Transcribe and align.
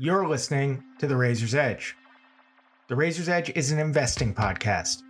You're 0.00 0.28
listening 0.28 0.84
to 1.00 1.08
The 1.08 1.16
Razor's 1.16 1.56
Edge. 1.56 1.96
The 2.86 2.94
Razor's 2.94 3.28
Edge 3.28 3.50
is 3.56 3.72
an 3.72 3.80
investing 3.80 4.32
podcast. 4.32 5.02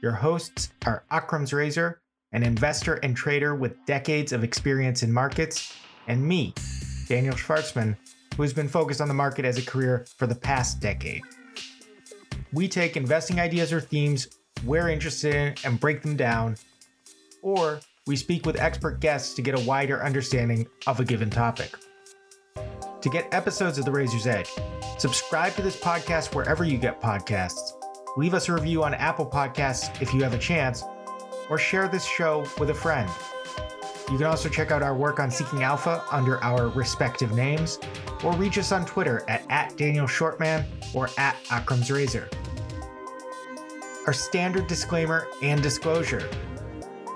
Your 0.00 0.12
hosts 0.12 0.70
are 0.86 1.02
Akram's 1.10 1.52
Razor, 1.52 2.00
an 2.30 2.44
investor 2.44 3.00
and 3.02 3.16
trader 3.16 3.56
with 3.56 3.84
decades 3.84 4.30
of 4.30 4.44
experience 4.44 5.02
in 5.02 5.12
markets, 5.12 5.74
and 6.06 6.22
me, 6.22 6.54
Daniel 7.08 7.34
Shvartsman, 7.34 7.96
who 8.36 8.44
has 8.44 8.52
been 8.52 8.68
focused 8.68 9.00
on 9.00 9.08
the 9.08 9.14
market 9.14 9.44
as 9.44 9.58
a 9.58 9.68
career 9.68 10.06
for 10.16 10.28
the 10.28 10.36
past 10.36 10.78
decade. 10.78 11.22
We 12.52 12.68
take 12.68 12.96
investing 12.96 13.40
ideas 13.40 13.72
or 13.72 13.80
themes 13.80 14.28
we're 14.64 14.88
interested 14.88 15.34
in 15.34 15.54
and 15.64 15.80
break 15.80 16.00
them 16.00 16.14
down, 16.14 16.58
or 17.42 17.80
we 18.06 18.14
speak 18.14 18.46
with 18.46 18.60
expert 18.60 19.00
guests 19.00 19.34
to 19.34 19.42
get 19.42 19.58
a 19.58 19.64
wider 19.64 20.00
understanding 20.00 20.68
of 20.86 21.00
a 21.00 21.04
given 21.04 21.28
topic. 21.28 21.74
To 23.02 23.08
get 23.08 23.32
episodes 23.32 23.78
of 23.78 23.84
The 23.84 23.92
Razor's 23.92 24.26
Edge, 24.26 24.50
subscribe 24.98 25.54
to 25.54 25.62
this 25.62 25.76
podcast 25.76 26.34
wherever 26.34 26.64
you 26.64 26.76
get 26.78 27.00
podcasts, 27.00 27.74
leave 28.16 28.34
us 28.34 28.48
a 28.48 28.52
review 28.52 28.82
on 28.82 28.92
Apple 28.92 29.24
Podcasts 29.24 30.02
if 30.02 30.12
you 30.12 30.24
have 30.24 30.34
a 30.34 30.38
chance, 30.38 30.82
or 31.48 31.58
share 31.58 31.86
this 31.86 32.04
show 32.04 32.44
with 32.58 32.70
a 32.70 32.74
friend. 32.74 33.08
You 34.10 34.16
can 34.16 34.26
also 34.26 34.48
check 34.48 34.72
out 34.72 34.82
our 34.82 34.96
work 34.96 35.20
on 35.20 35.30
Seeking 35.30 35.62
Alpha 35.62 36.02
under 36.10 36.42
our 36.42 36.70
respective 36.70 37.32
names, 37.36 37.78
or 38.24 38.32
reach 38.32 38.58
us 38.58 38.72
on 38.72 38.84
Twitter 38.84 39.24
at, 39.28 39.44
at 39.48 39.76
Daniel 39.76 40.06
Shvartsman 40.06 40.64
or 40.92 41.08
at 41.18 41.36
Akram's 41.50 41.92
Razor. 41.92 42.28
Our 44.08 44.12
standard 44.12 44.66
disclaimer 44.66 45.28
and 45.40 45.62
disclosure. 45.62 46.28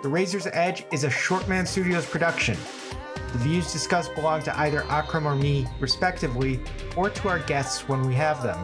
The 0.04 0.08
Razor's 0.08 0.46
Edge 0.52 0.84
is 0.92 1.02
a 1.02 1.08
Shvartsman 1.08 1.66
Studios 1.66 2.06
production. 2.06 2.56
The 3.32 3.38
views 3.38 3.72
discussed 3.72 4.14
belong 4.14 4.42
to 4.42 4.58
either 4.60 4.84
Akram 4.90 5.26
or 5.26 5.34
me, 5.34 5.66
respectively, 5.80 6.60
or 6.96 7.08
to 7.08 7.28
our 7.28 7.38
guests 7.38 7.88
when 7.88 8.06
we 8.06 8.14
have 8.14 8.42
them. 8.42 8.58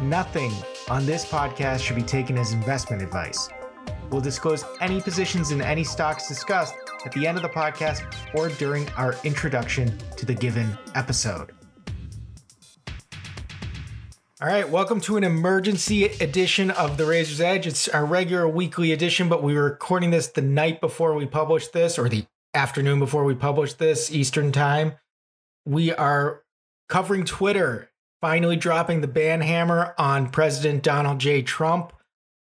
Nothing 0.00 0.52
on 0.90 1.06
this 1.06 1.24
podcast 1.24 1.78
should 1.78 1.94
be 1.94 2.02
taken 2.02 2.36
as 2.36 2.52
investment 2.52 3.02
advice. 3.02 3.48
We'll 4.10 4.20
disclose 4.20 4.64
any 4.80 5.00
positions 5.00 5.52
in 5.52 5.62
any 5.62 5.84
stocks 5.84 6.26
discussed 6.26 6.74
at 7.06 7.12
the 7.12 7.24
end 7.24 7.36
of 7.38 7.42
the 7.44 7.50
podcast 7.50 8.02
or 8.34 8.48
during 8.48 8.88
our 8.96 9.14
introduction 9.22 9.96
to 10.16 10.26
the 10.26 10.34
given 10.34 10.76
episode. 10.96 11.52
All 14.40 14.48
right, 14.48 14.68
welcome 14.68 15.00
to 15.02 15.16
an 15.16 15.22
emergency 15.22 16.04
edition 16.04 16.72
of 16.72 16.96
The 16.96 17.06
Razor's 17.06 17.40
Edge. 17.40 17.68
It's 17.68 17.86
our 17.86 18.04
regular 18.04 18.48
weekly 18.48 18.90
edition, 18.90 19.28
but 19.28 19.42
we 19.42 19.54
were 19.54 19.64
recording 19.64 20.10
this 20.10 20.26
the 20.26 20.42
night 20.42 20.80
before 20.80 21.14
we 21.14 21.26
published 21.26 21.72
this, 21.72 21.96
or 21.96 22.08
the 22.08 22.24
afternoon 22.54 22.98
before 22.98 23.24
we 23.24 23.34
publish 23.34 23.74
this, 23.74 24.10
Eastern 24.10 24.52
Time. 24.52 24.94
We 25.66 25.92
are 25.92 26.42
covering 26.88 27.24
Twitter, 27.24 27.90
finally 28.20 28.56
dropping 28.56 29.00
the 29.00 29.08
ban 29.08 29.40
hammer 29.40 29.94
on 29.98 30.30
President 30.30 30.82
Donald 30.82 31.18
J. 31.18 31.42
Trump. 31.42 31.92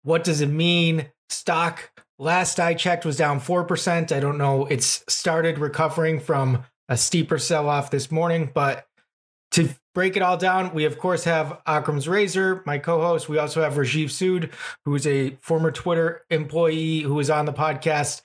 What 0.03 0.23
does 0.23 0.41
it 0.41 0.49
mean? 0.49 1.07
Stock, 1.29 1.91
last 2.19 2.59
I 2.59 2.73
checked, 2.73 3.05
was 3.05 3.17
down 3.17 3.39
4%. 3.39 4.11
I 4.11 4.19
don't 4.19 4.37
know. 4.37 4.65
It's 4.67 5.03
started 5.07 5.57
recovering 5.57 6.19
from 6.19 6.63
a 6.87 6.95
steeper 6.95 7.37
sell 7.37 7.67
off 7.67 7.91
this 7.91 8.11
morning, 8.11 8.51
but 8.53 8.87
to 9.51 9.69
break 9.93 10.15
it 10.15 10.21
all 10.21 10.37
down, 10.37 10.73
we 10.73 10.85
of 10.85 10.99
course 10.99 11.23
have 11.23 11.59
Akram's 11.65 12.07
Razor, 12.07 12.61
my 12.65 12.77
co-host. 12.77 13.27
We 13.27 13.39
also 13.39 13.61
have 13.63 13.73
Rajiv 13.73 14.11
Sud, 14.11 14.51
who 14.85 14.93
is 14.95 15.07
a 15.07 15.31
former 15.41 15.71
Twitter 15.71 16.23
employee 16.29 16.99
who 16.99 17.15
was 17.15 17.29
on 17.29 17.45
the 17.45 17.53
podcast 17.53 18.21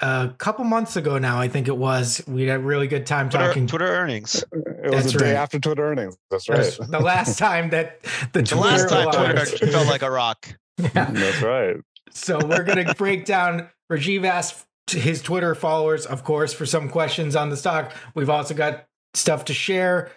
a 0.00 0.34
couple 0.38 0.64
months 0.64 0.96
ago 0.96 1.18
now. 1.18 1.40
I 1.40 1.48
think 1.48 1.68
it 1.68 1.76
was. 1.76 2.22
We 2.26 2.46
had 2.46 2.60
a 2.60 2.62
really 2.62 2.86
good 2.86 3.06
time 3.06 3.28
Twitter, 3.30 3.46
talking. 3.48 3.66
Twitter 3.66 3.86
earnings. 3.86 4.44
It 4.52 4.90
was 4.90 5.02
That's 5.04 5.12
the 5.12 5.18
day 5.18 5.32
right. 5.32 5.38
after 5.40 5.58
Twitter 5.58 5.84
earnings. 5.90 6.16
That's 6.30 6.48
right. 6.48 6.58
That's 6.58 6.76
the 6.78 7.00
last 7.00 7.38
time 7.38 7.70
that 7.70 8.02
the, 8.32 8.42
The 8.42 8.56
last 8.56 8.88
time 8.88 9.10
Twitter 9.10 9.46
Twitter 9.46 9.66
felt 9.68 9.88
like 9.88 10.02
a 10.02 10.10
rock. 10.10 10.48
Yeah. 10.78 11.10
That's 11.10 11.42
right. 11.42 11.76
So 12.10 12.38
we're 12.46 12.64
gonna 12.64 12.94
break 12.98 13.24
down. 13.24 13.68
Rajiv 13.90 14.24
asked 14.24 14.66
his 14.90 15.22
Twitter 15.22 15.54
followers, 15.54 16.06
of 16.06 16.24
course, 16.24 16.52
for 16.52 16.66
some 16.66 16.88
questions 16.88 17.34
on 17.34 17.50
the 17.50 17.56
stock. 17.56 17.92
We've 18.14 18.30
also 18.30 18.54
got 18.54 18.86
stuff 19.14 19.46
to 19.46 19.54
share. 19.54 20.10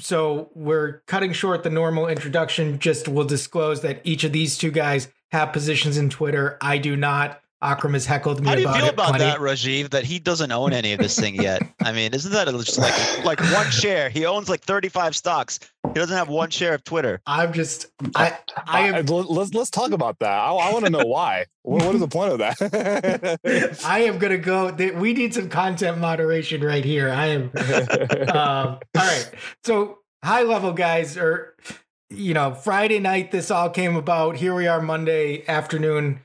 So 0.00 0.50
we're 0.54 1.02
cutting 1.06 1.32
short 1.32 1.62
the 1.62 1.70
normal 1.70 2.08
introduction. 2.08 2.78
Just 2.78 3.08
we'll 3.08 3.24
disclose 3.24 3.80
that 3.82 4.00
each 4.04 4.24
of 4.24 4.32
these 4.32 4.58
two 4.58 4.70
guys 4.70 5.08
have 5.30 5.52
positions 5.52 5.96
in 5.96 6.10
Twitter. 6.10 6.58
I 6.60 6.78
do 6.78 6.96
not. 6.96 7.40
Akram 7.60 7.94
has 7.94 8.06
heckled 8.06 8.40
me 8.40 8.46
How 8.48 8.54
do 8.54 8.60
you 8.60 8.68
about 8.68 8.80
feel 8.80 8.88
about 8.90 9.08
plenty. 9.08 9.24
that, 9.24 9.38
Rajiv? 9.40 9.90
That 9.90 10.04
he 10.04 10.20
doesn't 10.20 10.52
own 10.52 10.72
any 10.72 10.92
of 10.92 11.00
this 11.00 11.18
thing 11.18 11.34
yet. 11.34 11.62
I 11.82 11.90
mean, 11.92 12.14
isn't 12.14 12.30
that 12.30 12.46
just 12.46 12.78
like 12.78 13.24
like 13.24 13.40
one 13.52 13.68
share? 13.70 14.08
He 14.08 14.26
owns 14.26 14.48
like 14.48 14.60
35 14.62 15.16
stocks. 15.16 15.58
He 15.88 15.94
doesn't 15.94 16.16
have 16.16 16.28
one 16.28 16.50
share 16.50 16.74
of 16.74 16.84
Twitter. 16.84 17.20
I'm 17.26 17.52
just. 17.52 17.86
I. 18.14 18.38
I 18.56 18.90
I, 18.90 18.98
am. 18.98 19.06
let's 19.06 19.52
let's 19.54 19.70
talk 19.70 19.90
about 19.90 20.20
that. 20.20 20.30
I, 20.30 20.52
I 20.52 20.72
want 20.72 20.84
to 20.84 20.90
know 20.90 21.04
why. 21.04 21.46
what, 21.62 21.84
what 21.84 21.94
is 21.94 22.00
the 22.00 22.08
point 22.08 22.32
of 22.32 22.38
that? 22.38 23.80
I 23.84 24.00
am 24.00 24.18
gonna 24.18 24.38
go. 24.38 24.70
We 24.96 25.12
need 25.12 25.34
some 25.34 25.48
content 25.48 25.98
moderation 25.98 26.60
right 26.62 26.84
here. 26.84 27.10
I 27.10 27.26
am. 27.26 27.50
um, 28.34 28.78
all 28.78 28.80
right. 28.94 29.30
So 29.64 29.98
high 30.22 30.42
level 30.42 30.72
guys 30.72 31.16
are, 31.16 31.56
you 32.10 32.34
know, 32.34 32.54
Friday 32.54 33.00
night. 33.00 33.32
This 33.32 33.50
all 33.50 33.70
came 33.70 33.96
about. 33.96 34.36
Here 34.36 34.54
we 34.54 34.68
are, 34.68 34.80
Monday 34.80 35.44
afternoon. 35.48 36.20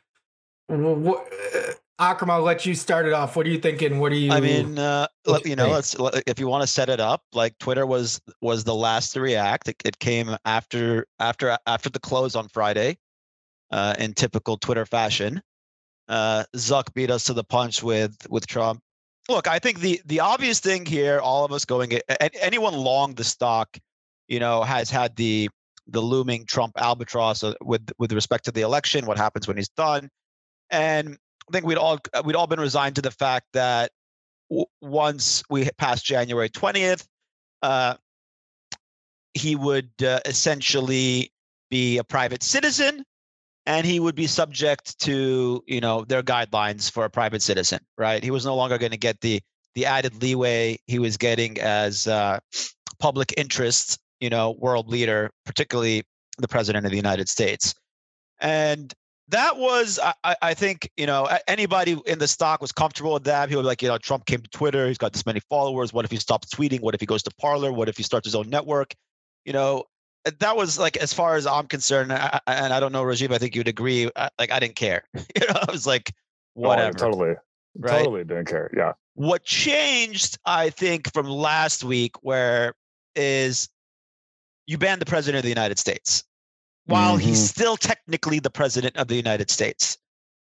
What, 0.68 1.32
uh, 1.56 1.74
Akram, 2.00 2.32
I'll 2.32 2.42
let 2.42 2.66
you 2.66 2.74
start 2.74 3.06
it 3.06 3.14
off. 3.14 3.36
What 3.36 3.46
are 3.46 3.50
you 3.50 3.60
thinking? 3.60 4.00
What 4.00 4.12
are 4.12 4.16
you? 4.16 4.32
I 4.32 4.40
mean, 4.40 4.80
uh, 4.80 5.08
let- 5.26 5.46
you 5.46 5.56
know, 5.56 5.70
let's 5.70 5.98
let- 6.00 6.24
if 6.28 6.40
you 6.40 6.48
want 6.48 6.64
to 6.64 6.68
set 6.68 6.90
it 6.90 7.00
up, 7.00 7.22
like 7.34 7.58
Twitter 7.60 7.86
was 7.86 8.22
was 8.42 8.64
the 8.64 8.74
last 8.76 9.12
to 9.14 9.22
react. 9.22 9.68
It, 9.68 9.76
it 9.86 10.00
came 10.00 10.36
after 10.46 11.06
after 11.20 11.58
after 11.68 11.90
the 11.90 12.00
close 12.00 12.36
on 12.36 12.48
Friday, 12.48 12.98
uh, 13.72 13.96
in 14.00 14.14
typical 14.14 14.58
Twitter 14.58 14.86
fashion. 14.86 15.42
Uh, 16.10 16.44
Zuck 16.56 16.94
beat 16.94 17.10
us 17.12 17.26
to 17.26 17.34
the 17.34 17.44
punch 17.44 17.84
with 17.84 18.16
with 18.30 18.48
Trump. 18.48 18.82
Look, 19.30 19.48
I 19.48 19.60
think 19.60 19.80
the 19.80 20.02
the 20.06 20.20
obvious 20.22 20.60
thing 20.60 20.86
here, 20.86 21.20
all 21.20 21.46
of 21.46 21.52
us 21.52 21.64
going, 21.64 22.00
anyone 22.42 22.74
long 22.74 23.14
the 23.16 23.24
stock, 23.24 23.78
you 24.28 24.40
know, 24.40 24.64
has 24.64 24.90
had 24.90 25.16
the 25.16 25.50
the 25.88 26.02
looming 26.02 26.46
Trump 26.46 26.74
albatross 26.78 27.44
uh, 27.44 27.54
with 27.62 27.90
with 28.00 28.12
respect 28.14 28.46
to 28.46 28.52
the 28.52 28.62
election. 28.62 29.06
What 29.06 29.18
happens 29.18 29.48
when 29.48 29.58
he's 29.58 29.70
done? 29.70 30.10
And 30.74 31.18
I 31.48 31.52
think 31.52 31.66
we'd 31.66 31.78
all 31.78 32.00
we'd 32.26 32.36
all 32.36 32.48
been 32.48 32.60
resigned 32.60 32.96
to 32.96 33.02
the 33.02 33.12
fact 33.12 33.46
that 33.54 33.92
w- 34.50 34.66
once 34.82 35.44
we 35.50 35.70
passed 35.78 36.04
January 36.04 36.50
twentieth, 36.50 37.08
uh, 37.62 37.94
he 39.36 39.56
would 39.56 39.92
uh, 40.04 40.20
essentially 40.26 41.32
be 41.70 42.00
a 42.00 42.04
private 42.04 42.42
citizen, 42.42 43.06
and 43.68 43.86
he 43.86 44.00
would 44.00 44.16
be 44.16 44.26
subject 44.26 44.98
to 45.02 45.64
you 45.68 45.80
know 45.80 46.06
their 46.06 46.24
guidelines 46.24 46.90
for 46.90 47.06
a 47.06 47.10
private 47.10 47.44
citizen. 47.44 47.80
Right? 47.96 48.24
He 48.24 48.32
was 48.32 48.44
no 48.44 48.56
longer 48.56 48.80
going 48.80 48.92
to 48.92 48.98
get 48.98 49.22
the 49.22 49.42
the 49.76 49.86
added 49.86 50.24
leeway 50.24 50.80
he 50.88 50.98
was 50.98 51.18
getting 51.18 51.60
as 51.60 52.08
uh, 52.08 52.40
public 53.00 53.32
interest, 53.38 54.00
you 54.20 54.30
know, 54.32 54.52
world 54.58 54.90
leader, 54.90 55.30
particularly 55.46 56.02
the 56.40 56.48
president 56.48 56.86
of 56.86 56.90
the 56.90 56.98
United 56.98 57.30
States, 57.30 57.76
and 58.40 58.92
that 59.30 59.58
was 59.58 60.00
I, 60.24 60.36
I- 60.42 60.54
think 60.54 60.90
you 60.98 61.06
know 61.08 61.30
anybody 61.48 62.00
in 62.06 62.20
the 62.20 62.28
stock 62.28 62.62
was 62.62 62.72
comfortable 62.72 63.14
with 63.14 63.24
that. 63.26 63.50
He 63.50 63.56
would 63.56 63.64
be 63.64 63.68
like, 63.68 63.82
you 63.82 63.88
know, 63.88 63.98
Trump 63.98 64.26
came 64.26 64.42
to 64.42 64.50
Twitter. 64.50 64.88
He's 64.88 64.98
got 64.98 65.14
this 65.14 65.26
many 65.26 65.40
followers. 65.50 65.94
What 65.94 66.06
if 66.06 66.12
he 66.12 66.18
stops 66.18 66.48
tweeting? 66.54 66.82
What 66.82 66.94
if 66.96 67.00
he 67.02 67.06
goes 67.08 67.24
to 67.24 67.32
Parler? 67.40 67.72
What 67.72 67.90
if 67.90 67.98
he 67.98 68.04
starts 68.04 68.28
his 68.28 68.36
own 68.36 68.50
network? 68.50 68.94
You 69.46 69.54
know, 69.54 69.86
uh, 70.26 70.32
that 70.40 70.56
was 70.58 70.78
like 70.78 70.98
as 70.98 71.14
far 71.14 71.36
as 71.36 71.48
I'm 71.48 71.68
concerned. 71.68 72.12
I, 72.14 72.40
and 72.48 72.74
I 72.74 72.80
don't 72.80 72.92
know, 72.92 73.04
Rajiv. 73.04 73.32
I 73.34 73.38
think 73.38 73.56
you'd 73.56 73.68
agree. 73.68 74.10
I, 74.16 74.30
like 74.38 74.52
I 74.52 74.60
didn't 74.60 74.76
care. 74.76 75.04
you 75.14 75.48
know, 75.48 75.56
I 75.68 75.72
was 75.72 75.88
like, 75.88 76.12
Oh, 76.56 76.62
whatever. 76.62 76.94
totally. 76.98 77.34
Right? 77.76 77.98
Totally 78.04 78.24
didn't 78.24 78.46
care. 78.46 78.70
Yeah. 78.78 78.94
What 79.16 79.44
changed, 79.44 80.38
I 80.46 80.70
think, 80.70 81.12
from 81.14 81.28
last 81.28 81.84
week, 81.84 82.16
where 82.22 82.74
is 83.16 83.70
you 84.68 84.78
banned 84.78 85.02
the 85.02 85.06
president 85.06 85.40
of 85.40 85.44
the 85.44 85.50
United 85.50 85.80
States 85.80 86.24
while 86.86 87.18
he's 87.18 87.40
Mhm. 87.40 87.50
still 87.50 87.78
technically 87.78 88.40
the 88.40 88.50
president 88.50 88.96
of 88.98 89.08
the 89.08 89.16
United 89.16 89.50
States. 89.50 89.98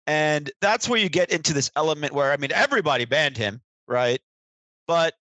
And 0.06 0.50
that's 0.60 0.88
where 0.88 1.00
you 1.00 1.08
get 1.08 1.30
into 1.30 1.52
this 1.52 1.70
element 1.76 2.12
where, 2.12 2.32
I 2.32 2.36
mean, 2.36 2.52
everybody 2.52 3.04
banned 3.04 3.36
him, 3.36 3.60
right? 3.88 4.20
But 4.86 5.14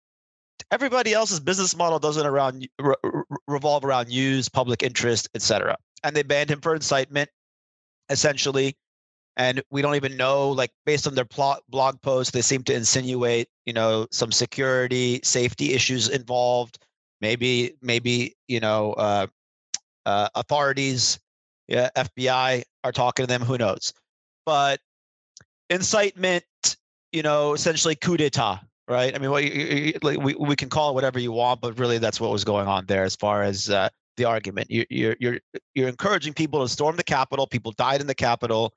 everybody 0.71 1.13
else's 1.13 1.39
business 1.39 1.75
model 1.75 1.99
doesn't 1.99 2.25
around 2.25 2.67
re- 2.79 2.95
re- 3.03 3.23
revolve 3.47 3.83
around 3.83 4.09
news, 4.09 4.49
public 4.49 4.83
interest, 4.83 5.27
etc. 5.33 5.77
And 6.03 6.15
they 6.15 6.23
banned 6.23 6.51
him 6.51 6.61
for 6.61 6.75
incitement, 6.75 7.29
essentially. 8.09 8.77
And 9.37 9.61
we 9.69 9.81
don't 9.81 9.95
even 9.95 10.15
know, 10.15 10.49
like, 10.51 10.71
based 10.85 11.07
on 11.07 11.15
their 11.15 11.25
plot, 11.25 11.63
blog 11.67 12.01
posts, 12.01 12.31
they 12.31 12.41
seem 12.41 12.63
to 12.63 12.73
insinuate, 12.73 13.49
you 13.65 13.73
know, 13.73 14.07
some 14.11 14.31
security, 14.31 15.19
safety 15.23 15.73
issues 15.73 16.07
involved. 16.07 16.77
Maybe, 17.21 17.75
maybe, 17.81 18.35
you 18.47 18.59
know, 18.59 18.93
uh, 18.93 19.27
uh, 20.05 20.29
authorities, 20.35 21.19
yeah, 21.67 21.89
FBI 21.95 22.63
are 22.83 22.91
talking 22.91 23.23
to 23.23 23.27
them. 23.27 23.41
Who 23.41 23.57
knows? 23.57 23.93
But 24.45 24.79
incitement, 25.69 26.45
you 27.11 27.23
know, 27.23 27.53
essentially 27.53 27.95
coup 27.95 28.17
d'état, 28.17 28.59
right? 28.87 29.15
I 29.15 29.17
mean, 29.17 29.31
you, 29.31 29.51
you, 29.51 29.93
like, 30.01 30.19
we 30.19 30.35
we 30.35 30.55
can 30.55 30.69
call 30.69 30.91
it 30.91 30.93
whatever 30.93 31.19
you 31.19 31.31
want, 31.31 31.61
but 31.61 31.79
really 31.79 31.97
that's 31.97 32.19
what 32.19 32.31
was 32.31 32.43
going 32.43 32.67
on 32.67 32.85
there 32.85 33.03
as 33.03 33.15
far 33.15 33.43
as 33.43 33.69
uh, 33.69 33.89
the 34.17 34.25
argument. 34.25 34.69
You, 34.69 34.85
you're 34.89 35.15
you're 35.19 35.39
you're 35.73 35.89
encouraging 35.89 36.33
people 36.33 36.61
to 36.61 36.69
storm 36.69 36.95
the 36.95 37.03
Capitol. 37.03 37.47
People 37.47 37.71
died 37.71 38.01
in 38.01 38.07
the 38.07 38.15
Capitol. 38.15 38.73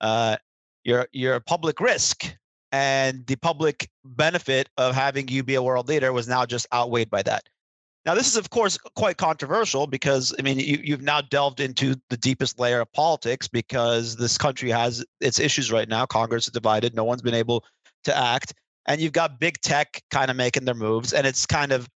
Uh, 0.00 0.36
you're 0.84 1.06
you're 1.12 1.34
a 1.34 1.40
public 1.40 1.80
risk, 1.80 2.34
and 2.72 3.26
the 3.26 3.36
public 3.36 3.88
benefit 4.04 4.68
of 4.76 4.94
having 4.94 5.28
you 5.28 5.42
be 5.42 5.54
a 5.54 5.62
world 5.62 5.88
leader 5.88 6.12
was 6.12 6.26
now 6.26 6.44
just 6.44 6.66
outweighed 6.74 7.10
by 7.10 7.22
that. 7.22 7.44
Now, 8.04 8.14
this 8.16 8.26
is, 8.26 8.36
of 8.36 8.50
course, 8.50 8.78
quite 8.96 9.16
controversial 9.16 9.86
because, 9.86 10.34
I 10.38 10.42
mean, 10.42 10.58
you, 10.58 10.80
you've 10.82 11.02
now 11.02 11.20
delved 11.20 11.60
into 11.60 11.94
the 12.10 12.16
deepest 12.16 12.58
layer 12.58 12.80
of 12.80 12.92
politics 12.92 13.46
because 13.46 14.16
this 14.16 14.36
country 14.36 14.70
has 14.70 15.04
its 15.20 15.38
issues 15.38 15.70
right 15.70 15.88
now. 15.88 16.04
Congress 16.06 16.46
is 16.46 16.52
divided. 16.52 16.96
No 16.96 17.04
one's 17.04 17.22
been 17.22 17.34
able 17.34 17.64
to 18.04 18.16
act. 18.16 18.54
And 18.86 19.00
you've 19.00 19.12
got 19.12 19.38
big 19.38 19.60
tech 19.60 20.02
kind 20.10 20.32
of 20.32 20.36
making 20.36 20.64
their 20.64 20.74
moves. 20.74 21.12
And 21.12 21.28
it's 21.28 21.46
kind 21.46 21.70
of 21.70 21.88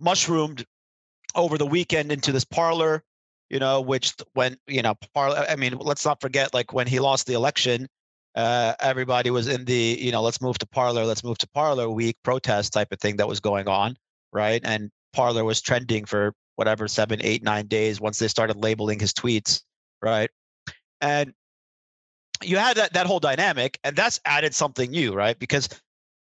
mushroomed 0.00 0.64
over 1.34 1.58
the 1.58 1.66
weekend 1.66 2.10
into 2.10 2.32
this 2.32 2.44
Parler, 2.44 3.04
you 3.50 3.58
know, 3.58 3.82
which 3.82 4.14
when, 4.32 4.56
you 4.66 4.80
know, 4.80 4.94
Parler, 5.12 5.44
I 5.46 5.56
mean, 5.56 5.76
let's 5.76 6.06
not 6.06 6.22
forget, 6.22 6.54
like 6.54 6.72
when 6.72 6.86
he 6.86 6.98
lost 6.98 7.26
the 7.26 7.34
election, 7.34 7.88
uh, 8.36 8.72
everybody 8.80 9.30
was 9.30 9.48
in 9.48 9.66
the, 9.66 9.98
you 10.00 10.12
know, 10.12 10.22
let's 10.22 10.40
move 10.40 10.56
to 10.58 10.66
Parler, 10.66 11.04
let's 11.04 11.22
move 11.22 11.36
to 11.38 11.48
Parler 11.48 11.90
week 11.90 12.16
protest 12.22 12.72
type 12.72 12.88
of 12.90 13.00
thing 13.00 13.18
that 13.18 13.28
was 13.28 13.40
going 13.40 13.68
on. 13.68 13.96
Right. 14.32 14.62
And 14.64 14.90
Parler 15.16 15.44
was 15.44 15.62
trending 15.62 16.04
for 16.04 16.34
whatever 16.56 16.86
seven, 16.86 17.20
eight, 17.22 17.42
nine 17.42 17.66
days 17.66 18.00
once 18.00 18.18
they 18.18 18.28
started 18.28 18.56
labeling 18.56 19.00
his 19.00 19.14
tweets, 19.14 19.62
right? 20.02 20.28
And 21.00 21.32
you 22.44 22.58
had 22.58 22.76
that 22.76 22.92
that 22.92 23.06
whole 23.06 23.18
dynamic, 23.18 23.78
and 23.82 23.96
that's 23.96 24.20
added 24.26 24.54
something 24.54 24.90
new, 24.90 25.14
right? 25.14 25.38
Because 25.38 25.70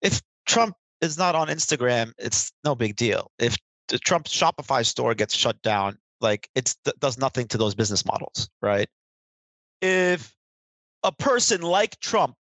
if 0.02 0.22
Trump 0.46 0.74
is 1.02 1.18
not 1.18 1.36
on 1.36 1.50
Instagram, 1.50 2.14
it's 2.18 2.54
no 2.64 2.76
big 2.76 2.96
deal. 2.96 3.30
If 3.40 3.58
the 3.90 4.00
Trump 4.00 4.28
Shopify 4.28 4.86
store 4.86 5.14
gets 5.14 5.36
shut 5.36 5.62
down, 5.62 5.98
like 6.22 6.50
it 6.56 6.74
does 7.00 7.18
nothing 7.18 7.48
to 7.50 7.58
those 7.58 7.76
business 7.76 8.06
models, 8.06 8.50
right? 8.62 8.88
If 9.82 10.34
a 11.04 11.12
person 11.12 11.62
like 11.62 12.00
Trump 12.00 12.36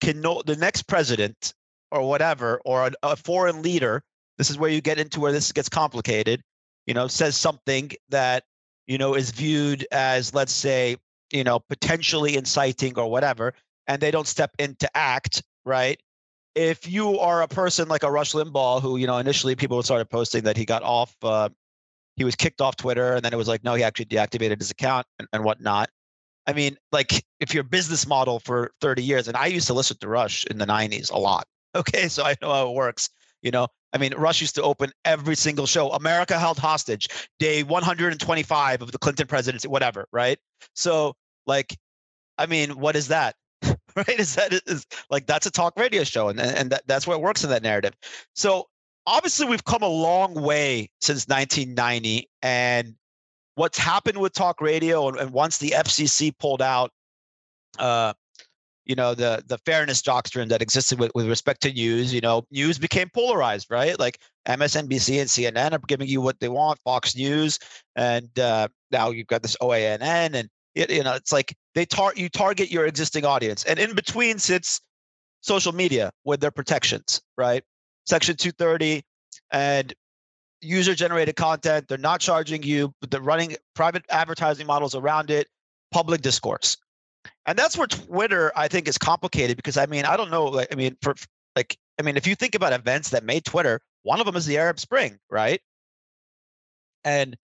can 0.00 0.20
know 0.20 0.42
the 0.44 0.56
next 0.56 0.88
president 0.88 1.54
or 1.92 2.02
whatever, 2.08 2.60
or 2.64 2.88
a, 2.88 2.92
a 3.04 3.16
foreign 3.16 3.62
leader 3.62 4.02
this 4.38 4.50
is 4.50 4.58
where 4.58 4.70
you 4.70 4.80
get 4.80 4.98
into 4.98 5.20
where 5.20 5.32
this 5.32 5.52
gets 5.52 5.68
complicated. 5.68 6.42
You 6.86 6.94
know, 6.94 7.06
says 7.08 7.36
something 7.36 7.90
that 8.08 8.44
you 8.86 8.96
know 8.96 9.14
is 9.14 9.30
viewed 9.30 9.86
as, 9.92 10.32
let's 10.32 10.52
say, 10.52 10.96
you 11.30 11.44
know, 11.44 11.58
potentially 11.58 12.36
inciting 12.36 12.98
or 12.98 13.10
whatever, 13.10 13.52
and 13.86 14.00
they 14.00 14.10
don't 14.10 14.26
step 14.26 14.52
in 14.58 14.76
to 14.76 14.96
act 14.96 15.42
right. 15.66 16.00
If 16.54 16.88
you 16.88 17.18
are 17.18 17.42
a 17.42 17.48
person 17.48 17.88
like 17.88 18.02
a 18.02 18.10
Rush 18.10 18.32
Limbaugh, 18.32 18.80
who 18.80 18.96
you 18.96 19.06
know 19.06 19.18
initially 19.18 19.54
people 19.54 19.82
started 19.82 20.08
posting 20.08 20.44
that 20.44 20.56
he 20.56 20.64
got 20.64 20.82
off, 20.82 21.14
uh, 21.22 21.50
he 22.16 22.24
was 22.24 22.34
kicked 22.34 22.60
off 22.60 22.76
Twitter, 22.76 23.14
and 23.14 23.24
then 23.24 23.32
it 23.32 23.36
was 23.36 23.48
like, 23.48 23.64
no, 23.64 23.74
he 23.74 23.82
actually 23.82 24.06
deactivated 24.06 24.58
his 24.58 24.70
account 24.70 25.06
and, 25.18 25.28
and 25.32 25.44
whatnot. 25.44 25.90
I 26.46 26.54
mean, 26.54 26.78
like 26.90 27.24
if 27.40 27.52
your 27.52 27.62
business 27.62 28.06
model 28.06 28.40
for 28.40 28.72
30 28.80 29.02
years, 29.02 29.28
and 29.28 29.36
I 29.36 29.46
used 29.46 29.66
to 29.66 29.74
listen 29.74 29.98
to 30.00 30.08
Rush 30.08 30.46
in 30.46 30.56
the 30.56 30.66
90s 30.66 31.12
a 31.12 31.18
lot. 31.18 31.46
Okay, 31.76 32.08
so 32.08 32.24
I 32.24 32.34
know 32.40 32.50
how 32.50 32.70
it 32.70 32.74
works. 32.74 33.10
You 33.42 33.50
know, 33.50 33.68
I 33.92 33.98
mean, 33.98 34.14
Rush 34.14 34.40
used 34.40 34.54
to 34.56 34.62
open 34.62 34.92
every 35.04 35.36
single 35.36 35.66
show. 35.66 35.90
America 35.90 36.38
held 36.38 36.58
hostage, 36.58 37.08
day 37.38 37.62
125 37.62 38.82
of 38.82 38.92
the 38.92 38.98
Clinton 38.98 39.26
presidency, 39.26 39.68
whatever, 39.68 40.06
right? 40.12 40.38
So, 40.74 41.14
like, 41.46 41.76
I 42.36 42.46
mean, 42.46 42.70
what 42.78 42.96
is 42.96 43.08
that? 43.08 43.36
right? 43.96 44.20
Is 44.20 44.34
that 44.36 44.52
is 44.66 44.86
like 45.10 45.26
that's 45.26 45.46
a 45.46 45.50
talk 45.50 45.78
radio 45.78 46.04
show, 46.04 46.28
and 46.28 46.40
and 46.40 46.70
that, 46.70 46.82
that's 46.86 47.06
what 47.06 47.20
works 47.20 47.44
in 47.44 47.50
that 47.50 47.62
narrative. 47.62 47.94
So 48.34 48.68
obviously, 49.06 49.46
we've 49.46 49.64
come 49.64 49.82
a 49.82 49.88
long 49.88 50.34
way 50.34 50.90
since 51.00 51.26
1990, 51.26 52.28
and 52.42 52.94
what's 53.54 53.78
happened 53.78 54.18
with 54.18 54.32
talk 54.32 54.60
radio, 54.60 55.08
and, 55.08 55.16
and 55.18 55.32
once 55.32 55.58
the 55.58 55.70
FCC 55.70 56.32
pulled 56.38 56.62
out 56.62 56.92
uh, 57.78 58.12
you 58.88 58.94
know 58.94 59.14
the 59.14 59.44
the 59.46 59.58
fairness 59.58 60.02
doctrine 60.02 60.48
that 60.48 60.62
existed 60.62 60.98
with, 60.98 61.12
with 61.14 61.28
respect 61.28 61.60
to 61.60 61.72
news 61.72 62.12
you 62.12 62.20
know 62.20 62.44
news 62.50 62.78
became 62.78 63.08
polarized 63.14 63.68
right? 63.70 63.98
Like 63.98 64.18
msnbc 64.48 65.20
and 65.20 65.28
cnn 65.28 65.72
are 65.72 65.80
giving 65.86 66.08
you 66.08 66.20
what 66.20 66.40
they 66.40 66.48
want 66.48 66.80
fox 66.80 67.14
news 67.14 67.58
and 67.94 68.36
uh, 68.38 68.66
now 68.90 69.10
you've 69.10 69.26
got 69.26 69.42
this 69.42 69.56
oann 69.62 69.98
and 70.00 70.48
it, 70.74 70.90
you 70.90 71.04
know 71.04 71.14
it's 71.14 71.32
like 71.32 71.54
they 71.74 71.84
tar- 71.84 72.14
you 72.16 72.28
target 72.28 72.70
your 72.70 72.86
existing 72.86 73.24
audience 73.24 73.64
and 73.64 73.78
in 73.78 73.94
between 73.94 74.38
sits 74.38 74.80
social 75.42 75.72
media 75.72 76.10
with 76.24 76.40
their 76.40 76.50
protections 76.50 77.20
right? 77.36 77.62
Section 78.06 78.36
230 78.36 79.02
and 79.52 79.92
user 80.62 80.94
generated 80.94 81.36
content 81.36 81.86
they're 81.88 81.98
not 81.98 82.20
charging 82.20 82.62
you 82.62 82.92
but 83.00 83.10
they're 83.10 83.20
running 83.20 83.54
private 83.74 84.04
advertising 84.10 84.66
models 84.66 84.94
around 84.94 85.30
it 85.30 85.46
public 85.92 86.20
discourse 86.20 86.76
and 87.46 87.58
that's 87.58 87.76
where 87.76 87.86
Twitter, 87.86 88.52
I 88.56 88.68
think, 88.68 88.88
is 88.88 88.98
complicated 88.98 89.56
because 89.56 89.76
I 89.76 89.86
mean, 89.86 90.04
I 90.04 90.16
don't 90.16 90.30
know. 90.30 90.44
Like, 90.44 90.68
I 90.72 90.74
mean, 90.74 90.96
for 91.02 91.14
like, 91.56 91.76
I 91.98 92.02
mean, 92.02 92.16
if 92.16 92.26
you 92.26 92.34
think 92.34 92.54
about 92.54 92.72
events 92.72 93.10
that 93.10 93.24
made 93.24 93.44
Twitter, 93.44 93.80
one 94.02 94.20
of 94.20 94.26
them 94.26 94.36
is 94.36 94.46
the 94.46 94.58
Arab 94.58 94.78
Spring, 94.78 95.18
right? 95.30 95.60
And 97.04 97.36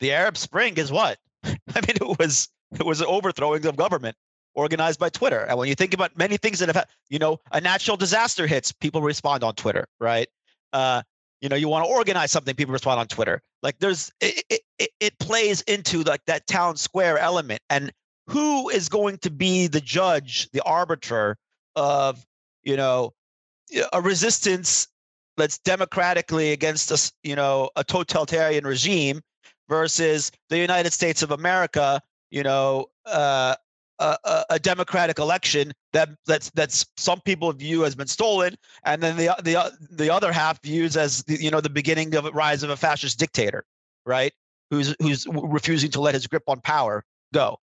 the 0.00 0.12
Arab 0.12 0.36
Spring 0.36 0.76
is 0.76 0.92
what? 0.92 1.18
I 1.44 1.48
mean, 1.74 1.96
it 2.00 2.18
was 2.18 2.48
it 2.72 2.84
was 2.84 3.02
overthrowing 3.02 3.64
of 3.66 3.76
government 3.76 4.16
organized 4.56 4.98
by 4.98 5.08
Twitter. 5.08 5.40
And 5.40 5.58
when 5.58 5.68
you 5.68 5.74
think 5.74 5.94
about 5.94 6.16
many 6.16 6.36
things 6.36 6.58
that 6.58 6.74
have, 6.74 6.86
you 7.10 7.18
know, 7.18 7.38
a 7.52 7.60
natural 7.60 7.96
disaster 7.96 8.46
hits, 8.46 8.72
people 8.72 9.02
respond 9.02 9.44
on 9.44 9.54
Twitter, 9.54 9.86
right? 10.00 10.28
Uh, 10.72 11.02
you 11.40 11.48
know, 11.48 11.56
you 11.56 11.68
want 11.68 11.84
to 11.84 11.90
organize 11.90 12.32
something, 12.32 12.56
people 12.56 12.72
respond 12.72 12.98
on 12.98 13.06
Twitter. 13.06 13.42
Like 13.62 13.78
there's, 13.78 14.10
it, 14.20 14.62
it, 14.78 14.90
it 14.98 15.18
plays 15.18 15.60
into 15.62 16.02
like 16.02 16.24
that 16.26 16.46
town 16.46 16.76
square 16.76 17.18
element. 17.18 17.60
And 17.68 17.92
who 18.28 18.68
is 18.68 18.88
going 18.88 19.18
to 19.18 19.30
be 19.30 19.66
the 19.66 19.80
judge, 19.80 20.50
the 20.52 20.62
arbiter 20.62 21.36
of, 21.74 22.24
you 22.62 22.76
know, 22.76 23.12
a 23.92 24.00
resistance 24.00 24.88
that's 25.36 25.58
democratically 25.58 26.52
against 26.52 26.90
a, 26.90 27.12
you 27.22 27.36
know, 27.36 27.70
a 27.76 27.84
totalitarian 27.84 28.66
regime 28.66 29.20
versus 29.68 30.32
the 30.48 30.58
United 30.58 30.92
States 30.92 31.22
of 31.22 31.30
America, 31.30 32.00
you 32.30 32.42
know, 32.42 32.86
uh, 33.04 33.54
a, 33.98 34.44
a, 34.50 34.58
democratic 34.58 35.18
election 35.18 35.72
that 35.94 36.10
that's 36.26 36.50
that's 36.50 36.84
some 36.98 37.18
people 37.22 37.50
view 37.52 37.80
has 37.80 37.94
been 37.94 38.06
stolen, 38.06 38.54
and 38.84 39.02
then 39.02 39.16
the 39.16 39.34
the 39.42 39.72
the 39.90 40.12
other 40.12 40.32
half 40.32 40.60
views 40.62 40.98
as 40.98 41.22
the, 41.24 41.42
you 41.42 41.50
know 41.50 41.62
the 41.62 41.70
beginning 41.70 42.14
of 42.14 42.26
a 42.26 42.30
rise 42.32 42.62
of 42.62 42.68
a 42.68 42.76
fascist 42.76 43.18
dictator, 43.18 43.64
right? 44.04 44.34
Who's 44.70 44.94
who's 45.00 45.26
refusing 45.32 45.90
to 45.92 46.02
let 46.02 46.12
his 46.12 46.26
grip 46.26 46.42
on 46.46 46.60
power 46.60 47.04
go 47.32 47.58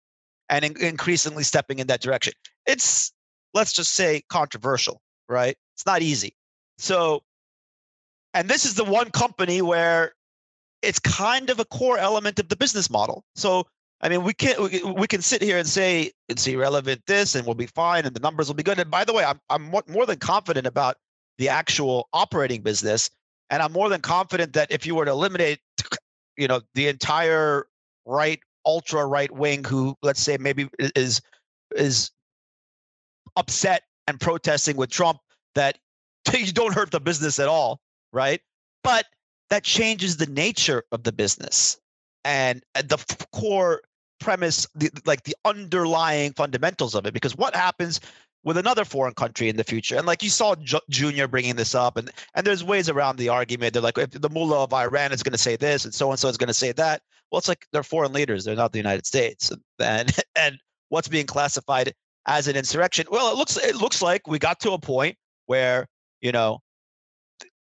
and 0.50 0.66
in- 0.66 0.78
increasingly 0.82 1.44
stepping 1.44 1.80
in 1.80 1.88
that 1.88 2.02
direction. 2.02 2.34
It's, 2.66 3.12
let's 3.54 3.74
just 3.74 3.94
say, 3.94 4.24
controversial, 4.30 5.02
right? 5.30 5.56
It's 5.76 5.86
not 5.86 6.02
easy. 6.02 6.36
So, 6.78 7.24
and 8.34 8.50
this 8.50 8.66
is 8.66 8.76
the 8.76 8.84
one 8.84 9.12
company 9.12 9.62
where 9.62 10.14
it's 10.82 11.00
kind 11.00 11.50
of 11.50 11.60
a 11.60 11.66
core 11.66 11.98
element 11.98 12.40
of 12.40 12.50
the 12.50 12.56
business 12.56 12.90
model. 12.90 13.24
So, 13.36 13.66
I 14.02 14.10
mean, 14.10 14.24
we 14.24 14.34
can 14.34 14.62
we, 14.62 14.84
we 14.84 15.08
can 15.08 15.22
sit 15.22 15.42
here 15.42 15.58
and 15.58 15.68
say 15.68 16.12
it's 16.28 16.46
irrelevant 16.46 17.04
this, 17.08 17.36
and 17.36 17.46
we'll 17.46 17.56
be 17.56 17.68
fine, 17.68 18.06
and 18.06 18.14
the 18.14 18.20
numbers 18.20 18.48
will 18.48 18.56
be 18.56 18.64
good. 18.64 18.78
And 18.80 18.92
by 18.92 19.06
the 19.06 19.14
way, 19.14 19.24
I'm 19.24 19.40
I'm 19.50 19.72
more 19.88 20.06
than 20.06 20.20
confident 20.20 20.68
about 20.68 20.98
the 21.38 21.48
actual 21.48 22.10
operating 22.12 22.62
business, 22.62 23.10
and 23.50 23.64
I'm 23.64 23.72
more 23.72 23.88
than 23.88 24.02
confident 24.02 24.54
that 24.54 24.72
if 24.72 24.86
you 24.86 24.96
were 24.96 25.06
to 25.06 25.12
eliminate, 25.12 25.60
you 26.38 26.48
know, 26.48 26.62
the 26.76 26.90
entire 26.90 27.68
right 28.06 28.40
ultra 28.66 29.06
right 29.06 29.32
wing 29.32 29.64
who, 29.64 29.96
let's 30.02 30.22
say, 30.22 30.38
maybe 30.40 30.70
is 30.80 31.22
is 31.76 32.12
upset 33.36 33.84
and 34.08 34.20
protesting 34.20 34.78
with 34.78 34.90
Trump 34.90 35.20
that 35.56 35.78
you 36.34 36.52
don't 36.52 36.74
hurt 36.74 36.92
the 36.92 37.00
business 37.00 37.40
at 37.40 37.48
all, 37.48 37.80
right? 38.12 38.42
But 38.84 39.06
that 39.50 39.64
changes 39.64 40.18
the 40.18 40.26
nature 40.26 40.84
of 40.92 41.04
the 41.04 41.12
business 41.12 41.78
and 42.26 42.64
uh, 42.76 42.82
the 42.82 42.98
core 43.32 43.82
premise, 44.20 44.68
the, 44.76 44.90
like 45.06 45.24
the 45.24 45.36
underlying 45.46 46.34
fundamentals 46.34 46.96
of 46.96 47.06
it. 47.06 47.14
Because 47.14 47.36
what 47.36 47.56
happens 47.56 48.00
with 48.44 48.58
another 48.58 48.86
foreign 48.86 49.14
country 49.14 49.50
in 49.50 49.58
the 49.58 49.64
future? 49.64 49.98
And 49.98 50.06
like 50.06 50.24
you 50.24 50.30
saw 50.30 50.56
J- 50.56 50.80
Junior 50.90 51.28
bringing 51.28 51.56
this 51.56 51.76
up, 51.76 51.98
and 51.98 52.12
and 52.36 52.46
there's 52.46 52.64
ways 52.64 52.90
around 52.90 53.18
the 53.18 53.30
argument. 53.30 53.74
They're 53.74 53.82
like, 53.82 53.98
if 53.98 54.12
the 54.12 54.30
mullah 54.30 54.64
of 54.64 54.74
Iran 54.74 55.12
is 55.12 55.24
going 55.24 55.34
to 55.34 55.38
say 55.38 55.56
this, 55.56 55.86
and 55.86 55.94
so 55.94 56.12
and 56.12 56.20
so 56.20 56.28
is 56.28 56.38
going 56.38 56.48
to 56.48 56.54
say 56.54 56.72
that. 56.74 57.02
Well, 57.32 57.40
it's 57.40 57.48
like 57.48 57.66
they're 57.72 57.84
foreign 57.84 58.14
leaders; 58.14 58.46
they're 58.46 58.56
not 58.56 58.74
the 58.74 58.80
United 58.80 59.06
States, 59.06 59.52
and 59.80 60.16
and 60.36 60.58
what's 60.90 61.08
being 61.08 61.26
classified 61.26 61.94
as 62.26 62.48
an 62.48 62.56
insurrection? 62.56 63.08
Well, 63.10 63.32
it 63.32 63.38
looks 63.38 63.58
it 63.58 63.76
looks 63.76 64.02
like 64.02 64.28
we 64.28 64.40
got 64.40 64.60
to 64.62 64.72
a 64.72 64.80
point 64.80 65.18
where 65.46 65.88
you 66.22 66.32
know 66.32 66.60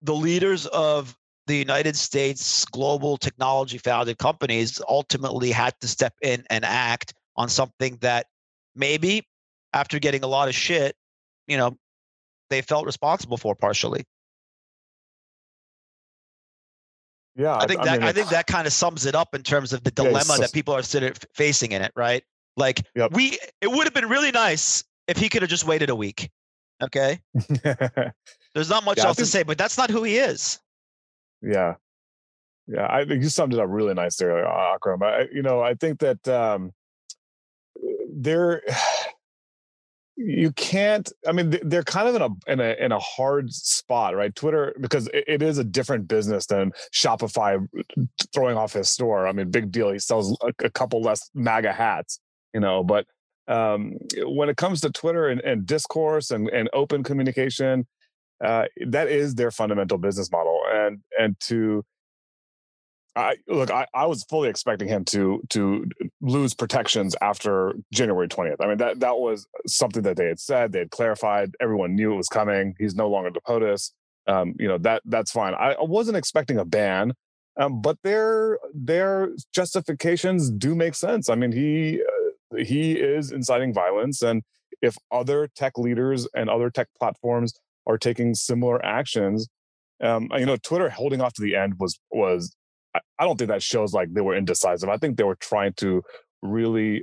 the 0.03 0.15
leaders 0.15 0.67
of 0.67 1.17
the 1.47 1.57
United 1.57 1.97
States 1.97 2.65
global 2.67 3.17
technology 3.17 3.79
founded 3.79 4.19
companies 4.19 4.81
ultimately 4.89 5.51
had 5.51 5.75
to 5.81 5.89
step 5.89 6.15
in 6.23 6.45
and 6.51 6.65
act 6.65 7.15
on 7.37 7.49
something 7.49 7.99
that 8.01 8.27
maybe 8.75 9.27
after 9.77 9.99
getting 9.99 10.25
a 10.25 10.27
lot 10.27 10.49
of 10.49 10.55
shit, 10.55 10.97
you 11.47 11.59
know, 11.59 11.77
they 12.49 12.63
felt 12.63 12.87
responsible 12.87 13.37
for 13.37 13.55
partially. 13.55 14.05
Yeah, 17.37 17.55
I 17.55 17.67
think 17.67 17.81
I, 17.81 17.85
that 17.85 17.91
I, 17.91 17.99
mean, 17.99 18.09
I 18.09 18.13
think 18.13 18.31
that 18.31 18.47
kind 18.47 18.67
of 18.67 18.73
sums 18.73 19.05
it 19.05 19.15
up 19.15 19.35
in 19.35 19.43
terms 19.43 19.75
of 19.75 19.85
the 19.85 19.91
dilemma 19.91 20.25
yeah, 20.31 20.39
that 20.39 20.53
people 20.55 20.75
are 20.75 20.83
sitting 20.83 21.13
facing 21.35 21.73
in 21.73 21.83
it, 21.83 21.93
right? 21.95 22.25
Like 22.57 22.83
yep. 22.95 23.13
we, 23.13 23.39
it 23.61 23.71
would 23.71 23.85
have 23.85 23.93
been 23.93 24.09
really 24.09 24.33
nice 24.33 24.83
if 25.07 25.19
he 25.19 25.29
could 25.29 25.43
have 25.43 25.51
just 25.51 25.67
waited 25.67 25.91
a 25.91 25.95
week. 25.95 26.31
Okay, 26.83 27.21
there's 28.55 28.71
not 28.71 28.85
much 28.85 28.97
yeah, 28.97 29.07
else 29.07 29.17
think, 29.17 29.27
to 29.27 29.27
say, 29.27 29.43
but 29.43 29.59
that's 29.59 29.77
not 29.77 29.91
who 29.91 30.03
he 30.03 30.17
is. 30.17 30.59
Yeah, 31.43 31.75
yeah, 32.67 32.87
I 32.89 33.05
think 33.05 33.23
you 33.23 33.29
summed 33.29 33.53
it 33.53 33.61
up 33.61 33.69
really 33.69 33.93
nice 33.93 34.17
there, 34.17 34.47
Akram. 34.47 35.03
I, 35.03 35.27
you 35.31 35.43
know, 35.43 35.61
I 35.61 35.75
think 35.75 35.99
that 35.99 36.27
um, 36.27 36.73
there. 38.11 38.63
you 40.17 40.51
can't. 40.53 41.11
I 41.27 41.33
mean, 41.33 41.51
they- 41.51 41.61
they're 41.63 41.83
kind 41.83 42.09
of 42.09 42.15
in 42.15 42.23
a 42.23 42.53
in 42.53 42.61
a 42.61 42.85
in 42.85 42.93
a 42.93 42.99
hard 42.99 43.53
spot, 43.53 44.17
right? 44.17 44.35
Twitter 44.35 44.75
because 44.81 45.09
it, 45.09 45.25
it 45.27 45.43
is 45.43 45.59
a 45.59 45.65
different 45.65 46.09
business 46.09 46.47
than 46.47 46.73
Shopify 46.95 47.67
throwing 48.33 48.57
off 48.57 48.73
his 48.73 48.89
store. 48.89 49.27
I 49.27 49.33
mean, 49.33 49.51
big 49.51 49.71
deal. 49.71 49.91
He 49.93 49.99
sells 49.99 50.37
a, 50.43 50.53
a 50.65 50.71
couple 50.71 51.03
less 51.03 51.31
MAGA 51.35 51.73
hats, 51.73 52.19
you 52.55 52.61
know, 52.61 52.83
but 52.83 53.07
um, 53.49 53.93
when 54.25 54.49
it 54.49 54.57
comes 54.57 54.81
to 54.81 54.91
Twitter 54.91 55.29
and, 55.29 55.41
and 55.43 55.67
discourse 55.67 56.31
and, 56.31 56.49
and 56.49 56.69
open 56.73 57.05
communication, 57.05 57.87
uh, 58.45 58.65
that 58.89 59.09
is 59.09 59.35
their 59.35 59.51
fundamental 59.51 59.99
business 59.99 60.31
model. 60.33 60.61
And 60.73 61.01
and 61.19 61.39
to 61.41 61.85
I 63.17 63.37
look, 63.49 63.71
I, 63.71 63.87
I 63.95 64.05
was 64.05 64.25
fully 64.25 64.51
expecting 64.51 64.89
him 64.89 65.05
to 65.07 65.43
to 65.51 65.87
lose 66.21 66.55
protections 66.55 67.17
after 67.23 67.75
January 67.93 68.29
20th. 68.29 68.57
I 68.61 68.67
mean, 68.67 68.77
that 68.77 69.01
that 69.01 69.17
was 69.17 69.47
something 69.67 70.03
that 70.03 70.19
they 70.19 70.27
had 70.27 70.39
said, 70.39 70.73
they 70.73 70.81
had 70.81 70.91
clarified, 70.91 71.55
everyone 71.59 71.97
knew 71.97 72.13
it 72.13 72.17
was 72.17 72.29
coming. 72.29 72.75
He's 72.79 72.95
no 72.95 73.09
longer 73.09 73.31
the 73.31 73.41
POTUS. 73.41 73.93
Um, 74.27 74.55
you 74.59 74.69
know, 74.69 74.77
that 74.79 75.03
that's 75.07 75.31
fine. 75.31 75.55
I, 75.55 75.77
wasn't 75.81 76.17
expecting 76.17 76.59
a 76.59 76.65
ban. 76.65 77.15
Um, 77.59 77.81
but 77.81 77.97
their 78.03 78.59
their 78.75 79.31
justifications 79.55 80.51
do 80.51 80.75
make 80.75 80.95
sense. 80.95 81.31
I 81.31 81.37
mean, 81.37 81.53
he 81.53 82.03
uh, 82.03 82.57
he 82.59 82.93
is 82.93 83.33
inciting 83.33 83.73
violence, 83.73 84.21
and 84.21 84.43
if 84.83 84.97
other 85.11 85.49
tech 85.57 85.79
leaders 85.79 86.29
and 86.35 86.51
other 86.51 86.69
tech 86.69 86.89
platforms 86.99 87.55
are 87.87 87.97
taking 87.97 88.35
similar 88.35 88.85
actions, 88.85 89.49
um, 90.03 90.29
you 90.37 90.45
know, 90.45 90.57
Twitter 90.57 90.91
holding 90.91 91.23
off 91.23 91.33
to 91.35 91.43
the 91.43 91.57
end 91.57 91.75
was 91.79 91.99
was 92.11 92.55
I, 93.19 93.25
don't 93.25 93.37
think 93.37 93.51
that 93.51 93.63
shows 93.63 93.93
like 93.93 94.13
they 94.13 94.21
were 94.21 94.37
indecisive. 94.37 94.89
I 94.89 94.97
think 94.97 95.17
they 95.17 95.25
were 95.25 95.37
trying 95.37 95.73
to 95.75 96.03
really 96.43 97.03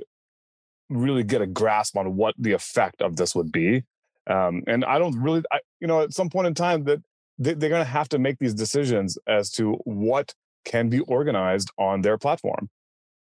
really 0.90 1.24
get 1.24 1.42
a 1.42 1.46
grasp 1.46 1.96
on 1.96 2.16
what 2.16 2.34
the 2.38 2.52
effect 2.52 3.00
of 3.00 3.16
this 3.16 3.34
would 3.34 3.50
be. 3.50 3.82
Um, 4.26 4.62
and 4.66 4.84
I 4.84 4.98
don't 4.98 5.18
really, 5.20 5.42
I, 5.50 5.60
you 5.80 5.86
know, 5.86 6.02
at 6.02 6.12
some 6.12 6.30
point 6.30 6.46
in 6.46 6.54
time 6.54 6.84
that 6.84 7.02
they, 7.38 7.54
they're 7.54 7.70
going 7.70 7.84
to 7.84 7.90
have 7.90 8.08
to 8.10 8.18
make 8.18 8.38
these 8.38 8.54
decisions 8.54 9.18
as 9.26 9.50
to 9.52 9.72
what 9.84 10.34
can 10.64 10.88
be 10.88 11.00
organized 11.00 11.70
on 11.78 12.02
their 12.02 12.16
platform. 12.16 12.70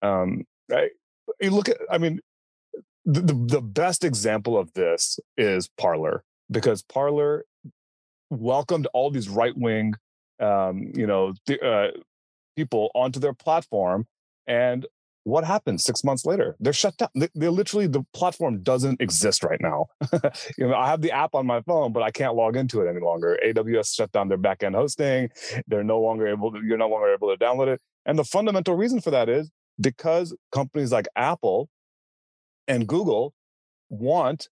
Um, 0.03 0.45
I, 0.71 0.91
you 1.41 1.51
look 1.51 1.69
at, 1.69 1.79
I 1.91 1.99
mean, 1.99 2.21
the, 3.05 3.21
the, 3.21 3.35
the 3.35 3.61
best 3.61 4.05
example 4.05 4.57
of 4.57 4.73
this 4.75 5.19
is 5.37 5.69
Parler 5.77 6.23
because 6.51 6.83
Parler 6.83 7.45
welcomed 8.31 8.87
all 8.95 9.11
these 9.11 9.29
right 9.29 9.57
wing, 9.57 9.95
um, 10.41 10.93
you 10.95 11.07
know, 11.07 11.35
uh, 11.65 11.89
people 12.57 12.91
onto 12.95 13.21
their 13.21 13.33
platform. 13.33 14.07
And 14.47 14.87
what 15.25 15.45
happened 15.45 15.81
six 15.81 16.03
months 16.03 16.27
later? 16.27 16.57
They're 16.59 16.73
shut 16.73 16.97
down. 16.97 17.09
They, 17.15 17.29
they 17.35 17.49
literally, 17.49 17.87
the 17.87 18.05
platform 18.13 18.63
doesn't 18.63 19.01
exist 19.01 19.45
right 19.45 19.61
now. 19.61 19.87
you 20.59 20.67
know, 20.67 20.75
I 20.75 20.89
have 20.89 21.01
the 21.01 21.13
app 21.13 21.35
on 21.35 21.47
my 21.47 21.61
phone, 21.63 21.93
but 21.93 22.03
I 22.03 22.11
can't 22.11 22.35
log 22.35 22.57
into 22.57 22.81
it 22.81 22.89
any 22.89 23.01
longer. 23.01 23.39
AWS 23.45 23.95
shut 23.95 24.11
down 24.13 24.29
their 24.29 24.39
backend 24.39 24.75
hosting. 24.75 25.29
They're 25.69 25.85
no 25.85 26.01
longer 26.01 26.27
able 26.27 26.53
to, 26.53 26.61
you're 26.65 26.79
no 26.79 26.89
longer 26.89 27.13
able 27.13 27.35
to 27.35 27.43
download 27.43 27.69
it. 27.69 27.81
And 28.05 28.19
the 28.19 28.25
fundamental 28.25 28.75
reason 28.75 29.01
for 29.01 29.11
that 29.13 29.29
is 29.29 29.51
because 29.81 30.37
companies 30.51 30.91
like 30.93 31.07
Apple 31.17 31.69
and 32.67 32.87
Google 32.87 33.35
want 33.89 34.49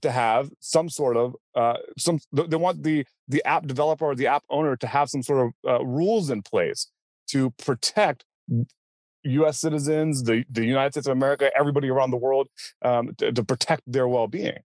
to 0.00 0.10
have 0.10 0.50
some 0.60 0.88
sort 0.88 1.16
of 1.16 1.34
uh, 1.54 1.76
some 1.98 2.18
they 2.32 2.56
want 2.56 2.82
the 2.82 3.04
the 3.28 3.44
app 3.44 3.66
developer 3.66 4.04
or 4.04 4.14
the 4.14 4.26
app 4.26 4.44
owner 4.50 4.76
to 4.76 4.86
have 4.86 5.08
some 5.08 5.22
sort 5.22 5.46
of 5.46 5.52
uh, 5.68 5.84
rules 5.84 6.30
in 6.30 6.42
place 6.42 6.88
to 7.28 7.50
protect 7.50 8.24
U.S. 9.24 9.58
citizens, 9.58 10.22
the 10.22 10.44
the 10.50 10.64
United 10.64 10.92
States 10.92 11.06
of 11.06 11.12
America, 11.12 11.50
everybody 11.56 11.88
around 11.88 12.10
the 12.10 12.16
world, 12.16 12.48
um, 12.82 13.14
to, 13.18 13.32
to 13.32 13.44
protect 13.44 13.82
their 13.86 14.06
well 14.08 14.28
being. 14.28 14.58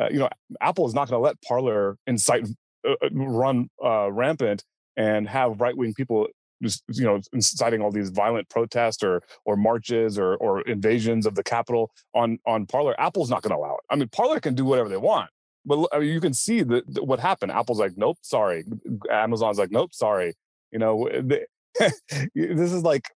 Uh, 0.00 0.08
you 0.10 0.18
know, 0.18 0.28
Apple 0.60 0.86
is 0.86 0.94
not 0.94 1.08
going 1.08 1.18
to 1.18 1.24
let 1.24 1.40
Parler 1.42 1.96
incite 2.06 2.46
uh, 2.88 2.94
run 3.12 3.68
uh, 3.84 4.10
rampant 4.12 4.64
and 4.96 5.28
have 5.28 5.60
right 5.60 5.76
wing 5.76 5.94
people 5.94 6.28
just 6.62 6.84
you 6.88 7.04
know 7.04 7.20
inciting 7.32 7.80
all 7.80 7.90
these 7.90 8.10
violent 8.10 8.48
protests 8.48 9.02
or 9.02 9.22
or 9.44 9.56
marches 9.56 10.18
or 10.18 10.36
or 10.36 10.62
invasions 10.62 11.26
of 11.26 11.34
the 11.34 11.42
Capitol 11.42 11.90
on 12.14 12.38
on 12.46 12.66
Parler. 12.66 12.98
Apple's 13.00 13.30
not 13.30 13.42
going 13.42 13.50
to 13.50 13.56
allow 13.56 13.74
it. 13.74 13.84
I 13.90 13.96
mean, 13.96 14.08
Parler 14.08 14.40
can 14.40 14.54
do 14.54 14.64
whatever 14.64 14.88
they 14.88 14.96
want, 14.96 15.30
but 15.64 15.88
I 15.92 15.98
mean, 15.98 16.08
you 16.10 16.20
can 16.20 16.34
see 16.34 16.62
that 16.62 17.04
what 17.04 17.20
happened. 17.20 17.52
Apple's 17.52 17.80
like, 17.80 17.92
nope, 17.96 18.18
sorry. 18.22 18.64
Amazon's 19.10 19.58
like, 19.58 19.70
nope, 19.70 19.94
sorry. 19.94 20.34
You 20.70 20.78
know, 20.78 21.08
this 21.78 22.72
is 22.72 22.82
like. 22.82 23.08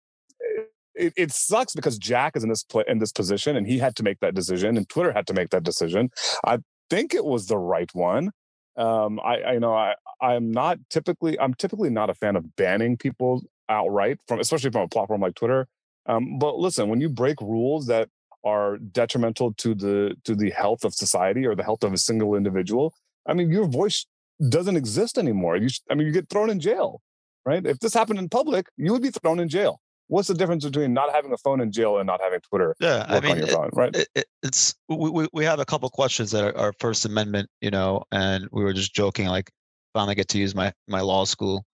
It, 0.99 1.13
it 1.15 1.31
sucks 1.31 1.75
because 1.75 1.99
Jack 1.99 2.37
is 2.37 2.43
in 2.43 2.49
this 2.49 2.63
play, 2.63 2.83
in 2.89 3.01
this 3.01 3.13
position, 3.13 3.55
and 3.55 3.67
he 3.67 3.79
had 3.79 3.95
to 3.97 4.03
make 4.03 4.19
that 4.21 4.35
decision, 4.35 4.79
and 4.79 4.89
Twitter 4.89 5.13
had 5.13 5.27
to 5.27 5.35
make 5.35 5.51
that 5.51 5.63
decision. 5.63 6.09
I 6.47 6.61
think 6.89 7.15
it 7.15 7.25
was 7.25 7.47
the 7.47 7.59
right 7.59 7.91
one. 7.95 8.31
Um, 8.77 9.21
I, 9.21 9.39
I 9.41 9.53
you 9.55 9.61
know 9.61 9.75
I 9.75 9.95
I'm 10.21 10.51
not 10.51 10.79
typically 10.91 11.39
I'm 11.39 11.55
typically 11.55 11.91
not 11.91 12.11
a 12.11 12.15
fan 12.15 12.37
of 12.37 12.57
banning 12.57 12.97
people 12.97 13.43
outright 13.69 14.19
from 14.29 14.41
especially 14.41 14.71
from 14.71 14.83
a 14.83 14.89
platform 14.89 15.21
like 15.21 15.35
Twitter. 15.35 15.67
Um, 16.07 16.39
but 16.39 16.59
listen, 16.59 16.89
when 16.89 17.01
you 17.01 17.09
break 17.09 17.41
rules 17.41 17.87
that 17.87 18.09
are 18.45 18.79
detrimental 18.79 19.53
to 19.55 19.75
the 19.75 20.15
to 20.25 20.35
the 20.35 20.51
health 20.51 20.85
of 20.85 20.95
society 20.95 21.47
or 21.47 21.55
the 21.55 21.65
health 21.65 21.83
of 21.83 21.93
a 21.93 21.99
single 21.99 22.35
individual, 22.35 22.95
I 23.27 23.35
mean 23.35 23.51
your 23.51 23.67
voice 23.67 24.07
doesn't 24.49 24.77
exist 24.77 25.19
anymore. 25.19 25.57
You 25.57 25.69
I 25.91 25.95
mean 25.95 26.07
you 26.07 26.13
get 26.13 26.29
thrown 26.29 26.51
in 26.51 26.61
jail, 26.61 27.01
right? 27.47 27.65
If 27.65 27.79
this 27.79 27.95
happened 27.95 28.19
in 28.19 28.29
public, 28.29 28.67
you 28.77 28.93
would 28.93 29.03
be 29.03 29.11
thrown 29.11 29.41
in 29.41 29.49
jail. 29.49 29.81
What's 30.09 30.29
the 30.29 30.35
difference 30.35 30.65
between 30.65 30.93
not 30.93 31.13
having 31.13 31.33
a 31.33 31.37
phone 31.39 31.61
in 31.61 31.73
jail 31.73 31.99
and 31.99 32.07
not 32.07 32.21
having 32.23 32.41
Twitter 32.41 32.77
Yeah, 32.81 32.99
work 33.13 33.25
I 33.25 33.27
mean, 33.27 33.33
on 33.33 33.39
your 33.39 33.47
it- 33.49 33.53
phone, 33.53 33.71
right? 33.73 33.97
it, 33.97 34.09
it, 34.15 34.27
it's 34.43 34.75
we, 34.89 35.11
we 35.11 35.29
we 35.33 35.45
have 35.45 35.59
a 35.59 35.65
couple 35.65 35.89
questions 35.91 36.31
that 36.33 36.45
are, 36.45 36.57
are 36.57 36.73
First 36.79 37.05
Amendment, 37.07 37.49
you 37.61 37.71
know, 37.71 38.05
and 38.13 38.49
we 38.53 38.63
were 38.63 38.73
just 38.73 38.95
joking, 38.95 39.27
like 39.27 39.51
finally 39.95 40.15
get 40.15 40.29
to 40.29 40.39
use 40.39 40.55
my 40.55 40.73
my 40.87 41.01
law 41.01 41.25
school 41.25 41.65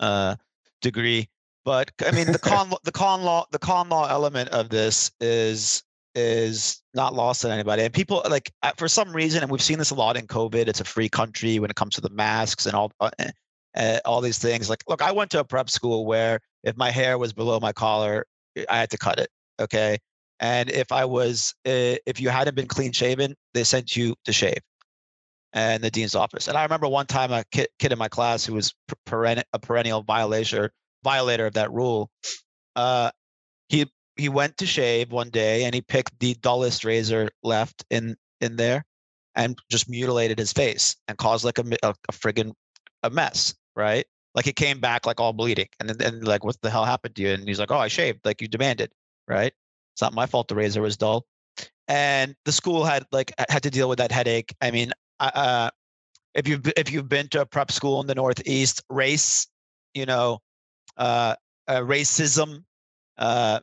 uh, 0.00 0.34
degree. 0.82 1.28
But 1.64 1.90
I 2.04 2.10
mean, 2.10 2.32
the 2.32 2.38
con 2.38 2.70
the 2.84 2.92
con 2.92 3.22
law 3.22 3.46
the 3.52 3.58
con 3.58 3.88
law 3.88 4.08
element 4.08 4.48
of 4.50 4.68
this 4.68 5.10
is 5.20 5.82
is 6.14 6.82
not 6.92 7.14
lost 7.14 7.44
on 7.44 7.50
anybody. 7.50 7.82
And 7.84 7.94
people 7.94 8.22
like 8.28 8.50
for 8.76 8.88
some 8.88 9.12
reason, 9.12 9.42
and 9.42 9.50
we've 9.50 9.62
seen 9.62 9.78
this 9.78 9.90
a 9.90 9.94
lot 9.94 10.16
in 10.16 10.26
COVID. 10.26 10.66
It's 10.68 10.80
a 10.80 10.84
free 10.84 11.08
country 11.08 11.58
when 11.58 11.70
it 11.70 11.76
comes 11.76 11.94
to 11.94 12.00
the 12.00 12.10
masks 12.10 12.66
and 12.66 12.74
all 12.74 12.92
uh, 13.00 13.10
uh, 13.76 14.00
all 14.04 14.20
these 14.20 14.38
things. 14.38 14.68
Like, 14.68 14.82
look, 14.88 15.02
I 15.02 15.12
went 15.12 15.30
to 15.32 15.40
a 15.40 15.44
prep 15.44 15.70
school 15.70 16.06
where 16.06 16.40
if 16.64 16.76
my 16.76 16.90
hair 16.90 17.18
was 17.18 17.32
below 17.32 17.60
my 17.60 17.72
collar, 17.72 18.26
I 18.68 18.78
had 18.78 18.90
to 18.90 18.98
cut 18.98 19.18
it. 19.18 19.28
Okay. 19.60 19.98
And 20.40 20.70
if 20.70 20.90
I 20.90 21.04
was, 21.04 21.54
uh, 21.66 21.96
if 22.06 22.20
you 22.20 22.30
hadn't 22.30 22.54
been 22.54 22.66
clean 22.66 22.92
shaven, 22.92 23.34
they 23.52 23.64
sent 23.64 23.96
you 23.96 24.14
to 24.24 24.32
shave 24.32 24.60
and 25.52 25.82
the 25.82 25.90
dean's 25.90 26.14
office. 26.14 26.48
And 26.48 26.56
I 26.56 26.62
remember 26.62 26.88
one 26.88 27.06
time 27.06 27.32
a 27.32 27.44
kid, 27.50 27.68
kid 27.78 27.92
in 27.92 27.98
my 27.98 28.08
class 28.08 28.44
who 28.44 28.54
was 28.54 28.74
peren- 29.06 29.42
a 29.52 29.58
perennial 29.58 30.02
violator, 30.02 30.70
violator 31.02 31.46
of 31.46 31.54
that 31.54 31.72
rule. 31.72 32.10
Uh, 32.76 33.10
he 33.68 33.86
he 34.16 34.28
went 34.28 34.56
to 34.58 34.66
shave 34.66 35.12
one 35.12 35.30
day 35.30 35.64
and 35.64 35.74
he 35.74 35.80
picked 35.80 36.18
the 36.20 36.34
dullest 36.34 36.84
razor 36.84 37.30
left 37.42 37.84
in 37.90 38.16
in 38.40 38.56
there, 38.56 38.84
and 39.34 39.58
just 39.70 39.88
mutilated 39.88 40.38
his 40.38 40.52
face 40.52 40.96
and 41.08 41.18
caused 41.18 41.44
like 41.44 41.58
a 41.58 41.64
a, 41.82 41.94
a 42.08 42.12
friggin' 42.12 42.52
a 43.02 43.10
mess, 43.10 43.54
right? 43.76 44.06
Like 44.34 44.46
it 44.46 44.56
came 44.56 44.80
back 44.80 45.06
like 45.06 45.20
all 45.20 45.32
bleeding, 45.32 45.68
and 45.80 45.88
then 45.88 46.00
and 46.00 46.26
like 46.26 46.44
what 46.44 46.60
the 46.62 46.70
hell 46.70 46.84
happened 46.84 47.16
to 47.16 47.22
you? 47.22 47.30
And 47.30 47.48
he's 47.48 47.58
like, 47.58 47.70
oh, 47.70 47.78
I 47.78 47.88
shaved, 47.88 48.20
like 48.24 48.40
you 48.40 48.48
demanded, 48.48 48.92
right? 49.26 49.52
It's 49.94 50.02
not 50.02 50.14
my 50.14 50.26
fault 50.26 50.48
the 50.48 50.54
razor 50.54 50.82
was 50.82 50.96
dull. 50.96 51.26
And 51.88 52.36
the 52.44 52.52
school 52.52 52.84
had 52.84 53.04
like 53.10 53.32
had 53.48 53.64
to 53.64 53.70
deal 53.70 53.88
with 53.88 53.98
that 53.98 54.12
headache. 54.12 54.54
I 54.60 54.70
mean, 54.70 54.92
uh, 55.18 55.70
if 56.34 56.46
you've 56.46 56.66
if 56.76 56.92
you've 56.92 57.08
been 57.08 57.28
to 57.28 57.40
a 57.40 57.46
prep 57.46 57.72
school 57.72 58.00
in 58.00 58.06
the 58.06 58.14
Northeast, 58.14 58.82
race, 58.88 59.48
you 59.94 60.06
know, 60.06 60.38
uh, 60.96 61.34
uh, 61.66 61.80
racism, 61.80 62.64
uh, 63.18 63.60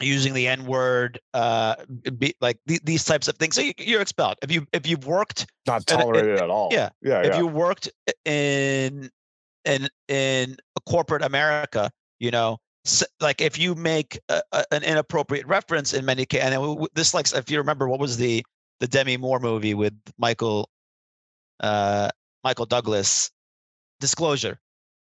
using 0.00 0.34
the 0.34 0.46
N 0.48 0.66
word, 0.66 1.18
uh, 1.34 1.76
be, 2.18 2.34
like 2.40 2.58
th- 2.68 2.82
these 2.84 3.04
types 3.04 3.28
of 3.28 3.36
things. 3.36 3.54
So 3.54 3.62
you, 3.62 3.72
you're 3.78 4.02
expelled 4.02 4.36
if 4.42 4.52
you 4.52 4.66
if 4.72 4.86
you've 4.86 5.06
worked 5.06 5.46
Not 5.66 5.90
and 5.90 6.00
it- 6.00 6.04
tolerated 6.04 6.38
at 6.38 6.50
all. 6.50 6.68
yeah, 6.72 6.90
yeah, 7.02 7.20
if 7.20 7.28
yeah. 7.28 7.38
you 7.38 7.46
worked 7.46 7.88
in 8.24 9.10
in 9.64 9.88
in 10.08 10.56
a 10.76 10.80
corporate 10.88 11.22
America, 11.22 11.90
you 12.20 12.30
know, 12.30 12.58
s- 12.84 13.04
like 13.20 13.40
if 13.40 13.58
you 13.58 13.74
make 13.74 14.18
a, 14.28 14.42
a, 14.52 14.64
an 14.70 14.82
inappropriate 14.82 15.46
reference 15.46 15.94
in 15.94 16.04
many 16.04 16.26
cases, 16.26 16.50
and 16.52 16.88
this 16.94 17.14
like 17.14 17.32
if 17.32 17.50
you 17.50 17.58
remember 17.58 17.88
what 17.88 17.98
was 18.00 18.16
the 18.16 18.44
the 18.80 18.86
Demi 18.86 19.16
Moore 19.16 19.40
movie 19.40 19.74
with 19.74 19.94
Michael 20.18 20.68
uh 21.60 22.10
Michael 22.44 22.66
Douglas, 22.66 23.30
Disclosure, 23.98 24.60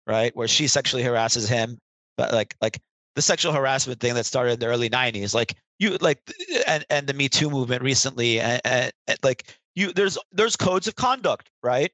right? 0.07 0.35
Where 0.37 0.47
she 0.49 0.69
sexually 0.69 1.03
harasses 1.03 1.49
him, 1.49 1.79
but 2.17 2.33
like 2.33 2.55
like 2.61 2.81
the 3.17 3.23
sexual 3.23 3.53
harassment 3.53 3.99
thing 3.99 4.15
that 4.15 4.27
started 4.27 4.53
in 4.53 4.61
the 4.61 4.67
early 4.67 4.89
90s 4.89 5.35
like 5.35 5.57
you 5.79 5.97
like 6.01 6.21
and 6.67 6.85
and 6.91 7.07
the 7.07 7.15
me 7.15 7.29
too 7.29 7.51
movement 7.51 7.83
recently 7.83 8.39
and, 8.39 8.61
and, 8.65 8.93
and 9.09 9.19
like 9.25 9.57
you 9.75 9.93
there's 9.93 10.17
there's 10.31 10.55
codes 10.55 10.87
of 10.87 10.95
conduct 10.95 11.51
right 11.63 11.91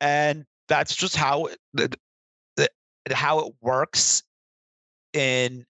and 0.00 0.44
that's 0.68 0.94
just 0.94 1.16
how 1.16 1.48
the, 1.72 1.96
the, 2.56 2.68
how 3.12 3.38
it 3.38 3.54
works 3.62 4.22
in 5.12 5.64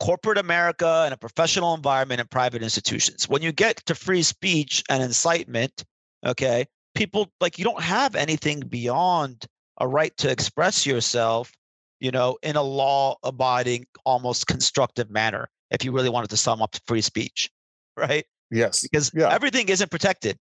corporate 0.00 0.38
America 0.38 1.02
and 1.04 1.14
a 1.14 1.16
professional 1.16 1.74
environment 1.74 2.20
and 2.20 2.30
private 2.30 2.62
institutions. 2.62 3.28
When 3.28 3.42
you 3.42 3.52
get 3.52 3.76
to 3.86 3.94
free 3.94 4.22
speech 4.22 4.82
and 4.90 5.02
incitement, 5.02 5.84
okay, 6.24 6.66
people 6.94 7.30
like 7.40 7.58
you 7.58 7.64
don't 7.64 7.82
have 7.82 8.14
anything 8.14 8.60
beyond 8.60 9.46
a 9.78 9.88
right 9.88 10.16
to 10.18 10.30
express 10.30 10.86
yourself 10.86 11.52
you 12.00 12.10
know, 12.10 12.38
in 12.42 12.56
a 12.56 12.62
law 12.62 13.16
abiding, 13.22 13.86
almost 14.04 14.46
constructive 14.46 15.10
manner, 15.10 15.48
if 15.70 15.84
you 15.84 15.92
really 15.92 16.10
wanted 16.10 16.30
to 16.30 16.36
sum 16.36 16.62
up 16.62 16.76
free 16.86 17.00
speech, 17.00 17.50
right? 17.96 18.24
Yes. 18.50 18.82
Because 18.82 19.10
yeah. 19.14 19.32
everything 19.32 19.68
isn't 19.68 19.90
protected. 19.90 20.38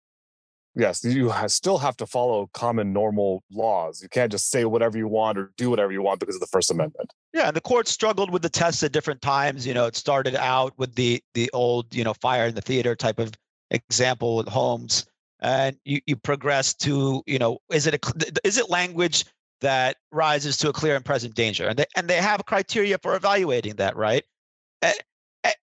Yes, 0.75 1.03
you 1.03 1.31
still 1.47 1.77
have 1.77 1.95
to 1.97 2.07
follow 2.07 2.49
common 2.53 2.93
normal 2.93 3.43
laws. 3.51 4.01
You 4.01 4.09
can't 4.09 4.31
just 4.31 4.49
say 4.49 4.65
whatever 4.65 4.97
you 4.97 5.07
want 5.07 5.37
or 5.37 5.51
do 5.55 5.69
whatever 5.69 5.91
you 5.91 6.01
want 6.01 6.19
because 6.19 6.35
of 6.35 6.41
the 6.41 6.47
First 6.47 6.71
Amendment. 6.71 7.13
Yeah, 7.31 7.47
and 7.47 7.55
the 7.55 7.61
court 7.61 7.87
struggled 7.87 8.31
with 8.31 8.41
the 8.41 8.49
tests 8.49 8.81
at 8.81 8.91
different 8.91 9.21
times. 9.21 9.67
You 9.67 9.75
know, 9.75 9.85
it 9.85 9.95
started 9.95 10.35
out 10.35 10.73
with 10.77 10.95
the 10.95 11.21
the 11.35 11.49
old, 11.53 11.93
you 11.93 12.03
know, 12.03 12.15
fire 12.15 12.47
in 12.47 12.55
the 12.55 12.61
theater 12.61 12.95
type 12.95 13.19
of 13.19 13.33
example 13.69 14.35
with 14.35 14.47
Holmes, 14.47 15.05
and 15.41 15.77
you 15.85 16.01
you 16.07 16.15
progress 16.15 16.73
to, 16.75 17.21
you 17.27 17.37
know, 17.37 17.59
is 17.71 17.85
it 17.85 17.93
a 17.93 18.37
is 18.43 18.57
it 18.57 18.67
language 18.67 19.25
that 19.63 19.97
rises 20.11 20.55
to 20.57 20.69
a 20.69 20.73
clear 20.73 20.95
and 20.95 21.03
present 21.03 21.35
danger. 21.35 21.67
And 21.67 21.79
they, 21.79 21.85
and 21.95 22.07
they 22.07 22.21
have 22.21 22.45
criteria 22.45 22.97
for 22.99 23.15
evaluating 23.15 23.75
that, 23.75 23.97
right? 23.97 24.23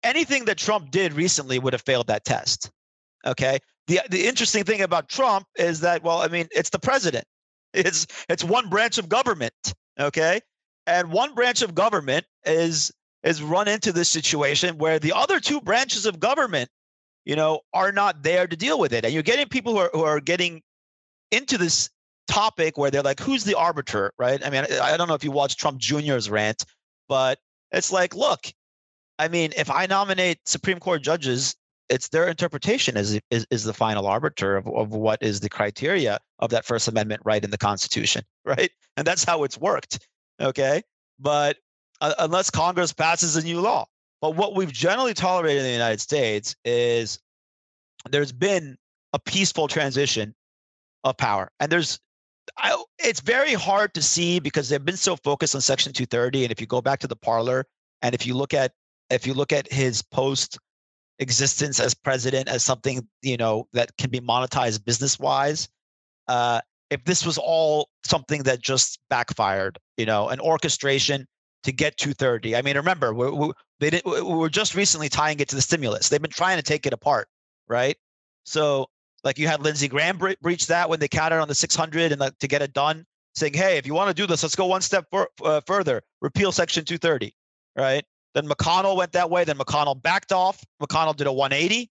anything 0.02 0.44
that 0.46 0.58
Trump 0.58 0.90
did 0.90 1.12
recently 1.12 1.58
would 1.58 1.72
have 1.72 1.82
failed 1.82 2.06
that 2.06 2.24
test. 2.24 2.70
Okay. 3.26 3.58
The, 3.86 4.00
the 4.10 4.26
interesting 4.26 4.64
thing 4.64 4.82
about 4.82 5.08
Trump 5.08 5.46
is 5.56 5.80
that, 5.80 6.02
well, 6.02 6.20
I 6.20 6.28
mean, 6.28 6.46
it's 6.50 6.70
the 6.70 6.78
president. 6.78 7.24
It's 7.74 8.06
it's 8.30 8.42
one 8.42 8.70
branch 8.70 8.96
of 8.96 9.10
government. 9.10 9.74
Okay. 10.00 10.40
And 10.86 11.12
one 11.12 11.34
branch 11.34 11.60
of 11.60 11.74
government 11.74 12.24
is 12.46 12.90
is 13.22 13.42
run 13.42 13.68
into 13.68 13.92
this 13.92 14.08
situation 14.08 14.78
where 14.78 14.98
the 14.98 15.12
other 15.12 15.38
two 15.38 15.60
branches 15.60 16.06
of 16.06 16.18
government, 16.18 16.70
you 17.26 17.36
know, 17.36 17.60
are 17.74 17.92
not 17.92 18.22
there 18.22 18.46
to 18.46 18.56
deal 18.56 18.78
with 18.78 18.94
it. 18.94 19.04
And 19.04 19.12
you're 19.12 19.22
getting 19.22 19.48
people 19.48 19.74
who 19.74 19.80
are 19.80 19.90
who 19.92 20.02
are 20.02 20.18
getting 20.18 20.62
into 21.30 21.58
this 21.58 21.90
topic 22.28 22.78
where 22.78 22.90
they're 22.90 23.02
like, 23.02 23.20
who's 23.20 23.44
the 23.44 23.54
arbiter, 23.54 24.12
right? 24.18 24.44
I 24.44 24.50
mean, 24.50 24.64
I 24.80 24.96
don't 24.96 25.08
know 25.08 25.14
if 25.14 25.24
you 25.24 25.30
watched 25.30 25.58
Trump 25.58 25.78
Jr.'s 25.78 26.30
rant, 26.30 26.64
but 27.08 27.38
it's 27.72 27.90
like, 27.90 28.14
look, 28.14 28.52
I 29.18 29.28
mean, 29.28 29.52
if 29.56 29.70
I 29.70 29.86
nominate 29.86 30.38
Supreme 30.46 30.78
Court 30.78 31.02
judges, 31.02 31.56
it's 31.88 32.08
their 32.08 32.28
interpretation 32.28 32.96
is, 32.96 33.18
is, 33.30 33.46
is 33.50 33.64
the 33.64 33.72
final 33.72 34.06
arbiter 34.06 34.56
of, 34.56 34.68
of 34.68 34.90
what 34.90 35.22
is 35.22 35.40
the 35.40 35.48
criteria 35.48 36.18
of 36.38 36.50
that 36.50 36.64
First 36.64 36.86
Amendment 36.86 37.22
right 37.24 37.42
in 37.42 37.50
the 37.50 37.58
Constitution, 37.58 38.22
right? 38.44 38.70
And 38.96 39.06
that's 39.06 39.24
how 39.24 39.42
it's 39.44 39.58
worked, 39.58 40.06
okay? 40.40 40.82
But 41.18 41.56
uh, 42.00 42.14
unless 42.18 42.50
Congress 42.50 42.92
passes 42.92 43.36
a 43.36 43.42
new 43.42 43.60
law. 43.60 43.86
But 44.20 44.34
what 44.34 44.54
we've 44.54 44.72
generally 44.72 45.14
tolerated 45.14 45.60
in 45.60 45.66
the 45.66 45.72
United 45.72 46.00
States 46.00 46.54
is 46.64 47.20
there's 48.10 48.32
been 48.32 48.76
a 49.12 49.18
peaceful 49.18 49.68
transition 49.68 50.34
of 51.04 51.16
power. 51.16 51.50
And 51.60 51.70
there's 51.70 51.98
I, 52.56 52.82
it's 52.98 53.20
very 53.20 53.54
hard 53.54 53.94
to 53.94 54.02
see 54.02 54.38
because 54.38 54.68
they've 54.68 54.84
been 54.84 54.96
so 54.96 55.16
focused 55.16 55.54
on 55.54 55.60
Section 55.60 55.92
230. 55.92 56.44
And 56.44 56.52
if 56.52 56.60
you 56.60 56.66
go 56.66 56.80
back 56.80 57.00
to 57.00 57.06
the 57.06 57.16
Parler, 57.16 57.64
and 58.02 58.14
if 58.14 58.26
you 58.26 58.34
look 58.34 58.54
at 58.54 58.72
if 59.10 59.26
you 59.26 59.34
look 59.34 59.52
at 59.52 59.70
his 59.72 60.02
post 60.02 60.58
existence 61.18 61.80
as 61.80 61.94
president 61.94 62.48
as 62.48 62.62
something 62.62 63.06
you 63.22 63.36
know 63.36 63.66
that 63.72 63.90
can 63.96 64.10
be 64.10 64.20
monetized 64.20 64.84
business 64.84 65.18
wise, 65.18 65.68
uh, 66.28 66.60
if 66.90 67.04
this 67.04 67.24
was 67.26 67.38
all 67.38 67.88
something 68.04 68.42
that 68.44 68.62
just 68.62 69.00
backfired, 69.10 69.78
you 69.96 70.06
know, 70.06 70.28
an 70.28 70.40
orchestration 70.40 71.26
to 71.64 71.72
get 71.72 71.96
230. 71.96 72.56
I 72.56 72.62
mean, 72.62 72.76
remember, 72.76 73.12
we 73.12 73.30
we 73.30 73.52
they 73.80 73.90
did, 73.90 74.02
we 74.04 74.22
were 74.22 74.48
just 74.48 74.74
recently 74.74 75.08
tying 75.08 75.40
it 75.40 75.48
to 75.48 75.56
the 75.56 75.62
stimulus. 75.62 76.08
They've 76.08 76.22
been 76.22 76.30
trying 76.30 76.56
to 76.56 76.62
take 76.62 76.86
it 76.86 76.92
apart, 76.92 77.28
right? 77.68 77.96
So 78.44 78.88
like 79.28 79.38
you 79.38 79.46
had 79.46 79.60
Lindsey 79.60 79.88
Graham 79.88 80.16
bre- 80.16 80.40
breach 80.40 80.66
that 80.68 80.88
when 80.88 81.00
they 81.00 81.06
counted 81.06 81.38
on 81.38 81.48
the 81.48 81.54
600 81.54 82.12
and 82.12 82.20
the, 82.22 82.34
to 82.40 82.48
get 82.48 82.62
it 82.62 82.72
done, 82.72 83.04
saying, 83.34 83.52
"Hey, 83.52 83.76
if 83.76 83.86
you 83.86 83.92
want 83.92 84.08
to 84.08 84.14
do 84.14 84.26
this, 84.26 84.42
let's 84.42 84.56
go 84.56 84.64
one 84.64 84.80
step 84.80 85.04
for, 85.10 85.28
uh, 85.44 85.60
further. 85.66 86.02
Repeal 86.22 86.50
Section 86.50 86.86
230." 86.86 87.34
Right? 87.76 88.04
Then 88.34 88.48
McConnell 88.48 88.96
went 88.96 89.12
that 89.12 89.28
way. 89.28 89.44
Then 89.44 89.58
McConnell 89.58 90.02
backed 90.02 90.32
off. 90.32 90.64
McConnell 90.82 91.14
did 91.14 91.26
a 91.26 91.32
180. 91.32 91.90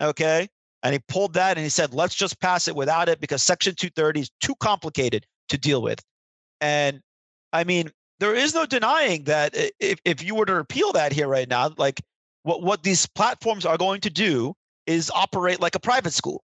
Okay, 0.00 0.48
and 0.84 0.92
he 0.92 1.00
pulled 1.08 1.34
that 1.34 1.56
and 1.56 1.64
he 1.64 1.68
said, 1.68 1.92
"Let's 1.92 2.14
just 2.14 2.38
pass 2.38 2.68
it 2.68 2.76
without 2.76 3.08
it 3.08 3.20
because 3.20 3.42
Section 3.42 3.74
230 3.74 4.20
is 4.20 4.30
too 4.40 4.54
complicated 4.60 5.26
to 5.48 5.58
deal 5.58 5.82
with." 5.82 6.00
And 6.60 7.00
I 7.52 7.64
mean, 7.64 7.90
there 8.20 8.36
is 8.36 8.54
no 8.54 8.66
denying 8.66 9.24
that 9.24 9.56
if 9.80 9.98
if 10.04 10.22
you 10.22 10.36
were 10.36 10.46
to 10.46 10.54
repeal 10.54 10.92
that 10.92 11.12
here 11.12 11.26
right 11.26 11.48
now, 11.48 11.72
like 11.76 12.00
what 12.44 12.62
what 12.62 12.84
these 12.84 13.04
platforms 13.04 13.66
are 13.66 13.76
going 13.76 14.00
to 14.02 14.10
do 14.10 14.54
is 14.86 15.10
operate 15.12 15.60
like 15.60 15.74
a 15.74 15.80
private 15.80 16.12
school 16.12 16.44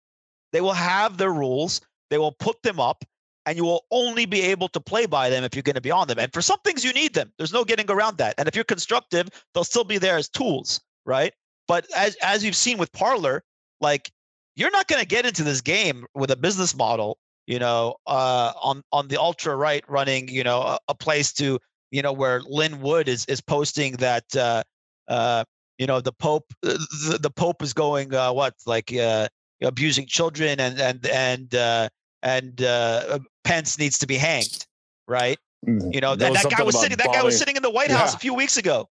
they 0.57 0.63
will 0.63 0.73
have 0.73 1.19
their 1.19 1.35
rules, 1.35 1.83
they 2.09 2.17
will 2.17 2.33
put 2.33 2.63
them 2.63 2.81
up, 2.81 3.05
and 3.45 3.59
you 3.59 3.65
will 3.65 3.85
only 3.91 4.25
be 4.25 4.41
able 4.41 4.69
to 4.69 4.81
play 4.81 5.05
by 5.05 5.29
them 5.29 5.45
if 5.45 5.55
you're 5.55 5.63
going 5.63 5.75
to 5.75 5.83
be 5.83 5.91
on 5.91 6.09
them. 6.09 6.19
And 6.19 6.33
for 6.33 6.41
some 6.41 6.59
things, 6.65 6.83
you 6.83 6.95
need 6.95 7.13
them. 7.13 7.31
There's 7.37 7.53
no 7.53 7.63
getting 7.63 7.91
around 7.91 8.17
that. 8.17 8.37
And 8.39 8.49
if 8.49 8.55
you're 8.55 8.65
constructive, 8.65 9.29
they'll 9.53 9.65
still 9.65 9.85
be 9.85 9.99
there 9.99 10.17
as 10.17 10.31
tools, 10.31 10.81
right? 11.05 11.35
But 11.69 11.87
as 11.95 12.17
as 12.23 12.43
you've 12.43 12.57
seen 12.57 12.79
with 12.79 12.91
Parler, 12.93 13.45
like 13.83 14.11
you're 14.55 14.71
not 14.71 14.89
going 14.89 15.03
to 15.03 15.07
get 15.07 15.27
into 15.27 15.45
this 15.45 15.61
game 15.61 16.07
with 16.15 16.31
a 16.31 16.37
business 16.37 16.75
model, 16.75 17.19
you 17.47 17.59
know, 17.59 17.97
uh, 18.07 18.55
on 18.63 18.83
on 18.93 19.09
the 19.09 19.21
ultra 19.21 19.57
right 19.57 19.85
running, 19.89 20.27
you 20.29 20.43
know, 20.43 20.63
a, 20.63 20.79
a, 20.89 20.95
place 20.95 21.35
to, 21.35 21.59
you 21.91 22.01
know, 22.01 22.15
where 22.15 22.41
Lin 22.41 22.81
Wood 22.81 23.11
is 23.11 23.27
is 23.27 23.43
posting 23.43 23.93
that, 23.97 24.25
uh, 24.35 24.63
uh, 25.09 25.45
you 25.77 25.87
know, 25.87 26.01
the 26.01 26.13
Pope, 26.13 26.47
uh, 26.65 26.79
the, 27.11 27.19
the 27.21 27.31
Pope 27.31 27.63
is 27.63 27.75
going 27.75 28.15
uh, 28.15 28.33
what 28.33 28.55
like 28.65 28.91
uh, 28.95 29.29
abusing 29.63 30.07
children 30.07 30.61
and 30.61 30.81
and 30.81 31.07
and 31.07 31.55
uh, 31.55 31.89
and 32.23 32.63
uh, 32.63 33.19
Pence 33.45 33.79
needs 33.79 33.99
to 33.99 34.07
be 34.07 34.17
hanged, 34.17 34.67
right? 35.09 35.39
Mm-hmm. 35.67 35.93
You 35.93 36.01
know 36.01 36.17
that, 36.17 36.33
that 36.33 36.51
guy 36.51 36.63
was 36.63 36.79
sitting. 36.79 36.97
That 36.97 37.13
guy 37.13 37.23
was 37.23 37.39
sitting 37.39 37.57
in 37.57 37.63
the 37.63 37.71
White 37.71 37.91
House 37.91 38.13
yeah. 38.13 38.17
a 38.17 38.21
few 38.21 38.35
weeks 38.35 38.57
ago. 38.57 38.89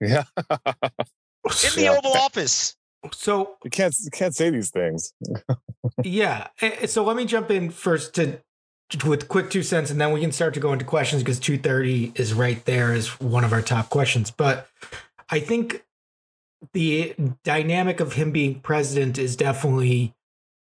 Yeah, 0.00 0.24
in 0.36 1.74
the 1.74 1.82
yeah. 1.82 1.96
Oval 1.96 2.12
Office. 2.12 2.76
So 3.12 3.56
you 3.64 3.70
can't 3.70 3.94
you 4.00 4.10
can't 4.10 4.34
say 4.34 4.50
these 4.50 4.70
things. 4.70 5.12
yeah. 6.04 6.48
So 6.86 7.04
let 7.04 7.16
me 7.16 7.24
jump 7.24 7.50
in 7.50 7.70
first 7.70 8.14
to 8.14 8.38
with 9.06 9.28
quick 9.28 9.50
two 9.50 9.62
cents, 9.62 9.90
and 9.90 10.00
then 10.00 10.12
we 10.12 10.20
can 10.20 10.32
start 10.32 10.54
to 10.54 10.60
go 10.60 10.72
into 10.72 10.84
questions 10.84 11.22
because 11.22 11.38
two 11.38 11.58
thirty 11.58 12.12
is 12.14 12.34
right 12.34 12.64
there 12.64 12.94
is 12.94 13.20
one 13.20 13.44
of 13.44 13.52
our 13.52 13.62
top 13.62 13.90
questions. 13.90 14.30
But 14.30 14.68
I 15.30 15.40
think 15.40 15.84
the 16.72 17.14
dynamic 17.44 18.00
of 18.00 18.14
him 18.14 18.30
being 18.30 18.60
president 18.60 19.18
is 19.18 19.36
definitely 19.36 20.14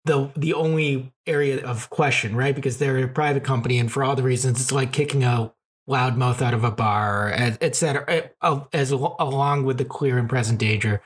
the 0.04 0.30
the 0.36 0.54
only 0.54 1.12
area 1.26 1.64
of 1.64 1.90
question, 1.90 2.36
right? 2.36 2.54
Because 2.54 2.78
they're 2.78 2.98
a 2.98 3.08
private 3.08 3.44
company, 3.44 3.78
and 3.78 3.90
for 3.90 4.04
all 4.04 4.16
the 4.16 4.22
reasons, 4.22 4.60
it's 4.60 4.72
like 4.72 4.92
kicking 4.92 5.24
a 5.24 5.52
loudmouth 5.88 6.42
out 6.42 6.54
of 6.54 6.64
a 6.64 6.70
bar, 6.70 7.32
etc. 7.32 8.04
Eh, 8.08 8.60
as 8.72 8.90
along 8.90 9.64
with 9.64 9.78
the 9.78 9.84
clear 9.84 10.18
and 10.18 10.28
present 10.28 10.58
danger. 10.58 11.00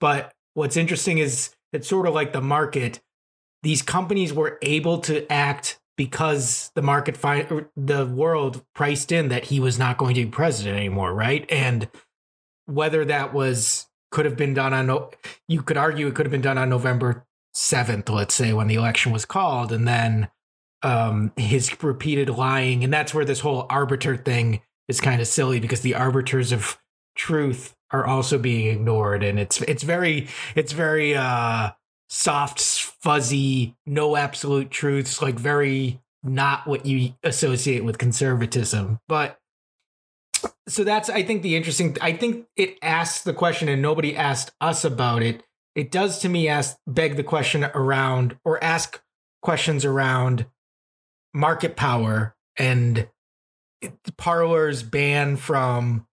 But 0.00 0.32
what's 0.54 0.76
interesting 0.76 1.18
is 1.18 1.54
it's 1.72 1.88
sort 1.88 2.06
of 2.06 2.14
like 2.14 2.32
the 2.32 2.40
market. 2.40 3.00
These 3.62 3.82
companies 3.82 4.32
were 4.32 4.58
able 4.62 4.98
to 5.00 5.30
act 5.30 5.78
because 5.96 6.72
the 6.74 6.82
market, 6.82 7.16
fi- 7.16 7.46
the 7.76 8.06
world 8.06 8.64
priced 8.74 9.12
in 9.12 9.28
that 9.28 9.44
he 9.44 9.60
was 9.60 9.78
not 9.78 9.98
going 9.98 10.14
to 10.14 10.24
be 10.24 10.30
president 10.30 10.78
anymore, 10.78 11.12
right? 11.12 11.44
And 11.50 11.90
whether 12.64 13.04
that 13.04 13.34
was 13.34 13.89
could 14.10 14.24
have 14.24 14.36
been 14.36 14.54
done 14.54 14.72
on 14.72 15.08
you 15.48 15.62
could 15.62 15.76
argue 15.76 16.06
it 16.06 16.14
could 16.14 16.26
have 16.26 16.32
been 16.32 16.40
done 16.40 16.58
on 16.58 16.68
November 16.68 17.26
7th 17.54 18.08
let's 18.08 18.34
say 18.34 18.52
when 18.52 18.68
the 18.68 18.74
election 18.74 19.12
was 19.12 19.24
called 19.24 19.72
and 19.72 19.86
then 19.86 20.28
um, 20.82 21.32
his 21.36 21.82
repeated 21.82 22.28
lying 22.30 22.84
and 22.84 22.92
that's 22.92 23.12
where 23.12 23.24
this 23.24 23.40
whole 23.40 23.66
arbiter 23.68 24.16
thing 24.16 24.62
is 24.88 25.00
kind 25.00 25.20
of 25.20 25.26
silly 25.26 25.60
because 25.60 25.82
the 25.82 25.94
arbiters 25.94 26.52
of 26.52 26.78
truth 27.16 27.74
are 27.90 28.06
also 28.06 28.38
being 28.38 28.66
ignored 28.66 29.22
and 29.22 29.38
it's 29.38 29.60
it's 29.62 29.82
very 29.82 30.28
it's 30.54 30.72
very 30.72 31.14
uh 31.14 31.70
soft 32.08 32.60
fuzzy 32.60 33.76
no 33.86 34.16
absolute 34.16 34.70
truths 34.70 35.20
like 35.20 35.38
very 35.38 36.00
not 36.22 36.66
what 36.66 36.86
you 36.86 37.14
associate 37.22 37.84
with 37.84 37.98
conservatism. 37.98 39.00
But 39.08 39.38
so 40.68 40.84
that's 40.84 41.08
I 41.08 41.22
think 41.22 41.42
the 41.42 41.56
interesting. 41.56 41.96
I 42.00 42.12
think 42.12 42.46
it 42.56 42.78
asks 42.82 43.22
the 43.22 43.34
question, 43.34 43.68
and 43.68 43.82
nobody 43.82 44.16
asked 44.16 44.52
us 44.60 44.84
about 44.84 45.22
it. 45.22 45.42
It 45.74 45.90
does 45.90 46.20
to 46.20 46.28
me 46.28 46.48
ask 46.48 46.76
beg 46.86 47.16
the 47.16 47.24
question 47.24 47.64
around 47.64 48.36
or 48.44 48.62
ask 48.62 49.00
questions 49.42 49.84
around 49.84 50.46
market 51.32 51.76
power 51.76 52.34
and 52.56 53.08
Parler's 54.16 54.82
ban 54.82 55.36
from 55.36 56.06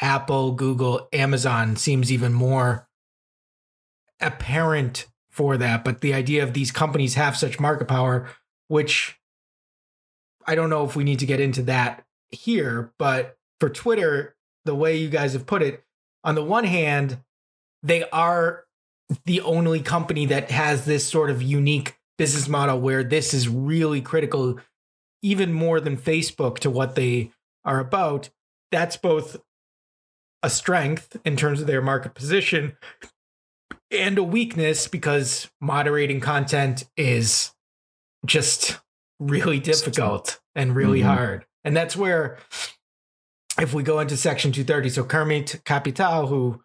Apple, 0.00 0.52
Google, 0.52 1.08
Amazon 1.12 1.76
seems 1.76 2.10
even 2.10 2.32
more 2.32 2.88
apparent 4.20 5.06
for 5.30 5.56
that. 5.56 5.84
But 5.84 6.00
the 6.00 6.14
idea 6.14 6.42
of 6.42 6.54
these 6.54 6.72
companies 6.72 7.14
have 7.14 7.36
such 7.36 7.60
market 7.60 7.86
power, 7.86 8.28
which 8.68 9.18
I 10.46 10.54
don't 10.54 10.70
know 10.70 10.84
if 10.84 10.96
we 10.96 11.04
need 11.04 11.20
to 11.20 11.26
get 11.26 11.40
into 11.40 11.62
that 11.62 12.04
here, 12.30 12.92
but 12.98 13.36
for 13.62 13.70
Twitter, 13.70 14.34
the 14.64 14.74
way 14.74 14.96
you 14.96 15.08
guys 15.08 15.34
have 15.34 15.46
put 15.46 15.62
it, 15.62 15.84
on 16.24 16.34
the 16.34 16.42
one 16.42 16.64
hand, 16.64 17.18
they 17.84 18.02
are 18.10 18.64
the 19.24 19.40
only 19.40 19.78
company 19.78 20.26
that 20.26 20.50
has 20.50 20.84
this 20.84 21.06
sort 21.06 21.30
of 21.30 21.40
unique 21.40 21.96
business 22.18 22.48
model 22.48 22.80
where 22.80 23.04
this 23.04 23.32
is 23.32 23.48
really 23.48 24.00
critical, 24.00 24.58
even 25.22 25.52
more 25.52 25.78
than 25.78 25.96
Facebook 25.96 26.58
to 26.58 26.70
what 26.70 26.96
they 26.96 27.30
are 27.64 27.78
about. 27.78 28.30
That's 28.72 28.96
both 28.96 29.36
a 30.42 30.50
strength 30.50 31.16
in 31.24 31.36
terms 31.36 31.60
of 31.60 31.68
their 31.68 31.80
market 31.80 32.14
position 32.14 32.76
and 33.92 34.18
a 34.18 34.24
weakness 34.24 34.88
because 34.88 35.52
moderating 35.60 36.18
content 36.18 36.82
is 36.96 37.52
just 38.26 38.80
really 39.20 39.60
difficult 39.60 40.40
and 40.56 40.74
really 40.74 40.98
mm-hmm. 40.98 41.16
hard. 41.16 41.46
And 41.64 41.76
that's 41.76 41.96
where, 41.96 42.38
if 43.60 43.74
we 43.74 43.82
go 43.82 44.00
into 44.00 44.16
section 44.16 44.52
230, 44.52 44.90
so 44.90 45.04
Kermit 45.04 45.60
Capital, 45.64 46.26
who 46.26 46.62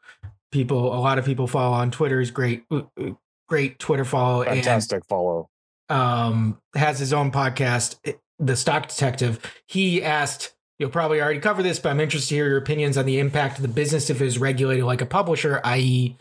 people, 0.52 0.94
a 0.94 1.00
lot 1.00 1.18
of 1.20 1.26
people 1.26 1.48
follow 1.48 1.76
on 1.76 1.92
Twitter, 1.92 2.22
is 2.22 2.32
great, 2.32 2.64
uh, 2.72 2.84
uh, 3.00 3.12
great 3.48 3.80
Twitter 3.80 4.06
follow. 4.06 4.44
Fantastic 4.44 4.98
and, 4.98 5.06
follow. 5.06 5.50
Um, 5.90 6.62
has 6.76 7.00
his 7.00 7.14
own 7.14 7.32
podcast, 7.32 7.98
eh, 8.06 8.14
The 8.40 8.56
Stock 8.56 8.88
Detective. 8.88 9.40
He 9.68 10.04
asked, 10.04 10.54
You'll 10.80 10.92
probably 10.92 11.20
already 11.20 11.40
cover 11.40 11.64
this, 11.64 11.80
but 11.80 11.90
I'm 11.90 12.00
interested 12.00 12.30
to 12.30 12.36
hear 12.36 12.50
your 12.50 12.58
opinions 12.60 12.98
on 12.98 13.08
the 13.08 13.18
impact 13.18 13.58
of 13.58 13.64
the 13.64 13.68
business 13.68 14.12
if 14.12 14.22
it 14.22 14.26
is 14.28 14.38
regulated 14.38 14.86
like 14.86 15.02
a 15.02 15.08
publisher, 15.08 15.60
i.e., 15.64 16.16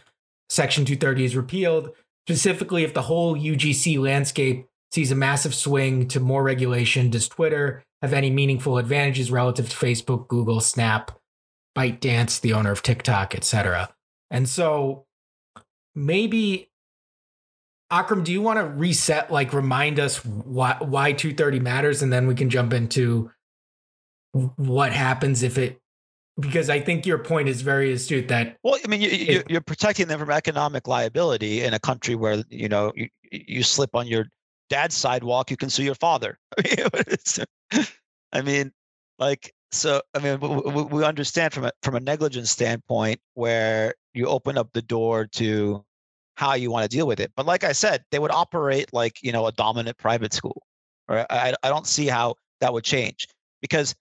Section 0.48 0.84
230 0.84 1.24
is 1.24 1.36
repealed. 1.36 1.90
Specifically, 2.26 2.82
if 2.82 2.94
the 2.94 3.02
whole 3.02 3.36
UGC 3.36 3.98
landscape 3.98 4.66
sees 4.92 5.10
a 5.10 5.16
massive 5.16 5.54
swing 5.54 6.08
to 6.08 6.20
more 6.20 6.42
regulation, 6.42 7.10
does 7.10 7.28
Twitter 7.28 7.84
have 8.02 8.12
any 8.12 8.30
meaningful 8.30 8.78
advantages 8.78 9.30
relative 9.30 9.68
to 9.70 9.76
Facebook, 9.76 10.28
Google, 10.28 10.60
Snap, 10.60 11.18
ByteDance, 11.76 12.40
the 12.40 12.52
owner 12.52 12.70
of 12.70 12.82
TikTok, 12.82 13.34
etc.? 13.34 13.90
And 14.30 14.48
so 14.48 15.06
maybe 15.94 16.70
Akram, 17.90 18.24
do 18.24 18.32
you 18.32 18.42
want 18.42 18.58
to 18.58 18.64
reset, 18.64 19.30
like 19.30 19.52
remind 19.52 20.00
us 20.00 20.24
why 20.24 20.76
why 20.80 21.12
230 21.12 21.60
matters, 21.60 22.02
and 22.02 22.12
then 22.12 22.26
we 22.26 22.34
can 22.34 22.50
jump 22.50 22.72
into 22.72 23.30
what 24.32 24.92
happens 24.92 25.42
if 25.42 25.56
it 25.56 25.80
because 26.38 26.68
I 26.68 26.80
think 26.80 27.06
your 27.06 27.18
point 27.18 27.48
is 27.48 27.62
very 27.62 27.92
astute 27.92 28.28
that 28.28 28.56
well, 28.62 28.76
I 28.84 28.88
mean, 28.88 29.00
you, 29.00 29.42
are 29.56 29.60
protecting 29.60 30.08
them 30.08 30.20
from 30.20 30.30
economic 30.30 30.86
liability 30.86 31.62
in 31.62 31.74
a 31.74 31.78
country 31.78 32.14
where 32.14 32.42
you 32.50 32.68
know 32.68 32.92
you, 32.94 33.08
you 33.30 33.62
slip 33.62 33.94
on 33.94 34.06
your 34.06 34.26
dad's 34.68 34.96
sidewalk, 34.96 35.50
you 35.50 35.56
can 35.56 35.70
sue 35.70 35.84
your 35.84 35.94
father. 35.94 36.38
I 36.58 36.88
mean, 36.92 37.46
like 39.18 39.54
so. 39.70 40.00
I 40.14 40.18
mean, 40.18 40.40
we, 40.40 40.82
we 40.84 41.04
understand 41.04 41.52
from 41.52 41.64
a 41.64 41.72
from 41.82 41.94
a 41.94 42.00
negligence 42.00 42.50
standpoint 42.50 43.20
where 43.34 43.94
you 44.14 44.26
open 44.26 44.58
up 44.58 44.72
the 44.72 44.82
door 44.82 45.26
to 45.32 45.84
how 46.36 46.54
you 46.54 46.70
want 46.70 46.88
to 46.88 46.94
deal 46.94 47.06
with 47.06 47.20
it. 47.20 47.32
But 47.36 47.46
like 47.46 47.64
I 47.64 47.72
said, 47.72 48.04
they 48.10 48.18
would 48.18 48.30
operate 48.30 48.92
like 48.92 49.22
you 49.22 49.32
know 49.32 49.46
a 49.46 49.52
dominant 49.52 49.98
private 49.98 50.32
school. 50.32 50.62
Right? 51.08 51.26
I 51.30 51.54
I 51.62 51.68
don't 51.68 51.86
see 51.86 52.06
how 52.06 52.36
that 52.60 52.72
would 52.72 52.84
change 52.84 53.28
because 53.60 53.94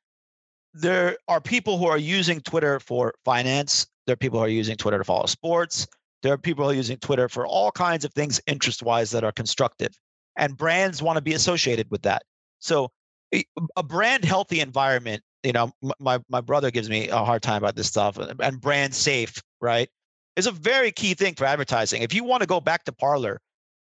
there 0.73 1.17
are 1.28 1.39
people 1.39 1.78
who 1.78 1.88
are 1.88 1.97
using 1.97 2.41
Twitter 2.41 2.80
for 2.80 3.13
finance. 3.23 3.88
There 4.06 4.13
are 4.13 4.17
people 4.17 4.39
who 4.39 4.45
are 4.45 4.49
using 4.49 4.75
Twitter 4.75 4.97
to 4.97 5.04
follow 5.04 5.25
sports. 5.25 5.88
There 6.21 6.34
are 6.34 6.38
people 6.38 6.65
who 6.65 6.71
are 6.71 6.75
using 6.75 6.97
Twitter 6.97 7.30
for 7.30 7.47
all 7.47 7.71
kinds 7.71 8.04
of 8.04 8.13
things 8.13 8.41
interest 8.45 8.84
wise 8.84 9.12
that 9.12 9.23
are 9.23 9.32
constructive. 9.32 9.97
And 10.38 10.58
brands 10.58 11.01
want 11.01 11.17
to 11.17 11.21
be 11.21 11.34
associated 11.34 11.89
with 11.91 12.01
that. 12.01 12.23
So 12.60 12.91
a 13.33 13.83
brand 13.83 14.23
healthy 14.23 14.59
environment, 14.59 15.21
you 15.43 15.51
know, 15.51 15.71
my, 15.99 16.19
my 16.29 16.41
brother 16.41 16.71
gives 16.71 16.89
me 16.89 17.09
a 17.09 17.17
hard 17.17 17.41
time 17.41 17.57
about 17.57 17.75
this 17.75 17.88
stuff 17.88 18.17
and 18.17 18.61
brand 18.61 18.95
safe, 18.95 19.41
right? 19.61 19.89
Is 20.35 20.47
a 20.47 20.51
very 20.51 20.91
key 20.91 21.13
thing 21.13 21.35
for 21.35 21.45
advertising. 21.45 22.01
If 22.01 22.13
you 22.13 22.23
want 22.23 22.41
to 22.41 22.47
go 22.47 22.59
back 22.59 22.83
to 22.85 22.91
Parler, 22.91 23.39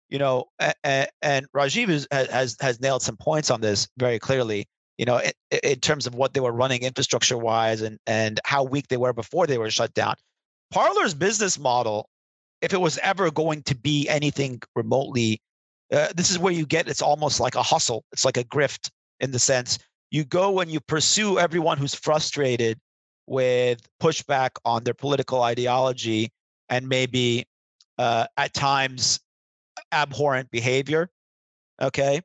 you 0.10 0.20
know, 0.20 0.46
and, 0.84 1.08
and 1.22 1.46
Rajiv 1.56 2.06
has, 2.12 2.58
has 2.60 2.82
nailed 2.82 3.02
some 3.02 3.18
points 3.18 3.50
on 3.50 3.62
this 3.62 3.88
very 3.98 4.20
clearly 4.20 4.68
you 5.02 5.06
know, 5.06 5.18
in, 5.18 5.32
in 5.64 5.80
terms 5.80 6.06
of 6.06 6.14
what 6.14 6.36
they 6.36 6.40
were 6.40 6.52
running 6.52 6.84
infrastructure 6.84 7.36
wise 7.36 7.82
and 7.82 7.98
and 8.06 8.40
how 8.46 8.64
weak 8.64 8.88
they 8.88 8.98
were 8.98 9.14
before 9.14 9.48
they 9.48 9.58
were 9.58 9.72
shut 9.72 9.92
down. 9.96 10.14
Parler's 10.72 11.16
business 11.16 11.58
model, 11.58 12.08
if 12.62 12.72
it 12.72 12.80
was 12.80 13.00
ever 13.00 13.32
going 13.32 13.64
to 13.64 13.76
be 13.76 14.08
anything 14.08 14.62
remotely, 14.76 15.42
uh, 15.92 16.10
this 16.16 16.30
is 16.30 16.38
where 16.38 16.54
you 16.54 16.68
get 16.68 16.88
it's 16.88 17.02
almost 17.02 17.40
like 17.40 17.56
a 17.56 17.64
hustle. 17.64 18.04
It's 18.12 18.26
like 18.26 18.38
a 18.38 18.44
grift 18.44 18.92
in 19.22 19.32
the 19.32 19.40
sense 19.40 19.80
you 20.10 20.26
go 20.26 20.60
and 20.60 20.70
you 20.70 20.80
pursue 20.82 21.40
everyone 21.40 21.78
who's 21.78 21.96
frustrated 21.96 22.78
with 23.28 23.88
pushback 24.02 24.50
on 24.66 24.84
their 24.84 24.94
political 24.94 25.44
ideology 25.44 26.30
and 26.68 26.88
maybe 26.88 27.46
uh, 27.98 28.26
at 28.36 28.54
times 28.54 29.22
abhorrent 29.94 30.52
behavior. 30.52 31.10
Okay 31.82 32.22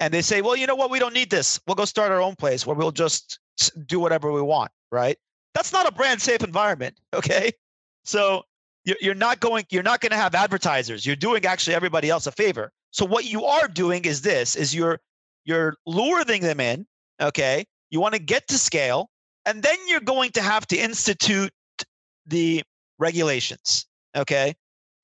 and 0.00 0.12
they 0.12 0.22
say, 0.22 0.40
well, 0.40 0.56
you 0.56 0.66
know 0.66 0.74
what? 0.74 0.90
We 0.90 0.98
don't 0.98 1.14
need 1.14 1.30
this. 1.30 1.60
We'll 1.66 1.74
go 1.74 1.84
start 1.84 2.10
our 2.10 2.22
own 2.22 2.34
place 2.34 2.66
where 2.66 2.74
we'll 2.74 2.90
just 2.90 3.38
do 3.86 4.00
whatever 4.00 4.32
we 4.32 4.40
want, 4.40 4.70
right? 4.90 5.16
That's 5.54 5.72
not 5.72 5.86
a 5.86 5.92
brand 5.92 6.22
safe 6.22 6.42
environment, 6.42 6.98
okay? 7.14 7.52
So 8.04 8.44
you're 8.84 9.14
not 9.14 9.40
going, 9.40 9.66
you're 9.70 9.82
not 9.82 10.00
going 10.00 10.10
to 10.10 10.16
have 10.16 10.34
advertisers. 10.34 11.04
You're 11.04 11.16
doing 11.16 11.44
actually 11.44 11.74
everybody 11.74 12.08
else 12.08 12.26
a 12.26 12.32
favor. 12.32 12.72
So 12.92 13.04
what 13.04 13.26
you 13.26 13.44
are 13.44 13.68
doing 13.68 14.04
is 14.04 14.22
this: 14.22 14.56
is 14.56 14.74
you're 14.74 14.98
you're 15.50 15.74
luring 15.84 16.42
them 16.42 16.60
in, 16.60 16.86
okay? 17.20 17.64
You 17.90 18.00
want 18.00 18.14
to 18.14 18.20
get 18.20 18.46
to 18.48 18.58
scale, 18.58 19.10
and 19.44 19.62
then 19.62 19.76
you're 19.88 20.00
going 20.00 20.30
to 20.32 20.42
have 20.42 20.66
to 20.68 20.76
institute 20.76 21.52
the 22.26 22.62
regulations, 22.98 23.86
okay? 24.16 24.54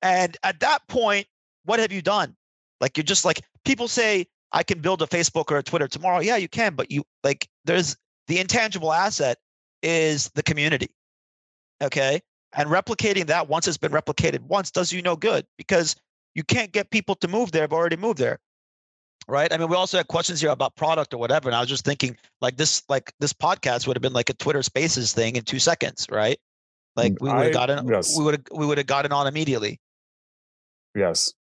And 0.01 0.37
at 0.43 0.61
that 0.61 0.87
point, 0.87 1.27
what 1.65 1.79
have 1.79 1.91
you 1.91 2.01
done? 2.01 2.35
Like 2.79 2.95
you're 2.95 3.03
just 3.03 3.25
like 3.25 3.41
people 3.65 3.87
say, 3.89 4.25
I 4.53 4.63
can 4.63 4.79
build 4.79 5.01
a 5.01 5.07
Facebook 5.07 5.51
or 5.51 5.57
a 5.57 5.63
Twitter 5.63 5.87
tomorrow. 5.87 6.19
Yeah, 6.19 6.37
you 6.37 6.47
can, 6.47 6.75
but 6.75 6.89
you 6.89 7.03
like 7.23 7.47
there's 7.65 7.97
the 8.27 8.39
intangible 8.39 8.93
asset 8.93 9.37
is 9.83 10.29
the 10.35 10.43
community. 10.43 10.87
Okay. 11.83 12.21
And 12.53 12.69
replicating 12.69 13.25
that 13.27 13.49
once 13.49 13.67
it's 13.67 13.77
been 13.77 13.91
replicated 13.91 14.39
once 14.41 14.71
does 14.71 14.93
you 14.93 15.01
no 15.01 15.15
good 15.15 15.45
because 15.57 15.95
you 16.35 16.43
can't 16.43 16.71
get 16.71 16.91
people 16.91 17.15
to 17.15 17.27
move 17.27 17.51
there. 17.51 17.63
Have 17.63 17.73
already 17.73 17.97
moved 17.97 18.19
there. 18.19 18.39
Right. 19.29 19.51
I 19.51 19.57
mean, 19.57 19.67
we 19.67 19.75
also 19.75 19.97
had 19.97 20.07
questions 20.07 20.39
here 20.39 20.51
about 20.51 20.75
product 20.77 21.13
or 21.13 21.17
whatever. 21.17 21.49
And 21.49 21.55
I 21.55 21.59
was 21.59 21.67
just 21.67 21.83
thinking 21.83 22.15
like 22.39 22.55
this, 22.55 22.83
like 22.87 23.11
this 23.19 23.33
podcast 23.33 23.85
would 23.85 23.97
have 23.97 24.01
been 24.01 24.13
like 24.13 24.29
a 24.29 24.33
Twitter 24.33 24.63
spaces 24.63 25.11
thing 25.11 25.35
in 25.35 25.43
two 25.43 25.59
seconds, 25.59 26.07
right? 26.09 26.39
Like 26.95 27.13
mm, 27.13 27.21
we 27.21 27.33
would 27.33 27.43
have 27.43 27.53
gotten 27.53 27.87
yes. 27.87 28.17
we 28.17 28.23
would 28.23 28.33
have 28.35 28.43
we 28.51 28.65
would 28.65 28.77
have 28.77 28.87
gotten 28.87 29.11
on 29.11 29.27
immediately. 29.27 29.79
Yes. 30.95 31.33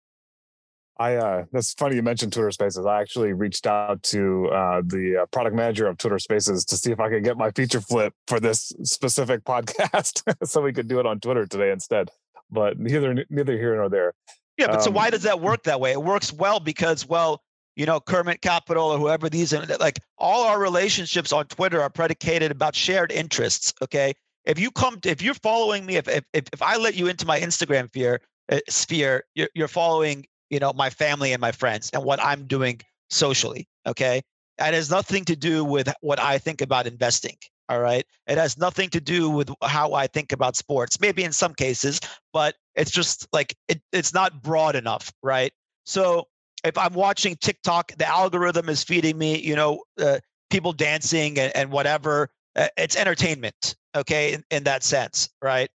I 0.98 1.16
uh, 1.16 1.44
that's 1.52 1.74
funny 1.74 1.96
you 1.96 2.02
mentioned 2.02 2.32
Twitter 2.32 2.50
Spaces. 2.50 2.86
I 2.86 3.00
actually 3.00 3.32
reached 3.32 3.66
out 3.66 4.02
to 4.04 4.48
uh, 4.48 4.82
the 4.84 5.22
uh, 5.22 5.26
product 5.26 5.54
manager 5.54 5.86
of 5.86 5.98
Twitter 5.98 6.18
Spaces 6.18 6.64
to 6.66 6.76
see 6.76 6.90
if 6.90 7.00
I 7.00 7.10
could 7.10 7.22
get 7.22 7.36
my 7.36 7.50
feature 7.50 7.80
flip 7.80 8.14
for 8.26 8.40
this 8.40 8.72
specific 8.82 9.44
podcast, 9.44 10.22
so 10.46 10.62
we 10.62 10.72
could 10.72 10.88
do 10.88 10.98
it 10.98 11.06
on 11.06 11.20
Twitter 11.20 11.46
today 11.46 11.70
instead. 11.70 12.10
But 12.50 12.78
neither 12.78 13.24
neither 13.28 13.58
here 13.58 13.76
nor 13.76 13.88
there. 13.90 14.14
Yeah, 14.56 14.68
but 14.68 14.76
um, 14.76 14.82
so 14.82 14.90
why 14.90 15.10
does 15.10 15.24
that 15.24 15.40
work 15.40 15.64
that 15.64 15.80
way? 15.80 15.92
It 15.92 16.02
works 16.02 16.32
well 16.32 16.60
because 16.60 17.06
well, 17.06 17.42
you 17.76 17.86
know, 17.86 18.00
Kermit 18.00 18.42
Capital 18.42 18.86
or 18.86 18.98
whoever 18.98 19.28
these 19.28 19.52
are, 19.54 19.64
like 19.78 20.00
all 20.18 20.44
our 20.44 20.60
relationships 20.60 21.32
on 21.32 21.46
Twitter 21.46 21.80
are 21.80 21.90
predicated 21.90 22.50
about 22.50 22.74
shared 22.74 23.12
interests. 23.12 23.72
Okay, 23.82 24.14
if 24.44 24.58
you 24.58 24.70
come, 24.70 25.00
to, 25.00 25.10
if 25.10 25.22
you're 25.22 25.34
following 25.34 25.86
me, 25.86 25.96
if 25.96 26.08
if 26.08 26.24
if 26.34 26.62
I 26.62 26.76
let 26.76 26.94
you 26.94 27.06
into 27.06 27.26
my 27.26 27.38
Instagram 27.38 27.88
sphere, 27.88 28.20
uh, 28.50 28.58
sphere, 28.68 29.24
you're, 29.34 29.50
you're 29.54 29.68
following 29.68 30.26
you 30.50 30.58
know 30.58 30.72
my 30.72 30.90
family 30.90 31.32
and 31.32 31.40
my 31.40 31.52
friends 31.52 31.90
and 31.92 32.04
what 32.04 32.22
i'm 32.22 32.46
doing 32.46 32.80
socially 33.10 33.68
okay? 33.86 34.20
It 34.58 34.74
has 34.74 34.90
nothing 34.90 35.24
to 35.26 35.36
do 35.36 35.64
with 35.64 35.92
what 36.00 36.18
i 36.20 36.38
think 36.38 36.60
about 36.60 36.86
investing 36.86 37.36
all 37.68 37.80
right? 37.80 38.06
It 38.28 38.38
has 38.38 38.56
nothing 38.56 38.90
to 38.90 39.00
do 39.00 39.28
with 39.28 39.50
how 39.62 39.94
i 39.94 40.06
think 40.06 40.32
about 40.32 40.56
sports 40.56 41.00
maybe 41.00 41.24
in 41.24 41.32
some 41.32 41.54
cases 41.54 42.00
but 42.32 42.54
it's 42.74 42.90
just 42.90 43.26
like 43.32 43.54
it, 43.68 43.80
it's 43.92 44.14
not 44.14 44.42
broad 44.42 44.76
enough 44.76 45.12
right? 45.22 45.52
So 45.84 46.26
if 46.66 46.78
i'm 46.78 46.94
watching 46.94 47.36
tiktok 47.36 47.92
the 47.96 48.06
algorithm 48.06 48.68
is 48.68 48.82
feeding 48.82 49.16
me 49.16 49.38
you 49.38 49.56
know 49.56 49.82
uh, 50.00 50.18
people 50.50 50.72
dancing 50.72 51.38
and, 51.38 51.54
and 51.56 51.70
whatever 51.70 52.28
uh, 52.56 52.68
it's 52.76 52.96
entertainment 52.96 53.76
okay 53.94 54.34
in, 54.34 54.44
in 54.50 54.64
that 54.64 54.82
sense 54.82 55.28
right 55.42 55.70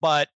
but 0.00 0.28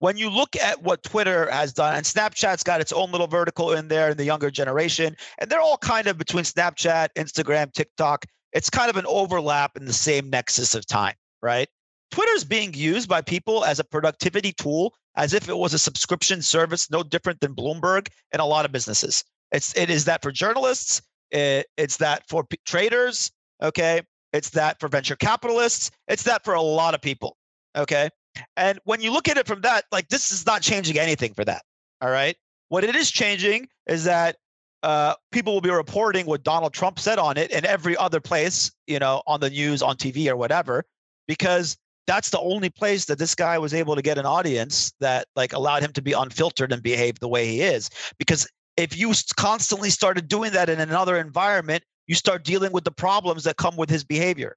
when 0.00 0.16
you 0.16 0.30
look 0.30 0.54
at 0.56 0.82
what 0.82 1.02
Twitter 1.02 1.50
has 1.50 1.72
done, 1.72 1.96
and 1.96 2.06
Snapchat's 2.06 2.62
got 2.62 2.80
its 2.80 2.92
own 2.92 3.10
little 3.10 3.26
vertical 3.26 3.72
in 3.72 3.88
there 3.88 4.10
in 4.10 4.16
the 4.16 4.24
younger 4.24 4.50
generation, 4.50 5.16
and 5.38 5.50
they're 5.50 5.60
all 5.60 5.78
kind 5.78 6.06
of 6.06 6.16
between 6.16 6.44
Snapchat, 6.44 7.08
Instagram, 7.16 7.72
TikTok. 7.72 8.24
it's 8.52 8.70
kind 8.70 8.88
of 8.88 8.96
an 8.96 9.06
overlap 9.06 9.76
in 9.76 9.84
the 9.84 9.92
same 9.92 10.30
nexus 10.30 10.74
of 10.74 10.86
time, 10.86 11.14
right? 11.42 11.68
Twitter 12.10 12.32
is 12.32 12.44
being 12.44 12.72
used 12.72 13.08
by 13.08 13.20
people 13.20 13.64
as 13.64 13.78
a 13.78 13.84
productivity 13.84 14.52
tool, 14.52 14.94
as 15.16 15.34
if 15.34 15.48
it 15.48 15.56
was 15.56 15.74
a 15.74 15.78
subscription 15.78 16.40
service, 16.40 16.90
no 16.90 17.02
different 17.02 17.40
than 17.40 17.54
Bloomberg 17.54 18.08
and 18.32 18.40
a 18.40 18.44
lot 18.44 18.64
of 18.64 18.72
businesses. 18.72 19.24
It's 19.52 19.76
it 19.76 19.90
is 19.90 20.04
that 20.06 20.22
for 20.22 20.30
journalists, 20.30 21.02
it, 21.30 21.66
it's 21.76 21.96
that 21.98 22.28
for 22.28 22.44
p- 22.44 22.58
traders, 22.64 23.30
okay? 23.62 24.02
It's 24.32 24.50
that 24.50 24.78
for 24.80 24.88
venture 24.88 25.16
capitalists, 25.16 25.90
it's 26.06 26.22
that 26.24 26.44
for 26.44 26.54
a 26.54 26.62
lot 26.62 26.94
of 26.94 27.00
people, 27.00 27.36
okay? 27.76 28.10
And 28.56 28.78
when 28.84 29.00
you 29.00 29.10
look 29.10 29.28
at 29.28 29.36
it 29.36 29.46
from 29.46 29.62
that, 29.62 29.84
like 29.90 30.08
this 30.08 30.30
is 30.30 30.46
not 30.46 30.62
changing 30.62 30.98
anything 30.98 31.34
for 31.34 31.44
that. 31.44 31.62
All 32.00 32.10
right. 32.10 32.36
What 32.68 32.84
it 32.84 32.94
is 32.94 33.10
changing 33.10 33.68
is 33.86 34.04
that 34.04 34.36
uh, 34.82 35.14
people 35.32 35.54
will 35.54 35.60
be 35.60 35.70
reporting 35.70 36.26
what 36.26 36.44
Donald 36.44 36.72
Trump 36.72 36.98
said 36.98 37.18
on 37.18 37.36
it 37.36 37.50
in 37.50 37.64
every 37.66 37.96
other 37.96 38.20
place, 38.20 38.70
you 38.86 38.98
know, 38.98 39.22
on 39.26 39.40
the 39.40 39.50
news, 39.50 39.82
on 39.82 39.96
TV, 39.96 40.28
or 40.28 40.36
whatever, 40.36 40.84
because 41.26 41.76
that's 42.06 42.30
the 42.30 42.38
only 42.40 42.70
place 42.70 43.04
that 43.06 43.18
this 43.18 43.34
guy 43.34 43.58
was 43.58 43.74
able 43.74 43.96
to 43.96 44.02
get 44.02 44.18
an 44.18 44.24
audience 44.24 44.92
that 45.00 45.26
like 45.34 45.52
allowed 45.52 45.82
him 45.82 45.92
to 45.92 46.02
be 46.02 46.12
unfiltered 46.12 46.72
and 46.72 46.82
behave 46.82 47.18
the 47.18 47.28
way 47.28 47.46
he 47.46 47.60
is. 47.60 47.90
Because 48.18 48.48
if 48.78 48.96
you 48.96 49.12
constantly 49.36 49.90
started 49.90 50.28
doing 50.28 50.52
that 50.52 50.70
in 50.70 50.80
another 50.80 51.18
environment, 51.18 51.82
you 52.06 52.14
start 52.14 52.44
dealing 52.44 52.72
with 52.72 52.84
the 52.84 52.92
problems 52.92 53.44
that 53.44 53.56
come 53.56 53.76
with 53.76 53.90
his 53.90 54.04
behavior. 54.04 54.56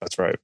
That's 0.00 0.18
right. 0.18 0.38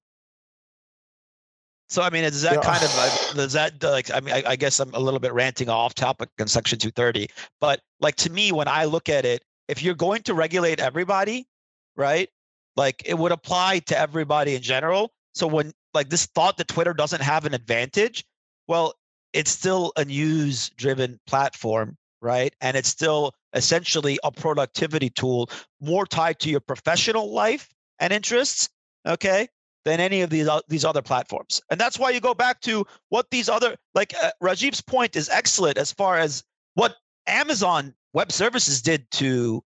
So 1.88 2.02
I 2.02 2.10
mean, 2.10 2.22
is 2.22 2.42
that 2.42 2.54
yeah. 2.54 2.60
kind 2.60 2.84
of 2.84 3.36
does 3.36 3.52
that 3.52 3.82
like? 3.82 4.14
I 4.14 4.20
mean, 4.20 4.32
I, 4.32 4.44
I, 4.50 4.56
guess 4.56 4.78
I'm 4.78 4.94
a 4.94 5.00
little 5.00 5.18
bit 5.18 5.32
ranting 5.32 5.68
off 5.68 5.92
topic 5.92 6.28
in 6.38 6.46
Section 6.46 6.78
230, 6.78 7.28
but 7.60 7.80
like 7.98 8.14
to 8.16 8.30
me, 8.30 8.52
when 8.52 8.68
I 8.68 8.84
look 8.84 9.08
at 9.08 9.24
it, 9.24 9.42
if 9.66 9.82
you're 9.82 9.94
going 9.96 10.22
to 10.22 10.34
regulate 10.34 10.78
everybody, 10.78 11.48
right? 11.96 12.28
Like 12.76 13.02
it 13.04 13.18
would 13.18 13.32
apply 13.32 13.80
to 13.80 13.98
everybody 13.98 14.54
in 14.54 14.62
general. 14.62 15.12
So 15.34 15.48
when 15.48 15.72
like 15.92 16.10
this 16.10 16.26
thought 16.26 16.58
that 16.58 16.68
Twitter 16.68 16.94
doesn't 16.94 17.22
have 17.22 17.44
an 17.44 17.54
advantage, 17.54 18.24
well, 18.68 18.94
it's 19.32 19.50
still 19.50 19.92
a 19.96 20.04
news-driven 20.04 21.18
platform, 21.26 21.96
right? 22.20 22.54
And 22.60 22.76
it's 22.76 22.88
still 22.88 23.32
essentially 23.54 24.18
a 24.24 24.30
productivity 24.30 25.10
tool, 25.10 25.50
more 25.80 26.06
tied 26.06 26.38
to 26.40 26.50
your 26.50 26.60
professional 26.60 27.32
life 27.32 27.68
and 27.98 28.12
interests 28.12 28.68
okay, 29.06 29.48
than 29.84 30.00
any 30.00 30.20
of 30.22 30.30
these 30.30 30.48
these 30.68 30.84
other 30.84 31.02
platforms. 31.02 31.60
And 31.70 31.80
that's 31.80 31.98
why 31.98 32.10
you 32.10 32.20
go 32.20 32.34
back 32.34 32.60
to 32.62 32.86
what 33.08 33.30
these 33.30 33.48
other 33.48 33.76
like 33.94 34.14
uh, 34.22 34.30
Rajiv's 34.42 34.80
point 34.80 35.16
is 35.16 35.28
excellent 35.28 35.78
as 35.78 35.92
far 35.92 36.18
as 36.18 36.44
what 36.74 36.96
Amazon 37.26 37.94
Web 38.12 38.32
Services 38.32 38.82
did 38.82 39.10
to 39.12 39.62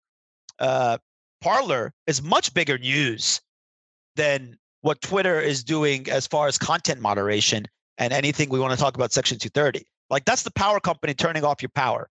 uh, 0.58 0.98
Parler 1.40 1.92
is 2.06 2.22
much 2.22 2.54
bigger 2.54 2.78
news 2.78 3.40
than 4.16 4.56
what 4.82 5.00
Twitter 5.00 5.40
is 5.40 5.64
doing 5.64 6.08
as 6.10 6.26
far 6.26 6.46
as 6.46 6.58
content 6.58 7.00
moderation 7.00 7.66
and 7.98 8.12
anything 8.12 8.48
we 8.48 8.60
want 8.60 8.72
to 8.72 8.78
talk 8.78 8.96
about 8.96 9.12
Section 9.12 9.38
230. 9.38 9.86
Like 10.10 10.24
that's 10.24 10.42
the 10.42 10.50
power 10.50 10.80
company 10.80 11.14
turning 11.14 11.44
off 11.44 11.62
your 11.62 11.70
power 11.70 12.08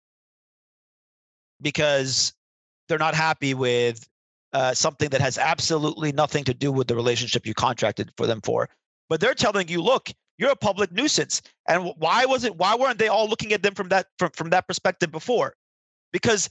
because 1.61 2.33
they're 2.87 2.97
not 2.97 3.15
happy 3.15 3.53
with 3.53 4.07
uh, 4.53 4.73
something 4.73 5.09
that 5.09 5.21
has 5.21 5.37
absolutely 5.37 6.11
nothing 6.11 6.43
to 6.43 6.53
do 6.53 6.71
with 6.71 6.87
the 6.87 6.95
relationship 6.95 7.45
you 7.45 7.53
contracted 7.53 8.11
for 8.17 8.27
them 8.27 8.41
for. 8.41 8.69
But 9.09 9.19
they're 9.19 9.33
telling 9.33 9.67
you, 9.67 9.81
look, 9.81 10.11
you're 10.37 10.51
a 10.51 10.55
public 10.55 10.91
nuisance. 10.91 11.41
And 11.67 11.93
why 11.97 12.25
was 12.25 12.43
it? 12.43 12.55
Why 12.55 12.75
weren't 12.75 12.97
they 12.97 13.07
all 13.07 13.29
looking 13.29 13.53
at 13.53 13.61
them 13.61 13.75
from 13.75 13.89
that 13.89 14.07
from, 14.17 14.31
from 14.31 14.49
that 14.49 14.67
perspective 14.67 15.11
before? 15.11 15.53
Because 16.11 16.49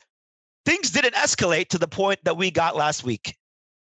things 0.65 0.91
didn't 0.91 1.15
escalate 1.15 1.69
to 1.69 1.79
the 1.79 1.89
point 1.89 2.21
that 2.25 2.37
we 2.37 2.51
got 2.51 2.77
last 2.77 3.05
week. 3.05 3.37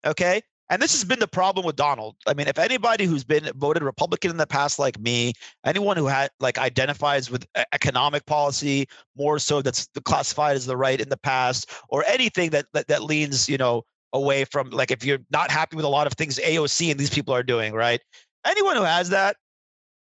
Okay. 0.05 0.41
And 0.69 0.82
this 0.82 0.91
has 0.93 1.03
been 1.03 1.19
the 1.19 1.27
problem 1.27 1.65
with 1.65 1.75
Donald. 1.75 2.15
I 2.27 2.34
mean, 2.36 2.47
if 2.47 2.60
anybody 2.60 3.05
who's 3.05 3.23
been 3.23 3.49
voted 3.55 3.82
Republican 3.82 4.29
in 4.29 4.38
the 4.38 4.45
past, 4.45 4.77
like 4.77 4.99
me, 4.99 5.34
anyone 5.65 5.97
who 5.97 6.05
had 6.05 6.29
like 6.39 6.60
identifies 6.60 7.32
with 7.32 7.47
economic 7.73 8.25
policy 8.27 8.88
more 9.17 9.39
so 9.39 9.62
that's 9.63 9.88
classified 10.05 10.55
as 10.55 10.67
the 10.67 10.77
right 10.77 11.01
in 11.01 11.10
the 11.10 11.17
past, 11.17 11.71
or 11.89 12.03
anything 12.08 12.51
that 12.51 12.67
that, 12.73 12.88
that 12.88 13.03
leans, 13.03 13.49
you 13.49 13.58
know, 13.58 13.84
away 14.13 14.45
from 14.45 14.69
like 14.69 14.91
if 14.91 15.03
you're 15.03 15.19
not 15.32 15.49
happy 15.49 15.75
with 15.75 15.86
a 15.86 15.89
lot 15.89 16.08
of 16.08 16.13
things 16.13 16.38
AOC 16.39 16.91
and 16.91 16.99
these 16.99 17.10
people 17.10 17.34
are 17.34 17.43
doing, 17.43 17.73
right? 17.73 18.01
Anyone 18.45 18.75
who 18.75 18.84
has 18.84 19.10
that 19.10 19.38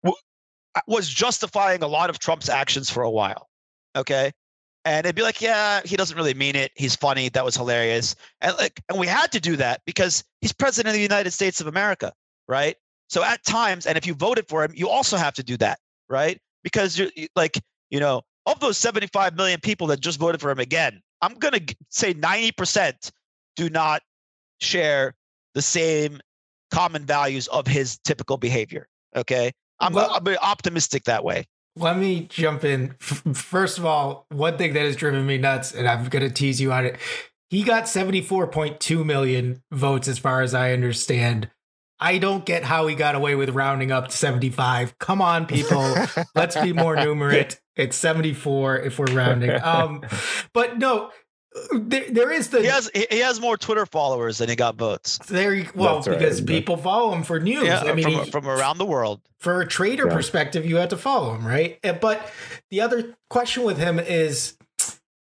w- 0.03 0.17
uh, 0.75 0.81
was 0.87 1.09
justifying 1.09 1.81
a 1.81 1.87
lot 1.87 2.09
of 2.09 2.19
Trump's 2.19 2.49
actions 2.49 2.89
for 2.89 3.03
a 3.03 3.09
while. 3.09 3.49
Okay. 3.95 4.31
And 4.85 5.05
it'd 5.05 5.15
be 5.15 5.21
like, 5.21 5.41
yeah, 5.41 5.81
he 5.83 5.97
doesn't 5.97 6.15
really 6.15 6.33
mean 6.33 6.55
it. 6.55 6.71
He's 6.75 6.95
funny. 6.95 7.29
That 7.29 7.43
was 7.43 7.55
hilarious. 7.55 8.15
And 8.41 8.55
like, 8.57 8.81
and 8.89 8.97
we 8.99 9.07
had 9.07 9.31
to 9.33 9.39
do 9.39 9.55
that 9.57 9.81
because 9.85 10.23
he's 10.41 10.53
president 10.53 10.89
of 10.89 10.95
the 10.95 11.01
United 11.01 11.31
States 11.31 11.59
of 11.59 11.67
America, 11.67 12.13
right? 12.47 12.75
So 13.09 13.23
at 13.23 13.43
times, 13.43 13.85
and 13.85 13.97
if 13.97 14.07
you 14.07 14.13
voted 14.13 14.47
for 14.47 14.63
him, 14.63 14.71
you 14.73 14.87
also 14.87 15.17
have 15.17 15.33
to 15.33 15.43
do 15.43 15.57
that, 15.57 15.79
right? 16.09 16.39
Because 16.63 16.97
you're 16.97 17.09
like, 17.35 17.59
you 17.89 17.99
know, 17.99 18.21
of 18.45 18.59
those 18.59 18.77
75 18.77 19.35
million 19.35 19.59
people 19.59 19.87
that 19.87 19.99
just 19.99 20.19
voted 20.19 20.39
for 20.39 20.49
him 20.49 20.59
again, 20.59 21.01
I'm 21.21 21.33
gonna 21.33 21.61
say 21.89 22.13
90% 22.13 23.11
do 23.55 23.69
not 23.69 24.01
share 24.61 25.15
the 25.55 25.61
same 25.61 26.21
common 26.71 27.05
values 27.05 27.47
of 27.47 27.67
his 27.67 27.97
typical 27.99 28.37
behavior. 28.37 28.87
Okay. 29.15 29.51
I'm, 29.79 29.93
well, 29.93 30.11
I'm 30.13 30.37
optimistic 30.41 31.05
that 31.05 31.23
way. 31.23 31.45
Let 31.79 31.97
me 31.97 32.27
jump 32.29 32.63
in. 32.63 32.91
First 32.99 33.77
of 33.77 33.85
all, 33.85 34.25
one 34.29 34.57
thing 34.57 34.73
that 34.73 34.83
has 34.83 34.95
driven 34.95 35.25
me 35.25 35.37
nuts, 35.37 35.73
and 35.73 35.87
I'm 35.87 36.05
going 36.09 36.27
to 36.27 36.33
tease 36.33 36.59
you 36.59 36.71
on 36.71 36.85
it. 36.85 36.97
He 37.49 37.63
got 37.63 37.85
74.2 37.85 39.05
million 39.05 39.63
votes, 39.71 40.07
as 40.07 40.19
far 40.19 40.41
as 40.41 40.53
I 40.53 40.73
understand. 40.73 41.49
I 41.99 42.17
don't 42.17 42.45
get 42.45 42.63
how 42.63 42.87
he 42.87 42.95
got 42.95 43.15
away 43.15 43.35
with 43.35 43.49
rounding 43.49 43.91
up 43.91 44.07
to 44.09 44.15
75. 44.15 44.97
Come 44.99 45.21
on, 45.21 45.45
people. 45.45 45.95
Let's 46.35 46.55
be 46.59 46.71
more 46.73 46.95
numerate. 46.97 47.57
It's 47.75 47.97
74 47.97 48.79
if 48.79 48.99
we're 48.99 49.05
rounding. 49.07 49.51
Um, 49.63 50.03
but 50.53 50.77
no, 50.77 51.11
there, 51.73 52.05
there 52.09 52.31
is 52.31 52.49
the 52.49 52.61
he 52.61 52.67
has 52.67 52.91
he 52.93 53.19
has 53.19 53.41
more 53.41 53.57
Twitter 53.57 53.85
followers 53.85 54.37
than 54.37 54.49
he 54.49 54.55
got 54.55 54.75
votes. 54.75 55.17
There, 55.27 55.53
you, 55.53 55.67
well, 55.73 56.01
right, 56.01 56.17
because 56.17 56.41
people 56.41 56.77
follow 56.77 57.11
him 57.13 57.23
for 57.23 57.39
news. 57.39 57.63
Yeah, 57.63 57.81
I 57.81 57.93
mean, 57.93 58.03
from, 58.03 58.13
he, 58.13 58.31
from 58.31 58.47
around 58.47 58.77
the 58.77 58.85
world. 58.85 59.21
For 59.39 59.61
a 59.61 59.67
trader 59.67 60.07
yeah. 60.07 60.13
perspective, 60.13 60.65
you 60.65 60.75
have 60.77 60.89
to 60.89 60.97
follow 60.97 61.33
him, 61.33 61.45
right? 61.45 61.79
But 61.81 62.31
the 62.69 62.81
other 62.81 63.15
question 63.29 63.63
with 63.63 63.77
him 63.77 63.99
is, 63.99 64.57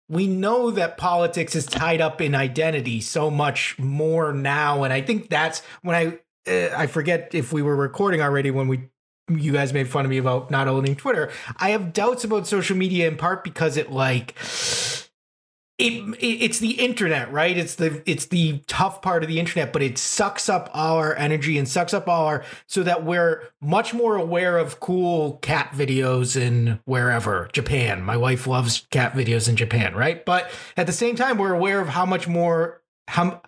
we 0.09 0.27
know 0.27 0.71
that 0.71 0.97
politics 0.97 1.55
is 1.55 1.65
tied 1.65 2.01
up 2.01 2.19
in 2.21 2.33
identity 2.33 3.01
so 3.01 3.29
much 3.29 3.77
more 3.77 4.33
now, 4.33 4.83
and 4.83 4.93
I 4.93 5.01
think 5.01 5.29
that's 5.29 5.61
when 5.81 5.95
I 5.95 6.51
uh, 6.51 6.75
I 6.75 6.87
forget 6.87 7.29
if 7.33 7.53
we 7.53 7.61
were 7.61 7.75
recording 7.75 8.21
already 8.21 8.49
when 8.51 8.67
we 8.67 8.89
you 9.29 9.51
guys 9.51 9.73
made 9.73 9.89
fun 9.89 10.05
of 10.05 10.09
me 10.09 10.17
about 10.17 10.49
not 10.49 10.67
owning 10.67 10.95
Twitter. 10.95 11.29
I 11.57 11.71
have 11.71 11.93
doubts 11.93 12.23
about 12.23 12.47
social 12.47 12.77
media 12.77 13.07
in 13.07 13.17
part 13.17 13.43
because 13.43 13.77
it 13.77 13.91
like 13.91 14.35
it, 15.77 16.17
it's 16.19 16.57
the 16.57 16.71
internet, 16.71 17.31
right? 17.31 17.55
It's 17.55 17.75
the 17.75 18.01
it's 18.09 18.25
the 18.25 18.63
tough 18.65 19.01
part 19.01 19.23
of 19.23 19.29
the 19.29 19.39
internet, 19.39 19.71
but 19.71 19.83
it 19.83 19.97
sucks 19.97 20.49
up 20.49 20.69
all 20.73 20.97
our 20.97 21.15
energy 21.15 21.57
and 21.57 21.67
sucks 21.67 21.93
up 21.93 22.07
all 22.07 22.25
our 22.25 22.43
so 22.65 22.81
that 22.81 23.05
we're 23.05 23.43
much 23.61 23.93
more 23.93 24.15
aware 24.15 24.57
of 24.57 24.79
cool 24.79 25.37
cat 25.37 25.71
videos 25.75 26.39
in 26.39 26.79
wherever 26.85 27.47
Japan. 27.53 28.01
My 28.01 28.17
wife 28.17 28.47
loves 28.47 28.87
cat 28.89 29.13
videos 29.13 29.47
in 29.47 29.55
Japan, 29.55 29.93
right? 29.93 30.25
But 30.25 30.49
at 30.75 30.87
the 30.87 30.93
same 30.93 31.15
time, 31.15 31.37
we're 31.37 31.53
aware 31.53 31.79
of 31.79 31.89
how 31.89 32.05
much 32.05 32.27
more 32.27 32.81
how 33.07 33.41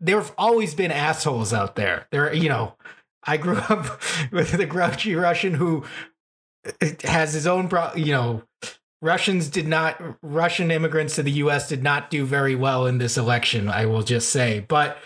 there've 0.00 0.32
always 0.38 0.74
been 0.74 0.90
assholes 0.90 1.52
out 1.52 1.76
there. 1.76 2.06
There, 2.10 2.32
you 2.32 2.48
know, 2.48 2.76
I 3.24 3.36
grew 3.36 3.56
up 3.68 4.00
with 4.32 4.52
the 4.52 4.66
grouchy 4.66 5.14
Russian 5.14 5.52
who 5.54 5.84
uh, 6.80 6.86
has 7.04 7.34
his 7.34 7.46
own, 7.46 7.70
you 7.96 8.12
know 8.12 8.44
Russians 9.02 9.48
did 9.48 9.66
not 9.66 10.00
Russian 10.22 10.70
immigrants 10.70 11.14
to 11.16 11.22
the 11.22 11.30
US 11.32 11.68
did 11.68 11.82
not 11.82 12.10
do 12.10 12.24
very 12.24 12.54
well 12.54 12.86
in 12.86 12.98
this 12.98 13.16
election, 13.16 13.68
I 13.68 13.86
will 13.86 14.02
just 14.02 14.28
say. 14.30 14.64
But 14.68 14.98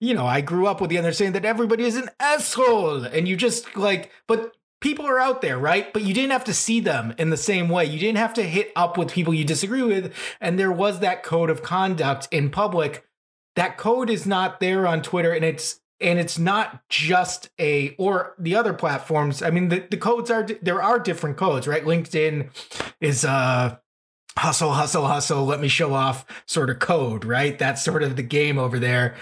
you 0.00 0.14
know, 0.14 0.26
I 0.26 0.40
grew 0.40 0.66
up 0.66 0.80
with 0.80 0.90
the 0.90 0.98
understanding 0.98 1.40
that 1.40 1.48
everybody 1.48 1.84
is 1.84 1.96
an 1.96 2.10
asshole 2.18 3.04
and 3.04 3.28
you 3.28 3.36
just 3.36 3.76
like 3.76 4.10
but 4.26 4.56
people 4.80 5.06
are 5.06 5.20
out 5.20 5.42
there, 5.42 5.58
right? 5.58 5.92
But 5.92 6.02
you 6.02 6.12
didn't 6.12 6.32
have 6.32 6.44
to 6.44 6.54
see 6.54 6.80
them 6.80 7.14
in 7.18 7.30
the 7.30 7.36
same 7.36 7.68
way. 7.68 7.84
You 7.84 8.00
didn't 8.00 8.18
have 8.18 8.34
to 8.34 8.42
hit 8.42 8.72
up 8.74 8.98
with 8.98 9.12
people 9.12 9.32
you 9.32 9.44
disagree 9.44 9.82
with 9.82 10.14
and 10.40 10.58
there 10.58 10.72
was 10.72 11.00
that 11.00 11.22
code 11.22 11.50
of 11.50 11.62
conduct 11.62 12.28
in 12.30 12.50
public. 12.50 13.06
That 13.54 13.76
code 13.76 14.08
is 14.08 14.26
not 14.26 14.60
there 14.60 14.86
on 14.86 15.02
Twitter 15.02 15.32
and 15.32 15.44
it's 15.44 15.81
and 16.02 16.18
it's 16.18 16.38
not 16.38 16.86
just 16.88 17.50
a 17.58 17.94
or 17.98 18.34
the 18.38 18.54
other 18.54 18.72
platforms. 18.72 19.42
I 19.42 19.50
mean 19.50 19.68
the, 19.68 19.86
the 19.90 19.96
codes 19.96 20.30
are 20.30 20.42
there 20.42 20.82
are 20.82 20.98
different 20.98 21.36
codes 21.36 21.66
right? 21.66 21.84
Linkedin 21.84 22.50
is 23.00 23.24
uh 23.24 23.76
hustle 24.36 24.72
hustle 24.72 25.06
hustle 25.06 25.44
let 25.44 25.60
me 25.60 25.68
show 25.68 25.92
off 25.94 26.24
sort 26.46 26.70
of 26.70 26.78
code 26.78 27.24
right? 27.24 27.58
That's 27.58 27.84
sort 27.84 28.02
of 28.02 28.16
the 28.16 28.22
game 28.22 28.58
over 28.58 28.78
there. 28.78 29.16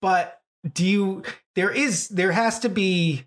But 0.00 0.40
do 0.72 0.84
you 0.84 1.22
there 1.56 1.70
is 1.70 2.08
there 2.08 2.32
has 2.32 2.58
to 2.60 2.68
be 2.68 3.24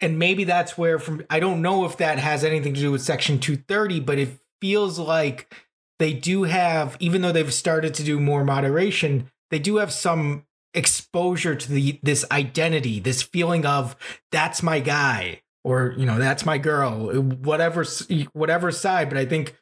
and 0.00 0.18
maybe 0.18 0.44
that's 0.44 0.76
where 0.76 0.98
from 0.98 1.24
i 1.30 1.38
don't 1.38 1.62
know 1.62 1.84
if 1.84 1.96
that 1.98 2.18
has 2.18 2.42
anything 2.42 2.74
to 2.74 2.80
do 2.80 2.90
with 2.90 3.00
section 3.00 3.38
230 3.38 4.00
but 4.00 4.18
it 4.18 4.38
feels 4.60 4.98
like 4.98 5.54
they 5.98 6.12
do 6.12 6.44
have, 6.44 6.96
even 7.00 7.22
though 7.22 7.32
they've 7.32 7.52
started 7.52 7.94
to 7.94 8.04
do 8.04 8.20
more 8.20 8.44
moderation, 8.44 9.30
they 9.50 9.58
do 9.58 9.76
have 9.76 9.92
some 9.92 10.44
exposure 10.74 11.54
to 11.54 11.72
the 11.72 11.98
this 12.02 12.24
identity, 12.30 13.00
this 13.00 13.22
feeling 13.22 13.66
of 13.66 13.96
that's 14.30 14.62
my 14.62 14.80
guy 14.80 15.42
or 15.64 15.94
you 15.96 16.06
know 16.06 16.18
that's 16.18 16.46
my 16.46 16.58
girl, 16.58 17.12
whatever 17.22 17.84
whatever 18.32 18.70
side. 18.72 19.08
But 19.08 19.18
I 19.18 19.26
think 19.26 19.56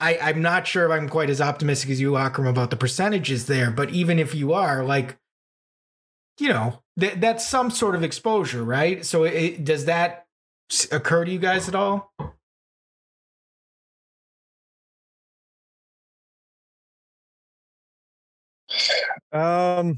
I 0.00 0.18
I'm 0.20 0.42
not 0.42 0.66
sure 0.66 0.86
if 0.86 0.92
I'm 0.92 1.08
quite 1.08 1.30
as 1.30 1.40
optimistic 1.40 1.90
as 1.90 2.00
you, 2.00 2.16
Akram, 2.16 2.46
about 2.46 2.70
the 2.70 2.76
percentages 2.76 3.46
there. 3.46 3.70
But 3.70 3.90
even 3.90 4.18
if 4.18 4.34
you 4.34 4.52
are, 4.52 4.84
like, 4.84 5.16
you 6.38 6.48
know, 6.48 6.82
th- 6.98 7.14
that's 7.14 7.46
some 7.46 7.70
sort 7.70 7.94
of 7.94 8.02
exposure, 8.02 8.64
right? 8.64 9.04
So 9.06 9.24
it, 9.24 9.64
does 9.64 9.86
that 9.86 10.26
occur 10.90 11.24
to 11.24 11.30
you 11.30 11.38
guys 11.38 11.68
at 11.68 11.74
all? 11.74 12.12
Um, 19.32 19.96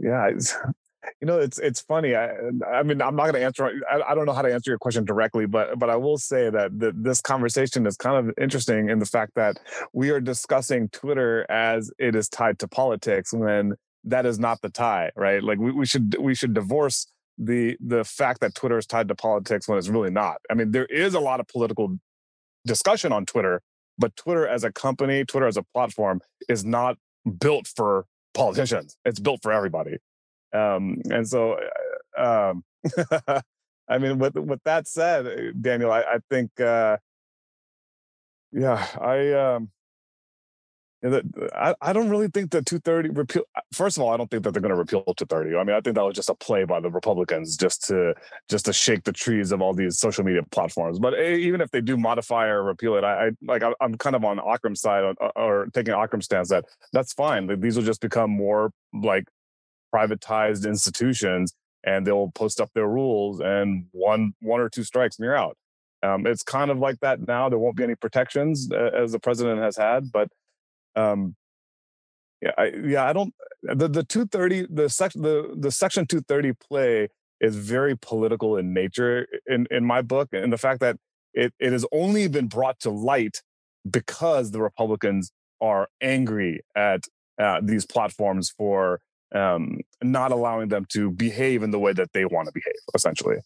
yeah, 0.00 0.30
you 1.20 1.26
know, 1.26 1.38
it's 1.38 1.58
it's 1.58 1.80
funny. 1.80 2.14
I 2.14 2.30
I 2.70 2.82
mean, 2.82 3.00
I'm 3.00 3.16
not 3.16 3.24
going 3.24 3.34
to 3.34 3.44
answer. 3.44 3.70
I, 3.90 4.02
I 4.10 4.14
don't 4.14 4.26
know 4.26 4.32
how 4.32 4.42
to 4.42 4.52
answer 4.52 4.70
your 4.70 4.78
question 4.78 5.04
directly, 5.04 5.46
but 5.46 5.78
but 5.78 5.90
I 5.90 5.96
will 5.96 6.18
say 6.18 6.50
that 6.50 6.78
the, 6.78 6.92
this 6.94 7.20
conversation 7.20 7.86
is 7.86 7.96
kind 7.96 8.28
of 8.28 8.34
interesting 8.40 8.90
in 8.90 8.98
the 8.98 9.06
fact 9.06 9.32
that 9.36 9.58
we 9.92 10.10
are 10.10 10.20
discussing 10.20 10.88
Twitter 10.90 11.46
as 11.50 11.90
it 11.98 12.14
is 12.14 12.28
tied 12.28 12.58
to 12.60 12.68
politics 12.68 13.32
when 13.32 13.74
that 14.04 14.26
is 14.26 14.38
not 14.38 14.60
the 14.62 14.70
tie, 14.70 15.10
right? 15.16 15.42
Like 15.42 15.58
we, 15.58 15.72
we 15.72 15.86
should 15.86 16.16
we 16.20 16.34
should 16.34 16.54
divorce 16.54 17.06
the 17.38 17.76
the 17.80 18.04
fact 18.04 18.40
that 18.40 18.54
Twitter 18.54 18.78
is 18.78 18.86
tied 18.86 19.08
to 19.08 19.14
politics 19.14 19.68
when 19.68 19.78
it's 19.78 19.88
really 19.88 20.10
not. 20.10 20.36
I 20.50 20.54
mean, 20.54 20.70
there 20.72 20.86
is 20.86 21.14
a 21.14 21.20
lot 21.20 21.40
of 21.40 21.48
political 21.48 21.98
discussion 22.66 23.12
on 23.12 23.26
Twitter, 23.26 23.62
but 23.98 24.16
Twitter 24.16 24.46
as 24.46 24.64
a 24.64 24.72
company, 24.72 25.24
Twitter 25.24 25.46
as 25.46 25.56
a 25.56 25.62
platform 25.62 26.20
is 26.48 26.64
not 26.64 26.96
built 27.38 27.68
for 27.74 28.06
politicians. 28.36 28.96
It's 29.04 29.18
built 29.20 29.42
for 29.42 29.52
everybody. 29.52 29.96
Um, 30.52 30.98
and 31.10 31.26
so, 31.28 31.58
uh, 32.18 32.52
um, 32.52 32.64
I 33.88 33.98
mean, 33.98 34.18
with 34.18 34.36
with 34.36 34.60
that 34.64 34.88
said, 34.88 35.26
uh, 35.26 35.52
Daniel, 35.60 35.92
I, 35.92 36.00
I 36.00 36.18
think, 36.30 36.60
uh, 36.60 36.96
yeah, 38.52 38.86
I 39.00 39.32
um, 39.32 39.70
I, 41.54 41.74
I 41.80 41.92
don't 41.92 42.08
really 42.08 42.28
think 42.28 42.50
that 42.52 42.66
230 42.66 43.10
repeal. 43.10 43.42
First 43.72 43.96
of 43.96 44.02
all, 44.02 44.10
I 44.10 44.16
don't 44.16 44.30
think 44.30 44.44
that 44.44 44.52
they're 44.52 44.62
going 44.62 44.70
to 44.70 44.76
repeal 44.76 45.02
230. 45.02 45.56
I 45.56 45.64
mean, 45.64 45.76
I 45.76 45.80
think 45.80 45.96
that 45.96 46.04
was 46.04 46.14
just 46.14 46.30
a 46.30 46.34
play 46.34 46.64
by 46.64 46.80
the 46.80 46.90
Republicans 46.90 47.56
just 47.56 47.86
to 47.88 48.14
just 48.48 48.64
to 48.66 48.72
shake 48.72 49.04
the 49.04 49.12
trees 49.12 49.52
of 49.52 49.60
all 49.60 49.74
these 49.74 49.98
social 49.98 50.24
media 50.24 50.42
platforms. 50.50 50.98
But 50.98 51.14
eh, 51.14 51.34
even 51.36 51.60
if 51.60 51.70
they 51.70 51.80
do 51.80 51.96
modify 51.96 52.46
or 52.46 52.62
repeal 52.62 52.96
it, 52.96 53.04
I, 53.04 53.26
I 53.26 53.30
like 53.42 53.62
I, 53.62 53.72
am 53.80 53.96
kind 53.96 54.16
of 54.16 54.24
on 54.24 54.38
Akram's 54.38 54.80
side 54.80 55.04
or, 55.04 55.14
uh, 55.20 55.32
or 55.36 55.68
taking 55.74 55.94
Akram's 55.94 56.24
stance 56.24 56.48
that 56.48 56.64
that's 56.92 57.12
fine. 57.12 57.46
Like, 57.46 57.60
these 57.60 57.76
will 57.76 57.84
just 57.84 58.00
become 58.00 58.30
more 58.30 58.70
like 58.94 59.24
privatized 59.94 60.66
institutions, 60.66 61.52
and 61.84 62.06
they'll 62.06 62.30
post 62.34 62.60
up 62.60 62.70
their 62.74 62.88
rules, 62.88 63.40
and 63.40 63.86
one 63.92 64.32
one 64.40 64.60
or 64.60 64.68
two 64.68 64.84
strikes, 64.84 65.18
and 65.18 65.24
you're 65.24 65.36
out. 65.36 65.56
Um, 66.02 66.26
it's 66.26 66.42
kind 66.42 66.70
of 66.70 66.78
like 66.78 67.00
that 67.00 67.26
now. 67.26 67.48
There 67.48 67.58
won't 67.58 67.76
be 67.76 67.82
any 67.82 67.94
protections 67.94 68.68
uh, 68.72 68.90
as 68.94 69.12
the 69.12 69.18
president 69.18 69.60
has 69.60 69.76
had, 69.76 70.12
but 70.12 70.28
um, 70.96 71.36
yeah, 72.42 72.50
I, 72.58 72.72
yeah, 72.84 73.04
I 73.04 73.12
don't. 73.12 73.32
The 73.62 73.88
the 73.88 74.02
two 74.04 74.26
thirty 74.26 74.66
the 74.68 74.88
section 74.88 75.22
the 75.22 75.54
the 75.56 75.70
section 75.70 76.06
two 76.06 76.20
thirty 76.20 76.52
play 76.52 77.08
is 77.40 77.56
very 77.56 77.96
political 77.96 78.56
in 78.56 78.72
nature 78.72 79.26
in 79.46 79.66
in 79.70 79.84
my 79.84 80.02
book, 80.02 80.28
and 80.32 80.52
the 80.52 80.58
fact 80.58 80.80
that 80.80 80.96
it 81.34 81.52
it 81.58 81.72
has 81.72 81.84
only 81.92 82.28
been 82.28 82.46
brought 82.48 82.78
to 82.80 82.90
light 82.90 83.42
because 83.90 84.50
the 84.50 84.60
Republicans 84.60 85.32
are 85.60 85.88
angry 86.02 86.60
at 86.76 87.04
uh, 87.38 87.60
these 87.62 87.86
platforms 87.86 88.50
for 88.56 89.00
um, 89.34 89.80
not 90.02 90.30
allowing 90.32 90.68
them 90.68 90.84
to 90.90 91.10
behave 91.10 91.62
in 91.62 91.70
the 91.70 91.78
way 91.78 91.92
that 91.92 92.12
they 92.12 92.24
want 92.24 92.46
to 92.46 92.52
behave, 92.52 92.74
essentially, 92.94 93.38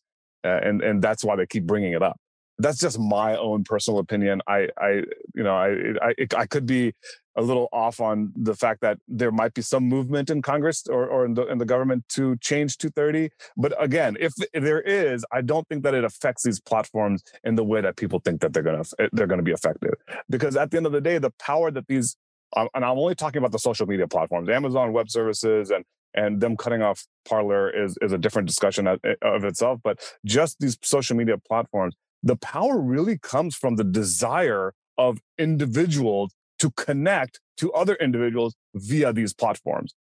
uh, 0.44 0.60
and 0.62 0.82
and 0.82 1.00
that's 1.00 1.24
why 1.24 1.36
they 1.36 1.46
keep 1.46 1.64
bringing 1.64 1.92
it 1.92 2.02
up 2.02 2.19
that's 2.60 2.78
just 2.78 2.98
my 2.98 3.36
own 3.36 3.64
personal 3.64 4.00
opinion. 4.00 4.42
I, 4.46 4.68
I, 4.78 5.02
you 5.34 5.42
know, 5.42 5.54
I, 5.54 5.94
I, 6.02 6.14
I 6.36 6.46
could 6.46 6.66
be 6.66 6.94
a 7.36 7.42
little 7.42 7.68
off 7.72 8.00
on 8.00 8.32
the 8.36 8.54
fact 8.54 8.80
that 8.80 8.98
there 9.08 9.30
might 9.30 9.54
be 9.54 9.62
some 9.62 9.84
movement 9.84 10.30
in 10.30 10.42
Congress 10.42 10.86
or, 10.88 11.06
or 11.06 11.24
in 11.24 11.34
the 11.34 11.46
in 11.46 11.58
the 11.58 11.64
government 11.64 12.04
to 12.10 12.36
change 12.36 12.76
230. 12.78 13.30
But 13.56 13.72
again, 13.82 14.16
if, 14.20 14.32
there 14.52 14.80
is, 14.80 15.24
I 15.32 15.40
don't 15.40 15.66
think 15.68 15.82
that 15.84 15.94
it 15.94 16.04
affects 16.04 16.42
these 16.42 16.60
platforms 16.60 17.22
in 17.44 17.54
the 17.54 17.64
way 17.64 17.80
that 17.80 17.96
people 17.96 18.20
think 18.20 18.40
that 18.40 18.52
they're 18.52 18.62
gonna 18.62 18.84
eh, 18.98 19.08
they're 19.12 19.26
gonna 19.26 19.42
be 19.42 19.52
affected. 19.52 19.94
Because 20.28 20.56
at 20.56 20.70
the 20.70 20.76
end 20.76 20.86
of 20.86 20.92
the 20.92 21.00
day, 21.00 21.18
the 21.18 21.30
power 21.38 21.70
that 21.70 21.86
these 21.86 22.16
uh, 22.56 22.66
and 22.74 22.84
I'm 22.84 22.98
only 22.98 23.14
talking 23.14 23.38
about 23.38 23.52
the 23.52 23.58
social 23.58 23.86
media 23.86 24.08
platforms, 24.08 24.48
Amazon 24.48 24.92
Web 24.92 25.08
Services, 25.08 25.70
and 25.70 25.84
and 26.14 26.40
them 26.40 26.56
cutting 26.56 26.82
off 26.82 27.06
Parler 27.28 27.70
is 27.70 27.96
is 28.02 28.12
a 28.12 28.18
different 28.18 28.48
discussion 28.48 28.86
uh, 28.86 28.96
of 29.22 29.44
itself. 29.44 29.80
But 29.82 30.00
just 30.24 30.58
these 30.58 30.76
social 30.82 31.16
media 31.16 31.38
platforms, 31.38 31.94
the 32.22 32.36
power 32.36 32.78
really 32.78 33.18
comes 33.18 33.56
from 33.56 33.76
the 33.76 33.84
desire 33.84 34.74
of 34.98 35.18
individuals 35.38 36.34
to 36.58 36.70
connect 36.72 37.40
to 37.56 37.72
other 37.72 37.94
individuals 37.94 38.54
via 38.74 39.12
these 39.12 39.32
platforms. 39.32 39.94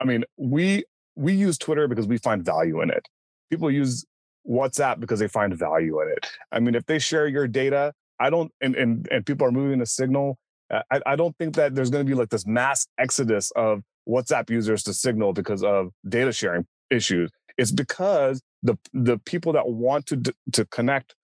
I 0.00 0.04
mean, 0.04 0.24
we 0.36 0.84
we 1.16 1.32
use 1.32 1.58
Twitter 1.58 1.86
because 1.86 2.06
we 2.06 2.18
find 2.18 2.44
value 2.44 2.80
in 2.80 2.90
it. 2.90 3.06
People 3.50 3.70
use 3.70 4.04
WhatsApp 4.48 5.00
because 5.00 5.20
they 5.20 5.28
find 5.28 5.56
value 5.56 6.00
in 6.00 6.08
it. 6.08 6.26
I 6.50 6.60
mean, 6.60 6.74
if 6.74 6.86
they 6.86 6.98
share 6.98 7.26
your 7.26 7.46
data, 7.46 7.92
I 8.18 8.30
don't, 8.30 8.50
and 8.60 8.74
and, 8.74 9.08
and 9.10 9.24
people 9.24 9.46
are 9.46 9.52
moving 9.52 9.80
a 9.80 9.86
Signal. 9.86 10.38
Uh, 10.70 10.82
I, 10.90 11.00
I 11.06 11.16
don't 11.16 11.36
think 11.36 11.54
that 11.56 11.74
there's 11.74 11.90
going 11.90 12.04
to 12.04 12.08
be 12.08 12.14
like 12.14 12.30
this 12.30 12.46
mass 12.46 12.86
exodus 12.98 13.50
of 13.56 13.82
WhatsApp 14.08 14.50
users 14.50 14.82
to 14.84 14.94
Signal 14.94 15.32
because 15.32 15.62
of 15.62 15.90
data 16.08 16.32
sharing 16.32 16.66
issues. 16.90 17.30
It's 17.58 17.72
because 17.72 18.40
the 18.62 18.76
the 18.92 19.18
people 19.18 19.52
that 19.52 19.68
want 19.68 20.06
to 20.06 20.22
to 20.52 20.64
connect 20.66 21.14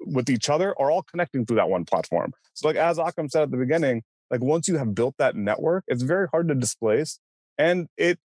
with 0.00 0.30
each 0.30 0.48
other 0.48 0.74
are 0.80 0.90
all 0.90 1.02
connecting 1.02 1.44
through 1.44 1.56
that 1.56 1.68
one 1.68 1.84
platform. 1.84 2.32
So, 2.54 2.68
like 2.68 2.76
as 2.76 2.98
Akram 2.98 3.28
said 3.28 3.42
at 3.42 3.50
the 3.50 3.56
beginning, 3.56 4.02
like 4.30 4.40
once 4.40 4.68
you 4.68 4.76
have 4.76 4.94
built 4.94 5.14
that 5.18 5.36
network, 5.36 5.84
it's 5.88 6.02
very 6.02 6.28
hard 6.28 6.48
to 6.48 6.54
displace. 6.54 7.18
And 7.56 7.88
it, 7.96 8.18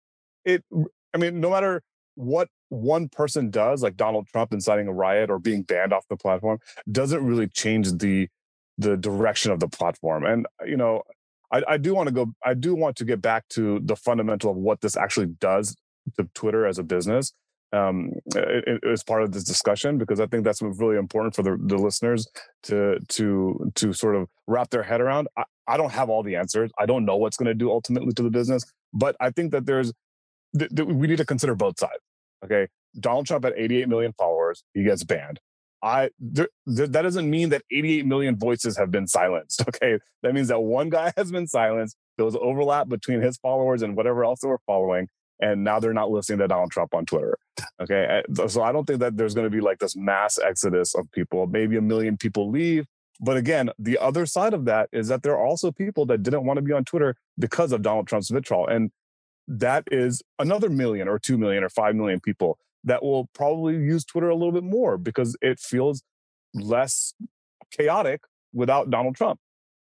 it, 0.46 0.64
I 1.14 1.18
mean, 1.18 1.40
no 1.40 1.52
matter 1.52 1.84
what 2.16 2.50
one 2.70 3.10
person 3.10 3.50
does, 3.50 3.84
like 3.84 3.98
Donald 3.98 4.28
Trump 4.28 4.54
inciting 4.54 4.88
a 4.88 4.94
riot 4.94 5.30
or 5.30 5.40
being 5.40 5.64
banned 5.64 5.94
off 5.94 6.06
the 6.10 6.18
platform, 6.18 6.60
doesn't 6.92 7.26
really 7.26 7.48
change 7.48 7.92
the 7.98 8.28
the 8.78 8.98
direction 8.98 9.52
of 9.52 9.60
the 9.60 9.68
platform. 9.68 10.26
And 10.26 10.48
you 10.66 10.78
know, 10.78 11.04
I, 11.52 11.64
I 11.68 11.78
do 11.78 11.94
want 11.94 12.08
to 12.08 12.14
go. 12.14 12.34
I 12.44 12.54
do 12.54 12.76
want 12.76 12.96
to 12.98 13.06
get 13.06 13.22
back 13.22 13.48
to 13.50 13.80
the 13.84 13.96
fundamental 13.96 14.52
of 14.52 14.58
what 14.58 14.82
this 14.82 14.98
actually 14.98 15.28
does 15.28 15.76
to 16.18 16.28
Twitter 16.34 16.66
as 16.66 16.80
a 16.80 16.84
business 16.84 17.34
um, 17.74 18.12
as 18.90 19.04
part 19.04 19.24
of 19.24 19.32
this 19.32 19.44
discussion 19.44 19.98
because 19.98 20.20
I 20.20 20.26
think 20.28 20.44
that's 20.44 20.62
really 20.62 20.98
important 20.98 21.36
for 21.36 21.44
the, 21.44 21.58
the 21.60 21.78
listeners 21.78 22.28
to 22.64 23.00
to 23.10 23.72
to 23.76 23.94
sort 23.94 24.16
of 24.16 24.28
wrap 24.48 24.70
their 24.70 24.84
head 24.84 25.02
around. 25.02 25.28
I, 25.38 25.44
I 25.68 25.78
don't 25.78 25.92
have 25.92 26.10
all 26.10 26.24
the 26.24 26.36
answers. 26.36 26.72
I 26.80 26.86
don't 26.86 27.06
know 27.06 27.18
what's 27.18 27.38
going 27.38 27.48
to 27.48 27.54
do 27.54 27.72
ultimately 27.72 28.14
to 28.14 28.24
the 28.24 28.30
business, 28.30 28.64
but 28.94 29.16
I 29.20 29.30
think 29.30 29.52
that 29.52 29.66
there's 29.66 29.94
th- 30.58 30.72
th- 30.76 30.88
we 30.88 31.08
need 31.08 31.18
to 31.18 31.26
consider 31.26 31.56
both 31.56 31.80
sides. 31.80 32.02
Okay, 32.44 32.68
Donald 33.00 33.28
Trump 33.28 33.46
had 33.46 33.54
88 33.56 33.88
million 33.88 34.14
followers. 34.18 34.64
He 34.74 34.84
gets 34.84 35.04
banned. 35.04 35.40
I 35.84 36.10
that 36.20 36.92
doesn't 36.92 37.30
mean 37.30 37.50
that 37.50 37.64
88 37.72 38.06
million 38.06 38.38
voices 38.38 38.78
have 38.78 38.92
been 38.92 39.08
silenced. 39.08 39.64
Okay, 39.68 40.00
that 40.22 40.34
means 40.34 40.50
that 40.50 40.60
one 40.60 40.90
guy 40.90 41.14
has 41.18 41.32
been 41.32 41.48
silenced. 41.48 41.96
There 42.18 42.26
was 42.26 42.36
overlap 42.36 42.88
between 42.90 43.22
his 43.22 43.38
followers 43.38 43.82
and 43.82 43.96
whatever 43.96 44.24
else 44.24 44.42
they 44.42 44.48
were 44.48 44.60
following, 44.68 45.08
and 45.42 45.64
now 45.64 45.80
they're 45.80 45.94
not 45.94 46.12
listening 46.12 46.40
to 46.40 46.48
Donald 46.48 46.72
Trump 46.72 46.94
on 46.94 47.06
Twitter. 47.06 47.38
Okay, 47.82 48.22
eh, 48.30 48.48
so 48.48 48.62
I 48.62 48.72
don't 48.72 48.86
think 48.86 49.00
that 49.00 49.18
there's 49.18 49.34
going 49.34 49.46
to 49.46 49.56
be 49.56 49.62
like 49.62 49.80
this 49.80 49.96
mass 49.96 50.38
exodus 50.40 50.96
of 50.96 51.12
people. 51.12 51.48
Maybe 51.48 51.78
a 51.78 51.82
million 51.82 52.16
people 52.16 52.50
leave, 52.50 52.86
but 53.20 53.38
again, 53.38 53.70
the 53.78 53.98
other 54.00 54.26
side 54.26 54.54
of 54.54 54.66
that 54.66 54.90
is 54.92 55.08
that 55.10 55.24
there 55.24 55.34
are 55.34 55.46
also 55.46 55.72
people 55.72 56.06
that 56.08 56.24
didn't 56.24 56.46
want 56.46 56.58
to 56.58 56.62
be 56.62 56.72
on 56.72 56.86
Twitter 56.86 57.16
because 57.38 57.72
of 57.72 57.82
Donald 57.82 58.08
Trump's 58.08 58.30
vitriol, 58.30 58.68
and 58.68 58.92
that 59.48 59.84
is 59.92 60.22
another 60.40 60.70
million 60.70 61.08
or 61.08 61.20
two 61.20 61.38
million 61.38 61.64
or 61.64 61.70
five 61.70 61.96
million 61.96 62.20
people 62.20 62.58
that 62.84 63.04
will 63.04 63.30
probably 63.34 63.76
use 63.76 64.06
Twitter 64.06 64.30
a 64.30 64.36
little 64.36 64.52
bit 64.52 64.64
more 64.64 64.98
because 64.98 65.38
it 65.42 65.60
feels 65.60 66.04
less 66.54 67.14
chaotic 67.72 68.22
without 68.54 68.90
Donald 68.90 69.16
Trump. 69.16 69.40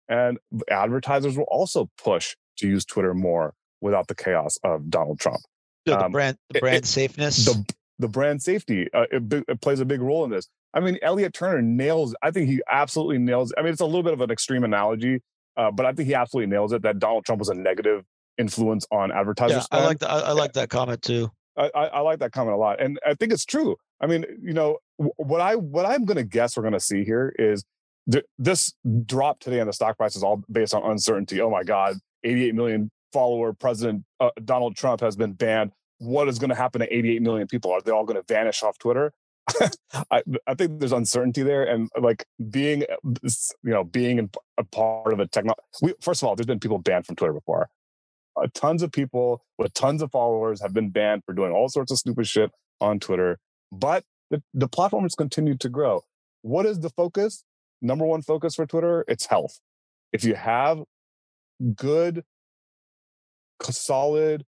And 0.09 0.39
advertisers 0.71 1.37
will 1.37 1.45
also 1.45 1.91
push 1.97 2.37
to 2.59 2.69
use 2.69 2.85
Twitter 2.85 3.15
more 3.15 3.55
without 3.85 4.09
the 4.09 4.15
chaos 4.15 4.59
of 4.65 4.89
Donald 4.89 5.21
Trump. 5.21 5.41
So 5.87 5.95
the 5.95 6.07
um, 6.07 6.13
brand, 6.13 6.39
the 6.51 6.61
brand 6.61 6.79
it, 6.79 6.87
safeness, 6.87 7.45
the 7.45 7.65
the 7.99 8.09
brand 8.09 8.43
safety, 8.43 8.89
uh, 8.93 9.05
it, 9.13 9.45
it, 9.47 9.61
plays 9.61 9.79
a 9.79 9.85
big 9.85 10.01
role 10.01 10.25
in 10.25 10.31
this. 10.31 10.49
I 10.73 10.81
mean, 10.81 10.99
Elliot 11.03 11.35
Turner 11.35 11.63
nails. 11.63 12.17
I 12.23 12.33
think 12.33 12.49
he 12.49 12.61
absolutely 12.69 13.19
nails. 13.19 13.53
I 13.57 13.63
mean, 13.63 13.73
it's 13.73 13.83
a 13.83 13.87
little 13.87 14.03
bit 14.03 14.15
of 14.15 14.21
an 14.23 14.31
extreme 14.31 14.65
analogy, 14.65 15.21
uh, 15.57 15.71
but 15.71 15.87
I 15.87 15.93
think 15.93 16.09
he 16.09 16.15
absolutely 16.15 16.51
nails 16.51 16.73
it. 16.73 16.83
That 16.83 16.99
Donald 16.99 17.27
Trump 17.27 17.39
was 17.39 17.51
a 17.51 17.55
negative 17.55 18.05
influence 18.39 18.87
on 18.91 19.13
advertisers. 19.13 19.69
Yeah, 19.71 19.79
I 19.79 19.85
like 19.85 19.99
that. 20.01 20.11
I, 20.11 20.21
I 20.21 20.33
like 20.33 20.55
that 20.55 20.71
comment 20.71 21.03
too. 21.03 21.31
I, 21.57 21.71
I, 21.73 21.85
I, 21.87 22.01
like 22.01 22.19
that 22.19 22.33
comment 22.33 22.55
a 22.55 22.59
lot, 22.59 22.81
and 22.81 22.99
I 23.07 23.15
think 23.15 23.33
it's 23.33 23.45
true. 23.45 23.77
I 24.01 24.07
mean, 24.07 24.25
you 24.43 24.55
know, 24.55 24.79
what 24.97 25.41
I 25.41 25.55
what 25.55 25.87
I'm 25.87 26.05
going 26.05 26.17
to 26.17 26.25
guess 26.25 26.57
we're 26.57 26.63
going 26.63 26.73
to 26.73 26.81
see 26.81 27.05
here 27.05 27.33
is 27.39 27.63
th- 28.11 28.25
this 28.39 28.73
drop 29.05 29.39
today 29.39 29.61
in 29.61 29.67
the 29.67 29.73
stock 29.73 29.99
price 29.99 30.17
is 30.17 30.25
all 30.25 30.43
based 30.51 30.75
on 30.75 30.91
uncertainty. 30.91 31.41
Oh 31.41 31.51
my 31.51 31.63
God, 31.63 31.97
88 32.25 32.55
million 32.55 32.91
follower 33.15 33.53
President 33.53 34.05
uh, 34.21 34.31
Donald 34.45 34.77
Trump 34.77 35.01
has 35.01 35.15
been 35.17 35.33
banned. 35.33 35.71
What 35.99 36.29
is 36.29 36.39
going 36.41 36.51
to 36.51 36.57
happen 36.57 36.81
to 36.81 36.95
88 36.95 37.23
million 37.23 37.47
people? 37.47 37.71
Are 37.71 37.81
they 37.81 37.93
all 37.93 38.05
going 38.05 38.21
to 38.21 38.25
vanish 38.27 38.63
off 38.63 38.77
Twitter? 38.79 39.15
I, 40.11 40.23
I 40.47 40.55
think 40.55 40.81
there's 40.81 40.93
uncertainty 40.93 41.43
there, 41.43 41.65
and 41.65 41.89
like 42.01 42.27
being, 42.51 42.85
you 43.13 43.55
know, 43.63 43.85
being 43.85 44.31
a 44.59 44.65
part 44.65 45.13
of 45.13 45.21
a 45.21 45.27
technology. 45.27 45.61
First 46.01 46.23
of 46.23 46.29
all, 46.29 46.35
there's 46.35 46.47
been 46.47 46.61
people 46.61 46.79
banned 46.79 47.07
from 47.07 47.15
Twitter 47.17 47.33
before. 47.33 47.69
Uh, 48.37 48.49
tons 48.53 48.83
of 48.83 48.91
people 48.91 49.45
with 49.59 49.73
tons 49.75 50.03
of 50.03 50.11
followers 50.11 50.61
have 50.61 50.73
been 50.73 50.91
banned 50.91 51.23
for 51.25 51.33
doing 51.35 51.53
all 51.53 51.69
sorts 51.69 51.93
of 51.93 51.99
stupid 51.99 52.27
shit 52.27 52.51
on 52.81 52.99
Twitter, 52.99 53.39
but 53.71 54.05
the, 54.31 54.43
the 54.53 54.67
platform 54.67 55.05
has 55.05 55.15
continued 55.15 55.61
to 55.61 55.69
grow. 55.69 56.03
What 56.43 56.67
is 56.67 56.81
the 56.81 56.91
focus? 56.91 57.45
Number 57.81 58.05
one 58.05 58.23
focus 58.23 58.57
for 58.57 58.67
Twitter? 58.67 59.05
It's 59.07 59.27
health. 59.27 59.61
If 60.13 60.25
you 60.25 60.35
have 60.35 60.83
good, 61.77 62.25
solid 63.63 64.45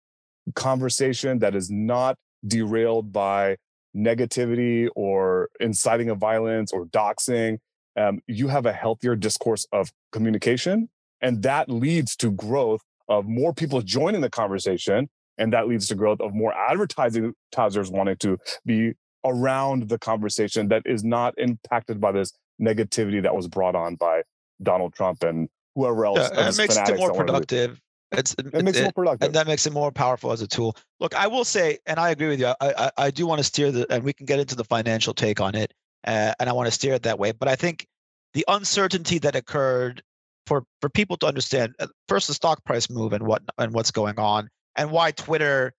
conversation 0.56 1.40
that 1.40 1.56
is 1.56 1.70
not 1.70 2.18
derailed 2.46 3.12
by 3.12 3.58
negativity 3.96 4.90
or 4.96 5.50
inciting 5.60 6.10
of 6.10 6.18
violence 6.18 6.72
or 6.72 6.86
doxing, 6.86 7.60
um, 7.96 8.20
you 8.28 8.48
have 8.48 8.66
a 8.66 8.74
healthier 8.74 9.16
discourse 9.16 9.66
of 9.72 9.92
communication. 10.12 10.90
And 11.22 11.42
that 11.44 11.70
leads 11.70 12.16
to 12.18 12.32
growth 12.32 12.82
of 13.08 13.26
more 13.28 13.54
people 13.54 13.82
joining 13.82 14.22
the 14.22 14.30
conversation. 14.30 15.10
And 15.38 15.54
that 15.54 15.68
leads 15.68 15.88
to 15.88 15.96
growth 15.96 16.22
of 16.22 16.34
more 16.34 16.54
advertising 16.54 17.34
advertisers 17.52 17.90
wanting 17.90 18.18
to 18.18 18.38
be 18.66 18.94
around 19.26 19.90
the 19.90 19.98
conversation 19.98 20.68
that 20.68 20.82
is 20.86 21.04
not 21.04 21.34
impacted 21.38 22.02
by 22.02 22.12
this 22.12 22.34
negativity 22.62 23.22
that 23.22 23.36
was 23.36 23.48
brought 23.48 23.76
on 23.76 23.96
by 23.96 24.22
Donald 24.62 24.94
Trump 24.94 25.24
and 25.24 25.50
whoever 25.76 26.06
else. 26.06 26.30
Yeah, 26.34 26.50
it 26.50 26.58
makes 26.58 26.78
it 26.78 26.98
more 26.98 27.14
productive. 27.14 27.80
It's, 28.14 28.34
it, 28.38 28.48
it 28.54 28.64
makes 28.64 28.78
it, 28.78 28.84
more 28.84 28.92
productive. 28.92 29.26
And 29.26 29.36
that 29.36 29.48
makes 29.48 29.66
it 29.66 29.74
more 29.74 29.92
powerful 29.92 30.32
as 30.32 30.42
a 30.42 30.48
tool. 30.48 30.76
Look, 31.00 31.16
I 31.16 31.28
will 31.28 31.44
say, 31.44 31.80
and 31.86 32.00
I 32.00 32.12
agree 32.12 32.28
with 32.28 32.40
you. 32.40 32.48
I, 32.48 32.56
I, 32.62 32.92
I 32.98 33.12
do 33.12 33.26
want 33.26 33.40
to 33.40 33.44
steer 33.44 33.72
the, 33.72 33.92
and 33.92 34.04
we 34.04 34.14
can 34.14 34.26
get 34.26 34.40
into 34.40 34.56
the 34.56 34.64
financial 34.64 35.14
take 35.14 35.42
on 35.42 35.56
it, 35.56 35.74
uh, 36.06 36.34
and 36.40 36.50
I 36.50 36.54
want 36.54 36.68
to 36.68 36.72
steer 36.72 36.94
it 36.94 37.04
that 37.04 37.20
way. 37.20 37.32
But 37.32 37.48
I 37.48 37.56
think 37.56 37.88
the 38.34 38.46
uncertainty 38.48 39.20
that 39.20 39.36
occurred 39.36 40.02
for 40.46 40.64
for 40.82 40.90
people 40.90 41.18
to 41.18 41.28
understand 41.28 41.74
uh, 41.80 41.88
first 42.08 42.28
the 42.28 42.34
stock 42.34 42.64
price 42.66 42.90
move 42.90 43.14
and 43.14 43.26
what 43.26 43.44
and 43.58 43.74
what's 43.74 43.92
going 43.92 44.20
on, 44.20 44.50
and 44.76 44.92
why 44.92 45.12
Twitter, 45.12 45.74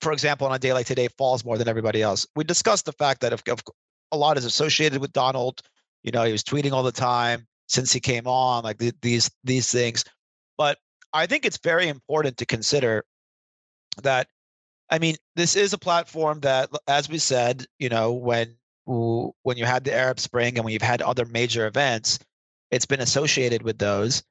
for 0.00 0.12
example, 0.12 0.46
on 0.46 0.54
a 0.54 0.58
day 0.58 0.72
like 0.72 0.86
today, 0.86 1.08
falls 1.18 1.44
more 1.44 1.58
than 1.58 1.68
everybody 1.68 2.02
else. 2.02 2.26
We 2.36 2.44
discussed 2.44 2.86
the 2.86 2.92
fact 2.92 3.20
that 3.20 3.32
if, 3.32 3.42
if 3.46 3.60
a 4.12 4.16
lot 4.16 4.38
is 4.38 4.44
associated 4.44 5.00
with 5.00 5.12
Donald. 5.12 5.60
You 6.02 6.12
know, 6.12 6.22
he 6.24 6.32
was 6.32 6.44
tweeting 6.44 6.72
all 6.72 6.82
the 6.82 6.92
time 6.92 7.46
since 7.66 7.90
he 7.90 7.98
came 7.98 8.26
on, 8.26 8.62
like 8.62 8.78
th- 8.78 8.94
these 9.00 9.30
these 9.42 9.70
things. 9.72 10.04
But 10.58 10.76
I 11.14 11.26
think 11.26 11.46
it's 11.46 11.58
very 11.58 11.88
important 11.88 12.36
to 12.38 12.46
consider 12.46 13.04
that. 14.02 14.28
I 14.90 14.98
mean, 14.98 15.16
this 15.36 15.56
is 15.56 15.72
a 15.72 15.78
platform 15.78 16.40
that, 16.40 16.68
as 16.88 17.08
we 17.08 17.18
said, 17.18 17.64
you 17.78 17.88
know, 17.88 18.12
when 18.12 18.56
when 18.86 19.56
you 19.56 19.64
had 19.64 19.84
the 19.84 19.94
Arab 19.94 20.20
Spring 20.20 20.56
and 20.56 20.64
when 20.64 20.72
you've 20.74 20.82
had 20.82 21.00
other 21.00 21.24
major 21.24 21.66
events, 21.66 22.18
it's 22.70 22.84
been 22.84 23.00
associated 23.00 23.62
with 23.62 23.78
those. 23.78 24.22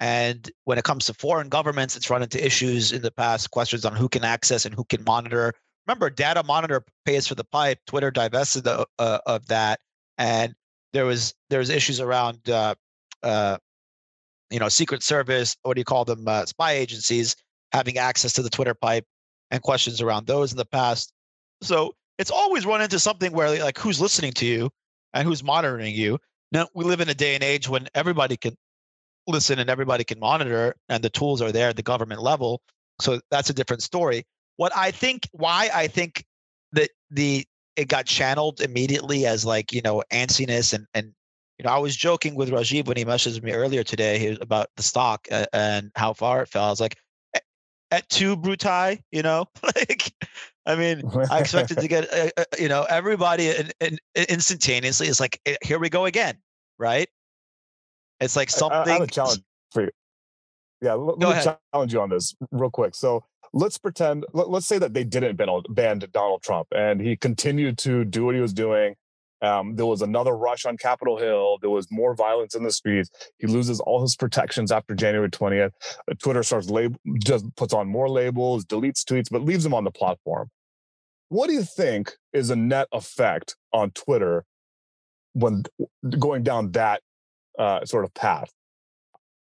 And 0.00 0.50
when 0.64 0.78
it 0.78 0.84
comes 0.84 1.04
to 1.06 1.14
foreign 1.14 1.48
governments, 1.48 1.94
it's 1.94 2.10
run 2.10 2.22
into 2.22 2.44
issues 2.44 2.90
in 2.90 3.02
the 3.02 3.10
past, 3.12 3.50
questions 3.50 3.84
on 3.84 3.94
who 3.94 4.08
can 4.08 4.24
access 4.24 4.64
and 4.64 4.74
who 4.74 4.84
can 4.84 5.04
monitor. 5.04 5.52
Remember, 5.86 6.10
Dataminr 6.10 6.82
pays 7.04 7.26
for 7.28 7.34
the 7.34 7.44
pipe. 7.44 7.78
Twitter 7.86 8.10
divested 8.10 8.64
the, 8.64 8.86
uh, 8.98 9.18
of 9.26 9.46
that, 9.46 9.78
and 10.18 10.54
there 10.92 11.04
was 11.04 11.34
there 11.50 11.58
was 11.58 11.70
issues 11.70 12.00
around 12.00 12.48
uh, 12.48 12.74
uh, 13.22 13.58
you 14.50 14.58
know, 14.58 14.68
Secret 14.68 15.02
Service, 15.02 15.56
what 15.62 15.74
do 15.74 15.80
you 15.80 15.84
call 15.84 16.04
them, 16.04 16.26
uh, 16.26 16.44
spy 16.46 16.72
agencies 16.72 17.36
having 17.72 17.98
access 17.98 18.32
to 18.34 18.42
the 18.42 18.50
Twitter 18.50 18.74
pipe 18.74 19.04
and 19.50 19.62
questions 19.62 20.00
around 20.00 20.26
those 20.26 20.52
in 20.52 20.58
the 20.58 20.64
past. 20.64 21.12
So 21.62 21.94
it's 22.18 22.30
always 22.30 22.66
run 22.66 22.82
into 22.82 22.98
something 22.98 23.32
where 23.32 23.62
like 23.62 23.78
who's 23.78 24.00
listening 24.00 24.32
to 24.32 24.46
you 24.46 24.70
and 25.14 25.26
who's 25.26 25.42
monitoring 25.42 25.94
you. 25.94 26.18
Now 26.52 26.68
we 26.74 26.84
live 26.84 27.00
in 27.00 27.08
a 27.08 27.14
day 27.14 27.34
and 27.34 27.44
age 27.44 27.68
when 27.68 27.88
everybody 27.94 28.36
can 28.36 28.56
listen 29.26 29.58
and 29.58 29.70
everybody 29.70 30.04
can 30.04 30.18
monitor 30.18 30.74
and 30.88 31.02
the 31.02 31.10
tools 31.10 31.40
are 31.40 31.52
there 31.52 31.68
at 31.68 31.76
the 31.76 31.82
government 31.82 32.22
level. 32.22 32.60
So 33.00 33.20
that's 33.30 33.50
a 33.50 33.54
different 33.54 33.82
story. 33.82 34.24
What 34.56 34.72
I 34.76 34.90
think, 34.90 35.28
why 35.32 35.70
I 35.72 35.86
think 35.86 36.24
that 36.72 36.90
the 37.10 37.46
it 37.76 37.88
got 37.88 38.06
channeled 38.06 38.60
immediately 38.60 39.26
as 39.26 39.44
like 39.44 39.72
you 39.72 39.80
know 39.80 40.02
antsiness 40.12 40.74
and 40.74 40.86
and 40.92 41.12
you 41.60 41.64
know, 41.64 41.74
I 41.74 41.78
was 41.78 41.94
joking 41.94 42.36
with 42.36 42.48
Rajiv 42.48 42.86
when 42.86 42.96
he 42.96 43.04
messaged 43.04 43.42
me 43.42 43.52
earlier 43.52 43.84
today 43.84 44.34
about 44.40 44.68
the 44.78 44.82
stock 44.82 45.28
and 45.52 45.92
how 45.94 46.14
far 46.14 46.40
it 46.40 46.48
fell. 46.48 46.64
I 46.64 46.70
was 46.70 46.80
like, 46.80 46.96
et 47.90 48.08
tu 48.08 48.34
Brute, 48.34 48.98
you 49.12 49.20
know, 49.20 49.44
like, 49.62 50.10
I 50.64 50.74
mean, 50.74 51.02
I 51.30 51.40
expected 51.40 51.78
to 51.78 51.86
get, 51.86 52.10
uh, 52.10 52.30
uh, 52.38 52.44
you 52.58 52.68
know, 52.68 52.86
everybody 52.88 53.50
and, 53.50 53.74
and 53.78 54.00
instantaneously. 54.16 55.08
It's 55.08 55.20
like, 55.20 55.38
here 55.62 55.78
we 55.78 55.90
go 55.90 56.06
again, 56.06 56.38
right? 56.78 57.10
It's 58.20 58.36
like 58.36 58.48
something. 58.48 58.78
I, 58.78 58.84
I 58.84 58.92
have 58.92 59.02
a 59.02 59.06
challenge 59.06 59.42
for 59.70 59.82
you. 59.82 59.90
Yeah, 60.80 60.94
let, 60.94 61.18
let 61.18 61.44
me 61.46 61.52
challenge 61.72 61.92
you 61.92 62.00
on 62.00 62.08
this 62.08 62.34
real 62.52 62.70
quick. 62.70 62.94
So 62.94 63.22
let's 63.52 63.76
pretend, 63.76 64.24
let, 64.32 64.48
us 64.48 64.64
say 64.64 64.78
that 64.78 64.94
they 64.94 65.04
didn't 65.04 65.36
ban, 65.36 65.60
ban 65.68 66.00
Donald 66.10 66.42
Trump 66.42 66.68
and 66.74 67.02
he 67.02 67.18
continued 67.18 67.76
to 67.78 68.06
do 68.06 68.24
what 68.24 68.34
he 68.34 68.40
was 68.40 68.54
doing 68.54 68.94
um, 69.42 69.76
there 69.76 69.86
was 69.86 70.02
another 70.02 70.36
rush 70.36 70.66
on 70.66 70.76
Capitol 70.76 71.18
Hill. 71.18 71.58
There 71.60 71.70
was 71.70 71.90
more 71.90 72.14
violence 72.14 72.54
in 72.54 72.62
the 72.62 72.72
streets. 72.72 73.10
He 73.38 73.46
loses 73.46 73.80
all 73.80 74.02
his 74.02 74.16
protections 74.16 74.70
after 74.70 74.94
January 74.94 75.30
20th. 75.30 75.72
Uh, 76.10 76.14
Twitter 76.22 76.42
starts 76.42 76.68
lab- 76.68 76.98
just 77.22 77.44
puts 77.56 77.72
on 77.72 77.88
more 77.88 78.08
labels, 78.08 78.64
deletes 78.64 79.02
tweets, 79.04 79.28
but 79.30 79.42
leaves 79.42 79.64
them 79.64 79.74
on 79.74 79.84
the 79.84 79.90
platform. 79.90 80.50
What 81.28 81.46
do 81.46 81.54
you 81.54 81.62
think 81.62 82.12
is 82.32 82.50
a 82.50 82.56
net 82.56 82.88
effect 82.92 83.56
on 83.72 83.92
Twitter 83.92 84.44
when 85.32 85.62
going 86.18 86.42
down 86.42 86.72
that 86.72 87.02
uh, 87.58 87.84
sort 87.84 88.04
of 88.04 88.12
path? 88.14 88.50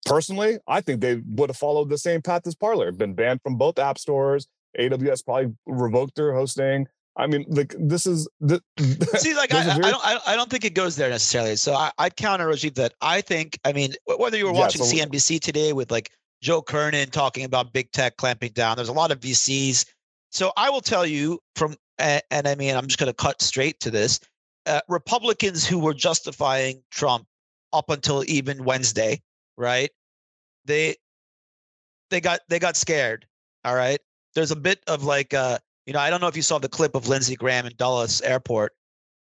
Personally, 0.07 0.59
I 0.67 0.81
think 0.81 1.01
they 1.01 1.17
would 1.27 1.51
have 1.51 1.57
followed 1.57 1.89
the 1.89 1.99
same 1.99 2.23
path 2.23 2.47
as 2.47 2.55
Parler, 2.55 2.91
been 2.93 3.15
banned 3.15 3.41
from 3.43 3.57
both 3.57 3.79
app 3.79 3.99
stores. 3.99 4.49
AWS 4.79 5.25
probably 5.25 5.55
revoked 5.67 6.17
their 6.17 6.33
hosting. 6.33 6.87
I 7.17 7.27
mean, 7.27 7.45
like 7.49 7.75
this 7.79 8.07
is 8.07 8.29
the 8.41 8.63
see, 9.19 9.35
like 9.35 9.53
I, 9.53 9.65
very... 9.65 9.85
I, 9.85 9.91
don't, 9.91 10.29
I 10.29 10.37
don't 10.37 10.51
think 10.51 10.65
it 10.65 10.75
goes 10.75 10.97
there 10.97 11.11
necessarily. 11.11 11.57
So 11.57 11.75
I, 11.75 11.91
I'd 11.99 12.17
counter 12.17 12.47
Rajiv 12.47 12.75
that 12.77 12.95
I 13.03 13.21
think, 13.21 13.59
I 13.65 13.73
mean, 13.73 13.93
whether 14.17 14.39
you 14.39 14.47
were 14.47 14.53
watching 14.53 14.81
yeah, 14.83 15.05
so... 15.05 15.09
CNBC 15.09 15.41
today 15.41 15.73
with 15.73 15.91
like 15.91 16.11
Joe 16.41 16.63
Kernen 16.63 17.11
talking 17.11 17.45
about 17.45 17.73
big 17.73 17.93
tech 17.93 18.17
clamping 18.17 18.53
down, 18.53 18.77
there's 18.77 18.89
a 18.89 18.95
lot 18.95 19.11
of 19.11 19.21
VCs. 19.21 19.85
So 20.31 20.53
I 20.57 20.71
will 20.71 20.81
tell 20.81 21.05
you 21.05 21.39
from, 21.55 21.77
and, 21.99 22.23
and 22.31 22.49
I 22.49 22.55
mean, 22.55 22.75
I'm 22.75 22.87
just 22.87 22.99
going 22.99 23.11
to 23.11 23.15
cut 23.15 23.43
straight 23.43 23.79
to 23.81 23.91
this. 23.91 24.19
Uh, 24.65 24.81
Republicans 24.89 25.67
who 25.67 25.79
were 25.79 25.93
justifying 25.93 26.83
Trump 26.91 27.27
up 27.73 27.91
until 27.91 28.25
even 28.27 28.65
Wednesday, 28.65 29.21
right? 29.57 29.91
They 30.65 30.97
they 32.11 32.21
got 32.21 32.41
they 32.49 32.59
got 32.59 32.77
scared. 32.77 33.27
All 33.65 33.75
right. 33.75 33.99
There's 34.35 34.51
a 34.51 34.57
bit 34.57 34.81
of 34.87 35.05
like 35.05 35.35
uh 35.35 35.59
you 35.87 35.93
know, 35.93 35.99
I 35.99 36.11
don't 36.11 36.21
know 36.21 36.29
if 36.29 36.37
you 36.37 36.43
saw 36.43 36.59
the 36.59 36.69
clip 36.69 36.95
of 36.95 37.09
Lindsey 37.09 37.37
Graham 37.37 37.67
in 37.67 37.73
Dulles 37.77 38.21
Airport, 38.23 38.73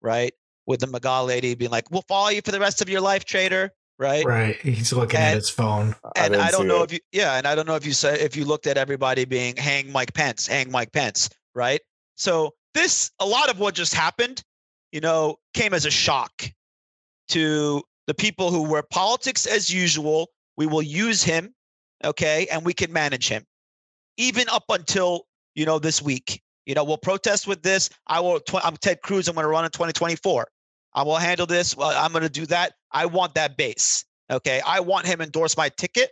right? 0.01 0.33
With 0.65 0.79
the 0.79 0.87
MAGA 0.87 1.23
lady 1.23 1.55
being 1.55 1.71
like, 1.71 1.89
"We'll 1.91 2.03
follow 2.07 2.29
you 2.29 2.41
for 2.43 2.51
the 2.51 2.59
rest 2.59 2.81
of 2.81 2.89
your 2.89 3.01
life, 3.01 3.25
traitor." 3.25 3.71
Right. 3.99 4.25
Right. 4.25 4.55
He's 4.61 4.93
looking 4.93 5.19
and, 5.19 5.29
at 5.29 5.35
his 5.35 5.49
phone. 5.49 5.95
And 6.15 6.35
I, 6.35 6.47
I 6.47 6.51
don't 6.51 6.67
know 6.67 6.83
it. 6.83 6.91
if 6.91 6.93
you, 6.93 6.99
yeah, 7.11 7.37
and 7.37 7.47
I 7.47 7.55
don't 7.55 7.65
know 7.65 7.75
if 7.75 7.85
you 7.85 7.93
said 7.93 8.19
if 8.19 8.35
you 8.35 8.45
looked 8.45 8.67
at 8.67 8.77
everybody 8.77 9.25
being 9.25 9.55
hang 9.55 9.91
Mike 9.91 10.13
Pence, 10.13 10.45
hang 10.45 10.69
Mike 10.69 10.91
Pence, 10.91 11.29
right? 11.55 11.81
So 12.15 12.53
this, 12.75 13.11
a 13.19 13.25
lot 13.25 13.49
of 13.49 13.59
what 13.59 13.73
just 13.73 13.95
happened, 13.95 14.43
you 14.91 15.01
know, 15.01 15.37
came 15.55 15.73
as 15.73 15.85
a 15.85 15.91
shock 15.91 16.43
to 17.29 17.81
the 18.05 18.13
people 18.13 18.51
who 18.51 18.63
were 18.63 18.83
politics 18.83 19.47
as 19.47 19.73
usual. 19.73 20.29
We 20.57 20.67
will 20.67 20.83
use 20.83 21.23
him, 21.23 21.53
okay, 22.03 22.47
and 22.51 22.63
we 22.63 22.73
can 22.73 22.93
manage 22.93 23.27
him, 23.27 23.45
even 24.17 24.47
up 24.49 24.65
until 24.69 25.23
you 25.55 25.65
know 25.65 25.79
this 25.79 26.03
week. 26.03 26.41
You 26.67 26.75
know, 26.75 26.83
we'll 26.83 26.97
protest 26.97 27.47
with 27.47 27.63
this. 27.63 27.89
I 28.07 28.19
will. 28.19 28.41
Tw- 28.41 28.63
I'm 28.63 28.75
Ted 28.75 29.01
Cruz. 29.01 29.29
I'm 29.29 29.35
going 29.35 29.45
to 29.45 29.49
run 29.49 29.63
in 29.63 29.71
2024. 29.71 30.47
I 30.93 31.03
will 31.03 31.15
handle 31.15 31.45
this. 31.45 31.77
Well, 31.77 31.93
I'm 31.95 32.11
going 32.11 32.23
to 32.23 32.29
do 32.29 32.45
that. 32.47 32.73
I 32.91 33.05
want 33.05 33.35
that 33.35 33.55
base. 33.55 34.03
Okay. 34.29 34.61
I 34.67 34.81
want 34.81 35.07
him 35.07 35.21
endorse 35.21 35.55
my 35.55 35.69
ticket 35.69 36.11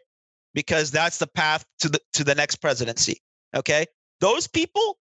because 0.53 0.91
that's 0.91 1.18
the 1.18 1.28
path 1.28 1.66
to 1.80 1.89
the 1.89 1.99
to 2.14 2.24
the 2.24 2.34
next 2.34 2.56
presidency. 2.56 3.22
Okay. 3.53 3.86
Those 4.22 4.47
people, 4.47 4.97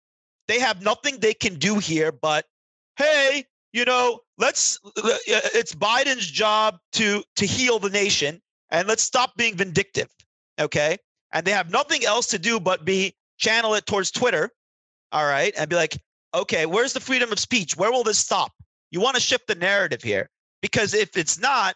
they 0.47 0.59
have 0.59 0.81
nothing 0.81 1.19
they 1.19 1.35
can 1.35 1.59
do 1.59 1.77
here 1.77 2.11
but, 2.11 2.45
hey, 2.97 3.45
you 3.73 3.85
know, 3.85 4.21
let's. 4.39 4.79
Uh, 4.83 4.91
it's 5.53 5.75
Biden's 5.75 6.25
job 6.25 6.79
to 6.93 7.23
to 7.35 7.45
heal 7.45 7.77
the 7.77 7.91
nation, 7.91 8.41
and 8.71 8.87
let's 8.87 9.03
stop 9.03 9.37
being 9.37 9.55
vindictive. 9.55 10.09
Okay. 10.59 10.97
And 11.31 11.45
they 11.45 11.51
have 11.51 11.69
nothing 11.69 12.03
else 12.05 12.25
to 12.27 12.39
do 12.39 12.59
but 12.59 12.85
be 12.85 13.13
channel 13.37 13.75
it 13.75 13.85
towards 13.85 14.09
Twitter 14.09 14.49
all 15.13 15.25
right, 15.25 15.53
and 15.57 15.69
be 15.69 15.75
like, 15.75 15.97
okay, 16.33 16.65
where's 16.65 16.93
the 16.93 16.99
freedom 16.99 17.31
of 17.31 17.39
speech? 17.39 17.77
Where 17.77 17.91
will 17.91 18.03
this 18.03 18.17
stop? 18.17 18.51
You 18.91 18.99
want 18.99 19.15
to 19.15 19.21
shift 19.21 19.47
the 19.47 19.55
narrative 19.55 20.03
here 20.03 20.29
because 20.61 20.93
if 20.93 21.15
it's 21.15 21.39
not, 21.39 21.75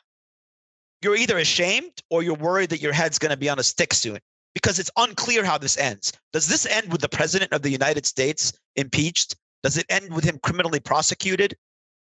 you're 1.02 1.16
either 1.16 1.38
ashamed 1.38 1.92
or 2.10 2.24
you're 2.24 2.36
worried 2.36 2.72
that 2.72 2.82
your 2.82 2.94
head's 2.94 3.20
going 3.20 3.32
to 3.32 3.38
be 3.38 3.50
on 3.50 3.60
a 3.60 3.64
stick 3.64 3.94
soon 3.94 4.20
because 4.54 4.80
it's 4.80 4.90
unclear 4.98 5.46
how 5.46 5.58
this 5.58 5.78
ends. 5.78 6.12
Does 6.34 6.48
this 6.48 6.66
end 6.66 6.92
with 6.92 7.02
the 7.02 7.10
president 7.10 7.54
of 7.54 7.62
the 7.62 7.70
United 7.70 8.06
States 8.06 8.52
impeached? 8.76 9.36
Does 9.62 9.78
it 9.78 9.86
end 9.90 10.14
with 10.14 10.24
him 10.24 10.40
criminally 10.42 10.80
prosecuted? 10.80 11.56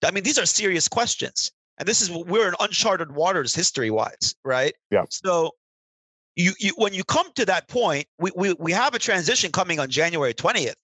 I 0.04 0.10
mean, 0.10 0.24
these 0.24 0.38
are 0.38 0.46
serious 0.46 0.88
questions. 0.88 1.50
And 1.78 1.86
this 1.86 2.00
is 2.00 2.10
we're 2.10 2.48
in 2.48 2.54
uncharted 2.60 3.12
waters 3.12 3.54
history 3.54 3.90
wise, 3.90 4.34
right? 4.44 4.72
Yeah. 4.90 5.04
So 5.10 5.50
you, 6.34 6.52
you 6.58 6.72
when 6.76 6.94
you 6.94 7.04
come 7.04 7.26
to 7.34 7.44
that 7.46 7.68
point, 7.68 8.06
we, 8.18 8.30
we 8.34 8.54
we 8.54 8.72
have 8.72 8.94
a 8.94 8.98
transition 8.98 9.52
coming 9.52 9.78
on 9.78 9.90
January 9.90 10.32
20th. 10.32 10.74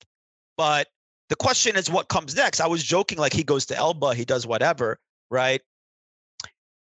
But 0.57 0.89
the 1.29 1.37
question 1.37 1.77
is 1.77 1.91
what 1.91 2.09
comes 2.09 2.35
next. 2.35 2.61
I 2.61 2.67
was 2.67 2.83
joking 2.83 3.19
like 3.19 3.33
he 3.33 3.43
goes 3.43 3.67
to 3.67 3.77
Elba, 3.77 4.15
he 4.15 4.25
does 4.25 4.47
whatever, 4.47 4.99
right? 5.31 5.61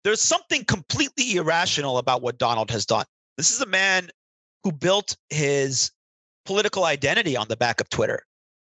There's 0.03 0.21
something 0.21 0.63
completely 0.63 1.35
irrational 1.35 1.97
about 1.97 2.21
what 2.21 2.37
Donald 2.37 2.71
has 2.71 2.85
done. 2.85 3.05
This 3.35 3.51
is 3.51 3.61
a 3.61 3.65
man 3.65 4.09
who 4.63 4.71
built 4.71 5.17
his 5.29 5.91
political 6.45 6.85
identity 6.85 7.35
on 7.35 7.47
the 7.49 7.57
back 7.57 7.81
of 7.81 7.89
Twitter. 7.89 8.23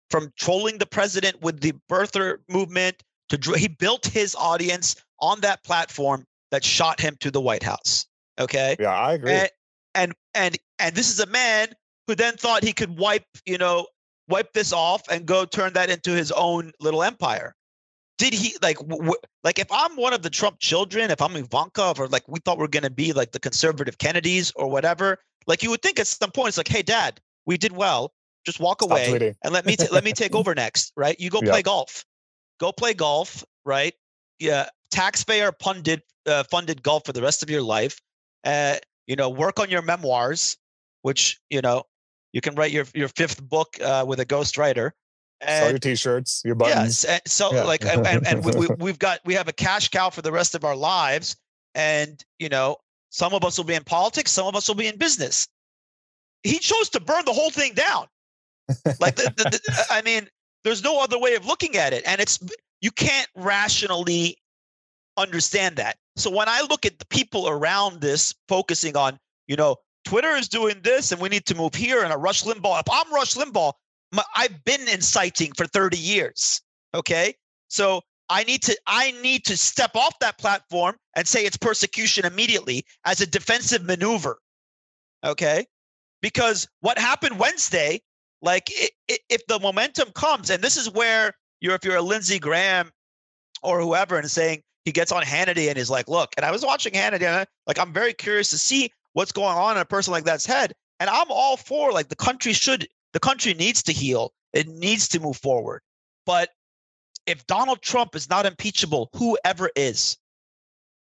From 0.09 0.31
trolling 0.37 0.77
the 0.77 0.85
president 0.85 1.41
with 1.41 1.59
the 1.59 1.73
birther 1.89 2.37
movement 2.49 3.03
to 3.29 3.51
he 3.53 3.67
built 3.67 4.05
his 4.05 4.35
audience 4.35 4.95
on 5.19 5.41
that 5.41 5.63
platform 5.63 6.25
that 6.51 6.63
shot 6.63 6.99
him 6.99 7.17
to 7.19 7.29
the 7.29 7.41
White 7.41 7.63
House. 7.63 8.05
Okay. 8.39 8.75
Yeah, 8.79 8.97
I 8.97 9.13
agree. 9.13 9.31
And 9.31 9.49
and 9.95 10.13
and, 10.33 10.57
and 10.79 10.95
this 10.95 11.09
is 11.09 11.19
a 11.19 11.25
man 11.25 11.69
who 12.07 12.15
then 12.15 12.37
thought 12.37 12.63
he 12.63 12.73
could 12.73 12.97
wipe, 12.97 13.25
you 13.45 13.57
know, 13.57 13.87
wipe 14.27 14.53
this 14.53 14.73
off 14.73 15.03
and 15.09 15.25
go 15.25 15.45
turn 15.45 15.73
that 15.73 15.89
into 15.89 16.11
his 16.11 16.31
own 16.31 16.71
little 16.79 17.03
empire. 17.03 17.55
Did 18.17 18.33
he 18.33 18.55
like 18.61 18.77
w- 18.77 19.13
like 19.43 19.59
if 19.59 19.67
I'm 19.71 19.95
one 19.95 20.13
of 20.13 20.23
the 20.23 20.29
Trump 20.29 20.59
children, 20.59 21.11
if 21.11 21.21
I'm 21.21 21.35
Ivanka, 21.35 21.93
or 21.97 22.07
like 22.07 22.27
we 22.27 22.39
thought 22.39 22.57
we 22.57 22.65
are 22.65 22.69
gonna 22.69 22.89
be 22.89 23.13
like 23.13 23.31
the 23.31 23.39
conservative 23.39 23.99
Kennedys 23.99 24.51
or 24.55 24.67
whatever, 24.69 25.19
like 25.45 25.61
you 25.61 25.69
would 25.69 25.81
think 25.81 25.99
at 25.99 26.07
some 26.07 26.31
point 26.31 26.49
it's 26.49 26.57
like, 26.57 26.67
hey, 26.67 26.81
Dad, 26.81 27.21
we 27.45 27.57
did 27.57 27.73
well. 27.73 28.13
Just 28.45 28.59
walk 28.59 28.81
Stop 28.81 28.91
away 28.91 29.11
tweeting. 29.11 29.35
and 29.43 29.53
let 29.53 29.65
me 29.65 29.75
t- 29.75 29.87
let 29.91 30.03
me 30.03 30.13
take 30.13 30.33
over 30.33 30.55
next, 30.55 30.93
right? 30.95 31.19
You 31.19 31.29
go 31.29 31.41
play 31.43 31.61
golf, 31.61 32.05
go 32.59 32.71
play 32.71 32.93
golf, 32.93 33.43
right? 33.65 33.93
Yeah, 34.39 34.69
taxpayer 34.89 35.51
funded 35.61 36.01
uh, 36.25 36.43
funded 36.49 36.81
golf 36.81 37.05
for 37.05 37.13
the 37.13 37.21
rest 37.21 37.43
of 37.43 37.49
your 37.49 37.61
life. 37.61 38.01
Uh, 38.43 38.77
you 39.05 39.15
know, 39.15 39.29
work 39.29 39.59
on 39.59 39.69
your 39.69 39.81
memoirs, 39.81 40.57
which 41.03 41.39
you 41.49 41.61
know 41.61 41.83
you 42.33 42.41
can 42.41 42.55
write 42.55 42.71
your 42.71 42.85
your 42.93 43.07
fifth 43.09 43.41
book 43.47 43.77
uh, 43.81 44.05
with 44.07 44.19
a 44.19 44.25
ghostwriter. 44.25 44.91
Sell 45.45 45.69
your 45.69 45.79
t-shirts, 45.79 46.41
your 46.43 46.55
buttons. 46.55 47.03
yes, 47.03 47.05
and 47.05 47.21
so 47.27 47.53
Yeah. 47.53 47.63
like, 47.63 47.85
and, 47.85 48.07
and, 48.07 48.25
and 48.25 48.43
we, 48.43 48.53
we, 48.53 48.67
we've 48.79 48.99
got 48.99 49.19
we 49.23 49.35
have 49.35 49.47
a 49.47 49.53
cash 49.53 49.89
cow 49.89 50.09
for 50.09 50.23
the 50.23 50.31
rest 50.31 50.55
of 50.55 50.63
our 50.65 50.75
lives, 50.75 51.35
and 51.75 52.23
you 52.39 52.49
know, 52.49 52.77
some 53.11 53.33
of 53.33 53.43
us 53.43 53.57
will 53.57 53.65
be 53.65 53.75
in 53.75 53.83
politics, 53.83 54.31
some 54.31 54.47
of 54.47 54.55
us 54.55 54.67
will 54.67 54.75
be 54.75 54.87
in 54.87 54.97
business. 54.97 55.47
He 56.43 56.57
chose 56.59 56.89
to 56.89 56.99
burn 56.99 57.23
the 57.25 57.33
whole 57.33 57.51
thing 57.51 57.73
down. 57.73 58.07
Like, 58.99 59.15
the, 59.15 59.31
the, 59.35 59.43
the, 59.43 59.85
I 59.91 60.01
mean, 60.01 60.27
there's 60.63 60.83
no 60.83 60.99
other 61.01 61.19
way 61.19 61.35
of 61.35 61.45
looking 61.45 61.77
at 61.77 61.93
it, 61.93 62.03
and 62.07 62.19
it's 62.19 62.39
you 62.81 62.91
can't 62.91 63.29
rationally 63.35 64.37
understand 65.17 65.75
that. 65.77 65.97
So 66.15 66.31
when 66.31 66.49
I 66.49 66.61
look 66.69 66.85
at 66.85 66.99
the 66.99 67.05
people 67.05 67.47
around 67.47 68.01
this 68.01 68.33
focusing 68.47 68.97
on, 68.97 69.19
you 69.47 69.55
know, 69.55 69.77
Twitter 70.07 70.37
is 70.37 70.47
doing 70.47 70.79
this 70.83 71.11
and 71.11 71.19
we 71.19 71.27
need 71.27 71.45
to 71.45 71.53
move 71.53 71.75
here 71.75 72.01
and 72.01 72.13
a 72.13 72.17
Rush 72.17 72.43
Limbaugh. 72.43 72.79
If 72.79 72.85
I'm 72.89 73.13
Rush 73.13 73.33
Limbaugh, 73.33 73.73
my, 74.13 74.23
I've 74.37 74.63
been 74.63 74.87
inciting 74.87 75.51
for 75.51 75.67
30 75.67 75.97
years. 75.97 76.61
Okay. 76.95 77.35
So 77.67 77.99
I 78.29 78.45
need 78.45 78.63
to 78.63 78.77
I 78.87 79.11
need 79.21 79.43
to 79.47 79.57
step 79.57 79.97
off 79.97 80.17
that 80.19 80.37
platform 80.37 80.95
and 81.17 81.27
say 81.27 81.45
it's 81.45 81.57
persecution 81.57 82.25
immediately 82.25 82.85
as 83.03 83.19
a 83.19 83.27
defensive 83.27 83.83
maneuver. 83.83 84.39
Okay. 85.25 85.65
Because 86.21 86.69
what 86.79 86.97
happened 86.97 87.37
Wednesday, 87.37 88.01
like 88.41 88.69
i 88.79 88.87
i 89.11 89.17
if 89.27 89.45
the 89.47 89.59
momentum 89.59 90.11
comes, 90.13 90.49
and 90.49 90.63
this 90.63 90.77
is 90.77 90.89
where 90.89 91.33
you're 91.59 91.75
if 91.75 91.83
you're 91.83 91.97
a 91.97 92.01
Lindsey 92.01 92.39
Graham 92.39 92.91
or 93.61 93.81
whoever 93.81 94.17
and 94.17 94.31
saying 94.31 94.63
he 94.85 94.93
gets 94.93 95.11
on 95.11 95.23
Hannity 95.23 95.67
and 95.67 95.77
is 95.77 95.89
like, 95.89 96.07
look, 96.07 96.33
and 96.37 96.45
I 96.45 96.51
was 96.51 96.63
watching 96.63 96.93
Hannity 96.93 97.23
and 97.23 97.35
I, 97.35 97.45
like 97.65 97.77
I'm 97.77 97.91
very 97.91 98.13
curious 98.13 98.49
to 98.51 98.57
see 98.57 98.89
what's 99.17 99.31
going 99.31 99.57
on 99.57 99.75
in 99.75 99.81
a 99.81 99.85
person 99.85 100.11
like 100.11 100.25
that's 100.25 100.45
head. 100.45 100.73
And 100.99 101.09
I'm 101.09 101.25
all 101.31 101.57
for 101.57 101.91
like 101.91 102.09
the 102.09 102.15
country 102.15 102.53
should 102.53 102.87
the 103.13 103.19
country 103.19 103.55
needs 103.55 103.81
to 103.83 103.91
heal. 103.91 104.31
It 104.53 104.67
needs 104.67 105.07
to 105.07 105.19
move 105.19 105.37
forward. 105.37 105.81
But 106.27 106.49
if 107.25 107.45
Donald 107.47 107.81
Trump 107.81 108.15
is 108.15 108.29
not 108.29 108.45
impeachable, 108.45 109.09
whoever 109.13 109.71
is, 109.75 110.17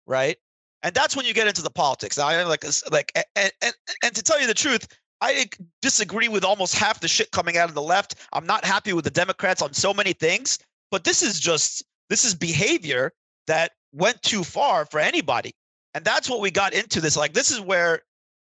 right? 0.05 0.37
And 0.83 0.93
that's 0.93 1.15
when 1.15 1.25
you 1.25 1.33
get 1.33 1.47
into 1.47 1.63
the 1.63 1.71
politics. 1.71 2.19
I 2.19 2.43
like 2.43 2.63
like 2.91 3.11
and, 3.35 3.51
and 3.63 3.73
and 4.03 4.15
to 4.15 4.21
tell 4.21 4.39
you 4.39 4.45
the 4.45 4.53
truth, 4.53 4.87
I 5.21 5.49
disagree 5.81 6.27
with 6.27 6.43
almost 6.43 6.75
half 6.75 6.99
the 6.99 7.07
shit 7.07 7.31
coming 7.31 7.57
out 7.57 7.69
of 7.69 7.75
the 7.75 7.81
left. 7.81 8.15
I'm 8.33 8.45
not 8.45 8.63
happy 8.63 8.93
with 8.93 9.05
the 9.05 9.09
Democrats 9.09 9.63
on 9.63 9.73
so 9.73 9.95
many 9.95 10.13
things, 10.13 10.59
but 10.91 11.05
this 11.05 11.23
is 11.23 11.39
just 11.39 11.83
this 12.11 12.23
is 12.23 12.35
behavior 12.35 13.13
that 13.47 13.71
went 13.93 14.21
too 14.21 14.43
far 14.43 14.85
for 14.85 14.99
anybody. 14.99 15.55
And 15.95 16.03
that's 16.03 16.29
what 16.29 16.41
we 16.41 16.51
got 16.51 16.73
into 16.73 16.99
this. 16.99 17.15
Like 17.15 17.33
this 17.33 17.49
is 17.49 17.61
where 17.61 18.01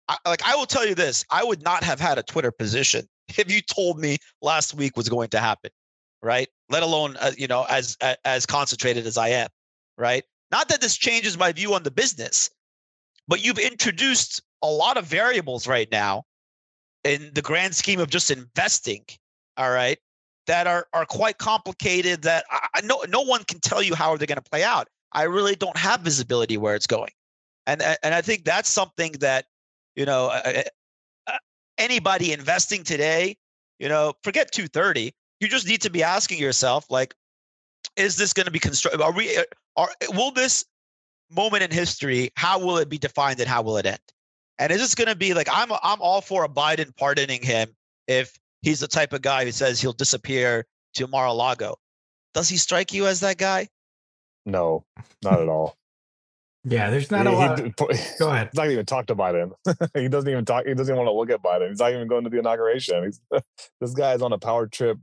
I, 0.08 0.16
like 0.26 0.42
I 0.44 0.56
will 0.56 0.66
tell 0.66 0.86
you 0.86 0.94
this, 0.94 1.24
I 1.30 1.44
would 1.44 1.62
not 1.62 1.84
have 1.84 2.00
had 2.00 2.18
a 2.18 2.22
Twitter 2.22 2.50
position 2.50 3.06
if 3.38 3.52
you 3.52 3.60
told 3.60 4.00
me 4.00 4.16
last 4.40 4.74
week 4.74 4.96
was 4.96 5.08
going 5.08 5.28
to 5.28 5.38
happen, 5.38 5.70
right? 6.22 6.48
Let 6.70 6.82
alone 6.82 7.16
uh, 7.20 7.32
you 7.36 7.46
know 7.46 7.66
as 7.68 7.96
as 8.24 8.46
concentrated 8.46 9.06
as 9.06 9.18
I 9.18 9.28
am, 9.28 9.48
right? 9.98 10.24
Not 10.50 10.68
that 10.68 10.80
this 10.80 10.96
changes 10.96 11.38
my 11.38 11.52
view 11.52 11.74
on 11.74 11.82
the 11.82 11.90
business, 11.90 12.50
but 13.28 13.44
you've 13.44 13.58
introduced 13.58 14.42
a 14.62 14.68
lot 14.68 14.96
of 14.96 15.04
variables 15.04 15.66
right 15.66 15.90
now 15.92 16.24
in 17.04 17.30
the 17.34 17.42
grand 17.42 17.74
scheme 17.74 18.00
of 18.00 18.08
just 18.08 18.30
investing, 18.30 19.04
all 19.58 19.70
right, 19.70 19.98
that 20.46 20.66
are 20.66 20.86
are 20.94 21.04
quite 21.04 21.36
complicated 21.36 22.22
that 22.22 22.46
I, 22.50 22.80
no 22.80 23.04
no 23.10 23.20
one 23.20 23.44
can 23.44 23.60
tell 23.60 23.82
you 23.82 23.94
how 23.94 24.16
they're 24.16 24.26
going 24.26 24.36
to 24.36 24.50
play 24.50 24.64
out. 24.64 24.88
I 25.12 25.24
really 25.24 25.54
don't 25.54 25.76
have 25.76 26.00
visibility 26.00 26.56
where 26.56 26.74
it's 26.74 26.86
going. 26.86 27.10
And 27.66 27.82
and 28.02 28.14
I 28.14 28.20
think 28.20 28.44
that's 28.44 28.68
something 28.68 29.12
that, 29.20 29.46
you 29.94 30.04
know, 30.04 30.26
uh, 30.26 30.62
uh, 31.26 31.38
anybody 31.78 32.32
investing 32.32 32.82
today, 32.82 33.36
you 33.78 33.88
know, 33.88 34.14
forget 34.24 34.52
230. 34.52 35.12
You 35.40 35.48
just 35.48 35.66
need 35.66 35.82
to 35.82 35.90
be 35.90 36.02
asking 36.02 36.38
yourself 36.38 36.86
like 36.90 37.14
is 37.96 38.16
this 38.16 38.32
going 38.32 38.46
to 38.46 38.52
be 38.52 38.58
constructive? 38.58 39.00
Are 39.00 39.12
we 39.12 39.36
are 39.76 39.90
will 40.10 40.30
this 40.30 40.64
moment 41.30 41.62
in 41.62 41.70
history 41.70 42.30
how 42.36 42.58
will 42.58 42.76
it 42.76 42.88
be 42.88 42.98
defined 42.98 43.40
and 43.40 43.48
how 43.48 43.62
will 43.62 43.76
it 43.76 43.86
end? 43.86 43.98
And 44.58 44.70
is 44.70 44.80
this 44.80 44.94
going 44.94 45.08
to 45.08 45.16
be 45.16 45.34
like 45.34 45.48
I'm 45.52 45.72
I'm 45.72 46.00
all 46.00 46.20
for 46.20 46.44
a 46.44 46.48
Biden 46.48 46.96
pardoning 46.96 47.42
him 47.42 47.74
if 48.06 48.38
he's 48.62 48.80
the 48.80 48.88
type 48.88 49.12
of 49.12 49.22
guy 49.22 49.44
who 49.44 49.52
says 49.52 49.80
he'll 49.80 49.92
disappear 49.92 50.66
to 50.94 51.06
Mar-a-Lago. 51.06 51.76
Does 52.34 52.48
he 52.48 52.56
strike 52.56 52.92
you 52.92 53.06
as 53.06 53.20
that 53.20 53.38
guy? 53.38 53.68
No, 54.46 54.84
not 55.22 55.40
at 55.40 55.48
all. 55.48 55.76
Yeah, 56.64 56.90
there's 56.90 57.10
not 57.10 57.26
He- 57.26 57.32
a 57.32 57.36
he 57.36 57.36
lot. 57.36 57.56
d- 57.56 57.72
Go 58.18 58.30
ahead. 58.30 58.48
He's 58.52 58.58
not 58.58 58.70
even 58.70 58.86
talk 58.86 59.06
to 59.06 59.16
Biden. 59.16 59.50
he 59.94 60.08
doesn't 60.08 60.30
even 60.30 60.44
talk. 60.44 60.64
He 60.66 60.74
doesn't 60.74 60.92
even 60.94 61.04
want 61.04 61.08
to 61.08 61.12
look 61.18 61.30
at 61.30 61.42
Biden. 61.42 61.68
He's 61.70 61.80
not 61.80 61.92
even 61.92 62.06
going 62.08 62.24
to 62.24 62.30
the 62.30 62.38
inauguration. 62.38 63.04
He's, 63.04 63.20
this 63.80 63.94
guy 63.94 64.12
is 64.14 64.22
on 64.22 64.32
a 64.32 64.38
power 64.38 64.66
trip 64.66 64.98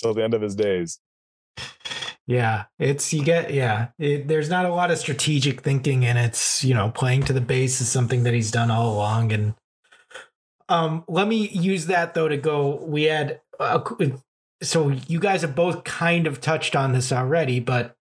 till 0.00 0.14
the 0.14 0.22
end 0.22 0.34
of 0.34 0.42
his 0.42 0.54
days. 0.54 1.00
Yeah, 2.26 2.64
it's 2.78 3.12
you 3.12 3.24
get 3.24 3.52
yeah. 3.52 3.88
It, 3.98 4.28
there's 4.28 4.48
not 4.48 4.64
a 4.64 4.68
lot 4.72 4.92
of 4.92 4.98
strategic 4.98 5.62
thinking, 5.62 6.04
and 6.04 6.16
it's 6.16 6.62
you 6.62 6.74
know 6.74 6.90
playing 6.90 7.24
to 7.24 7.32
the 7.32 7.40
base 7.40 7.80
is 7.80 7.88
something 7.88 8.22
that 8.22 8.32
he's 8.34 8.52
done 8.52 8.70
all 8.70 8.94
along. 8.94 9.32
And 9.32 9.54
um, 10.68 11.02
let 11.08 11.26
me 11.26 11.48
use 11.48 11.86
that 11.86 12.14
though 12.14 12.28
to 12.28 12.36
go. 12.36 12.76
We 12.84 13.04
had 13.04 13.40
a, 13.58 13.82
so 14.62 14.90
you 15.08 15.18
guys 15.18 15.42
have 15.42 15.56
both 15.56 15.82
kind 15.82 16.28
of 16.28 16.40
touched 16.40 16.76
on 16.76 16.92
this 16.92 17.10
already, 17.10 17.58
but 17.58 17.96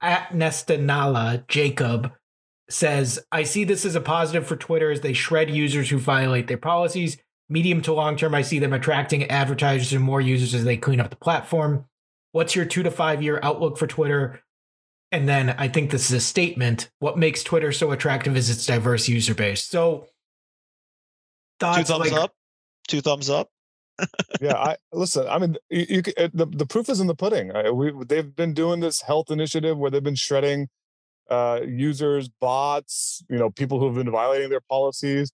at 0.00 0.28
Nestanala 0.28 1.46
Jacob 1.48 2.12
says, 2.70 3.18
"I 3.32 3.42
see 3.42 3.64
this 3.64 3.84
as 3.84 3.94
a 3.94 4.00
positive 4.00 4.46
for 4.46 4.56
Twitter 4.56 4.90
as 4.90 5.00
they 5.00 5.12
shred 5.12 5.50
users 5.50 5.90
who 5.90 5.98
violate 5.98 6.46
their 6.48 6.58
policies." 6.58 7.18
Medium 7.48 7.82
to 7.82 7.92
long 7.92 8.16
term, 8.16 8.34
I 8.34 8.42
see 8.42 8.60
them 8.60 8.72
attracting 8.72 9.28
advertisers 9.28 9.92
and 9.92 10.02
more 10.02 10.20
users 10.20 10.54
as 10.54 10.64
they 10.64 10.76
clean 10.76 11.00
up 11.00 11.10
the 11.10 11.16
platform 11.16 11.86
what's 12.32 12.54
your 12.54 12.64
two 12.64 12.82
to 12.82 12.90
five 12.90 13.22
year 13.22 13.40
outlook 13.42 13.78
for 13.78 13.86
Twitter? 13.86 14.42
And 15.12 15.28
then 15.28 15.50
I 15.50 15.68
think 15.68 15.90
this 15.90 16.06
is 16.06 16.12
a 16.12 16.20
statement. 16.20 16.90
What 17.00 17.18
makes 17.18 17.42
Twitter 17.42 17.72
so 17.72 17.90
attractive 17.90 18.36
is 18.36 18.48
its 18.48 18.64
diverse 18.64 19.08
user 19.08 19.34
base. 19.34 19.64
So, 19.64 20.06
Two 21.58 21.84
thumbs 21.84 21.90
like, 21.90 22.12
up. 22.12 22.32
Two 22.88 23.00
thumbs 23.00 23.28
up. 23.28 23.48
yeah, 24.40 24.54
I 24.54 24.76
listen. 24.92 25.26
I 25.28 25.38
mean, 25.38 25.56
you, 25.68 25.86
you 25.88 26.02
the 26.02 26.46
the 26.50 26.64
proof 26.64 26.88
is 26.88 27.00
in 27.00 27.06
the 27.06 27.14
pudding. 27.14 27.54
Uh, 27.54 27.72
We 27.72 27.92
they've 28.06 28.34
been 28.34 28.54
doing 28.54 28.80
this 28.80 29.02
health 29.02 29.30
initiative 29.30 29.76
where 29.76 29.90
they've 29.90 30.02
been 30.02 30.14
shredding 30.14 30.68
uh, 31.30 31.60
users, 31.66 32.28
bots, 32.28 33.22
you 33.30 33.38
know, 33.38 33.50
people 33.50 33.78
who've 33.78 33.94
been 33.94 34.10
violating 34.10 34.50
their 34.50 34.60
policies, 34.60 35.32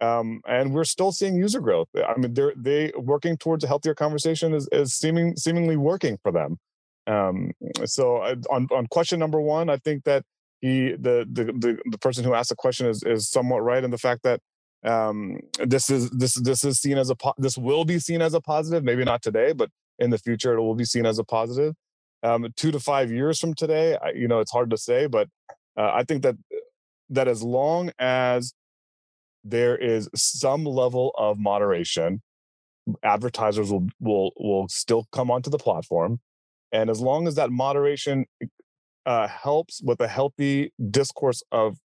um, 0.00 0.40
and 0.46 0.72
we're 0.74 0.84
still 0.84 1.12
seeing 1.12 1.36
user 1.36 1.60
growth. 1.60 1.88
I 1.96 2.18
mean, 2.18 2.34
they're 2.34 2.52
they 2.56 2.92
working 2.96 3.36
towards 3.36 3.64
a 3.64 3.68
healthier 3.68 3.94
conversation 3.94 4.54
is, 4.54 4.68
is 4.72 4.94
seeming 4.94 5.36
seemingly 5.36 5.76
working 5.76 6.18
for 6.22 6.32
them. 6.32 6.58
Um, 7.06 7.52
so 7.84 8.18
uh, 8.18 8.36
on 8.50 8.68
on 8.70 8.86
question 8.88 9.18
number 9.18 9.40
one, 9.40 9.70
I 9.70 9.76
think 9.78 10.04
that 10.04 10.24
he 10.60 10.90
the 10.92 11.26
the 11.30 11.44
the, 11.44 11.78
the 11.90 11.98
person 11.98 12.24
who 12.24 12.34
asked 12.34 12.50
the 12.50 12.56
question 12.56 12.86
is 12.86 13.02
is 13.02 13.30
somewhat 13.30 13.60
right 13.60 13.82
in 13.82 13.90
the 13.90 13.98
fact 13.98 14.22
that 14.24 14.40
um, 14.84 15.40
this 15.64 15.90
is 15.90 16.10
this 16.10 16.34
this 16.34 16.64
is 16.64 16.80
seen 16.80 16.98
as 16.98 17.10
a 17.10 17.16
po- 17.16 17.34
this 17.38 17.58
will 17.58 17.84
be 17.84 17.98
seen 17.98 18.22
as 18.22 18.34
a 18.34 18.40
positive. 18.40 18.84
Maybe 18.84 19.04
not 19.04 19.22
today, 19.22 19.52
but 19.52 19.70
in 19.98 20.10
the 20.10 20.18
future 20.18 20.54
it 20.54 20.60
will 20.60 20.74
be 20.74 20.84
seen 20.84 21.06
as 21.06 21.18
a 21.18 21.24
positive. 21.24 21.74
Um, 22.22 22.48
two 22.56 22.72
to 22.72 22.80
five 22.80 23.12
years 23.12 23.38
from 23.38 23.54
today, 23.54 23.96
I, 23.96 24.10
you 24.10 24.28
know, 24.28 24.40
it's 24.40 24.50
hard 24.52 24.70
to 24.70 24.76
say, 24.76 25.06
but 25.06 25.28
uh, 25.76 25.92
I 25.94 26.04
think 26.04 26.22
that 26.22 26.36
that 27.10 27.28
as 27.28 27.42
long 27.42 27.90
as 27.98 28.54
there 29.44 29.76
is 29.76 30.08
some 30.14 30.64
level 30.64 31.12
of 31.16 31.38
moderation, 31.38 32.22
advertisers 33.02 33.70
will 33.70 33.88
will 34.00 34.32
will 34.36 34.68
still 34.68 35.06
come 35.12 35.30
onto 35.30 35.50
the 35.50 35.58
platform, 35.58 36.20
and 36.72 36.90
as 36.90 37.00
long 37.00 37.28
as 37.28 37.36
that 37.36 37.50
moderation 37.50 38.26
uh, 39.06 39.28
helps 39.28 39.80
with 39.82 40.00
a 40.00 40.08
healthy 40.08 40.72
discourse 40.90 41.42
of 41.52 41.78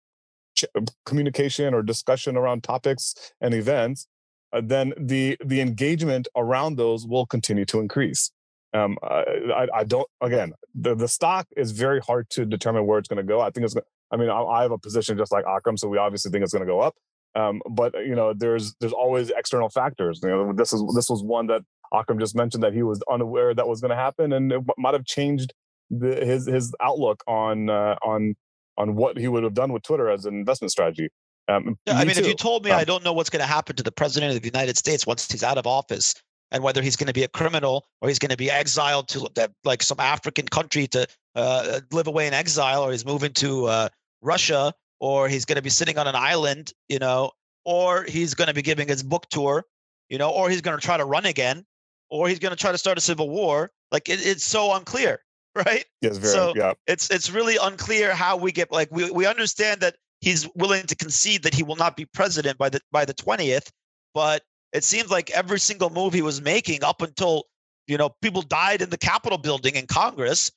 ch- 0.55 0.65
communication 1.05 1.73
or 1.73 1.81
discussion 1.81 2.37
around 2.37 2.63
topics 2.63 3.33
and 3.41 3.53
events, 3.53 4.07
uh, 4.53 4.61
then 4.63 4.93
the 4.97 5.37
the 5.43 5.61
engagement 5.61 6.27
around 6.35 6.77
those 6.77 7.05
will 7.07 7.25
continue 7.25 7.65
to 7.65 7.79
increase. 7.79 8.31
Um, 8.73 8.97
I, 9.03 9.67
I 9.73 9.83
don't. 9.83 10.07
Again, 10.21 10.53
the 10.75 10.95
the 10.95 11.07
stock 11.07 11.47
is 11.57 11.71
very 11.71 11.99
hard 11.99 12.29
to 12.31 12.45
determine 12.45 12.85
where 12.85 12.99
it's 12.99 13.07
going 13.07 13.17
to 13.17 13.23
go. 13.23 13.41
I 13.41 13.49
think 13.49 13.65
it's. 13.65 13.75
I 14.11 14.17
mean, 14.17 14.29
I, 14.29 14.41
I 14.41 14.61
have 14.63 14.71
a 14.71 14.77
position 14.77 15.17
just 15.17 15.31
like 15.31 15.45
Akram, 15.45 15.77
so 15.77 15.87
we 15.87 15.97
obviously 15.97 16.31
think 16.31 16.43
it's 16.43 16.53
going 16.53 16.65
to 16.65 16.71
go 16.71 16.79
up. 16.79 16.95
Um, 17.35 17.61
but 17.69 17.93
you 18.05 18.15
know, 18.15 18.33
there's 18.33 18.75
there's 18.79 18.93
always 18.93 19.29
external 19.29 19.69
factors. 19.69 20.19
You 20.23 20.29
know, 20.29 20.53
this 20.53 20.73
is 20.73 20.83
this 20.95 21.09
was 21.09 21.23
one 21.23 21.47
that 21.47 21.61
Akram 21.93 22.19
just 22.19 22.35
mentioned 22.35 22.63
that 22.63 22.73
he 22.73 22.83
was 22.83 23.01
unaware 23.11 23.53
that 23.53 23.67
was 23.67 23.81
going 23.81 23.89
to 23.89 23.95
happen, 23.95 24.33
and 24.33 24.51
it 24.51 24.61
might 24.77 24.93
have 24.93 25.05
changed 25.05 25.53
the, 25.89 26.15
his 26.25 26.45
his 26.45 26.73
outlook 26.81 27.23
on 27.27 27.69
uh, 27.69 27.95
on 28.01 28.35
on 28.77 28.95
what 28.95 29.17
he 29.17 29.27
would 29.27 29.43
have 29.43 29.53
done 29.53 29.71
with 29.71 29.83
Twitter 29.83 30.09
as 30.09 30.25
an 30.25 30.33
investment 30.33 30.71
strategy. 30.71 31.09
Um, 31.47 31.77
yeah, 31.85 31.93
me 31.95 31.99
I 31.99 32.05
mean, 32.05 32.15
too. 32.15 32.21
if 32.21 32.27
you 32.27 32.35
told 32.35 32.63
me 32.63 32.71
um, 32.71 32.79
I 32.79 32.83
don't 32.83 33.03
know 33.03 33.13
what's 33.13 33.29
going 33.29 33.41
to 33.41 33.47
happen 33.47 33.75
to 33.75 33.83
the 33.83 33.91
president 33.91 34.35
of 34.35 34.41
the 34.41 34.47
United 34.47 34.77
States 34.77 35.05
once 35.05 35.29
he's 35.29 35.43
out 35.43 35.57
of 35.57 35.67
office, 35.67 36.15
and 36.51 36.63
whether 36.63 36.81
he's 36.81 36.95
going 36.95 37.07
to 37.07 37.13
be 37.13 37.23
a 37.23 37.27
criminal 37.27 37.85
or 38.01 38.07
he's 38.09 38.19
going 38.19 38.29
to 38.29 38.37
be 38.37 38.51
exiled 38.51 39.07
to 39.09 39.29
like 39.63 39.83
some 39.83 39.99
African 39.99 40.47
country 40.47 40.87
to 40.87 41.07
uh, 41.35 41.79
live 41.91 42.07
away 42.07 42.27
in 42.27 42.33
exile, 42.33 42.83
or 42.83 42.91
he's 42.91 43.05
moving 43.05 43.33
to 43.33 43.65
uh, 43.65 43.89
Russia, 44.21 44.73
or 44.99 45.29
he's 45.29 45.45
going 45.45 45.55
to 45.55 45.61
be 45.61 45.69
sitting 45.69 45.97
on 45.97 46.07
an 46.07 46.15
island, 46.15 46.73
you 46.89 46.99
know, 46.99 47.31
or 47.65 48.03
he's 48.03 48.33
going 48.33 48.47
to 48.47 48.53
be 48.53 48.61
giving 48.61 48.87
his 48.87 49.03
book 49.03 49.27
tour, 49.29 49.65
you 50.09 50.17
know, 50.17 50.29
or 50.29 50.49
he's 50.49 50.61
going 50.61 50.77
to 50.77 50.85
try 50.85 50.97
to 50.97 51.05
run 51.05 51.25
again, 51.25 51.65
or 52.09 52.27
he's 52.27 52.39
going 52.39 52.51
to 52.53 52.59
try 52.59 52.71
to 52.71 52.77
start 52.77 52.97
a 52.97 53.01
civil 53.01 53.29
war. 53.29 53.71
Like 53.91 54.09
it, 54.09 54.25
it's 54.25 54.43
so 54.43 54.73
unclear. 54.73 55.21
right? 55.65 55.85
Yes, 56.01 56.17
very. 56.17 56.33
So 56.33 56.53
yeah. 56.55 56.73
it's 56.87 57.09
it's 57.09 57.29
really 57.29 57.57
unclear 57.61 58.13
how 58.13 58.37
we 58.37 58.51
get 58.51 58.71
like 58.71 58.89
we 58.91 59.11
we 59.11 59.25
understand 59.25 59.81
that 59.81 59.95
he's 60.21 60.47
willing 60.55 60.83
to 60.83 60.95
concede 60.95 61.43
that 61.43 61.53
he 61.53 61.63
will 61.63 61.75
not 61.75 61.97
be 61.97 62.05
president 62.05 62.57
by 62.57 62.69
the 62.69 62.79
by 62.91 63.03
the 63.05 63.13
twentieth, 63.13 63.69
but 64.13 64.43
it 64.73 64.83
seems 64.83 65.09
like 65.09 65.29
every 65.31 65.59
single 65.59 65.89
move 65.89 66.13
he 66.13 66.21
was 66.21 66.41
making 66.41 66.83
up 66.83 67.01
until 67.01 67.45
you 67.87 67.97
know 67.97 68.09
people 68.21 68.41
died 68.41 68.81
in 68.81 68.89
the 68.89 68.97
Capitol 68.97 69.37
building 69.37 69.75
in 69.75 69.87
Congress 69.87 70.51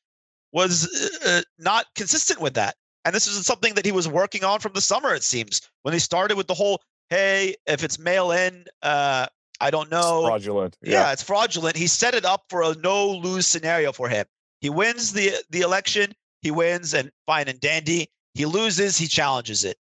was 0.53 0.89
uh, 1.25 1.39
uh 1.39 1.43
not 1.59 1.87
consistent 1.95 2.41
with 2.41 2.55
that. 2.55 2.77
And 3.05 3.15
this 3.15 3.27
is 3.27 3.45
something 3.45 3.75
that 3.75 3.85
he 3.85 3.93
was 3.93 4.09
working 4.09 4.45
on 4.45 4.61
from 4.61 4.73
the 4.73 4.81
summer. 4.81 5.15
It 5.15 5.25
seems 5.25 5.61
when 5.83 5.93
he 5.93 6.01
started 6.01 6.37
with 6.37 6.47
the 6.47 6.55
whole 6.55 6.81
hey, 7.11 7.55
if 7.67 7.85
it's 7.85 7.99
mail 7.99 8.33
in, 8.33 8.65
uh, 8.83 9.27
I 9.61 9.71
don't 9.71 9.91
know. 9.91 10.21
It's 10.21 10.29
fraudulent. 10.29 10.77
Yeah. 10.83 10.93
yeah, 10.93 11.13
it's 11.13 11.23
fraudulent. 11.23 11.77
He 11.77 11.87
set 11.87 12.15
it 12.15 12.25
up 12.25 12.45
for 12.49 12.63
a 12.63 12.75
no 12.77 13.11
lose 13.11 13.47
scenario 13.47 13.93
for 13.93 14.09
him. 14.09 14.27
He 14.61 14.71
wins 14.71 15.13
the 15.13 15.33
the 15.51 15.61
election, 15.61 16.15
he 16.41 16.51
wins 16.51 16.95
and 16.95 17.11
fine 17.27 17.49
and 17.49 17.61
dandy. 17.61 18.09
He 18.35 18.47
loses, 18.47 18.97
he 18.97 19.07
challenges 19.07 19.65
it. 19.65 19.77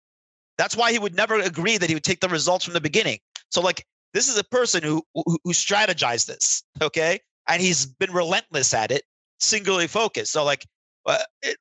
That's 0.58 0.76
why 0.76 0.92
he 0.92 1.00
would 1.00 1.16
never 1.16 1.40
agree 1.40 1.78
that 1.78 1.90
he 1.90 1.96
would 1.96 2.04
take 2.04 2.20
the 2.20 2.28
results 2.28 2.66
from 2.66 2.74
the 2.74 2.82
beginning. 2.82 3.20
So 3.50 3.62
like 3.62 3.86
this 4.14 4.30
is 4.30 4.38
a 4.38 4.43
person 4.43 4.84
who 4.84 5.03
who, 5.14 5.38
who 5.43 5.53
strategized 5.53 6.28
this, 6.28 6.64
okay? 6.82 7.20
And 7.47 7.62
he's 7.62 7.86
been 7.86 8.12
relentless 8.12 8.74
at 8.74 8.91
it, 8.91 9.03
singularly 9.39 9.88
focused. 9.88 10.32
So 10.32 10.43
like 10.43 10.66
uh, 11.05 11.18
it, 11.41 11.57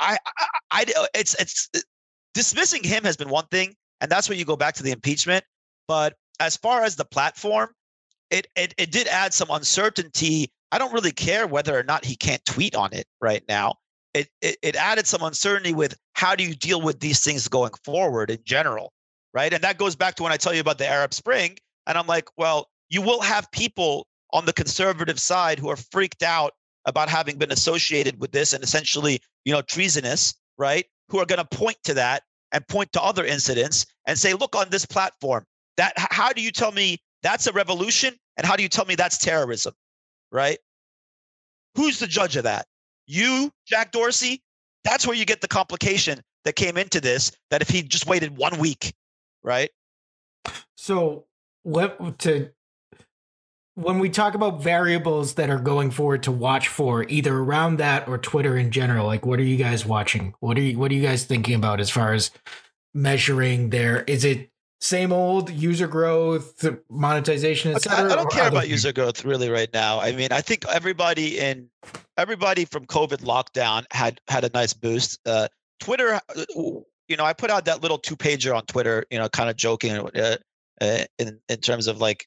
I, 0.00 0.18
I, 0.26 0.46
I, 0.72 1.06
it's, 1.14 1.34
it's 1.40 1.68
it, 1.74 1.84
dismissing 2.34 2.82
him 2.82 3.04
has 3.04 3.16
been 3.16 3.28
one 3.28 3.46
thing, 3.46 3.74
and 4.00 4.10
that's 4.10 4.28
when 4.28 4.38
you 4.38 4.44
go 4.44 4.56
back 4.56 4.74
to 4.74 4.82
the 4.82 4.90
impeachment. 4.90 5.44
But 5.86 6.16
as 6.40 6.56
far 6.56 6.82
as 6.82 6.96
the 6.96 7.04
platform, 7.04 7.70
it, 8.30 8.48
it, 8.56 8.74
it 8.78 8.90
did 8.90 9.06
add 9.06 9.32
some 9.32 9.50
uncertainty 9.50 10.50
I 10.72 10.78
don't 10.78 10.92
really 10.92 11.12
care 11.12 11.46
whether 11.46 11.78
or 11.78 11.82
not 11.82 12.04
he 12.04 12.16
can't 12.16 12.44
tweet 12.44 12.74
on 12.74 12.92
it 12.92 13.06
right 13.20 13.42
now. 13.48 13.74
It, 14.14 14.28
it, 14.40 14.56
it 14.62 14.76
added 14.76 15.06
some 15.06 15.22
uncertainty 15.22 15.72
with 15.72 15.96
how 16.14 16.34
do 16.34 16.44
you 16.44 16.54
deal 16.54 16.80
with 16.80 17.00
these 17.00 17.20
things 17.20 17.48
going 17.48 17.72
forward 17.84 18.30
in 18.30 18.38
general, 18.44 18.92
right? 19.34 19.52
And 19.52 19.62
that 19.62 19.78
goes 19.78 19.96
back 19.96 20.16
to 20.16 20.22
when 20.22 20.32
I 20.32 20.36
tell 20.36 20.54
you 20.54 20.60
about 20.60 20.78
the 20.78 20.88
Arab 20.88 21.14
Spring, 21.14 21.56
and 21.86 21.96
I'm 21.98 22.06
like, 22.06 22.28
well, 22.36 22.68
you 22.88 23.02
will 23.02 23.20
have 23.20 23.50
people 23.52 24.06
on 24.32 24.46
the 24.46 24.52
conservative 24.52 25.18
side 25.18 25.58
who 25.58 25.68
are 25.68 25.76
freaked 25.76 26.22
out 26.22 26.52
about 26.86 27.08
having 27.08 27.36
been 27.36 27.52
associated 27.52 28.20
with 28.20 28.32
this 28.32 28.52
and 28.52 28.62
essentially, 28.62 29.20
you 29.44 29.52
know, 29.52 29.62
treasonous, 29.62 30.34
right? 30.58 30.86
Who 31.08 31.18
are 31.18 31.26
going 31.26 31.44
to 31.44 31.56
point 31.56 31.76
to 31.84 31.94
that 31.94 32.22
and 32.52 32.66
point 32.68 32.92
to 32.92 33.02
other 33.02 33.24
incidents 33.24 33.86
and 34.06 34.18
say, 34.18 34.34
look, 34.34 34.56
on 34.56 34.70
this 34.70 34.86
platform, 34.86 35.44
that 35.76 35.92
how 35.96 36.32
do 36.32 36.42
you 36.42 36.50
tell 36.50 36.72
me 36.72 36.98
that's 37.22 37.46
a 37.46 37.52
revolution 37.52 38.14
and 38.36 38.46
how 38.46 38.56
do 38.56 38.62
you 38.62 38.68
tell 38.68 38.84
me 38.86 38.94
that's 38.94 39.18
terrorism? 39.18 39.74
right? 40.30 40.58
Who's 41.76 41.98
the 41.98 42.06
judge 42.06 42.36
of 42.36 42.44
that? 42.44 42.66
You, 43.06 43.52
Jack 43.66 43.92
Dorsey? 43.92 44.42
That's 44.84 45.06
where 45.06 45.16
you 45.16 45.24
get 45.24 45.40
the 45.40 45.48
complication 45.48 46.20
that 46.44 46.56
came 46.56 46.76
into 46.76 47.00
this. 47.00 47.32
That 47.50 47.62
if 47.62 47.68
he 47.68 47.82
just 47.82 48.06
waited 48.06 48.36
one 48.36 48.58
week, 48.58 48.94
right? 49.42 49.70
So, 50.76 51.26
let 51.64 52.18
to 52.20 52.50
when 53.74 53.98
we 53.98 54.10
talk 54.10 54.34
about 54.34 54.62
variables 54.62 55.34
that 55.34 55.48
are 55.48 55.58
going 55.58 55.90
forward 55.90 56.22
to 56.24 56.32
watch 56.32 56.68
for, 56.68 57.04
either 57.08 57.36
around 57.36 57.76
that 57.76 58.08
or 58.08 58.18
Twitter 58.18 58.56
in 58.56 58.70
general, 58.70 59.06
like 59.06 59.24
what 59.24 59.38
are 59.38 59.44
you 59.44 59.56
guys 59.56 59.86
watching? 59.86 60.34
What 60.40 60.56
are 60.58 60.62
you 60.62 60.78
what 60.78 60.90
are 60.90 60.94
you 60.94 61.02
guys 61.02 61.24
thinking 61.24 61.54
about 61.54 61.80
as 61.80 61.90
far 61.90 62.12
as 62.12 62.30
measuring 62.94 63.70
their? 63.70 64.02
Is 64.02 64.24
it 64.24 64.50
same 64.80 65.12
old 65.12 65.50
user 65.50 65.86
growth, 65.86 66.64
monetization, 66.88 67.74
etc. 67.74 68.08
I, 68.08 68.12
I 68.12 68.16
don't 68.16 68.32
care 68.32 68.48
about 68.48 68.68
user 68.68 68.92
growth 68.92 69.24
really 69.24 69.50
right 69.50 69.68
now. 69.74 70.00
I 70.00 70.12
mean, 70.12 70.32
I 70.32 70.40
think 70.40 70.64
everybody 70.68 71.38
in 71.38 71.68
everybody 72.16 72.64
from 72.64 72.86
COVID 72.86 73.18
lockdown 73.18 73.84
had 73.90 74.20
had 74.28 74.44
a 74.44 74.50
nice 74.54 74.72
boost. 74.72 75.20
Uh, 75.26 75.48
Twitter, 75.80 76.14
uh, 76.14 76.44
you 76.56 77.16
know, 77.16 77.24
I 77.24 77.34
put 77.34 77.50
out 77.50 77.66
that 77.66 77.82
little 77.82 77.98
two 77.98 78.16
pager 78.16 78.56
on 78.56 78.64
Twitter, 78.64 79.04
you 79.10 79.18
know, 79.18 79.28
kind 79.28 79.50
of 79.50 79.56
joking 79.56 79.92
uh, 79.92 80.36
uh, 80.80 81.04
in 81.18 81.40
in 81.48 81.58
terms 81.58 81.86
of 81.86 82.00
like 82.00 82.26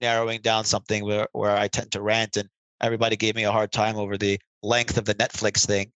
narrowing 0.00 0.40
down 0.40 0.64
something 0.64 1.04
where 1.04 1.28
where 1.32 1.56
I 1.56 1.68
tend 1.68 1.92
to 1.92 2.02
rant, 2.02 2.36
and 2.36 2.48
everybody 2.80 3.16
gave 3.16 3.34
me 3.34 3.44
a 3.44 3.52
hard 3.52 3.72
time 3.72 3.96
over 3.96 4.16
the 4.16 4.38
length 4.62 4.96
of 4.96 5.04
the 5.04 5.14
Netflix 5.14 5.66
thing 5.66 5.92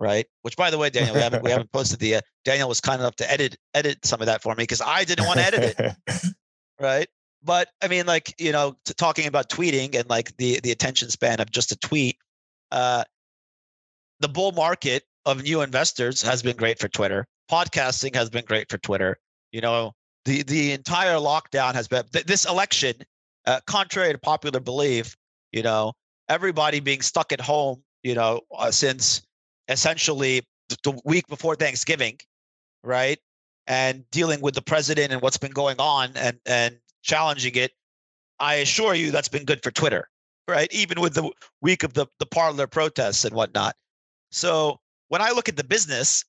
right? 0.00 0.26
Which, 0.42 0.56
by 0.56 0.70
the 0.70 0.78
way, 0.78 0.90
Daniel, 0.90 1.14
we 1.14 1.20
haven't 1.20 1.44
we 1.44 1.50
haven't 1.50 1.70
posted 1.70 2.00
the. 2.00 2.16
Uh, 2.16 2.20
Daniel 2.44 2.68
was 2.68 2.80
kind 2.80 3.00
enough 3.00 3.16
to 3.16 3.30
edit 3.30 3.56
edit 3.74 4.04
some 4.04 4.20
of 4.20 4.26
that 4.26 4.42
for 4.42 4.54
me 4.54 4.62
because 4.62 4.80
I 4.84 5.04
didn't 5.04 5.26
want 5.26 5.38
to 5.38 5.46
edit 5.46 5.76
it, 5.78 6.32
right? 6.80 7.06
But 7.44 7.68
I 7.80 7.88
mean, 7.88 8.06
like 8.06 8.34
you 8.40 8.50
know, 8.50 8.76
talking 8.96 9.26
about 9.26 9.48
tweeting 9.48 9.94
and 9.94 10.08
like 10.08 10.36
the 10.38 10.58
the 10.60 10.72
attention 10.72 11.10
span 11.10 11.38
of 11.40 11.52
just 11.52 11.70
a 11.70 11.76
tweet, 11.76 12.16
uh, 12.72 13.04
the 14.18 14.28
bull 14.28 14.52
market 14.52 15.04
of 15.26 15.42
new 15.42 15.60
investors 15.60 16.22
has 16.22 16.42
been 16.42 16.56
great 16.56 16.80
for 16.80 16.88
Twitter. 16.88 17.26
Podcasting 17.50 18.14
has 18.16 18.30
been 18.30 18.44
great 18.44 18.70
for 18.70 18.78
Twitter. 18.78 19.18
You 19.52 19.60
know, 19.60 19.92
the 20.24 20.42
the 20.42 20.72
entire 20.72 21.16
lockdown 21.16 21.74
has 21.74 21.88
been 21.88 22.04
this 22.12 22.44
election, 22.44 22.94
uh, 23.46 23.60
contrary 23.66 24.12
to 24.12 24.18
popular 24.18 24.60
belief. 24.60 25.16
You 25.52 25.62
know, 25.62 25.92
everybody 26.28 26.80
being 26.80 27.02
stuck 27.02 27.32
at 27.32 27.40
home. 27.40 27.82
You 28.02 28.14
know, 28.14 28.40
uh, 28.56 28.70
since 28.70 29.22
essentially 29.68 30.42
the 30.82 31.00
week 31.04 31.26
before 31.28 31.54
Thanksgiving, 31.54 32.18
right? 32.82 33.18
And 33.66 34.08
dealing 34.10 34.40
with 34.40 34.54
the 34.54 34.62
president 34.62 35.12
and 35.12 35.22
what's 35.22 35.38
been 35.38 35.52
going 35.52 35.76
on 35.78 36.12
and 36.16 36.38
and 36.46 36.78
challenging 37.02 37.54
it. 37.54 37.72
I 38.38 38.54
assure 38.56 38.94
you 38.94 39.10
that's 39.10 39.28
been 39.28 39.44
good 39.44 39.62
for 39.62 39.70
Twitter, 39.70 40.08
right? 40.48 40.72
Even 40.72 41.00
with 41.00 41.14
the 41.14 41.30
week 41.60 41.82
of 41.82 41.94
the 41.94 42.06
the 42.18 42.26
Parler 42.26 42.66
protests 42.66 43.24
and 43.24 43.34
whatnot. 43.34 43.76
So 44.30 44.80
when 45.08 45.20
I 45.20 45.30
look 45.30 45.48
at 45.48 45.56
the 45.56 45.64
business, 45.64 46.24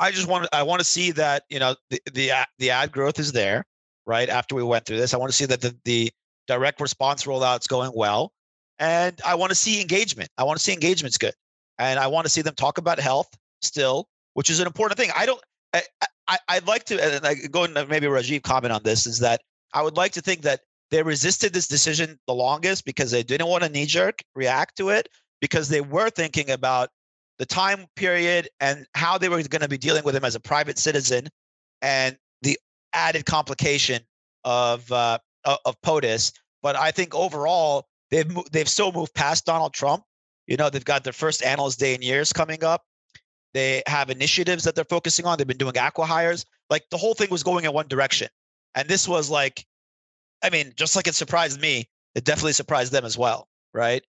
I 0.00 0.10
just 0.10 0.26
want 0.26 0.48
I 0.52 0.64
want 0.64 0.80
to 0.80 0.84
see 0.84 1.12
that 1.12 1.44
you 1.48 1.60
know 1.60 1.76
the 1.90 2.00
the 2.12 2.32
the 2.58 2.70
ad 2.70 2.90
growth 2.90 3.18
is 3.18 3.32
there, 3.32 3.64
right? 4.06 4.28
After 4.28 4.56
we 4.56 4.64
went 4.64 4.86
through 4.86 4.96
this, 4.96 5.14
I 5.14 5.18
want 5.18 5.30
to 5.30 5.36
see 5.36 5.46
that 5.46 5.60
the 5.60 5.76
the 5.84 6.10
direct 6.48 6.80
response 6.80 7.24
rollout's 7.24 7.68
going 7.68 7.92
well, 7.94 8.32
and 8.78 9.20
I 9.24 9.36
want 9.36 9.50
to 9.50 9.56
see 9.56 9.80
engagement. 9.80 10.30
I 10.38 10.44
want 10.44 10.58
to 10.58 10.64
see 10.64 10.72
engagement's 10.72 11.18
good 11.18 11.34
and 11.80 11.98
I 11.98 12.06
want 12.06 12.26
to 12.26 12.30
see 12.30 12.42
them 12.42 12.54
talk 12.54 12.78
about 12.78 13.00
health 13.00 13.28
still, 13.62 14.06
which 14.34 14.50
is 14.50 14.60
an 14.60 14.66
important 14.66 14.98
thing. 14.98 15.10
I 15.16 15.26
don't. 15.26 15.40
I, 15.72 16.38
I 16.48 16.58
would 16.58 16.68
like 16.68 16.84
to 16.84 17.16
and 17.16 17.26
I 17.26 17.34
go 17.34 17.64
and 17.64 17.74
maybe 17.88 18.06
Rajiv 18.06 18.42
comment 18.42 18.72
on 18.72 18.82
this 18.84 19.06
is 19.06 19.18
that 19.18 19.40
I 19.74 19.82
would 19.82 19.96
like 19.96 20.12
to 20.12 20.20
think 20.20 20.42
that 20.42 20.60
they 20.90 21.02
resisted 21.02 21.52
this 21.52 21.66
decision 21.66 22.18
the 22.28 22.34
longest 22.34 22.84
because 22.84 23.10
they 23.10 23.22
didn't 23.22 23.48
want 23.48 23.64
to 23.64 23.68
knee 23.68 23.86
jerk 23.86 24.20
react 24.34 24.76
to 24.76 24.90
it 24.90 25.08
because 25.40 25.68
they 25.68 25.80
were 25.80 26.10
thinking 26.10 26.50
about 26.50 26.90
the 27.40 27.46
time 27.46 27.86
period 27.96 28.50
and 28.60 28.86
how 28.94 29.16
they 29.16 29.30
were 29.30 29.42
going 29.42 29.62
to 29.62 29.68
be 29.68 29.78
dealing 29.78 30.04
with 30.04 30.14
him 30.14 30.26
as 30.26 30.34
a 30.34 30.40
private 30.40 30.78
citizen 30.78 31.26
and 31.80 32.14
the 32.42 32.58
added 32.92 33.24
complication 33.24 34.02
of 34.44 34.92
uh, 34.92 35.18
of 35.64 35.80
POTUS. 35.80 36.32
But 36.62 36.76
I 36.76 36.90
think 36.90 37.14
overall 37.14 37.86
they've 38.10 38.30
they've 38.52 38.68
still 38.68 38.92
moved 38.92 39.14
past 39.14 39.46
Donald 39.46 39.72
Trump. 39.72 40.04
You 40.46 40.58
know, 40.58 40.68
they've 40.68 40.84
got 40.84 41.02
their 41.02 41.14
first 41.14 41.42
analyst 41.42 41.80
day 41.80 41.94
in 41.94 42.02
years 42.02 42.30
coming 42.30 42.62
up. 42.62 42.82
They 43.54 43.82
have 43.86 44.10
initiatives 44.10 44.64
that 44.64 44.74
they're 44.74 44.84
focusing 44.84 45.24
on. 45.24 45.38
They've 45.38 45.46
been 45.46 45.56
doing 45.56 45.72
acqui-hires. 45.74 46.44
Like 46.68 46.84
the 46.90 46.98
whole 46.98 47.14
thing 47.14 47.30
was 47.30 47.42
going 47.42 47.64
in 47.64 47.72
one 47.72 47.88
direction. 47.88 48.28
And 48.74 48.86
this 48.86 49.08
was 49.08 49.30
like, 49.30 49.64
I 50.44 50.50
mean, 50.50 50.74
just 50.76 50.94
like 50.94 51.06
it 51.08 51.14
surprised 51.14 51.58
me, 51.58 51.88
it 52.14 52.24
definitely 52.24 52.52
surprised 52.52 52.92
them 52.92 53.06
as 53.06 53.16
well. 53.16 53.48
Right. 53.72 54.04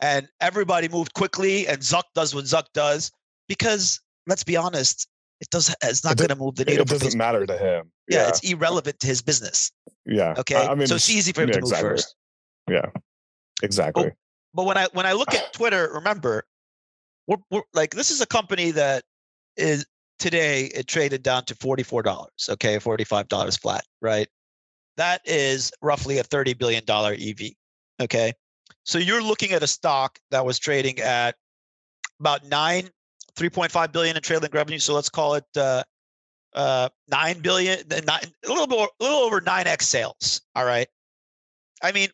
And 0.00 0.28
everybody 0.40 0.88
moved 0.88 1.14
quickly 1.14 1.66
and 1.66 1.78
Zuck 1.78 2.04
does 2.14 2.34
what 2.34 2.44
Zuck 2.44 2.66
does 2.74 3.10
because 3.48 4.00
let's 4.26 4.44
be 4.44 4.56
honest, 4.56 5.08
it 5.40 5.48
does 5.50 5.74
it's 5.82 6.04
not 6.04 6.12
it 6.12 6.18
going 6.18 6.28
to 6.28 6.36
move 6.36 6.56
the 6.56 6.64
needle. 6.64 6.82
It 6.82 6.88
doesn't 6.88 7.16
matter 7.16 7.46
to 7.46 7.56
him. 7.56 7.90
Yeah, 8.08 8.22
yeah, 8.22 8.28
it's 8.28 8.40
irrelevant 8.40 9.00
to 9.00 9.06
his 9.06 9.22
business. 9.22 9.72
Yeah. 10.04 10.34
Okay. 10.38 10.56
I 10.56 10.74
mean, 10.74 10.86
so 10.86 10.96
it's 10.96 11.10
easy 11.10 11.32
for 11.32 11.42
him 11.42 11.48
yeah, 11.48 11.54
to 11.54 11.60
move 11.60 11.70
exactly. 11.70 11.90
first. 11.90 12.14
Yeah. 12.70 12.86
Exactly. 13.62 14.04
But, 14.04 14.14
but 14.54 14.64
when 14.66 14.76
I 14.76 14.86
when 14.92 15.06
I 15.06 15.12
look 15.12 15.34
at 15.34 15.52
Twitter, 15.52 15.90
remember, 15.94 16.44
we're, 17.26 17.36
we're 17.50 17.62
like 17.74 17.94
this 17.94 18.10
is 18.10 18.20
a 18.20 18.26
company 18.26 18.70
that 18.72 19.04
is 19.56 19.86
today 20.18 20.66
it 20.66 20.86
traded 20.86 21.22
down 21.22 21.44
to 21.44 21.54
$44 21.54 22.26
okay 22.50 22.76
$45 22.76 23.60
flat 23.60 23.84
right 24.00 24.28
that 24.96 25.20
is 25.24 25.72
roughly 25.82 26.18
a 26.18 26.24
$30 26.24 26.56
billion 26.58 26.82
ev 26.88 27.50
okay 28.00 28.32
so 28.84 28.98
you're 28.98 29.22
looking 29.22 29.52
at 29.52 29.62
a 29.62 29.66
stock 29.66 30.18
that 30.30 30.44
was 30.44 30.58
trading 30.58 30.98
at 31.00 31.34
about 32.20 32.44
nine 32.46 32.88
3.5 33.36 33.92
billion 33.92 34.16
in 34.16 34.22
trailing 34.22 34.50
revenue 34.52 34.78
so 34.78 34.94
let's 34.94 35.08
call 35.08 35.34
it 35.34 35.44
uh, 35.56 35.82
uh, 36.54 36.88
9 37.10 37.40
billion 37.40 37.78
nine, 38.06 38.20
a 38.44 38.48
little 38.48 38.66
more 38.66 38.88
a 39.00 39.02
little 39.02 39.20
over 39.20 39.40
9x 39.40 39.82
sales 39.82 40.40
all 40.54 40.64
right 40.64 40.88
i 41.82 41.92
mean 41.92 42.08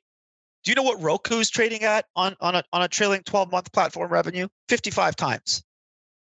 do 0.62 0.70
you 0.70 0.74
know 0.74 0.82
what 0.82 1.00
Roku's 1.00 1.50
trading 1.50 1.82
at 1.82 2.06
on 2.14 2.36
on 2.40 2.54
a 2.54 2.62
on 2.72 2.82
a 2.82 2.88
trailing 2.88 3.22
12 3.22 3.50
month 3.50 3.72
platform 3.72 4.10
revenue? 4.10 4.48
55 4.68 5.16
times. 5.16 5.62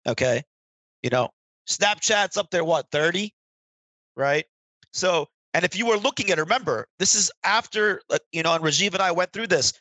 Okay. 0.06 0.42
You 1.02 1.10
know, 1.10 1.28
Snapchat's 1.68 2.36
up 2.36 2.50
there 2.50 2.64
what 2.64 2.86
30? 2.90 3.32
Right? 4.16 4.44
So, 4.92 5.26
and 5.54 5.64
if 5.64 5.76
you 5.76 5.86
were 5.86 5.96
looking 5.96 6.30
at 6.30 6.38
remember, 6.38 6.86
this 6.98 7.14
is 7.14 7.30
after 7.44 8.00
you 8.32 8.42
know, 8.42 8.54
and 8.54 8.64
Rajiv 8.64 8.94
and 8.94 9.02
I 9.02 9.12
went 9.12 9.32
through 9.32 9.48
this. 9.48 9.72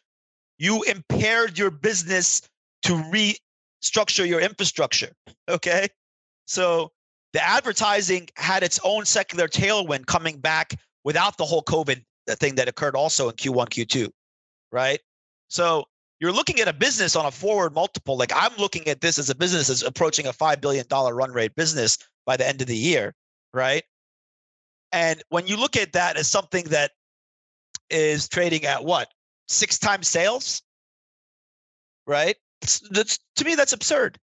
You 0.60 0.84
impaired 0.84 1.58
your 1.58 1.72
business 1.72 2.48
to 2.84 2.94
restructure 2.94 4.28
your 4.28 4.40
infrastructure. 4.40 5.12
Okay? 5.48 5.88
So, 6.46 6.92
the 7.34 7.44
advertising 7.44 8.28
had 8.36 8.64
its 8.64 8.80
own 8.84 9.06
secular 9.06 9.48
tailwind 9.48 10.06
coming 10.06 10.40
back 10.40 10.74
without 11.04 11.38
the 11.38 11.46
whole 11.46 11.64
COVID 11.64 12.04
thing 12.28 12.56
that 12.56 12.68
occurred 12.68 12.96
also 12.96 13.30
in 13.30 13.36
Q1, 13.36 13.70
Q2 13.70 14.12
right? 14.72 15.00
So 15.48 15.86
you're 16.20 16.32
looking 16.32 16.60
at 16.60 16.68
a 16.68 16.74
business 16.74 17.16
on 17.16 17.26
a 17.26 17.32
forward 17.32 17.74
multiple. 17.74 18.18
Like 18.18 18.32
I'm 18.36 18.56
looking 18.58 18.88
at 18.88 19.02
this 19.02 19.18
as 19.18 19.30
a 19.30 19.36
business 19.36 19.70
as 19.70 19.84
approaching 19.84 20.28
a 20.28 20.34
$5 20.34 20.62
billion 20.62 20.86
run 20.90 21.32
rate 21.32 21.56
business 21.56 21.98
by 22.26 22.38
the 22.38 22.48
end 22.48 22.62
of 22.62 22.68
the 22.68 22.78
year, 22.78 23.16
right? 23.54 23.84
And 24.92 25.24
when 25.30 25.48
you 25.48 25.58
look 25.58 25.78
at 25.78 25.94
that 25.94 26.18
as 26.18 26.28
something 26.28 26.66
that 26.66 26.92
is 27.90 28.28
trading 28.28 28.66
at 28.66 28.84
what? 28.84 29.10
Six 29.50 29.78
times 29.78 30.08
sales? 30.08 30.62
Right? 32.08 32.38
that's 32.92 33.20
to 33.36 33.46
me 33.46 33.56
that's 33.56 33.74
absurd. 33.74 34.18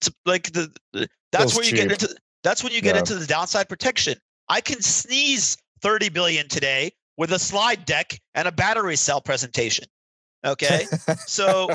It's 0.00 0.10
like 0.24 0.52
the, 0.52 0.72
the 0.92 1.08
that's 1.32 1.54
where 1.54 1.64
you 1.64 1.70
cheap. 1.70 1.88
get 1.88 1.92
into 1.92 2.16
that's 2.42 2.64
when 2.64 2.72
you 2.72 2.80
get 2.80 2.94
yeah. 2.94 3.00
into 3.00 3.14
the 3.16 3.26
downside 3.26 3.68
protection. 3.68 4.16
I 4.48 4.60
can 4.60 4.80
sneeze 4.80 5.56
30 5.82 6.08
billion 6.08 6.48
today 6.48 6.92
with 7.16 7.32
a 7.32 7.38
slide 7.38 7.84
deck 7.84 8.18
and 8.34 8.48
a 8.48 8.52
battery 8.52 8.96
cell 8.96 9.20
presentation. 9.20 9.84
Okay, 10.44 10.86
so 11.26 11.68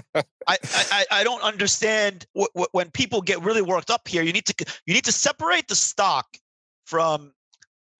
I, 0.47 0.57
I 0.73 1.05
I 1.11 1.23
don't 1.23 1.43
understand 1.43 2.25
what, 2.33 2.49
what, 2.53 2.69
when 2.71 2.89
people 2.91 3.21
get 3.21 3.41
really 3.43 3.61
worked 3.61 3.91
up 3.91 4.07
here. 4.07 4.23
You 4.23 4.33
need 4.33 4.45
to 4.45 4.65
you 4.87 4.93
need 4.93 5.05
to 5.05 5.11
separate 5.11 5.67
the 5.67 5.75
stock 5.75 6.25
from 6.85 7.31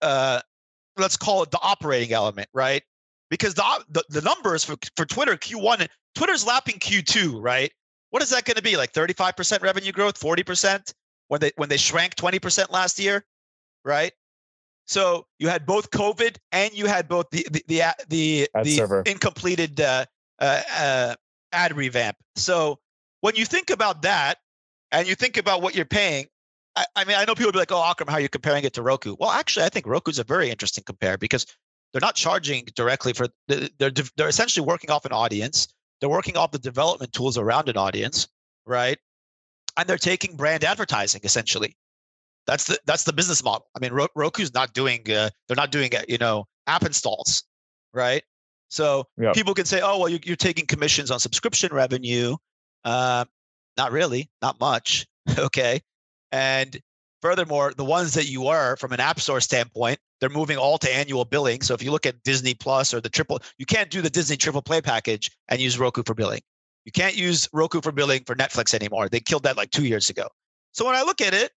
uh 0.02 0.40
let's 0.96 1.16
call 1.16 1.44
it 1.44 1.52
the 1.52 1.60
operating 1.62 2.12
element, 2.12 2.48
right? 2.52 2.82
Because 3.30 3.54
the 3.54 3.84
the, 3.90 4.04
the 4.08 4.20
numbers 4.20 4.64
for 4.64 4.76
for 4.96 5.04
Twitter 5.04 5.36
Q1 5.36 5.88
Twitter's 6.14 6.46
lapping 6.46 6.78
Q2, 6.78 7.42
right? 7.42 7.72
What 8.10 8.22
is 8.22 8.30
that 8.30 8.44
going 8.44 8.56
to 8.56 8.62
be? 8.62 8.76
Like 8.76 8.92
35% 8.92 9.62
revenue 9.62 9.92
growth, 9.92 10.18
40% 10.18 10.92
when 11.28 11.40
they 11.40 11.50
when 11.56 11.68
they 11.68 11.76
shrank 11.76 12.14
20% 12.14 12.70
last 12.70 12.98
year, 12.98 13.24
right? 13.84 14.12
So 14.86 15.26
you 15.38 15.48
had 15.48 15.66
both 15.66 15.90
COVID 15.90 16.36
and 16.52 16.72
you 16.72 16.86
had 16.86 17.08
both 17.08 17.28
the 17.30 17.46
the 17.50 17.64
the 17.66 17.82
the, 18.08 18.48
the 18.62 19.02
incompleted 19.06 19.80
uh, 19.80 20.06
uh, 20.38 20.62
uh, 20.78 21.14
ad 21.52 21.76
revamp. 21.76 22.16
So 22.36 22.78
when 23.20 23.34
you 23.34 23.44
think 23.44 23.70
about 23.70 24.02
that, 24.02 24.38
and 24.92 25.08
you 25.08 25.16
think 25.16 25.36
about 25.36 25.60
what 25.60 25.74
you're 25.74 25.84
paying, 25.84 26.26
I, 26.76 26.86
I 26.94 27.04
mean, 27.04 27.16
I 27.16 27.24
know 27.24 27.34
people 27.34 27.50
be 27.50 27.58
like, 27.58 27.72
"Oh, 27.72 27.82
Akram, 27.82 28.08
how 28.08 28.14
are 28.14 28.20
you 28.20 28.28
comparing 28.28 28.64
it 28.64 28.74
to 28.74 28.82
Roku?" 28.82 29.16
Well, 29.18 29.30
actually, 29.30 29.66
I 29.66 29.70
think 29.70 29.86
Roku 29.86 30.10
is 30.12 30.20
a 30.20 30.24
very 30.24 30.50
interesting 30.50 30.84
compare 30.84 31.18
because 31.18 31.46
they're 31.96 32.06
not 32.06 32.14
charging 32.14 32.62
directly 32.74 33.14
for 33.14 33.26
they're 33.48 33.90
they're 34.18 34.28
essentially 34.28 34.66
working 34.66 34.90
off 34.90 35.06
an 35.06 35.12
audience. 35.12 35.66
They're 35.98 36.10
working 36.10 36.36
off 36.36 36.50
the 36.50 36.58
development 36.58 37.14
tools 37.14 37.38
around 37.38 37.70
an 37.70 37.78
audience, 37.78 38.28
right? 38.66 38.98
And 39.78 39.88
they're 39.88 39.96
taking 39.96 40.36
brand 40.36 40.62
advertising 40.62 41.22
essentially. 41.24 41.74
That's 42.46 42.64
the 42.64 42.78
that's 42.84 43.04
the 43.04 43.14
business 43.14 43.42
model. 43.42 43.66
I 43.74 43.78
mean, 43.80 43.92
Roku's 44.14 44.52
not 44.52 44.74
doing 44.74 45.10
uh, 45.10 45.30
they're 45.48 45.56
not 45.56 45.72
doing 45.72 45.96
uh, 45.96 46.02
you 46.06 46.18
know 46.18 46.44
app 46.66 46.84
installs, 46.84 47.44
right? 47.94 48.22
So 48.68 49.04
yep. 49.16 49.32
people 49.34 49.54
can 49.54 49.64
say, 49.64 49.80
oh 49.80 49.98
well, 49.98 50.10
you're, 50.10 50.20
you're 50.22 50.36
taking 50.36 50.66
commissions 50.66 51.10
on 51.10 51.18
subscription 51.18 51.72
revenue. 51.72 52.36
Uh, 52.84 53.24
not 53.78 53.90
really, 53.90 54.28
not 54.42 54.60
much. 54.60 55.06
okay, 55.38 55.80
and 56.30 56.78
furthermore, 57.22 57.72
the 57.76 57.84
ones 57.84 58.14
that 58.14 58.26
you 58.26 58.48
are 58.48 58.76
from 58.76 58.92
an 58.92 59.00
app 59.00 59.20
store 59.20 59.40
standpoint, 59.40 59.98
they're 60.20 60.28
moving 60.28 60.56
all 60.56 60.78
to 60.78 60.94
annual 60.94 61.24
billing. 61.24 61.62
So 61.62 61.74
if 61.74 61.82
you 61.82 61.90
look 61.90 62.06
at 62.06 62.22
Disney 62.22 62.54
Plus 62.54 62.94
or 62.94 63.00
the 63.00 63.08
triple, 63.08 63.40
you 63.58 63.66
can't 63.66 63.90
do 63.90 64.00
the 64.00 64.10
Disney 64.10 64.36
triple 64.36 64.62
play 64.62 64.80
package 64.80 65.30
and 65.48 65.60
use 65.60 65.78
Roku 65.78 66.02
for 66.04 66.14
billing. 66.14 66.40
You 66.84 66.92
can't 66.92 67.16
use 67.16 67.48
Roku 67.52 67.80
for 67.80 67.92
billing 67.92 68.24
for 68.24 68.34
Netflix 68.34 68.72
anymore. 68.72 69.08
They 69.08 69.20
killed 69.20 69.42
that 69.42 69.56
like 69.56 69.70
two 69.70 69.84
years 69.84 70.08
ago. 70.08 70.28
So 70.72 70.86
when 70.86 70.94
I 70.94 71.02
look 71.02 71.20
at 71.20 71.34
it, 71.34 71.50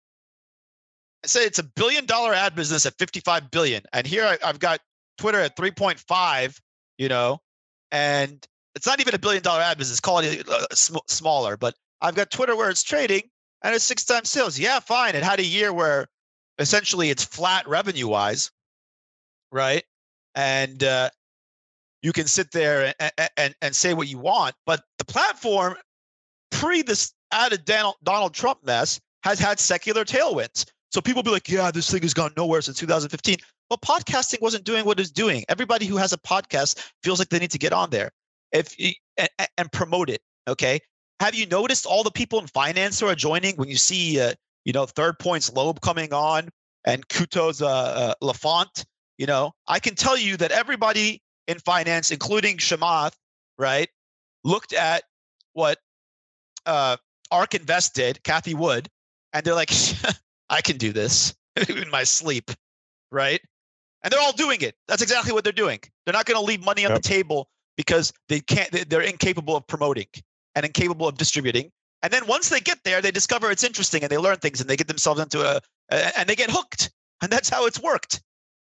I 1.24 1.26
say 1.26 1.44
it's 1.44 1.59
a 1.59 1.64
billion 1.64 2.07
dollar 2.07 2.32
ad 2.32 2.54
business 2.54 2.86
at 2.86 2.94
55 2.98 3.50
billion. 3.50 3.82
And 3.92 4.07
here 4.07 4.24
I, 4.24 4.46
have 4.46 4.61
got 4.61 4.80
Twitter 5.18 5.40
at 5.40 5.57
3.5, 5.57 6.61
you 6.98 7.09
know, 7.09 7.40
and 7.90 8.46
it's 8.74 8.86
not 8.86 9.00
even 9.00 9.14
a 9.14 9.18
billion 9.18 9.42
dollar 9.42 9.62
ad 9.62 9.78
business, 9.78 9.98
call 10.00 10.18
it 10.20 10.48
uh, 10.48 10.66
sm- 10.72 10.98
smaller, 11.09 11.57
but 11.57 11.74
I've 12.00 12.14
got 12.14 12.30
Twitter 12.30 12.54
where 12.54 12.70
it's 12.70 12.82
trading 12.82 13.22
and 13.62 13.74
it's 13.74 13.84
six 13.84 14.04
times 14.04 14.30
sales. 14.30 14.59
Yeah, 14.59 14.80
fine. 14.80 15.14
It 15.14 15.22
had 15.22 15.40
a 15.40 15.44
year 15.44 15.72
where 15.72 16.07
essentially 16.59 17.11
it's 17.11 17.24
flat 17.24 17.66
revenue 17.68 18.09
wise, 18.09 18.50
right? 19.52 19.84
And 20.34 20.82
uh, 20.82 21.11
you 22.02 22.12
can 22.12 22.26
sit 22.26 22.52
there 22.52 22.94
and, 22.98 23.30
and, 23.36 23.54
and 23.62 23.74
say 23.74 23.94
what 23.94 24.09
you 24.09 24.18
want, 24.18 24.54
but 24.66 24.82
the 24.98 25.04
platform 25.04 25.76
pre 26.50 26.82
this 26.82 27.12
added 27.32 27.64
Donald, 27.64 28.34
Trump 28.34 28.64
mess 28.64 29.00
has 29.22 29.38
had 29.38 29.59
secular 29.59 30.04
tailwinds. 30.04 30.66
So 30.92 31.00
people 31.00 31.22
be 31.22 31.30
like, 31.30 31.48
yeah, 31.48 31.70
this 31.70 31.90
thing 31.90 32.02
has 32.02 32.14
gone 32.14 32.32
nowhere 32.36 32.62
since 32.62 32.78
2015. 32.78 33.36
Well, 33.68 33.78
podcasting 33.78 34.40
wasn't 34.40 34.64
doing 34.64 34.84
what 34.84 35.00
it's 35.00 35.11
doing. 35.11 35.44
Everybody 35.48 35.86
who 35.86 35.96
has 35.96 36.12
a 36.12 36.18
podcast 36.18 36.90
feels 37.02 37.18
like 37.18 37.28
they 37.30 37.38
need 37.38 37.50
to 37.50 37.59
get 37.59 37.72
on 37.72 37.90
there 37.90 38.12
if 38.52 38.76
and, 39.18 39.28
and 39.59 39.72
promote 39.72 40.09
it. 40.09 40.22
Okay. 40.48 40.80
Have 41.20 41.34
you 41.34 41.46
noticed 41.46 41.86
all 41.86 42.02
the 42.02 42.10
people 42.10 42.38
in 42.40 42.46
finance 42.46 43.00
who 43.00 43.06
are 43.06 43.14
joining 43.14 43.56
when 43.56 43.68
you 43.68 43.76
see, 43.76 44.20
uh, 44.20 44.34
you 44.64 44.72
know, 44.72 44.84
Third 44.84 45.18
Point's 45.18 45.52
Loeb 45.52 45.80
coming 45.80 46.12
on 46.12 46.50
and 46.84 47.08
Coatue's 47.08 47.62
uh, 47.62 47.68
uh, 47.68 48.14
Laffont? 48.22 48.84
You 49.16 49.26
know, 49.26 49.52
I 49.66 49.78
can 49.78 49.94
tell 49.94 50.16
you 50.16 50.36
that 50.36 50.50
everybody 50.50 51.22
in 51.46 51.58
finance, 51.58 52.10
including 52.10 52.58
Chamath, 52.58 53.14
right, 53.58 53.88
looked 54.44 54.74
at 54.74 55.04
what 55.54 55.78
uh, 56.66 56.98
ARK 57.30 57.54
Invest 57.54 57.94
did, 57.94 58.22
Cathie 58.24 58.54
Wood, 58.54 58.88
and 59.32 59.42
they're 59.44 59.54
like, 59.54 59.72
I 60.50 60.60
can 60.60 60.76
do 60.76 60.92
this 60.92 61.34
in 61.68 61.88
my 61.90 62.04
sleep, 62.04 62.50
right? 63.10 63.40
And 64.02 64.12
they're 64.12 64.20
all 64.20 64.32
doing 64.32 64.60
it. 64.60 64.74
That's 64.86 65.02
exactly 65.02 65.32
what 65.32 65.44
they're 65.44 65.52
doing. 65.52 65.80
They're 66.04 66.12
not 66.12 66.26
going 66.26 66.38
to 66.38 66.44
leave 66.44 66.62
money 66.62 66.84
on 66.84 66.92
yep. 66.92 67.02
the 67.02 67.08
table 67.08 67.48
because 67.76 68.12
they 68.28 68.40
can't. 68.40 68.88
They're 68.88 69.00
incapable 69.00 69.56
of 69.56 69.66
promoting 69.66 70.06
and 70.57 70.64
incapable 70.64 71.07
of 71.07 71.16
distributing. 71.16 71.70
And 72.02 72.12
then 72.12 72.26
once 72.26 72.48
they 72.48 72.61
get 72.61 72.78
there, 72.84 73.00
they 73.00 73.11
discover 73.11 73.50
it's 73.50 73.62
interesting 73.62 74.02
and 74.02 74.11
they 74.11 74.18
learn 74.18 74.38
things 74.38 74.61
and 74.61 74.68
they 74.68 74.76
get 74.76 74.88
themselves 74.88 75.20
into 75.20 75.42
a, 75.42 75.61
a 75.90 76.18
and 76.18 76.28
they 76.28 76.34
get 76.34 76.50
hooked. 76.50 76.90
And 77.22 77.32
that's 77.32 77.48
how 77.48 77.64
it's 77.64 77.80
worked, 77.80 78.20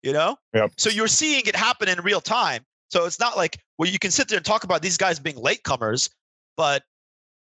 you 0.02 0.12
know. 0.12 0.36
Yep. 0.52 0.72
So 0.76 0.90
you're 0.90 1.06
seeing 1.06 1.44
it 1.46 1.54
happen 1.54 1.88
in 1.88 2.00
real 2.00 2.20
time. 2.20 2.64
So 2.90 3.04
it's 3.04 3.20
not 3.20 3.36
like 3.36 3.56
well, 3.78 3.88
you 3.88 4.00
can 4.00 4.10
sit 4.10 4.26
there 4.26 4.36
and 4.36 4.44
talk 4.44 4.64
about 4.64 4.82
these 4.82 4.96
guys 4.96 5.20
being 5.20 5.36
latecomers, 5.36 6.10
but 6.56 6.82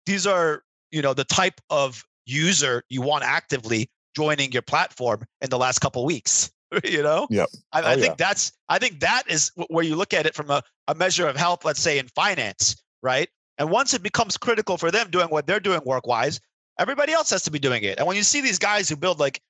these 0.06 0.26
are 0.26 0.62
you 0.90 1.02
know 1.02 1.12
the 1.12 1.24
type 1.24 1.60
of 1.68 2.02
user 2.24 2.84
you 2.88 3.02
want 3.02 3.22
actively 3.22 3.90
joining 4.16 4.50
your 4.50 4.62
platform 4.62 5.24
in 5.42 5.50
the 5.50 5.58
last 5.58 5.80
couple 5.80 6.06
weeks. 6.06 6.50
you 6.84 7.02
know 7.02 7.26
yep 7.30 7.48
I, 7.72 7.80
I 7.80 7.92
oh, 7.92 7.94
think 7.94 8.06
yeah. 8.06 8.14
that's 8.26 8.52
i 8.68 8.78
think 8.78 9.00
that 9.00 9.22
is 9.26 9.50
where 9.68 9.82
you 9.82 9.96
look 9.96 10.12
at 10.12 10.26
it 10.26 10.34
from 10.34 10.50
a, 10.50 10.62
a 10.86 10.94
measure 10.94 11.26
of 11.26 11.34
health 11.34 11.64
let's 11.64 11.80
say 11.80 11.98
in 11.98 12.08
finance 12.08 12.76
right 13.02 13.30
and 13.58 13.70
once 13.70 13.94
it 13.94 14.02
becomes 14.02 14.36
critical 14.36 14.76
for 14.76 14.90
them 14.90 15.10
doing 15.10 15.28
what 15.28 15.46
they're 15.46 15.60
doing 15.60 15.80
work 15.84 16.06
wise 16.06 16.40
everybody 16.78 17.12
else 17.12 17.30
has 17.30 17.42
to 17.42 17.50
be 17.50 17.58
doing 17.58 17.82
it 17.82 17.98
and 17.98 18.06
when 18.06 18.16
you 18.16 18.22
see 18.22 18.40
these 18.40 18.58
guys 18.58 18.88
who 18.88 18.96
build 18.96 19.18
like 19.18 19.40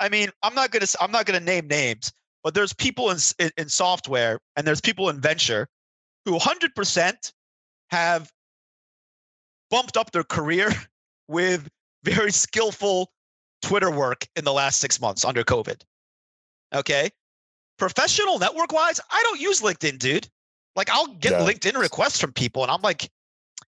i 0.00 0.08
mean 0.08 0.28
i'm 0.42 0.54
not 0.54 0.70
gonna 0.70 0.86
i'm 1.00 1.12
not 1.12 1.26
gonna 1.26 1.40
name 1.40 1.66
names 1.68 2.12
but 2.42 2.54
there's 2.54 2.72
people 2.72 3.10
in 3.10 3.18
in, 3.38 3.50
in 3.56 3.68
software 3.68 4.38
and 4.56 4.66
there's 4.66 4.80
people 4.80 5.08
in 5.08 5.20
venture 5.20 5.68
who 6.26 6.38
100% 6.38 7.32
have 7.90 8.30
bumped 9.70 9.96
up 9.96 10.10
their 10.12 10.24
career 10.24 10.70
with 11.28 11.68
very 12.04 12.32
skillful 12.32 13.10
twitter 13.62 13.90
work 13.90 14.26
in 14.36 14.44
the 14.44 14.52
last 14.52 14.80
six 14.80 15.00
months 15.00 15.24
under 15.24 15.44
covid 15.44 15.82
Okay. 16.74 17.10
Professional 17.78 18.38
network 18.38 18.72
wise, 18.72 19.00
I 19.10 19.20
don't 19.24 19.40
use 19.40 19.60
LinkedIn, 19.60 19.98
dude. 19.98 20.28
Like 20.76 20.90
I'll 20.90 21.08
get 21.14 21.32
yeah. 21.32 21.40
LinkedIn 21.40 21.78
requests 21.78 22.20
from 22.20 22.32
people, 22.32 22.62
and 22.62 22.70
I'm 22.70 22.82
like, 22.82 23.10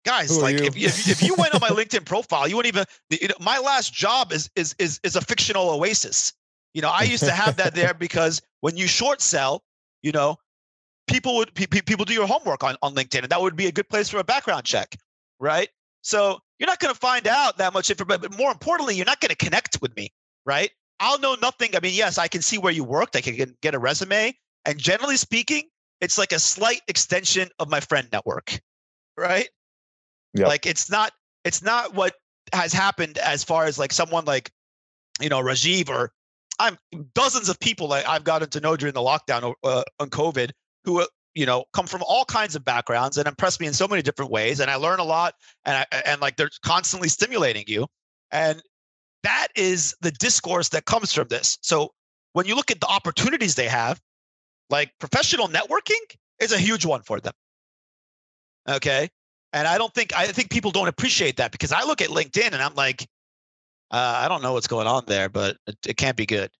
guys, 0.09 0.35
Who 0.35 0.41
like 0.41 0.55
if, 0.55 0.75
if, 0.75 1.07
if 1.07 1.21
you 1.21 1.35
went 1.35 1.53
on 1.53 1.61
my 1.61 1.69
LinkedIn 1.69 2.05
profile, 2.05 2.47
you 2.47 2.55
wouldn't 2.55 2.73
even. 2.73 2.85
You 3.09 3.27
know, 3.27 3.35
my 3.39 3.59
last 3.59 3.93
job 3.93 4.31
is 4.31 4.49
is 4.55 4.75
is 4.79 4.99
is 5.03 5.15
a 5.15 5.21
fictional 5.21 5.69
oasis. 5.69 6.33
You 6.73 6.81
know, 6.81 6.89
I 6.89 7.03
used 7.03 7.23
to 7.23 7.31
have 7.31 7.57
that 7.57 7.75
there 7.75 7.93
because 7.93 8.41
when 8.61 8.77
you 8.77 8.87
short 8.87 9.21
sell, 9.21 9.63
you 10.01 10.11
know, 10.11 10.37
people 11.07 11.35
would 11.35 11.53
people 11.53 12.05
do 12.05 12.13
your 12.13 12.27
homework 12.27 12.63
on 12.63 12.75
on 12.81 12.95
LinkedIn, 12.95 13.23
and 13.23 13.29
that 13.29 13.41
would 13.41 13.55
be 13.55 13.67
a 13.67 13.71
good 13.71 13.89
place 13.89 14.09
for 14.09 14.17
a 14.17 14.23
background 14.23 14.65
check, 14.65 14.95
right? 15.39 15.69
So 16.01 16.39
you're 16.57 16.67
not 16.67 16.79
going 16.79 16.93
to 16.93 16.99
find 16.99 17.27
out 17.27 17.57
that 17.57 17.73
much 17.73 17.89
information, 17.89 18.21
but 18.21 18.37
more 18.37 18.51
importantly, 18.51 18.95
you're 18.95 19.05
not 19.05 19.21
going 19.21 19.29
to 19.29 19.35
connect 19.35 19.81
with 19.81 19.95
me, 19.95 20.11
right? 20.45 20.71
I'll 20.99 21.19
know 21.19 21.35
nothing. 21.41 21.75
I 21.75 21.79
mean, 21.81 21.93
yes, 21.93 22.17
I 22.17 22.27
can 22.27 22.41
see 22.41 22.57
where 22.57 22.73
you 22.73 22.83
worked. 22.83 23.15
I 23.15 23.21
can 23.21 23.55
get 23.61 23.75
a 23.75 23.79
resume. 23.79 24.33
And 24.65 24.77
generally 24.77 25.17
speaking, 25.17 25.63
it's 26.01 26.17
like 26.17 26.31
a 26.31 26.39
slight 26.39 26.81
extension 26.87 27.49
of 27.59 27.69
my 27.69 27.79
friend 27.79 28.07
network, 28.11 28.59
right? 29.17 29.49
Yep. 30.33 30.47
Like 30.47 30.65
it's 30.65 30.89
not 30.89 31.11
it's 31.43 31.61
not 31.63 31.95
what 31.95 32.15
has 32.53 32.73
happened 32.73 33.17
as 33.17 33.43
far 33.43 33.65
as 33.65 33.79
like 33.79 33.93
someone 33.93 34.25
like 34.25 34.51
you 35.21 35.29
know 35.29 35.41
Rajiv 35.41 35.89
or 35.89 36.11
I'm 36.59 36.77
dozens 37.13 37.49
of 37.49 37.59
people 37.59 37.87
that 37.89 38.07
I've 38.07 38.23
gotten 38.23 38.49
to 38.49 38.59
know 38.59 38.75
during 38.75 38.93
the 38.93 39.01
lockdown 39.01 39.53
uh, 39.63 39.83
on 39.99 40.09
COVID 40.09 40.51
who 40.83 41.01
uh, 41.01 41.05
you 41.35 41.45
know 41.45 41.65
come 41.73 41.87
from 41.87 42.03
all 42.03 42.25
kinds 42.25 42.55
of 42.55 42.63
backgrounds 42.65 43.17
and 43.17 43.27
impress 43.27 43.59
me 43.59 43.67
in 43.67 43.73
so 43.73 43.87
many 43.87 44.01
different 44.01 44.31
ways 44.31 44.59
and 44.59 44.69
I 44.69 44.75
learn 44.75 44.99
a 44.99 45.03
lot 45.03 45.35
and 45.65 45.77
I, 45.91 46.01
and 46.05 46.21
like 46.21 46.35
they're 46.37 46.49
constantly 46.63 47.09
stimulating 47.09 47.63
you 47.67 47.87
and 48.31 48.61
that 49.23 49.47
is 49.55 49.95
the 50.01 50.11
discourse 50.11 50.69
that 50.69 50.85
comes 50.85 51.13
from 51.13 51.27
this. 51.27 51.57
So 51.61 51.91
when 52.33 52.45
you 52.45 52.55
look 52.55 52.71
at 52.71 52.79
the 52.79 52.87
opportunities 52.87 53.55
they 53.55 53.67
have, 53.67 53.99
like 54.69 54.91
professional 54.99 55.47
networking 55.47 55.99
is 56.39 56.51
a 56.51 56.57
huge 56.57 56.85
one 56.85 57.01
for 57.01 57.19
them. 57.19 57.33
Okay. 58.67 59.09
And 59.53 59.67
I 59.67 59.77
don't 59.77 59.93
think, 59.93 60.15
I 60.15 60.27
think 60.27 60.51
people 60.51 60.71
don't 60.71 60.87
appreciate 60.87 61.37
that 61.37 61.51
because 61.51 61.71
I 61.71 61.83
look 61.83 62.01
at 62.01 62.09
LinkedIn 62.09 62.53
and 62.53 62.61
I'm 62.61 62.75
like, 62.75 63.07
uh, 63.91 64.21
I 64.23 64.27
don't 64.27 64.43
know 64.43 64.53
what's 64.53 64.67
going 64.67 64.87
on 64.87 65.03
there, 65.07 65.29
but 65.29 65.57
it, 65.65 65.77
it 65.87 65.97
can't 65.97 66.15
be 66.15 66.25
good. 66.25 66.51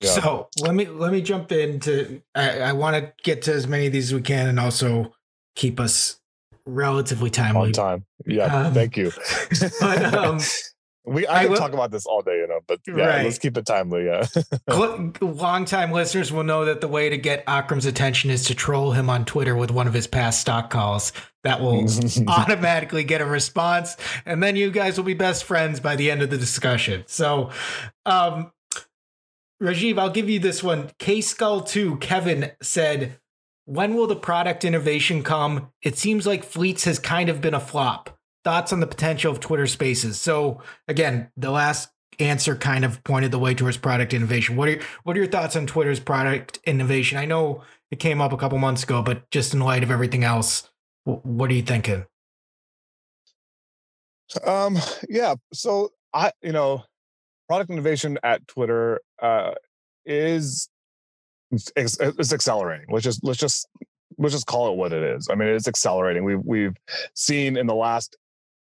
Yeah. 0.00 0.10
So 0.10 0.48
let 0.60 0.74
me 0.74 0.86
let 0.86 1.12
me 1.12 1.22
jump 1.22 1.52
into. 1.52 2.20
I, 2.34 2.60
I 2.60 2.72
want 2.72 2.96
to 2.96 3.12
get 3.22 3.42
to 3.42 3.54
as 3.54 3.66
many 3.66 3.86
of 3.86 3.92
these 3.92 4.12
as 4.12 4.14
we 4.14 4.22
can, 4.22 4.48
and 4.48 4.60
also 4.60 5.14
keep 5.54 5.80
us 5.80 6.20
relatively 6.66 7.30
timely. 7.30 7.68
On 7.68 7.72
time, 7.72 8.04
yeah. 8.26 8.66
Um, 8.66 8.74
thank 8.74 8.96
you. 8.96 9.12
but 9.80 10.14
um, 10.14 10.40
We 11.06 11.26
I, 11.26 11.42
I 11.42 11.46
can 11.46 11.56
talk 11.56 11.74
about 11.74 11.90
this 11.90 12.06
all 12.06 12.22
day, 12.22 12.38
you 12.38 12.46
know, 12.46 12.60
but 12.66 12.80
yeah, 12.86 12.94
right. 12.94 13.24
let's 13.24 13.38
keep 13.38 13.58
it 13.58 13.66
timely. 13.66 14.06
Yeah. 14.06 14.26
Long-time 15.20 15.92
listeners 15.92 16.32
will 16.32 16.44
know 16.44 16.64
that 16.64 16.80
the 16.80 16.88
way 16.88 17.10
to 17.10 17.18
get 17.18 17.44
Akram's 17.46 17.84
attention 17.84 18.30
is 18.30 18.44
to 18.46 18.54
troll 18.54 18.92
him 18.92 19.10
on 19.10 19.26
Twitter 19.26 19.54
with 19.54 19.70
one 19.70 19.86
of 19.86 19.92
his 19.92 20.06
past 20.06 20.40
stock 20.40 20.70
calls. 20.70 21.12
That 21.42 21.60
will 21.60 21.86
automatically 22.28 23.04
get 23.04 23.20
a 23.20 23.26
response, 23.26 23.98
and 24.24 24.42
then 24.42 24.56
you 24.56 24.70
guys 24.70 24.96
will 24.96 25.04
be 25.04 25.12
best 25.12 25.44
friends 25.44 25.78
by 25.78 25.94
the 25.94 26.10
end 26.10 26.22
of 26.22 26.30
the 26.30 26.38
discussion. 26.38 27.04
So, 27.06 27.50
um, 28.06 28.50
Rajiv, 29.62 29.98
I'll 29.98 30.08
give 30.10 30.30
you 30.30 30.38
this 30.38 30.62
one. 30.62 30.90
K 30.98 31.20
Skull 31.20 31.60
2, 31.60 31.98
Kevin 31.98 32.52
said, 32.62 33.20
When 33.66 33.94
will 33.94 34.06
the 34.06 34.16
product 34.16 34.64
innovation 34.64 35.22
come? 35.22 35.70
It 35.82 35.98
seems 35.98 36.26
like 36.26 36.44
Fleets 36.44 36.84
has 36.84 36.98
kind 36.98 37.28
of 37.28 37.42
been 37.42 37.54
a 37.54 37.60
flop 37.60 38.18
thoughts 38.44 38.72
on 38.72 38.80
the 38.80 38.86
potential 38.86 39.32
of 39.32 39.40
Twitter 39.40 39.66
Spaces. 39.66 40.20
So 40.20 40.62
again, 40.86 41.30
the 41.36 41.50
last 41.50 41.90
answer 42.20 42.54
kind 42.54 42.84
of 42.84 43.02
pointed 43.04 43.32
the 43.32 43.38
way 43.38 43.54
towards 43.54 43.76
product 43.76 44.12
innovation. 44.14 44.56
What 44.56 44.68
are 44.68 44.72
your, 44.72 44.82
what 45.02 45.16
are 45.16 45.20
your 45.20 45.28
thoughts 45.28 45.56
on 45.56 45.66
Twitter's 45.66 46.00
product 46.00 46.60
innovation? 46.64 47.18
I 47.18 47.24
know 47.24 47.62
it 47.90 47.98
came 47.98 48.20
up 48.20 48.32
a 48.32 48.36
couple 48.36 48.58
months 48.58 48.82
ago, 48.82 49.02
but 49.02 49.28
just 49.30 49.54
in 49.54 49.60
light 49.60 49.82
of 49.82 49.90
everything 49.90 50.24
else, 50.24 50.70
what 51.04 51.50
are 51.50 51.54
you 51.54 51.62
thinking? 51.62 52.06
Um, 54.46 54.78
yeah. 55.08 55.34
So 55.52 55.90
I, 56.12 56.32
you 56.42 56.52
know, 56.52 56.84
product 57.48 57.70
innovation 57.70 58.18
at 58.22 58.46
Twitter 58.48 59.00
uh, 59.20 59.52
is 60.06 60.68
it's 61.50 62.32
accelerating. 62.32 62.86
Let's 62.90 63.04
just 63.04 63.22
let's 63.22 63.38
just 63.38 63.68
let's 64.18 64.34
just 64.34 64.46
call 64.46 64.72
it 64.72 64.76
what 64.76 64.92
it 64.92 65.02
is. 65.02 65.28
I 65.30 65.34
mean, 65.34 65.48
it's 65.48 65.68
accelerating. 65.68 66.24
We've 66.24 66.42
we've 66.44 66.76
seen 67.14 67.56
in 67.56 67.66
the 67.66 67.74
last 67.74 68.16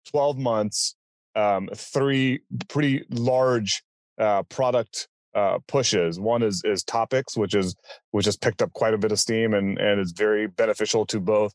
12 0.09 0.37
months, 0.37 0.95
um, 1.35 1.69
three 1.75 2.41
pretty 2.67 3.05
large 3.09 3.83
uh, 4.19 4.43
product 4.43 5.07
uh, 5.33 5.59
pushes. 5.67 6.19
One 6.19 6.43
is 6.43 6.61
is 6.65 6.83
topics, 6.83 7.37
which 7.37 7.55
is 7.55 7.75
which 8.11 8.25
has 8.25 8.37
picked 8.37 8.61
up 8.61 8.73
quite 8.73 8.93
a 8.93 8.97
bit 8.97 9.11
of 9.11 9.19
steam 9.19 9.53
and 9.53 9.77
and 9.77 9.99
is 9.99 10.11
very 10.11 10.47
beneficial 10.47 11.05
to 11.07 11.19
both 11.19 11.53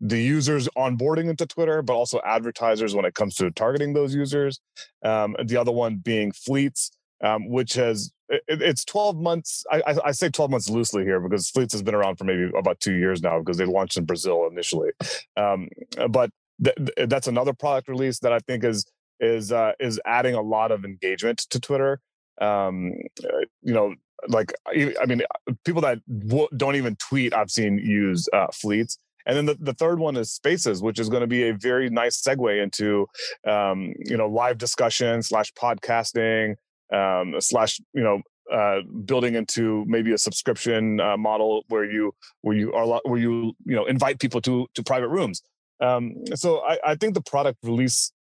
the 0.00 0.20
users 0.20 0.68
onboarding 0.76 1.30
into 1.30 1.46
Twitter, 1.46 1.80
but 1.82 1.94
also 1.94 2.20
advertisers 2.24 2.94
when 2.94 3.04
it 3.04 3.14
comes 3.14 3.34
to 3.36 3.50
targeting 3.50 3.94
those 3.94 4.14
users. 4.14 4.60
Um, 5.02 5.36
the 5.42 5.56
other 5.56 5.72
one 5.72 5.96
being 5.96 6.32
fleets, 6.32 6.90
um, 7.24 7.48
which 7.48 7.72
has 7.74 8.12
it, 8.28 8.42
it's 8.48 8.84
12 8.84 9.16
months. 9.16 9.64
I, 9.70 9.96
I, 10.04 10.10
say 10.10 10.28
12 10.28 10.50
months 10.50 10.68
loosely 10.68 11.04
here 11.04 11.20
because 11.20 11.48
Fleets 11.48 11.72
has 11.72 11.82
been 11.82 11.94
around 11.94 12.16
for 12.16 12.24
maybe 12.24 12.50
about 12.58 12.80
two 12.80 12.94
years 12.94 13.22
now 13.22 13.38
because 13.38 13.56
they 13.56 13.64
launched 13.64 13.96
in 13.96 14.04
Brazil 14.04 14.48
initially. 14.50 14.90
Um, 15.36 15.68
but 16.10 16.30
th- 16.62 17.08
that's 17.08 17.28
another 17.28 17.52
product 17.52 17.88
release 17.88 18.18
that 18.20 18.32
I 18.32 18.38
think 18.40 18.64
is 18.64 18.86
is 19.20 19.52
uh, 19.52 19.72
is 19.80 20.00
adding 20.04 20.34
a 20.34 20.42
lot 20.42 20.70
of 20.70 20.84
engagement 20.84 21.38
to 21.50 21.60
Twitter. 21.60 22.00
Um, 22.40 22.92
uh, 23.24 23.38
you 23.62 23.72
know, 23.72 23.94
like 24.28 24.52
I 24.68 25.06
mean, 25.06 25.22
people 25.64 25.82
that 25.82 25.98
w- 26.28 26.48
don't 26.56 26.76
even 26.76 26.96
tweet, 26.96 27.34
I've 27.34 27.50
seen 27.50 27.78
use 27.78 28.28
uh, 28.32 28.48
fleets. 28.52 28.98
And 29.28 29.36
then 29.36 29.46
the, 29.46 29.56
the 29.58 29.74
third 29.74 29.98
one 29.98 30.16
is 30.16 30.30
Spaces, 30.30 30.82
which 30.82 31.00
is 31.00 31.08
going 31.08 31.22
to 31.22 31.26
be 31.26 31.48
a 31.48 31.52
very 31.52 31.90
nice 31.90 32.22
segue 32.22 32.62
into, 32.62 33.08
um, 33.44 33.92
you 33.98 34.16
know, 34.16 34.28
live 34.28 34.56
discussion 34.56 35.20
slash 35.20 35.52
podcasting 35.54 36.54
um, 36.94 37.34
slash, 37.40 37.80
you 37.92 38.04
know, 38.04 38.22
uh, 38.52 38.82
building 39.04 39.34
into 39.34 39.84
maybe 39.88 40.12
a 40.12 40.18
subscription 40.18 41.00
uh, 41.00 41.16
model 41.16 41.64
where 41.68 41.84
you 41.84 42.14
where 42.42 42.56
you 42.56 42.72
are 42.72 43.00
where 43.04 43.18
you 43.18 43.52
you 43.64 43.74
know 43.74 43.84
invite 43.86 44.20
people 44.20 44.40
to 44.40 44.68
to 44.74 44.84
private 44.84 45.08
rooms 45.08 45.42
um, 45.80 46.14
so 46.34 46.60
I, 46.60 46.78
I 46.84 46.94
think 46.94 47.14
the 47.14 47.22
product 47.22 47.58
release, 47.62 48.12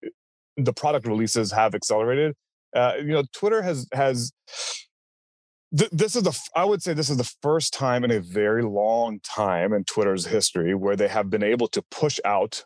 the 0.58 0.74
product 0.74 1.08
releases 1.08 1.52
have 1.52 1.76
accelerated. 1.76 2.36
Uh, 2.76 2.94
you 2.98 3.14
know, 3.14 3.24
Twitter 3.34 3.62
has 3.62 3.88
has. 3.94 4.32
Th- 5.76 5.90
this 5.92 6.16
is 6.16 6.24
the 6.24 6.38
I 6.56 6.66
would 6.66 6.82
say 6.82 6.94
this 6.94 7.10
is 7.10 7.18
the 7.18 7.32
first 7.42 7.74
time 7.74 8.04
in 8.04 8.12
a 8.12 8.20
very 8.20 8.64
long 8.64 9.20
time 9.22 9.74
in 9.74 9.84
Twitter's 9.86 10.26
history 10.26 10.76
where 10.76 10.96
they 10.96 11.08
have 11.08 11.30
been 11.30 11.44
able 11.44 11.68
to 11.70 11.82
push 11.90 12.20
out 12.26 12.64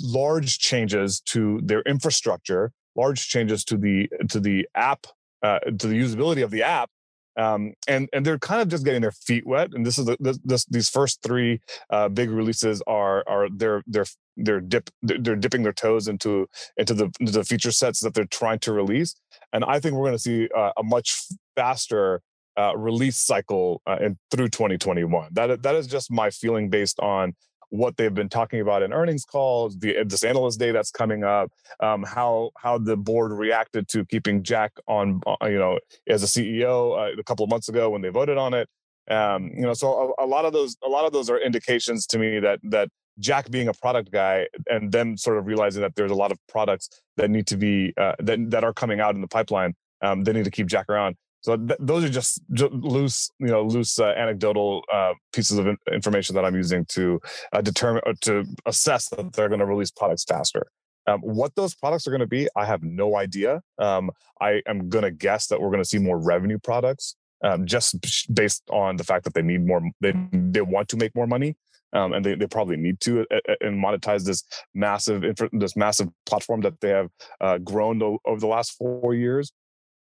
large 0.00 0.58
changes 0.58 1.20
to 1.20 1.60
their 1.62 1.82
infrastructure, 1.82 2.72
large 2.96 3.28
changes 3.28 3.64
to 3.64 3.76
the 3.76 4.08
to 4.30 4.40
the 4.40 4.66
app, 4.74 5.06
uh, 5.42 5.60
to 5.60 5.86
the 5.86 5.98
usability 5.98 6.42
of 6.42 6.50
the 6.50 6.62
app, 6.62 6.90
um, 7.36 7.72
and 7.88 8.08
and 8.12 8.24
they're 8.24 8.38
kind 8.38 8.60
of 8.60 8.68
just 8.68 8.84
getting 8.84 9.00
their 9.00 9.12
feet 9.12 9.46
wet. 9.46 9.70
And 9.72 9.84
this 9.86 9.98
is 9.98 10.06
the, 10.06 10.16
this, 10.20 10.38
this 10.44 10.64
these 10.66 10.88
first 10.88 11.22
three 11.22 11.60
uh, 11.90 12.08
big 12.08 12.30
releases 12.30 12.82
are 12.86 13.24
are 13.26 13.48
they're 13.50 13.82
they're 13.86 14.06
they're 14.36 14.60
dip 14.60 14.90
they're 15.02 15.36
dipping 15.36 15.62
their 15.62 15.72
toes 15.72 16.08
into 16.08 16.48
into 16.76 16.94
the 16.94 17.10
into 17.20 17.32
the 17.32 17.44
feature 17.44 17.72
sets 17.72 18.00
that 18.00 18.14
they're 18.14 18.24
trying 18.24 18.58
to 18.60 18.72
release. 18.72 19.14
And 19.52 19.64
I 19.64 19.80
think 19.80 19.94
we're 19.94 20.04
going 20.04 20.12
to 20.12 20.18
see 20.18 20.48
uh, 20.56 20.72
a 20.76 20.82
much 20.82 21.14
faster 21.56 22.22
uh, 22.58 22.76
release 22.76 23.18
cycle 23.18 23.82
uh, 23.86 23.98
through 24.30 24.48
2021. 24.48 25.28
That 25.32 25.62
that 25.62 25.74
is 25.74 25.86
just 25.86 26.10
my 26.10 26.30
feeling 26.30 26.70
based 26.70 26.98
on 27.00 27.34
what 27.72 27.96
they've 27.96 28.12
been 28.12 28.28
talking 28.28 28.60
about 28.60 28.82
in 28.82 28.92
earnings 28.92 29.24
calls, 29.24 29.78
the 29.78 30.04
this 30.04 30.22
analyst 30.24 30.58
day 30.58 30.72
that's 30.72 30.90
coming 30.90 31.24
up, 31.24 31.50
um, 31.80 32.02
how 32.02 32.50
how 32.58 32.76
the 32.76 32.96
board 32.96 33.32
reacted 33.32 33.88
to 33.88 34.04
keeping 34.04 34.42
Jack 34.42 34.72
on, 34.86 35.22
uh, 35.26 35.46
you 35.46 35.58
know, 35.58 35.78
as 36.06 36.22
a 36.22 36.26
CEO 36.26 36.98
uh, 36.98 37.18
a 37.18 37.24
couple 37.24 37.44
of 37.44 37.50
months 37.50 37.70
ago 37.70 37.88
when 37.88 38.02
they 38.02 38.10
voted 38.10 38.36
on 38.36 38.52
it. 38.52 38.68
Um, 39.10 39.50
you 39.54 39.62
know, 39.62 39.72
so 39.72 40.14
a, 40.18 40.24
a, 40.24 40.26
lot 40.26 40.44
of 40.44 40.52
those 40.52 40.76
a 40.84 40.88
lot 40.88 41.06
of 41.06 41.12
those 41.12 41.30
are 41.30 41.38
indications 41.38 42.06
to 42.08 42.18
me 42.18 42.38
that 42.40 42.60
that 42.64 42.88
Jack 43.18 43.50
being 43.50 43.68
a 43.68 43.74
product 43.74 44.10
guy 44.10 44.46
and 44.66 44.90
them 44.90 45.16
sort 45.16 45.38
of 45.38 45.46
realizing 45.46 45.82
that 45.82 45.94
there's 45.94 46.10
a 46.10 46.14
lot 46.14 46.32
of 46.32 46.38
products 46.48 46.88
that 47.16 47.30
need 47.30 47.46
to 47.48 47.56
be 47.56 47.92
uh, 47.96 48.14
that 48.20 48.50
that 48.50 48.64
are 48.64 48.72
coming 48.72 49.00
out 49.00 49.14
in 49.14 49.20
the 49.20 49.28
pipeline. 49.28 49.74
Um, 50.00 50.24
they 50.24 50.32
need 50.32 50.44
to 50.44 50.50
keep 50.50 50.66
Jack 50.66 50.86
around. 50.88 51.16
So 51.42 51.56
th- 51.56 51.78
those 51.80 52.04
are 52.04 52.08
just, 52.08 52.40
loose, 52.50 53.28
you 53.40 53.48
know, 53.48 53.62
loose 53.62 53.98
uh, 53.98 54.14
anecdotal 54.16 54.84
uh, 54.92 55.12
pieces 55.32 55.58
of 55.58 55.66
in- 55.66 55.76
information 55.92 56.36
that 56.36 56.44
I'm 56.44 56.54
using 56.54 56.84
to 56.90 57.20
uh, 57.52 57.60
determine 57.60 58.02
to 58.22 58.44
assess 58.64 59.08
that 59.08 59.32
they're 59.32 59.48
going 59.48 59.58
to 59.58 59.66
release 59.66 59.90
products 59.90 60.24
faster. 60.24 60.66
Um, 61.08 61.20
what 61.20 61.54
those 61.56 61.74
products 61.74 62.06
are 62.06 62.10
going 62.10 62.20
to 62.20 62.28
be, 62.28 62.46
I 62.54 62.64
have 62.64 62.84
no 62.84 63.16
idea. 63.16 63.60
Um, 63.78 64.12
I 64.40 64.62
am 64.68 64.88
going 64.88 65.02
to 65.02 65.10
guess 65.10 65.48
that 65.48 65.60
we're 65.60 65.70
going 65.70 65.82
to 65.82 65.88
see 65.88 65.98
more 65.98 66.16
revenue 66.16 66.60
products, 66.60 67.16
um, 67.42 67.66
just 67.66 67.96
based 68.32 68.62
on 68.70 68.96
the 68.96 69.04
fact 69.04 69.24
that 69.24 69.34
they 69.34 69.42
need 69.42 69.66
more. 69.66 69.82
They 70.00 70.14
they 70.32 70.60
want 70.60 70.88
to 70.90 70.96
make 70.96 71.12
more 71.16 71.26
money, 71.26 71.56
um, 71.92 72.12
and 72.12 72.24
they, 72.24 72.34
they 72.34 72.46
probably 72.46 72.76
need 72.76 73.00
to 73.00 73.20
uh, 73.20 73.40
uh, 73.48 73.54
and 73.60 73.82
monetize 73.82 74.24
this 74.24 74.44
massive 74.74 75.22
this 75.52 75.76
massive 75.76 76.08
platform 76.26 76.60
that 76.62 76.80
they 76.80 76.88
have 76.88 77.08
uh, 77.40 77.58
grown 77.58 78.02
over 78.02 78.40
the 78.40 78.46
last 78.46 78.76
four 78.76 79.14
years. 79.14 79.52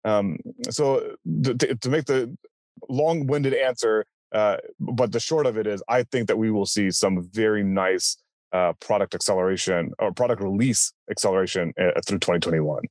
Um, 0.04 0.38
so 0.70 1.16
to, 1.42 1.54
to 1.54 1.88
make 1.88 2.06
the 2.06 2.36
long-winded 2.88 3.54
answer, 3.54 4.04
uh, 4.32 4.56
but 4.78 5.12
the 5.12 5.20
short 5.20 5.46
of 5.46 5.56
it 5.56 5.66
is, 5.66 5.82
I 5.88 6.04
think 6.04 6.28
that 6.28 6.38
we 6.38 6.50
will 6.50 6.66
see 6.66 6.90
some 6.90 7.28
very 7.32 7.62
nice 7.64 8.16
uh, 8.52 8.72
product 8.80 9.14
acceleration 9.14 9.92
or 9.98 10.12
product 10.12 10.42
release 10.42 10.92
acceleration 11.10 11.72
uh, 11.78 12.00
through 12.06 12.18
2021. 12.18 12.82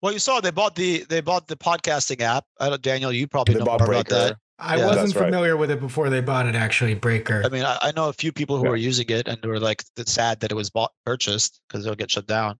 Well, 0.00 0.12
you 0.12 0.18
saw 0.18 0.40
they 0.40 0.50
bought 0.50 0.74
the 0.74 1.04
they 1.08 1.20
bought 1.20 1.46
the 1.46 1.56
podcasting 1.56 2.20
app. 2.22 2.44
I 2.58 2.70
don't, 2.70 2.82
Daniel, 2.82 3.12
you 3.12 3.28
probably 3.28 3.54
they 3.54 3.60
know 3.60 3.66
more 3.66 3.78
Breaker. 3.78 3.92
about 3.92 4.08
that. 4.08 4.36
I 4.58 4.76
yeah, 4.76 4.86
wasn't 4.86 5.14
familiar 5.14 5.54
right. 5.54 5.60
with 5.60 5.70
it 5.70 5.80
before 5.80 6.10
they 6.10 6.20
bought 6.20 6.46
it. 6.46 6.54
Actually, 6.54 6.94
Breaker. 6.94 7.42
I 7.44 7.48
mean, 7.48 7.64
I, 7.64 7.78
I 7.82 7.92
know 7.96 8.08
a 8.08 8.12
few 8.12 8.32
people 8.32 8.58
who 8.58 8.64
yeah. 8.64 8.70
are 8.70 8.76
using 8.76 9.08
it 9.08 9.26
and 9.26 9.44
were 9.44 9.58
like 9.58 9.82
sad 10.06 10.40
that 10.40 10.52
it 10.52 10.54
was 10.54 10.70
bought 10.70 10.92
purchased 11.04 11.60
because 11.68 11.84
it'll 11.84 11.96
get 11.96 12.10
shut 12.10 12.26
down. 12.26 12.58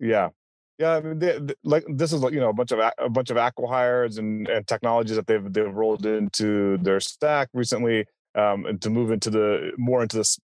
Yeah, 0.00 0.30
yeah. 0.78 0.94
I 0.94 1.00
mean, 1.00 1.18
they, 1.18 1.38
they, 1.38 1.54
like 1.64 1.84
this 1.88 2.12
is 2.12 2.22
like 2.22 2.32
you 2.32 2.40
know 2.40 2.48
a 2.48 2.52
bunch 2.52 2.72
of 2.72 2.80
a 2.98 3.08
bunch 3.08 3.30
of 3.30 3.36
acquihires 3.36 4.18
and 4.18 4.48
and 4.48 4.66
technologies 4.66 5.16
that 5.16 5.26
they've 5.26 5.52
they've 5.52 5.72
rolled 5.72 6.06
into 6.06 6.78
their 6.78 7.00
stack 7.00 7.48
recently 7.52 8.04
um, 8.34 8.78
to 8.80 8.90
move 8.90 9.10
into 9.10 9.30
the 9.30 9.72
more 9.78 10.02
into 10.02 10.16
this 10.16 10.38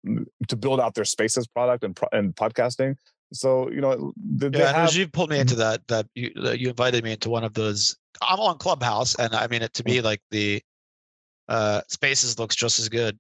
to 0.48 0.56
build 0.56 0.80
out 0.80 0.94
their 0.94 1.04
spaces 1.04 1.46
product 1.46 1.84
and 1.84 1.98
and 2.12 2.36
podcasting. 2.36 2.96
So 3.32 3.70
you 3.70 3.80
know, 3.80 4.12
they, 4.16 4.50
yeah, 4.58 4.72
have, 4.72 4.94
you 4.94 5.08
pulled 5.08 5.30
me 5.30 5.38
into 5.38 5.56
that. 5.56 5.86
That 5.88 6.06
you 6.14 6.30
you 6.34 6.68
invited 6.70 7.04
me 7.04 7.12
into 7.12 7.30
one 7.30 7.44
of 7.44 7.54
those. 7.54 7.96
I'm 8.20 8.40
on 8.40 8.58
Clubhouse, 8.58 9.14
and 9.16 9.34
I 9.34 9.46
mean 9.46 9.62
it 9.62 9.74
to 9.74 9.84
be 9.84 10.00
like 10.00 10.20
the 10.30 10.62
uh, 11.48 11.82
Spaces 11.88 12.38
looks 12.38 12.56
just 12.56 12.78
as 12.78 12.88
good. 12.88 13.18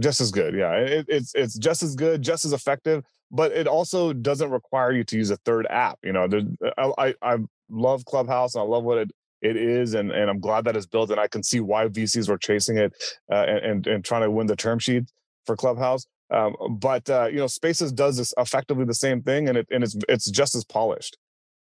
Just 0.00 0.20
as 0.20 0.30
good, 0.30 0.54
yeah. 0.54 0.72
It, 0.72 1.06
it's 1.08 1.34
it's 1.34 1.56
just 1.56 1.82
as 1.82 1.94
good, 1.94 2.22
just 2.22 2.44
as 2.44 2.52
effective, 2.52 3.02
but 3.30 3.52
it 3.52 3.66
also 3.66 4.12
doesn't 4.12 4.50
require 4.50 4.92
you 4.92 5.04
to 5.04 5.16
use 5.16 5.30
a 5.30 5.36
third 5.38 5.66
app. 5.70 5.98
You 6.02 6.12
know, 6.12 6.28
I, 6.76 6.92
I 6.98 7.14
I 7.22 7.38
love 7.70 8.04
Clubhouse 8.04 8.54
and 8.54 8.62
I 8.62 8.66
love 8.66 8.84
what 8.84 8.98
it 8.98 9.10
it 9.40 9.56
is, 9.56 9.94
and 9.94 10.10
and 10.10 10.28
I'm 10.28 10.40
glad 10.40 10.64
that 10.64 10.76
it's 10.76 10.86
built, 10.86 11.10
and 11.10 11.20
I 11.20 11.28
can 11.28 11.42
see 11.42 11.60
why 11.60 11.86
VCs 11.88 12.28
were 12.28 12.38
chasing 12.38 12.76
it 12.76 12.92
uh, 13.30 13.44
and, 13.48 13.58
and, 13.58 13.86
and 13.86 14.04
trying 14.04 14.22
to 14.22 14.30
win 14.30 14.46
the 14.46 14.56
term 14.56 14.78
sheet 14.78 15.04
for 15.46 15.56
Clubhouse. 15.56 16.06
Um, 16.30 16.56
but 16.78 17.08
uh, 17.08 17.28
you 17.30 17.36
know, 17.36 17.46
Spaces 17.46 17.92
does 17.92 18.16
this 18.16 18.34
effectively 18.36 18.84
the 18.84 18.94
same 18.94 19.22
thing, 19.22 19.48
and 19.48 19.58
it 19.58 19.68
and 19.70 19.84
it's 19.84 19.96
it's 20.08 20.30
just 20.30 20.54
as 20.54 20.64
polished. 20.64 21.16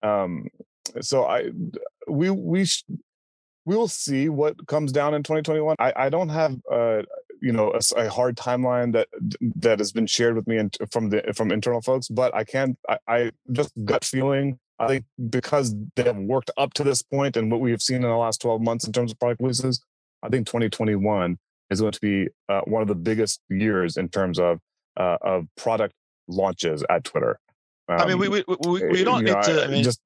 Um, 0.02 0.48
so 1.00 1.24
I 1.24 1.50
we 2.08 2.30
we 2.30 2.64
sh- 2.64 2.84
we 3.64 3.76
will 3.76 3.88
see 3.88 4.28
what 4.28 4.66
comes 4.66 4.92
down 4.92 5.14
in 5.14 5.22
2021. 5.22 5.76
I, 5.78 5.92
I 5.96 6.08
don't 6.08 6.28
have 6.28 6.56
uh, 6.70 7.02
you 7.40 7.52
know 7.52 7.72
a, 7.72 8.00
a, 8.00 8.08
hard 8.08 8.36
timeline 8.36 8.92
that 8.92 9.08
that 9.56 9.78
has 9.78 9.92
been 9.92 10.06
shared 10.06 10.36
with 10.36 10.46
me 10.46 10.58
in, 10.58 10.70
from 10.90 11.10
the 11.10 11.32
from 11.34 11.50
internal 11.50 11.80
folks, 11.80 12.08
but 12.08 12.34
I 12.34 12.44
can 12.44 12.76
I, 12.88 12.98
I 13.08 13.30
just 13.52 13.72
gut 13.84 14.04
feeling 14.04 14.58
I 14.82 14.88
think 14.88 15.04
because 15.30 15.74
they 15.94 16.02
have 16.04 16.16
worked 16.16 16.50
up 16.56 16.74
to 16.74 16.84
this 16.84 17.02
point 17.02 17.36
and 17.36 17.50
what 17.50 17.60
we 17.60 17.70
have 17.70 17.82
seen 17.82 17.96
in 17.96 18.02
the 18.02 18.16
last 18.16 18.40
12 18.40 18.60
months 18.60 18.84
in 18.84 18.92
terms 18.92 19.12
of 19.12 19.18
product 19.18 19.40
releases, 19.40 19.80
I 20.22 20.28
think 20.28 20.46
2021 20.46 21.38
is 21.72 21.80
going 21.80 21.92
to 21.92 22.00
be 22.00 22.28
uh, 22.48 22.60
one 22.62 22.82
of 22.82 22.88
the 22.88 22.94
biggest 22.94 23.40
years 23.48 23.96
in 23.96 24.08
terms 24.08 24.38
of 24.38 24.60
uh, 24.96 25.16
of 25.22 25.46
product 25.56 25.94
launches 26.28 26.84
at 26.88 27.04
Twitter. 27.04 27.38
Um, 27.88 28.00
I 28.00 28.06
mean, 28.06 28.18
we 28.18 28.28
we, 28.28 28.44
we, 28.46 28.88
we 28.88 29.04
don't 29.04 29.24
need 29.24 29.32
know, 29.32 29.42
to. 29.42 29.64
I 29.64 29.66
mean, 29.66 29.82
just 29.82 30.00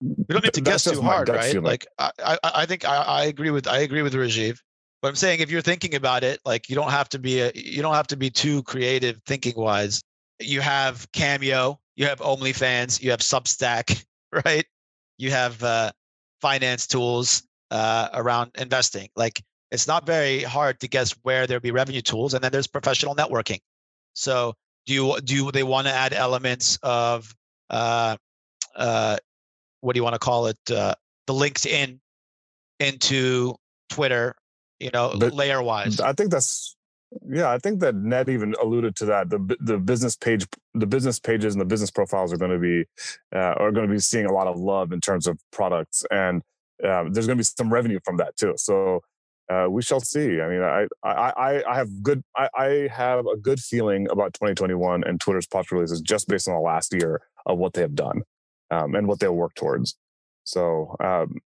we 0.00 0.26
don't 0.28 0.44
need 0.44 0.54
to 0.54 0.60
guess 0.60 0.84
too 0.84 1.00
hard, 1.00 1.28
right? 1.28 1.44
Feeling. 1.44 1.64
Like 1.64 1.86
I, 1.98 2.10
I, 2.18 2.38
I 2.42 2.66
think 2.66 2.84
I, 2.84 2.96
I 2.96 3.24
agree 3.24 3.50
with 3.50 3.66
I 3.66 3.78
agree 3.78 4.02
with 4.02 4.14
Rajiv. 4.14 4.58
But 5.00 5.08
I'm 5.08 5.16
saying 5.16 5.40
if 5.40 5.50
you're 5.50 5.62
thinking 5.62 5.94
about 5.94 6.24
it, 6.24 6.40
like 6.44 6.68
you 6.68 6.74
don't 6.74 6.90
have 6.90 7.08
to 7.10 7.18
be 7.18 7.40
a, 7.40 7.52
you 7.54 7.82
don't 7.82 7.94
have 7.94 8.06
to 8.08 8.16
be 8.16 8.30
too 8.30 8.62
creative 8.62 9.20
thinking 9.26 9.54
wise. 9.54 10.02
You 10.40 10.60
have 10.62 11.10
Cameo, 11.12 11.78
you 11.94 12.06
have 12.06 12.20
OnlyFans, 12.20 13.02
you 13.02 13.10
have 13.10 13.20
Substack, 13.20 14.02
right? 14.44 14.64
You 15.18 15.30
have 15.30 15.62
uh, 15.62 15.92
finance 16.40 16.86
tools 16.86 17.42
uh, 17.70 18.08
around 18.14 18.52
investing. 18.56 19.08
Like 19.14 19.42
it's 19.74 19.86
not 19.86 20.06
very 20.06 20.42
hard 20.42 20.80
to 20.80 20.88
guess 20.88 21.10
where 21.22 21.46
there'll 21.46 21.60
be 21.60 21.72
revenue 21.72 22.00
tools, 22.00 22.34
and 22.34 22.42
then 22.42 22.52
there's 22.52 22.66
professional 22.66 23.14
networking. 23.14 23.58
So 24.14 24.54
do 24.86 24.94
you 24.94 25.20
do 25.20 25.50
they 25.50 25.64
want 25.64 25.86
to 25.86 25.92
add 25.92 26.12
elements 26.12 26.78
of 26.82 27.34
uh, 27.68 28.16
uh, 28.76 29.16
what 29.80 29.94
do 29.94 29.98
you 29.98 30.04
want 30.04 30.14
to 30.14 30.20
call 30.20 30.46
it? 30.46 30.58
Uh, 30.70 30.94
the 31.26 31.34
LinkedIn 31.34 31.98
into 32.80 33.54
Twitter, 33.88 34.36
you 34.78 34.90
know, 34.92 35.08
layer 35.10 35.62
wise. 35.62 36.00
I 36.00 36.12
think 36.12 36.30
that's 36.30 36.76
yeah, 37.28 37.50
I 37.50 37.58
think 37.58 37.80
that 37.80 37.94
Ned 37.94 38.28
even 38.28 38.54
alluded 38.60 38.96
to 38.96 39.06
that. 39.06 39.30
The 39.30 39.56
the 39.60 39.78
business 39.78 40.16
page, 40.16 40.46
the 40.74 40.86
business 40.86 41.18
pages, 41.18 41.54
and 41.54 41.60
the 41.60 41.66
business 41.66 41.90
profiles 41.90 42.32
are 42.32 42.36
going 42.36 42.50
to 42.50 42.58
be 42.58 42.84
uh, 43.34 43.54
are 43.58 43.72
going 43.72 43.86
to 43.86 43.92
be 43.92 44.00
seeing 44.00 44.26
a 44.26 44.32
lot 44.32 44.46
of 44.46 44.58
love 44.58 44.92
in 44.92 45.00
terms 45.00 45.26
of 45.26 45.38
products, 45.52 46.04
and 46.10 46.42
uh, 46.82 47.04
there's 47.10 47.26
going 47.26 47.36
to 47.38 47.40
be 47.40 47.44
some 47.44 47.72
revenue 47.72 47.98
from 48.04 48.16
that 48.18 48.36
too. 48.36 48.54
So 48.56 49.00
uh, 49.50 49.66
we 49.68 49.82
shall 49.82 50.00
see. 50.00 50.40
I 50.40 50.48
mean, 50.48 50.62
I 50.62 50.86
I 51.02 51.62
I 51.68 51.74
have 51.76 52.02
good 52.02 52.22
I, 52.36 52.48
I 52.56 52.88
have 52.92 53.26
a 53.26 53.36
good 53.36 53.60
feeling 53.60 54.08
about 54.10 54.32
2021 54.34 55.04
and 55.04 55.20
Twitter's 55.20 55.46
product 55.46 55.72
releases 55.72 56.00
just 56.00 56.28
based 56.28 56.48
on 56.48 56.54
the 56.54 56.60
last 56.60 56.92
year 56.92 57.22
of 57.46 57.58
what 57.58 57.74
they 57.74 57.82
have 57.82 57.94
done 57.94 58.22
um, 58.70 58.94
and 58.94 59.06
what 59.06 59.20
they'll 59.20 59.34
work 59.34 59.54
towards. 59.54 59.96
So. 60.44 60.96
Um, 61.00 61.38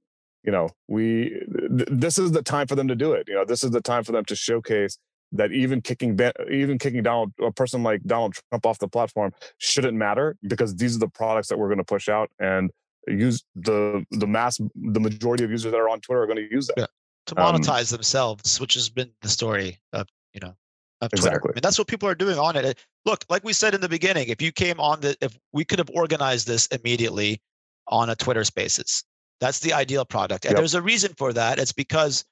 you 0.44 0.52
know, 0.52 0.68
we 0.86 1.42
th- 1.76 1.88
this 1.90 2.18
is 2.18 2.30
the 2.30 2.40
time 2.40 2.68
for 2.68 2.76
them 2.76 2.86
to 2.86 2.94
do 2.94 3.14
it. 3.14 3.26
You 3.26 3.34
know, 3.34 3.44
this 3.44 3.64
is 3.64 3.72
the 3.72 3.80
time 3.80 4.04
for 4.04 4.12
them 4.12 4.24
to 4.26 4.36
showcase 4.36 4.96
that 5.32 5.52
even 5.52 5.80
kicking 5.80 6.18
even 6.50 6.78
kicking 6.78 7.02
Donald 7.02 7.32
a 7.42 7.50
person 7.50 7.82
like 7.82 8.02
Donald 8.04 8.34
Trump 8.48 8.64
off 8.64 8.78
the 8.78 8.88
platform 8.88 9.32
shouldn't 9.58 9.96
matter 9.96 10.36
because 10.42 10.76
these 10.76 10.96
are 10.96 11.00
the 11.00 11.08
products 11.08 11.48
that 11.48 11.58
we're 11.58 11.66
going 11.66 11.78
to 11.78 11.84
push 11.84 12.08
out 12.08 12.30
and 12.38 12.70
use 13.08 13.42
the 13.56 14.04
the 14.12 14.26
mass 14.26 14.58
the 14.74 15.00
majority 15.00 15.44
of 15.44 15.50
users 15.50 15.72
that 15.72 15.78
are 15.78 15.88
on 15.88 16.00
Twitter 16.00 16.22
are 16.22 16.26
going 16.26 16.36
to 16.36 16.48
use 16.50 16.68
that 16.68 16.78
yeah. 16.78 16.86
To 17.26 17.40
um 17.40 17.54
monetize 17.54 17.92
um, 17.92 17.96
themselves, 17.96 18.60
which 18.60 18.74
has 18.74 18.88
been 18.88 19.10
the 19.22 19.28
story 19.28 19.78
of 19.92 20.08
you 20.32 20.40
know 20.40 20.54
of 21.00 21.10
Twitter. 21.10 21.28
Exactly. 21.28 21.50
I 21.50 21.56
mean, 21.56 21.62
that's 21.62 21.78
what 21.78 21.88
people 21.88 22.08
are 22.08 22.14
doing 22.14 22.38
on 22.38 22.56
it. 22.56 22.78
Look, 23.04 23.24
like 23.28 23.44
we 23.44 23.52
said 23.52 23.74
in 23.74 23.80
the 23.80 23.88
beginning, 23.88 24.28
if 24.28 24.40
you 24.40 24.52
came 24.52 24.80
on 24.80 25.00
the 25.00 25.16
if 25.20 25.38
we 25.52 25.64
could 25.64 25.78
have 25.78 25.90
organized 25.94 26.46
this 26.46 26.66
immediately 26.68 27.40
on 27.88 28.10
a 28.10 28.16
Twitter 28.16 28.44
Spaces, 28.44 29.04
that's 29.40 29.60
the 29.60 29.72
ideal 29.72 30.04
product, 30.04 30.44
and 30.44 30.52
yep. 30.52 30.58
there's 30.58 30.74
a 30.74 30.82
reason 30.82 31.12
for 31.16 31.32
that. 31.32 31.58
It's 31.58 31.72
because 31.72 32.24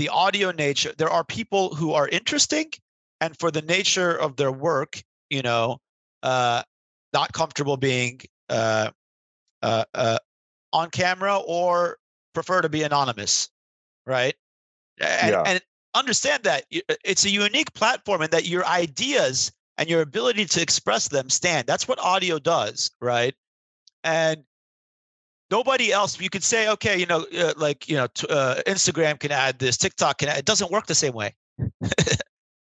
the 0.00 0.08
audio 0.08 0.50
nature 0.50 0.94
there 0.96 1.10
are 1.10 1.22
people 1.24 1.74
who 1.74 1.92
are 1.92 2.08
interesting 2.08 2.70
and 3.20 3.38
for 3.38 3.50
the 3.50 3.60
nature 3.60 4.18
of 4.18 4.34
their 4.36 4.50
work 4.50 5.02
you 5.28 5.42
know 5.42 5.78
uh, 6.22 6.62
not 7.12 7.32
comfortable 7.34 7.76
being 7.76 8.18
uh, 8.48 8.90
uh, 9.62 9.84
uh 9.94 10.18
on 10.72 10.88
camera 10.88 11.36
or 11.46 11.98
prefer 12.32 12.62
to 12.62 12.68
be 12.70 12.82
anonymous 12.82 13.50
right? 14.10 14.34
And, 15.00 15.30
yeah. 15.30 15.42
and 15.46 15.60
understand 15.94 16.42
that 16.42 16.64
uh, 16.74 16.94
it's 17.04 17.24
a 17.24 17.30
unique 17.30 17.72
platform 17.72 18.22
and 18.22 18.30
that 18.32 18.46
your 18.46 18.66
ideas 18.66 19.52
and 19.78 19.88
your 19.88 20.02
ability 20.02 20.44
to 20.44 20.60
express 20.60 21.08
them 21.08 21.30
stand. 21.30 21.66
That's 21.66 21.88
what 21.88 21.98
audio 22.00 22.38
does 22.38 22.90
right? 23.00 23.34
And 24.04 24.44
nobody 25.50 25.92
else 25.92 26.20
you 26.20 26.30
could 26.30 26.44
say 26.44 26.68
okay 26.68 26.98
you 26.98 27.06
know 27.06 27.26
uh, 27.36 27.52
like 27.56 27.88
you 27.88 27.96
know 27.96 28.06
t- 28.14 28.26
uh, 28.30 28.56
instagram 28.66 29.18
can 29.18 29.32
add 29.32 29.58
this 29.58 29.76
tiktok 29.76 30.18
can 30.18 30.28
add, 30.28 30.38
it 30.38 30.44
doesn't 30.44 30.70
work 30.70 30.86
the 30.86 30.94
same 30.94 31.12
way. 31.12 31.34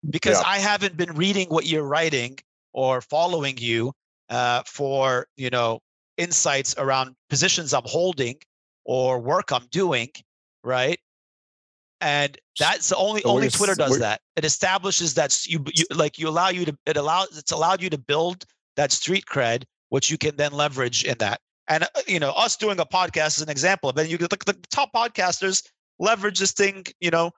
Because 0.07 0.39
yeah. 0.39 0.47
i 0.47 0.59
haven't 0.59 0.95
been 0.97 1.13
reading 1.15 1.47
what 1.49 1.65
you're 1.65 1.83
writing 1.83 2.37
or 2.73 3.01
following 3.01 3.57
you 3.57 3.91
uh, 4.29 4.61
for 4.67 5.25
you 5.35 5.49
know 5.49 5.79
insights 6.17 6.75
around 6.77 7.15
positions 7.27 7.73
i'm 7.73 7.85
holding 7.85 8.35
or 8.83 9.19
work 9.19 9.51
i'm 9.51 9.65
doing 9.71 10.09
right 10.63 10.99
and 12.05 12.37
that's 12.59 12.89
the 12.89 12.95
only 12.95 13.21
so 13.21 13.29
only 13.29 13.49
twitter 13.49 13.75
does 13.75 13.99
that 13.99 14.21
it 14.35 14.45
establishes 14.45 15.13
that 15.15 15.45
you, 15.45 15.63
you 15.73 15.83
like 15.93 16.17
you 16.17 16.29
allow 16.29 16.49
you 16.49 16.63
to 16.65 16.77
it 16.85 16.97
allows 16.97 17.37
it's 17.37 17.51
allowed 17.51 17.81
you 17.81 17.89
to 17.89 17.97
build 17.97 18.45
that 18.75 18.91
street 18.91 19.25
cred 19.25 19.63
which 19.89 20.09
you 20.09 20.17
can 20.17 20.35
then 20.37 20.51
leverage 20.51 21.03
in 21.03 21.17
that 21.17 21.41
and 21.67 21.83
uh, 21.83 21.87
you 22.07 22.19
know, 22.19 22.31
us 22.31 22.55
doing 22.55 22.79
a 22.79 22.85
podcast 22.85 23.37
is 23.37 23.41
an 23.41 23.49
example 23.49 23.89
of 23.89 23.97
it. 23.97 24.09
You 24.09 24.17
look 24.17 24.45
the 24.45 24.57
top 24.69 24.93
podcasters 24.93 25.67
leverage 25.99 26.39
this 26.39 26.51
thing, 26.51 26.85
you 26.99 27.09
know, 27.09 27.31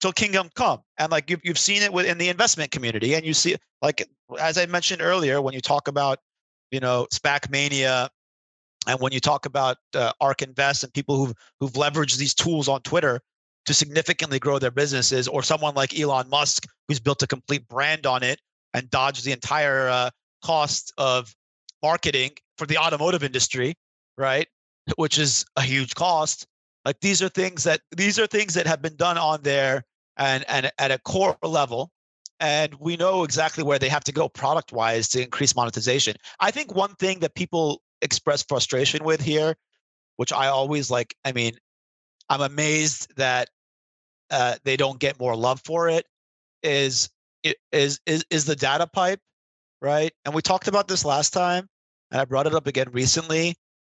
till 0.00 0.12
kingdom 0.12 0.50
come. 0.54 0.80
And 0.98 1.10
like 1.10 1.30
you've, 1.30 1.40
you've 1.42 1.58
seen 1.58 1.82
it 1.82 1.92
within 1.92 2.18
the 2.18 2.28
investment 2.28 2.70
community. 2.70 3.14
And 3.14 3.24
you 3.24 3.34
see, 3.34 3.56
like, 3.80 4.06
as 4.40 4.58
I 4.58 4.66
mentioned 4.66 5.02
earlier, 5.02 5.40
when 5.40 5.54
you 5.54 5.60
talk 5.60 5.88
about, 5.88 6.18
you 6.70 6.80
know, 6.80 7.06
SPAC 7.12 7.50
mania, 7.50 8.08
and 8.86 8.98
when 8.98 9.12
you 9.12 9.20
talk 9.20 9.46
about 9.46 9.76
uh, 9.94 10.12
ARK 10.20 10.42
Invest 10.42 10.82
and 10.82 10.92
people 10.92 11.16
who've, 11.16 11.34
who've 11.60 11.72
leveraged 11.72 12.16
these 12.16 12.34
tools 12.34 12.68
on 12.68 12.80
Twitter 12.82 13.20
to 13.66 13.74
significantly 13.74 14.38
grow 14.38 14.58
their 14.58 14.70
businesses, 14.70 15.28
or 15.28 15.42
someone 15.42 15.74
like 15.74 15.98
Elon 15.98 16.28
Musk, 16.28 16.66
who's 16.88 17.00
built 17.00 17.22
a 17.22 17.26
complete 17.26 17.66
brand 17.68 18.06
on 18.06 18.22
it 18.22 18.40
and 18.74 18.90
dodged 18.90 19.24
the 19.24 19.32
entire 19.32 19.88
uh, 19.88 20.10
cost 20.44 20.92
of 20.98 21.34
marketing 21.82 22.30
for 22.58 22.66
the 22.66 22.78
automotive 22.78 23.22
industry, 23.22 23.74
right? 24.18 24.48
Which 24.96 25.18
is 25.18 25.44
a 25.56 25.62
huge 25.62 25.94
cost. 25.94 26.46
Like 26.84 27.00
these 27.00 27.22
are 27.22 27.28
things 27.28 27.64
that 27.64 27.80
these 27.96 28.18
are 28.18 28.26
things 28.26 28.54
that 28.54 28.66
have 28.66 28.82
been 28.82 28.96
done 28.96 29.18
on 29.18 29.42
there 29.42 29.84
and 30.16 30.44
and 30.48 30.70
at 30.78 30.90
a 30.90 30.98
core 30.98 31.36
level, 31.42 31.90
and 32.40 32.74
we 32.80 32.96
know 32.96 33.22
exactly 33.22 33.62
where 33.62 33.78
they 33.78 33.88
have 33.88 34.04
to 34.04 34.12
go 34.12 34.28
product 34.28 34.72
wise 34.72 35.08
to 35.10 35.22
increase 35.22 35.54
monetization. 35.54 36.16
I 36.40 36.50
think 36.50 36.74
one 36.74 36.94
thing 36.96 37.20
that 37.20 37.34
people 37.36 37.82
express 38.00 38.42
frustration 38.42 39.04
with 39.04 39.20
here, 39.20 39.54
which 40.16 40.32
I 40.32 40.48
always 40.48 40.90
like. 40.90 41.14
I 41.24 41.30
mean, 41.30 41.52
I'm 42.32 42.40
amazed 42.40 43.14
that 43.16 43.50
uh, 44.30 44.54
they 44.64 44.78
don't 44.78 44.98
get 44.98 45.20
more 45.20 45.36
love 45.36 45.60
for 45.66 45.90
it. 45.90 46.06
Is 46.62 47.10
is 47.70 48.00
is 48.06 48.24
is 48.30 48.46
the 48.46 48.56
data 48.56 48.86
pipe, 48.86 49.20
right? 49.82 50.10
And 50.24 50.34
we 50.34 50.40
talked 50.40 50.66
about 50.66 50.88
this 50.88 51.04
last 51.04 51.34
time, 51.34 51.68
and 52.10 52.22
I 52.22 52.24
brought 52.24 52.46
it 52.46 52.54
up 52.54 52.66
again 52.66 52.88
recently. 52.90 53.54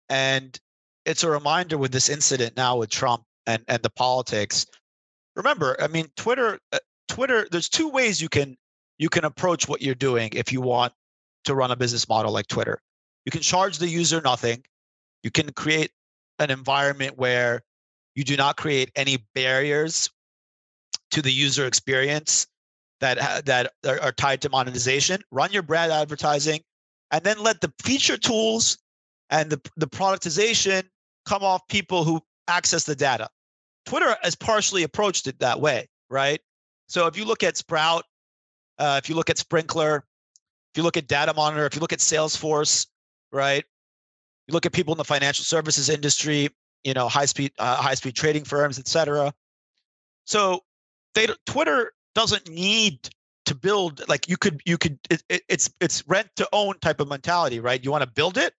And 0.09 0.59
it's 1.05 1.25
a 1.25 1.31
reminder 1.31 1.77
with 1.77 1.93
this 1.93 2.09
incident 2.09 2.57
now 2.57 2.79
with 2.79 2.89
Trump 2.89 3.23
and 3.47 3.65
and 3.69 3.83
the 3.83 3.91
politics. 3.91 4.65
Remember, 5.37 5.77
I 5.79 5.89
mean, 5.89 6.07
Twitter, 6.17 6.59
uh, 6.73 6.79
Twitter. 7.09 7.47
There's 7.51 7.69
two 7.69 7.91
ways 7.91 8.23
you 8.23 8.31
can 8.31 8.57
you 8.99 9.11
can 9.11 9.27
approach 9.27 9.69
what 9.69 9.83
you're 9.83 9.95
doing 9.95 10.31
if 10.33 10.55
you 10.55 10.63
want 10.63 10.95
to 11.45 11.55
run 11.55 11.71
a 11.71 11.77
business 11.77 12.09
model 12.09 12.33
like 12.33 12.47
Twitter. 12.47 12.81
You 13.27 13.31
can 13.31 13.43
charge 13.43 13.77
the 13.77 13.89
user 13.89 14.23
nothing. 14.23 14.65
You 15.23 15.31
can 15.31 15.53
create 15.53 15.91
an 16.39 16.51
environment 16.51 17.19
where 17.19 17.61
you 18.15 18.25
do 18.25 18.37
not 18.37 18.57
create 18.57 18.91
any 18.97 19.19
barriers 19.35 20.11
to 21.11 21.23
the 21.23 21.33
user 21.33 21.67
experience 21.67 22.47
that 23.01 23.45
that 23.47 23.73
are 23.87 24.13
tied 24.13 24.41
to 24.43 24.49
monetization. 24.49 25.23
Run 25.31 25.53
your 25.53 25.63
brand 25.63 25.93
advertising, 25.93 26.61
and 27.11 27.23
then 27.25 27.39
let 27.39 27.61
the 27.61 27.73
feature 27.83 28.17
tools 28.17 28.79
and 29.31 29.51
the, 29.51 29.61
the 29.77 29.89
productization 29.89 30.85
come 31.27 31.43
off 31.43 31.67
people 31.69 32.05
who 32.05 32.21
access 32.49 32.85
the 32.85 32.95
data. 32.95 33.29
Twitter 33.87 34.17
has 34.23 34.35
partially 34.35 34.83
approached 34.83 35.27
it 35.27 35.39
that 35.41 35.61
way, 35.61 35.89
right? 36.11 36.41
So 36.89 37.07
if 37.07 37.17
you 37.17 37.25
look 37.25 37.43
at 37.43 37.57
Sprout, 37.57 38.05
uh, 38.79 39.01
if 39.03 39.09
you 39.09 39.15
look 39.15 39.31
at 39.31 39.37
Sprinklr, 39.37 39.97
if 39.97 40.77
you 40.77 40.83
look 40.83 40.97
at 40.97 41.09
Dataminr, 41.09 41.67
if 41.67 41.75
you 41.75 41.81
look 41.81 41.93
at 41.93 41.99
Salesforce, 41.99 42.87
right? 43.33 43.65
You 44.47 44.53
look 44.53 44.67
at 44.67 44.73
people 44.73 44.93
in 44.93 44.99
the 44.99 45.05
financial 45.05 45.45
services 45.45 45.89
industry, 45.89 46.49
you 46.85 46.95
know, 46.95 47.09
high 47.09 47.27
speed, 47.27 47.53
uh, 47.59 47.77
high 47.77 47.95
speed 47.95 48.15
trading 48.15 48.45
firms, 48.45 48.79
et 48.79 48.89
cetera. 48.89 49.33
So 50.27 50.61
they 51.15 51.27
Twitter 51.47 51.93
doesn't 52.15 52.49
need 52.49 53.09
to 53.47 53.55
build 53.55 54.07
like 54.09 54.29
you 54.29 54.37
could 54.37 54.61
you 54.65 54.79
could 54.79 54.99
it, 55.11 55.23
it, 55.29 55.43
it's 55.49 55.71
it's 55.81 56.07
rent 56.09 56.29
to 56.37 56.49
own 56.53 56.79
type 56.81 57.01
of 57.01 57.09
mentality, 57.09 57.61
right? 57.61 57.83
You 57.83 57.91
want 57.91 58.05
to 58.05 58.11
build 58.11 58.39
it, 58.39 58.55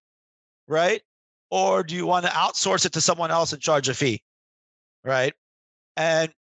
right? 0.68 1.02
Or 1.50 1.82
do 1.82 1.94
you 1.94 2.06
want 2.06 2.26
to 2.26 2.32
outsource 2.32 2.84
it 2.84 2.92
to 2.94 3.00
someone 3.00 3.30
else 3.30 3.52
and 3.52 3.62
charge 3.62 3.88
a 3.88 3.94
fee? 3.94 4.22
Right. 5.04 5.34
And 5.96 6.32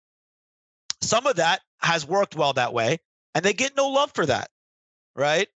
some 1.03 1.26
of 1.26 1.37
that 1.37 1.61
has 1.83 2.07
worked 2.07 2.37
well 2.37 2.53
that 2.55 2.72
way. 2.72 2.99
And 3.35 3.45
they 3.45 3.53
get 3.53 3.76
no 3.76 3.89
love 3.89 4.12
for 4.14 4.24
that. 4.24 4.49
Right. 5.14 5.49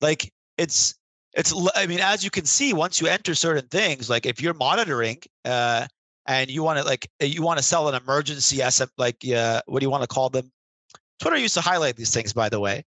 Like 0.00 0.32
it's, 0.58 0.94
it's, 1.34 1.54
I 1.74 1.86
mean, 1.86 2.00
as 2.00 2.24
you 2.24 2.30
can 2.30 2.44
see, 2.44 2.72
once 2.72 3.00
you 3.00 3.06
enter 3.06 3.34
certain 3.34 3.68
things, 3.68 4.10
like 4.10 4.26
if 4.26 4.40
you're 4.40 4.54
monitoring, 4.54 5.18
uh, 5.44 5.86
and 6.26 6.50
you 6.50 6.62
want 6.62 6.78
to 6.78 6.84
like 6.84 7.10
you 7.20 7.42
want 7.42 7.58
to 7.58 7.64
sell 7.64 7.88
an 7.88 7.94
emergency 7.94 8.58
SM, 8.68 8.84
like 8.98 9.16
uh, 9.34 9.62
what 9.66 9.80
do 9.80 9.84
you 9.84 9.90
want 9.90 10.02
to 10.02 10.08
call 10.08 10.28
them? 10.28 10.50
Twitter 11.18 11.36
used 11.36 11.54
to 11.54 11.60
highlight 11.60 11.96
these 11.96 12.12
things, 12.12 12.32
by 12.32 12.48
the 12.48 12.60
way. 12.60 12.84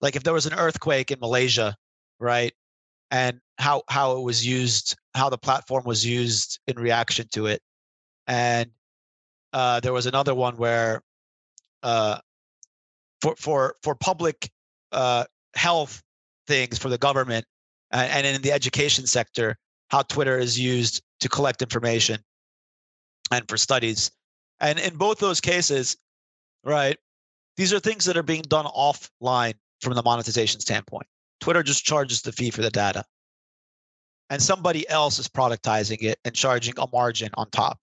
Like 0.00 0.16
if 0.16 0.22
there 0.22 0.32
was 0.32 0.46
an 0.46 0.54
earthquake 0.54 1.10
in 1.10 1.18
Malaysia, 1.20 1.76
right? 2.20 2.52
and 3.10 3.40
how 3.58 3.82
how 3.88 4.16
it 4.16 4.22
was 4.22 4.46
used, 4.46 4.96
how 5.14 5.28
the 5.28 5.38
platform 5.38 5.84
was 5.84 6.04
used 6.04 6.58
in 6.66 6.76
reaction 6.76 7.26
to 7.32 7.46
it. 7.46 7.62
And 8.26 8.70
uh, 9.52 9.80
there 9.80 9.92
was 9.92 10.06
another 10.06 10.34
one 10.34 10.56
where 10.56 11.02
uh, 11.82 12.18
for 13.20 13.36
for 13.36 13.76
for 13.82 13.94
public 13.94 14.50
uh, 14.92 15.24
health 15.54 16.02
things 16.46 16.78
for 16.78 16.88
the 16.88 16.98
government 16.98 17.44
uh, 17.92 18.08
and 18.10 18.26
in 18.26 18.42
the 18.42 18.52
education 18.52 19.06
sector, 19.06 19.56
how 19.90 20.02
Twitter 20.02 20.38
is 20.38 20.58
used 20.58 21.02
to 21.20 21.28
collect 21.28 21.62
information 21.62 22.18
and 23.30 23.48
for 23.48 23.56
studies. 23.56 24.10
And 24.60 24.78
in 24.78 24.96
both 24.96 25.18
those 25.18 25.40
cases, 25.40 25.96
right, 26.64 26.96
these 27.56 27.72
are 27.72 27.80
things 27.80 28.04
that 28.04 28.16
are 28.16 28.22
being 28.22 28.42
done 28.42 28.66
offline 28.66 29.54
from 29.80 29.94
the 29.94 30.02
monetization 30.02 30.60
standpoint. 30.60 31.06
Twitter 31.40 31.62
just 31.62 31.84
charges 31.84 32.22
the 32.22 32.32
fee 32.32 32.50
for 32.50 32.62
the 32.62 32.70
data. 32.70 33.04
And 34.30 34.42
somebody 34.42 34.88
else 34.88 35.18
is 35.18 35.28
productizing 35.28 36.02
it 36.02 36.18
and 36.24 36.34
charging 36.34 36.74
a 36.78 36.86
margin 36.92 37.30
on 37.34 37.48
top, 37.50 37.78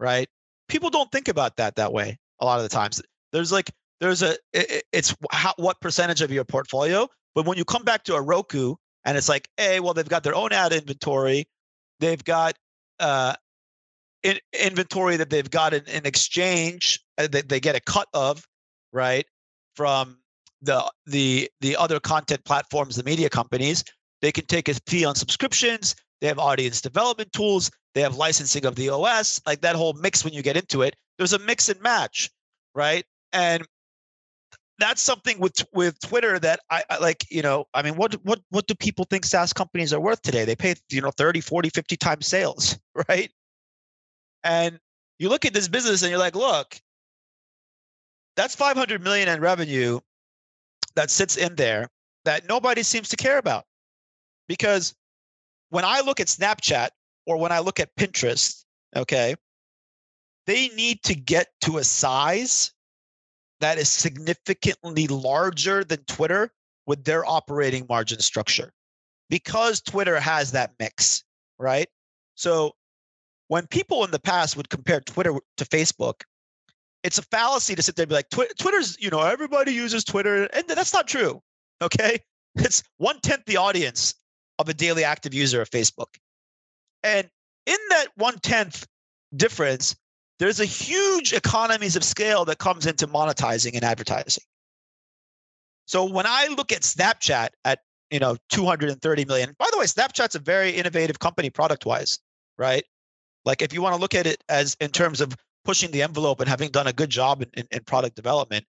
right? 0.00 0.28
People 0.68 0.90
don't 0.90 1.10
think 1.12 1.28
about 1.28 1.56
that 1.56 1.76
that 1.76 1.92
way 1.92 2.18
a 2.40 2.44
lot 2.44 2.58
of 2.58 2.64
the 2.64 2.68
times. 2.68 3.00
There's 3.32 3.52
like, 3.52 3.70
there's 4.00 4.22
a, 4.22 4.36
it's 4.52 5.14
how, 5.30 5.54
what 5.56 5.80
percentage 5.80 6.20
of 6.20 6.32
your 6.32 6.44
portfolio. 6.44 7.08
But 7.34 7.46
when 7.46 7.58
you 7.58 7.64
come 7.64 7.84
back 7.84 8.04
to 8.04 8.14
a 8.14 8.20
Roku 8.20 8.74
and 9.04 9.16
it's 9.16 9.28
like, 9.28 9.48
hey, 9.56 9.80
well, 9.80 9.94
they've 9.94 10.08
got 10.08 10.22
their 10.22 10.34
own 10.34 10.52
ad 10.52 10.72
inventory, 10.72 11.46
they've 12.00 12.22
got 12.24 12.54
uh, 13.00 13.34
in, 14.22 14.38
inventory 14.52 15.16
that 15.16 15.30
they've 15.30 15.50
got 15.50 15.74
in, 15.74 15.84
in 15.86 16.06
exchange 16.06 17.00
uh, 17.18 17.28
that 17.28 17.48
they 17.48 17.60
get 17.60 17.76
a 17.76 17.80
cut 17.80 18.08
of, 18.14 18.46
right, 18.92 19.26
from 19.74 20.18
the 20.62 20.90
the 21.06 21.48
the 21.60 21.76
other 21.76 22.00
content 22.00 22.44
platforms, 22.44 22.96
the 22.96 23.04
media 23.04 23.28
companies, 23.28 23.84
they 24.20 24.32
can 24.32 24.46
take 24.46 24.68
a 24.68 24.74
fee 24.86 25.04
on 25.04 25.14
subscriptions. 25.14 25.94
They 26.20 26.26
have 26.26 26.38
audience 26.38 26.80
development 26.80 27.32
tools. 27.32 27.70
They 27.94 28.00
have 28.00 28.16
licensing 28.16 28.64
of 28.64 28.74
the 28.74 28.88
OS, 28.90 29.40
like 29.46 29.60
that 29.60 29.76
whole 29.76 29.92
mix 29.94 30.24
when 30.24 30.32
you 30.32 30.42
get 30.42 30.56
into 30.56 30.82
it. 30.82 30.96
There's 31.16 31.32
a 31.32 31.38
mix 31.38 31.68
and 31.68 31.80
match, 31.80 32.30
right? 32.74 33.04
And 33.32 33.64
that's 34.78 35.02
something 35.02 35.38
with 35.38 35.64
with 35.72 35.98
Twitter 36.00 36.38
that 36.38 36.60
I, 36.70 36.82
I, 36.88 36.98
like, 36.98 37.26
you 37.30 37.42
know, 37.42 37.66
I 37.74 37.82
mean, 37.82 37.96
what 37.96 38.14
what 38.24 38.40
what 38.50 38.66
do 38.66 38.74
people 38.74 39.04
think 39.04 39.24
SaaS 39.24 39.52
companies 39.52 39.92
are 39.92 40.00
worth 40.00 40.22
today? 40.22 40.44
They 40.44 40.56
pay, 40.56 40.74
you 40.90 41.00
know, 41.00 41.10
30, 41.10 41.40
40, 41.40 41.70
50 41.70 41.96
times 41.96 42.26
sales, 42.26 42.78
right? 43.08 43.30
And 44.44 44.78
you 45.18 45.28
look 45.28 45.44
at 45.44 45.52
this 45.52 45.68
business 45.68 46.02
and 46.02 46.10
you're 46.10 46.18
like, 46.18 46.36
look, 46.36 46.80
that's 48.36 48.54
500 48.54 49.02
million 49.02 49.28
in 49.28 49.40
revenue 49.40 49.98
that 50.94 51.10
sits 51.10 51.36
in 51.36 51.56
there 51.56 51.88
that 52.24 52.48
nobody 52.48 52.82
seems 52.82 53.08
to 53.08 53.16
care 53.16 53.38
about. 53.38 53.64
Because 54.46 54.94
when 55.70 55.84
I 55.84 56.00
look 56.00 56.20
at 56.20 56.28
Snapchat 56.28 56.90
or 57.26 57.36
when 57.36 57.52
I 57.52 57.58
look 57.58 57.80
at 57.80 57.94
Pinterest, 57.96 58.64
okay, 58.96 59.34
they 60.46 60.68
need 60.68 61.02
to 61.02 61.14
get 61.14 61.48
to 61.62 61.78
a 61.78 61.84
size 61.84 62.72
that 63.60 63.78
is 63.78 63.88
significantly 63.88 65.06
larger 65.06 65.84
than 65.84 66.04
Twitter 66.04 66.52
with 66.86 67.04
their 67.04 67.24
operating 67.26 67.86
margin 67.88 68.20
structure 68.20 68.72
because 69.28 69.80
Twitter 69.80 70.18
has 70.18 70.52
that 70.52 70.72
mix, 70.78 71.24
right? 71.58 71.88
So 72.34 72.74
when 73.48 73.66
people 73.66 74.04
in 74.04 74.10
the 74.10 74.18
past 74.18 74.56
would 74.56 74.70
compare 74.70 75.00
Twitter 75.00 75.34
to 75.56 75.64
Facebook, 75.64 76.22
it's 77.02 77.18
a 77.18 77.22
fallacy 77.22 77.74
to 77.74 77.82
sit 77.82 77.96
there 77.96 78.04
and 78.04 78.08
be 78.08 78.14
like, 78.14 78.30
Twitter's, 78.30 78.96
you 79.00 79.10
know, 79.10 79.20
everybody 79.20 79.72
uses 79.72 80.04
Twitter. 80.04 80.44
And 80.52 80.66
that's 80.68 80.92
not 80.92 81.08
true. 81.08 81.42
Okay. 81.82 82.20
It's 82.54 82.82
one 82.96 83.20
tenth 83.20 83.44
the 83.44 83.58
audience 83.58 84.14
of 84.58 84.68
a 84.68 84.74
daily 84.74 85.04
active 85.04 85.32
user 85.32 85.60
of 85.60 85.70
Facebook. 85.70 86.16
And 87.04 87.30
in 87.66 87.76
that 87.90 88.06
one 88.16 88.38
tenth 88.40 88.84
difference, 89.36 89.94
there's 90.38 90.60
a 90.60 90.64
huge 90.64 91.32
economies 91.32 91.96
of 91.96 92.04
scale 92.04 92.44
that 92.46 92.58
comes 92.58 92.86
into 92.86 93.06
monetizing 93.06 93.74
and 93.74 93.84
advertising. 93.84 94.44
So 95.86 96.04
when 96.04 96.26
I 96.26 96.48
look 96.48 96.70
at 96.72 96.82
Snapchat 96.82 97.48
at 97.64 97.80
you 98.10 98.18
know 98.18 98.36
230 98.50 99.24
million, 99.24 99.54
by 99.58 99.68
the 99.72 99.78
way, 99.78 99.86
Snapchat's 99.86 100.34
a 100.34 100.38
very 100.38 100.70
innovative 100.70 101.18
company 101.18 101.50
product 101.50 101.86
wise, 101.86 102.18
right? 102.58 102.84
Like 103.44 103.62
if 103.62 103.72
you 103.72 103.82
want 103.82 103.94
to 103.94 104.00
look 104.00 104.14
at 104.14 104.26
it 104.26 104.42
as 104.48 104.76
in 104.80 104.90
terms 104.90 105.20
of 105.20 105.34
pushing 105.64 105.90
the 105.90 106.02
envelope 106.02 106.40
and 106.40 106.48
having 106.48 106.70
done 106.70 106.86
a 106.86 106.92
good 106.92 107.10
job 107.10 107.42
in, 107.42 107.50
in, 107.54 107.66
in 107.70 107.84
product 107.84 108.16
development, 108.16 108.64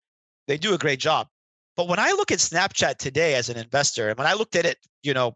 they 0.48 0.58
do 0.58 0.74
a 0.74 0.78
great 0.78 1.00
job. 1.00 1.28
But 1.76 1.88
when 1.88 2.00
I 2.00 2.12
look 2.12 2.32
at 2.32 2.40
Snapchat 2.40 2.98
today 2.98 3.36
as 3.36 3.50
an 3.50 3.58
investor, 3.58 4.10
and 4.10 4.18
when 4.18 4.28
I 4.28 4.34
looked 4.34 4.56
at 4.56 4.66
it, 4.66 4.78
you 5.04 5.14
know, 5.14 5.36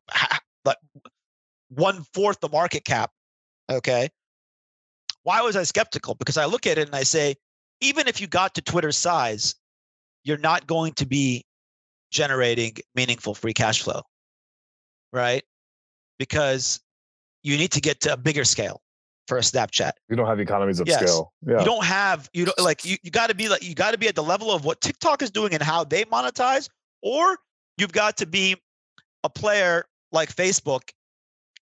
like 0.65 0.77
one 1.69 2.03
fourth 2.14 2.39
the 2.39 2.49
market 2.49 2.84
cap, 2.85 3.11
okay. 3.72 4.10
Why 5.24 5.41
was 5.41 5.56
I 5.56 5.64
skeptical? 5.64 6.16
Because 6.16 6.38
I 6.38 6.45
look 6.45 6.68
at 6.68 6.78
it 6.78 6.88
and 6.88 6.95
I 6.95 7.04
say, 7.04 7.36
even 7.82 8.08
if 8.08 8.22
you 8.22 8.28
got 8.28 8.56
to 8.56 8.62
Twitter's 8.62 8.98
size, 8.98 9.56
you're 10.24 10.38
not 10.38 10.68
going 10.68 10.94
to 10.94 11.06
be 11.06 11.45
generating 12.12 12.76
meaningful 12.95 13.34
free 13.34 13.54
cash 13.54 13.82
flow, 13.82 14.02
right? 15.12 15.44
Because 16.20 16.80
you 17.41 17.58
need 17.58 17.72
to 17.72 17.82
get 17.82 18.02
to 18.02 18.14
a 18.14 18.18
bigger 18.18 18.44
scale 18.45 18.82
for 19.28 19.38
a 19.38 19.41
Snapchat. 19.41 19.91
You 20.10 20.16
don't 20.16 20.28
have 20.28 20.40
economies 20.40 20.80
of 20.80 20.88
Yes. 20.88 21.00
scale. 21.00 21.34
Yeah. 21.45 21.60
You 21.60 21.66
don't 21.66 21.84
have 21.86 22.30
you 22.34 22.45
don't 22.45 22.60
like 22.60 22.86
you, 22.86 22.98
you 23.04 23.12
got 23.12 23.28
to 23.28 23.36
be 23.36 23.50
like 23.50 23.64
you 23.64 23.76
got 23.76 23.91
to 23.91 23.98
be 23.98 24.08
at 24.08 24.16
the 24.16 24.24
level 24.24 24.52
of 24.52 24.66
what 24.66 24.82
TikTok 24.82 25.22
is 25.22 25.32
doing 25.32 25.54
and 25.54 25.64
how 25.64 25.84
they 25.84 26.04
monetize, 26.06 26.70
or 27.02 27.38
you've 27.78 27.94
got 27.94 28.18
to 28.18 28.26
be 28.26 28.56
a 29.24 29.30
player 29.30 29.86
like 30.12 30.34
Facebook 30.34 30.90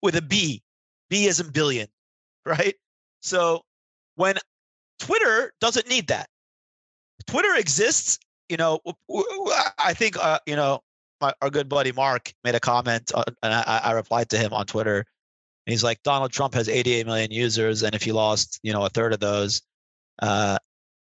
with 0.02 0.16
a 0.16 0.22
B. 0.22 0.62
B 1.08 1.26
is 1.26 1.40
in 1.40 1.50
billion, 1.50 1.88
right? 2.46 2.74
So 3.26 3.62
when 4.14 4.36
Twitter 4.98 5.52
doesn't 5.60 5.88
need 5.88 6.08
that. 6.08 6.28
Twitter 7.26 7.54
exists, 7.56 8.18
you 8.48 8.56
know. 8.56 8.80
I 9.78 9.94
think 9.94 10.16
uh, 10.16 10.38
you 10.46 10.56
know 10.56 10.80
my, 11.20 11.32
our 11.42 11.50
good 11.50 11.68
buddy 11.68 11.92
Mark 11.92 12.32
made 12.44 12.54
a 12.54 12.60
comment, 12.60 13.10
and 13.42 13.54
I, 13.54 13.80
I 13.84 13.92
replied 13.92 14.30
to 14.30 14.38
him 14.38 14.52
on 14.52 14.66
Twitter. 14.66 14.98
And 14.98 15.72
he's 15.72 15.82
like, 15.82 16.00
Donald 16.04 16.30
Trump 16.30 16.54
has 16.54 16.68
88 16.68 17.06
million 17.06 17.32
users, 17.32 17.82
and 17.82 17.94
if 17.94 18.02
he 18.02 18.12
lost, 18.12 18.60
you 18.62 18.72
know, 18.72 18.84
a 18.84 18.88
third 18.88 19.12
of 19.12 19.18
those, 19.18 19.62
uh, 20.22 20.58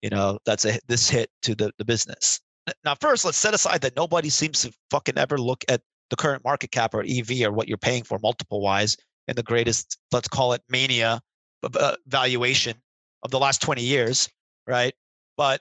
you 0.03 0.11
know, 0.11 0.39
that's 0.45 0.65
a 0.65 0.79
this 0.89 1.09
hit 1.09 1.31
to 1.43 1.55
the 1.55 1.71
the 1.79 1.85
business. 1.85 2.41
Now, 2.85 2.95
first, 3.01 3.25
let's 3.25 3.39
set 3.39 3.55
aside 3.55 3.81
that 3.83 3.97
nobody 3.97 4.29
seems 4.29 4.63
to 4.63 4.73
fucking 4.91 5.17
ever 5.17 5.39
look 5.39 5.65
at 5.69 5.81
the 6.11 6.17
current 6.17 6.45
market 6.45 6.71
cap 6.71 6.95
or 6.95 7.05
EV 7.09 7.43
or 7.43 7.53
what 7.53 7.69
you're 7.69 7.79
paying 7.79 8.03
for 8.03 8.19
multiple 8.19 8.61
wise 8.61 8.97
in 9.27 9.37
the 9.37 9.43
greatest, 9.43 9.99
let's 10.11 10.29
call 10.29 10.55
it 10.55 10.63
mania 10.69 11.21
Uh, 11.63 11.97
valuation 12.07 12.77
of 13.25 13.31
the 13.33 13.39
last 13.39 13.61
20 13.61 13.83
years, 13.83 14.29
right? 14.67 14.95
But 15.37 15.61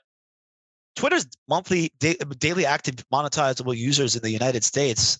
Twitter's 0.95 1.25
monthly 1.47 1.91
da- 1.99 2.17
daily 2.37 2.65
active 2.65 2.95
monetizable 3.11 3.75
users 3.75 4.15
in 4.15 4.21
the 4.21 4.29
United 4.29 4.63
States 4.63 5.19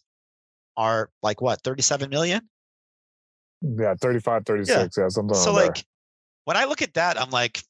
are 0.76 1.10
like 1.24 1.42
what 1.42 1.62
37 1.64 2.10
million. 2.10 2.48
Yeah, 3.62 3.96
35, 4.00 4.46
36. 4.46 4.98
Yeah, 4.98 5.08
something 5.10 5.36
so 5.36 5.50
around 5.50 5.56
there. 5.56 5.66
like 5.66 5.86
when 6.46 6.58
I 6.58 6.66
look 6.66 6.84
at 6.84 6.94
that, 6.94 7.20
I'm 7.20 7.32
like, 7.32 7.64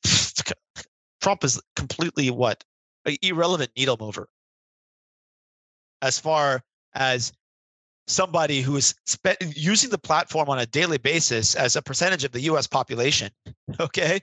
Trump 1.21 1.45
is 1.45 1.61
completely 1.75 2.29
what 2.29 2.63
irrelevant 3.21 3.71
needle 3.77 3.97
mover 3.97 4.27
as 6.01 6.19
far 6.19 6.61
as 6.93 7.31
somebody 8.07 8.61
who 8.61 8.75
is 8.77 8.95
spe- 9.05 9.41
using 9.55 9.89
the 9.89 9.97
platform 9.97 10.49
on 10.49 10.59
a 10.59 10.65
daily 10.65 10.97
basis 10.97 11.55
as 11.55 11.75
a 11.75 11.81
percentage 11.81 12.23
of 12.23 12.31
the 12.31 12.41
U.S. 12.41 12.67
population. 12.67 13.31
Okay, 13.79 14.21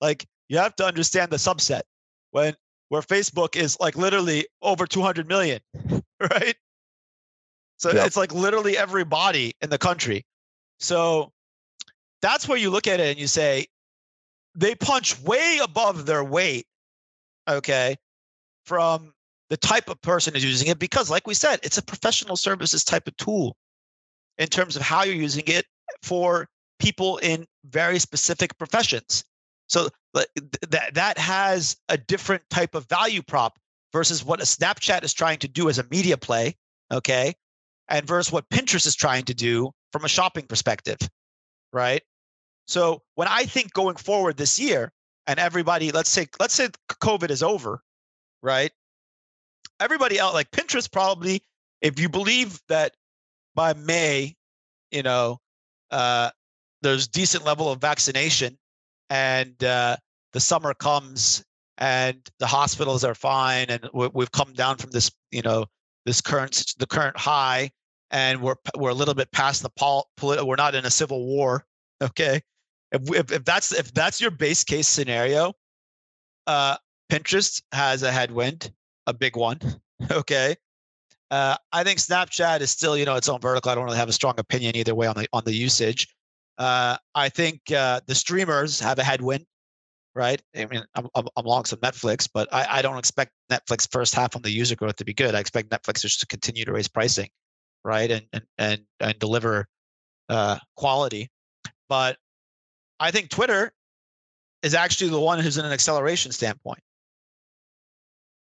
like 0.00 0.26
you 0.48 0.56
have 0.58 0.74
to 0.76 0.84
understand 0.86 1.30
the 1.30 1.36
subset 1.36 1.82
when 2.30 2.54
where 2.88 3.02
Facebook 3.02 3.54
is 3.54 3.78
like 3.78 3.94
literally 3.96 4.46
over 4.62 4.86
200 4.86 5.28
million, 5.28 5.60
right? 6.20 6.56
So 7.76 7.92
Yep. 7.92 8.06
it's 8.06 8.16
like 8.16 8.32
literally 8.32 8.76
everybody 8.78 9.54
in 9.60 9.70
the 9.70 9.78
country. 9.78 10.24
So 10.80 11.30
that's 12.22 12.48
where 12.48 12.58
you 12.58 12.70
look 12.70 12.86
at 12.86 13.00
it 13.00 13.10
and 13.10 13.18
you 13.18 13.26
say 13.26 13.66
they 14.54 14.74
punch 14.74 15.20
way 15.20 15.60
above 15.62 16.06
their 16.06 16.24
weight, 16.24 16.66
okay, 17.46 17.96
from 18.64 19.12
the 19.50 19.56
type 19.56 19.88
of 19.88 20.00
person 20.02 20.34
is 20.34 20.44
using 20.44 20.68
it 20.68 20.78
because, 20.78 21.10
like 21.10 21.26
we 21.26 21.34
said, 21.34 21.60
it's 21.62 21.78
a 21.78 21.82
professional 21.82 22.36
services 22.36 22.84
type 22.84 23.06
of 23.06 23.16
tool 23.16 23.56
in 24.38 24.48
terms 24.48 24.76
of 24.76 24.82
how 24.82 25.04
you're 25.04 25.14
using 25.14 25.44
it 25.46 25.66
for 26.02 26.48
people 26.78 27.18
in 27.18 27.46
very 27.66 27.98
specific 27.98 28.56
professions. 28.58 29.24
So 29.68 29.88
that 30.14 30.94
that 30.94 31.18
has 31.18 31.76
a 31.88 31.96
different 31.96 32.42
type 32.50 32.74
of 32.74 32.88
value 32.88 33.22
prop 33.22 33.58
versus 33.92 34.24
what 34.24 34.40
a 34.40 34.44
Snapchat 34.44 35.04
is 35.04 35.12
trying 35.12 35.38
to 35.38 35.48
do 35.48 35.68
as 35.68 35.78
a 35.78 35.86
media 35.90 36.16
play, 36.16 36.54
okay, 36.92 37.34
and 37.88 38.06
versus 38.06 38.32
what 38.32 38.48
Pinterest 38.50 38.86
is 38.86 38.94
trying 38.94 39.24
to 39.24 39.34
do 39.34 39.70
from 39.92 40.04
a 40.04 40.08
shopping 40.08 40.46
perspective, 40.46 40.98
right? 41.72 42.02
So 42.66 43.02
when 43.14 43.28
I 43.28 43.44
think 43.44 43.72
going 43.72 43.96
forward 43.96 44.36
this 44.36 44.58
year, 44.58 44.92
and 45.26 45.38
everybody, 45.38 45.92
let's 45.92 46.10
say, 46.10 46.26
let's 46.38 46.54
say 46.54 46.68
COVID 46.90 47.30
is 47.30 47.42
over, 47.42 47.80
right? 48.42 48.70
Everybody 49.80 50.18
else, 50.18 50.34
like 50.34 50.50
Pinterest, 50.50 50.90
probably, 50.90 51.42
if 51.82 51.98
you 51.98 52.08
believe 52.08 52.60
that 52.68 52.94
by 53.54 53.74
May, 53.74 54.34
you 54.90 55.02
know, 55.02 55.38
uh, 55.90 56.30
there's 56.82 57.08
decent 57.08 57.44
level 57.44 57.70
of 57.70 57.80
vaccination, 57.80 58.56
and 59.10 59.62
uh, 59.64 59.96
the 60.32 60.40
summer 60.40 60.74
comes, 60.74 61.44
and 61.78 62.18
the 62.38 62.46
hospitals 62.46 63.04
are 63.04 63.14
fine, 63.14 63.66
and 63.68 63.88
we- 63.92 64.10
we've 64.14 64.32
come 64.32 64.52
down 64.52 64.76
from 64.78 64.90
this, 64.90 65.10
you 65.30 65.42
know, 65.42 65.66
this 66.04 66.20
current 66.20 66.74
the 66.78 66.86
current 66.86 67.16
high, 67.16 67.70
and 68.10 68.40
we're 68.40 68.54
we're 68.76 68.90
a 68.90 68.94
little 68.94 69.14
bit 69.14 69.30
past 69.32 69.62
the 69.62 69.70
pol- 69.70 70.08
polit- 70.16 70.46
we're 70.46 70.56
not 70.56 70.74
in 70.74 70.86
a 70.86 70.90
civil 70.90 71.26
war, 71.26 71.66
okay? 72.02 72.40
If, 72.92 73.10
if 73.10 73.32
if 73.32 73.44
that's 73.44 73.72
if 73.72 73.92
that's 73.92 74.20
your 74.20 74.30
base 74.30 74.64
case 74.64 74.88
scenario, 74.88 75.52
uh, 76.46 76.76
Pinterest 77.10 77.62
has 77.72 78.02
a 78.02 78.12
headwind, 78.12 78.72
a 79.06 79.14
big 79.14 79.36
one. 79.36 79.60
Okay. 80.10 80.54
Uh, 81.30 81.56
I 81.72 81.84
think 81.84 82.00
Snapchat 82.00 82.60
is 82.60 82.70
still, 82.70 82.98
you 82.98 83.06
know, 83.06 83.16
its 83.16 83.30
own 83.30 83.40
vertical. 83.40 83.70
I 83.70 83.74
don't 83.74 83.84
really 83.84 83.96
have 83.96 84.10
a 84.10 84.12
strong 84.12 84.34
opinion 84.36 84.76
either 84.76 84.94
way 84.94 85.06
on 85.06 85.14
the 85.14 85.26
on 85.32 85.42
the 85.44 85.54
usage. 85.54 86.06
Uh, 86.58 86.98
I 87.14 87.30
think 87.30 87.72
uh, 87.72 88.00
the 88.06 88.14
streamers 88.14 88.78
have 88.78 88.98
a 88.98 89.02
headwind, 89.02 89.46
right? 90.14 90.40
I 90.54 90.66
mean, 90.66 90.84
I'm, 90.94 91.08
I'm, 91.14 91.26
I'm 91.34 91.46
along 91.46 91.64
some 91.64 91.78
Netflix, 91.78 92.28
but 92.32 92.52
I, 92.52 92.66
I 92.78 92.82
don't 92.82 92.98
expect 92.98 93.32
Netflix 93.50 93.90
first 93.90 94.14
half 94.14 94.36
on 94.36 94.42
the 94.42 94.50
user 94.50 94.76
growth 94.76 94.96
to 94.96 95.04
be 95.06 95.14
good. 95.14 95.34
I 95.34 95.40
expect 95.40 95.70
Netflix 95.70 96.02
just 96.02 96.20
to 96.20 96.26
continue 96.26 96.66
to 96.66 96.72
raise 96.72 96.88
pricing, 96.88 97.30
right, 97.84 98.10
and 98.10 98.26
and 98.34 98.44
and, 98.58 98.82
and 99.00 99.18
deliver 99.18 99.66
uh, 100.28 100.58
quality. 100.76 101.30
But 101.88 102.18
I 103.00 103.10
think 103.10 103.30
Twitter 103.30 103.72
is 104.62 104.74
actually 104.74 105.10
the 105.10 105.20
one 105.20 105.38
who's 105.38 105.56
in 105.56 105.64
an 105.64 105.72
acceleration 105.72 106.32
standpoint 106.32 106.80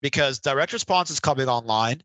because 0.03 0.39
direct 0.39 0.73
response 0.73 1.11
is 1.11 1.21
coming 1.21 1.49
online. 1.49 2.03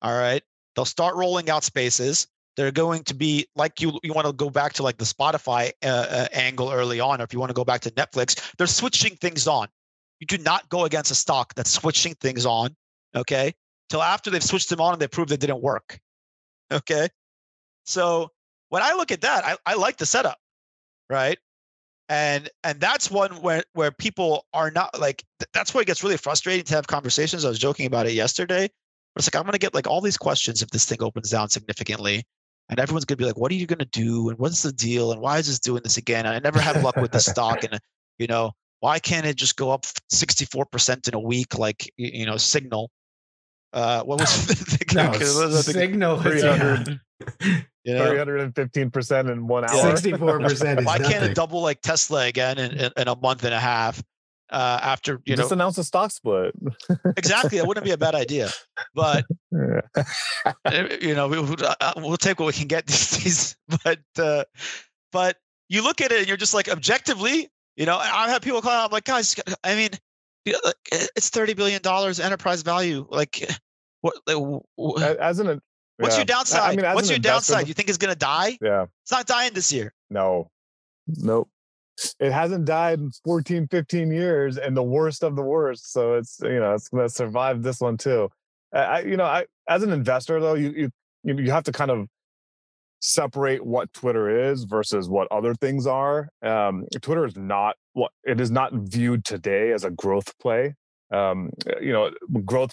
All 0.00 0.16
right. 0.16 0.42
They'll 0.74 0.84
start 0.84 1.14
rolling 1.16 1.50
out 1.50 1.64
spaces. 1.64 2.26
They're 2.56 2.70
going 2.72 3.04
to 3.04 3.14
be 3.14 3.46
like 3.56 3.80
you. 3.80 3.98
You 4.02 4.12
want 4.12 4.26
to 4.26 4.32
go 4.32 4.50
back 4.50 4.74
to 4.74 4.82
like 4.82 4.98
the 4.98 5.04
Spotify 5.04 5.72
uh, 5.82 5.86
uh, 5.88 6.28
angle 6.32 6.70
early 6.70 7.00
on, 7.00 7.20
or 7.20 7.24
if 7.24 7.32
you 7.32 7.38
want 7.38 7.50
to 7.50 7.54
go 7.54 7.64
back 7.64 7.80
to 7.82 7.90
Netflix, 7.92 8.54
they're 8.56 8.66
switching 8.66 9.16
things 9.16 9.46
on. 9.46 9.68
You 10.20 10.26
do 10.26 10.38
not 10.38 10.68
go 10.68 10.84
against 10.84 11.10
a 11.10 11.14
stock 11.14 11.54
that's 11.54 11.70
switching 11.70 12.14
things 12.14 12.44
on. 12.44 12.76
Okay. 13.14 13.54
Till 13.88 14.02
after 14.02 14.30
they've 14.30 14.42
switched 14.42 14.68
them 14.68 14.80
on 14.80 14.92
and 14.92 15.00
they 15.00 15.08
prove 15.08 15.28
they 15.28 15.36
didn't 15.36 15.62
work. 15.62 15.98
Okay. 16.70 17.08
So 17.84 18.30
when 18.68 18.82
I 18.82 18.94
look 18.94 19.12
at 19.12 19.22
that, 19.22 19.44
I, 19.44 19.56
I 19.66 19.74
like 19.74 19.96
the 19.96 20.06
setup, 20.06 20.38
right? 21.10 21.38
And 22.12 22.50
and 22.62 22.78
that's 22.78 23.10
one 23.10 23.30
where 23.40 23.62
where 23.72 23.90
people 23.90 24.44
are 24.52 24.70
not 24.70 25.00
like 25.00 25.24
th- 25.40 25.48
that's 25.54 25.72
where 25.72 25.80
it 25.80 25.86
gets 25.86 26.04
really 26.04 26.18
frustrating 26.18 26.64
to 26.66 26.74
have 26.74 26.86
conversations. 26.86 27.42
I 27.46 27.48
was 27.48 27.58
joking 27.58 27.86
about 27.86 28.06
it 28.06 28.12
yesterday. 28.12 28.68
But 29.14 29.20
it's 29.20 29.26
like 29.28 29.36
i'm 29.38 29.44
going 29.44 29.52
to 29.52 29.58
get 29.58 29.72
like 29.74 29.86
all 29.86 30.00
these 30.02 30.18
questions 30.18 30.60
if 30.62 30.68
this 30.68 30.84
thing 30.84 31.02
opens 31.02 31.30
down 31.30 31.48
significantly. 31.48 32.22
And 32.68 32.78
everyone's 32.78 33.06
going 33.06 33.16
to 33.16 33.22
be 33.22 33.26
like 33.26 33.38
what 33.38 33.50
are 33.50 33.54
you 33.54 33.66
going 33.66 33.78
to 33.78 33.86
do? 33.86 34.28
And 34.28 34.38
what's 34.38 34.62
the 34.62 34.72
deal? 34.72 35.10
And 35.12 35.22
why 35.22 35.38
is 35.38 35.46
this 35.46 35.58
doing 35.58 35.80
this 35.84 35.96
again? 35.96 36.26
I 36.26 36.38
never 36.38 36.60
have 36.60 36.82
luck 36.84 36.96
with 36.96 37.12
the 37.12 37.20
stock. 37.32 37.64
And 37.64 37.80
you 38.18 38.26
know 38.26 38.52
why 38.80 38.98
can't 38.98 39.24
it 39.24 39.36
just 39.36 39.56
go 39.56 39.70
up 39.70 39.86
64% 40.12 41.08
in 41.08 41.14
a 41.14 41.18
week 41.20 41.58
like 41.58 41.90
you 41.96 42.26
know 42.26 42.36
signal? 42.36 42.90
Uh 43.72 44.02
what 44.02 44.20
was 44.20 44.46
the, 44.48 44.84
No, 44.94 45.08
was 45.18 45.64
the- 45.66 45.72
signal 45.72 46.26
is 46.26 46.42
300. 46.42 47.00
You 47.84 47.94
know? 47.94 48.12
315% 48.12 49.30
in 49.32 49.46
one 49.46 49.64
hour. 49.64 49.90
sixty-four 49.96 50.40
percent 50.40 50.80
is 50.80 50.86
why 50.86 50.98
can't 50.98 51.24
it 51.24 51.34
double 51.34 51.60
like 51.62 51.80
tesla 51.82 52.26
again 52.26 52.58
in, 52.58 52.70
in, 52.72 52.92
in 52.96 53.08
a 53.08 53.16
month 53.16 53.44
and 53.44 53.52
a 53.54 53.58
half 53.60 54.02
uh 54.50 54.78
after 54.82 55.20
you 55.24 55.34
know 55.34 55.42
Just 55.42 55.52
announce 55.52 55.78
a 55.78 55.84
stock 55.84 56.10
split. 56.10 56.54
exactly 57.16 57.58
that 57.58 57.66
wouldn't 57.66 57.84
be 57.84 57.92
a 57.92 57.96
bad 57.98 58.14
idea 58.14 58.50
but 58.94 59.24
uh, 59.56 60.02
you 61.00 61.14
know 61.14 61.28
we, 61.28 61.40
we- 61.40 61.56
uh, 61.62 61.92
we'll 61.96 62.16
take 62.16 62.38
what 62.38 62.46
we 62.46 62.52
can 62.52 62.68
get 62.68 62.86
these 62.92 63.10
days 63.10 63.56
but 63.82 64.00
uh 64.18 64.44
but 65.10 65.36
you 65.68 65.82
look 65.82 66.00
at 66.00 66.12
it 66.12 66.18
and 66.20 66.28
you're 66.28 66.36
just 66.36 66.54
like 66.54 66.68
objectively 66.68 67.48
you 67.76 67.86
know 67.86 67.96
i've 67.98 68.28
had 68.30 68.42
people 68.42 68.60
call 68.60 68.72
out 68.72 68.86
i'm 68.86 68.92
like 68.92 69.04
guys 69.04 69.34
i 69.64 69.74
mean 69.74 69.90
it's 71.16 71.30
30 71.30 71.54
billion 71.54 71.80
dollars 71.82 72.20
enterprise 72.20 72.62
value 72.62 73.06
like 73.10 73.48
what 74.02 74.14
like, 74.26 74.36
w- 74.36 74.60
w- 74.76 75.04
A- 75.06 75.22
As 75.22 75.38
an 75.38 75.60
what's 76.02 76.14
yeah. 76.14 76.20
your 76.20 76.24
downside 76.26 76.78
as 76.78 76.94
what's 76.94 77.08
your 77.08 77.16
investor- 77.16 77.52
downside 77.54 77.68
you 77.68 77.74
think 77.74 77.88
it's 77.88 77.98
going 77.98 78.12
to 78.12 78.18
die 78.18 78.58
Yeah. 78.60 78.86
it's 79.02 79.12
not 79.12 79.26
dying 79.26 79.52
this 79.54 79.72
year 79.72 79.92
No. 80.10 80.48
Nope. 81.06 81.48
It 82.20 82.32
hasn't 82.32 82.64
died 82.64 83.00
in 83.00 83.10
14, 83.24 83.68
15 83.68 84.10
years 84.12 84.56
and 84.56 84.76
the 84.76 84.82
worst 84.82 85.22
of 85.22 85.36
the 85.36 85.42
worst. 85.42 85.92
So 85.92 86.14
it's 86.14 86.38
you 86.42 86.58
know, 86.60 86.74
it's 86.74 86.88
gonna 86.88 87.08
survive 87.08 87.62
this 87.62 87.80
one 87.80 87.96
too. 87.96 88.30
I 88.72 88.78
I- 88.78 89.00
you 89.00 89.16
know, 89.16 89.24
I 89.24 89.46
as 89.68 89.82
an 89.82 89.90
investor 89.92 90.40
though, 90.40 90.54
you 90.54 90.70
you 90.70 90.90
you 91.24 91.38
you 91.38 91.50
have 91.50 91.64
to 91.64 91.72
kind 91.72 91.90
of 91.90 92.06
separate 93.00 93.64
what 93.66 93.92
Twitter 93.92 94.50
is 94.50 94.64
versus 94.64 95.08
what 95.08 95.26
other 95.32 95.54
things 95.54 95.86
are. 95.86 96.28
Um, 96.42 96.86
Twitter 97.00 97.24
is 97.26 97.36
not 97.36 97.76
what 97.94 98.12
it 98.24 98.40
is 98.40 98.50
not 98.50 98.72
viewed 98.72 99.24
today 99.24 99.72
as 99.72 99.84
a 99.84 99.90
growth 99.90 100.32
play. 100.38 100.74
Um, 101.12 101.50
you 101.80 101.92
know, 101.92 102.10
growth 102.44 102.72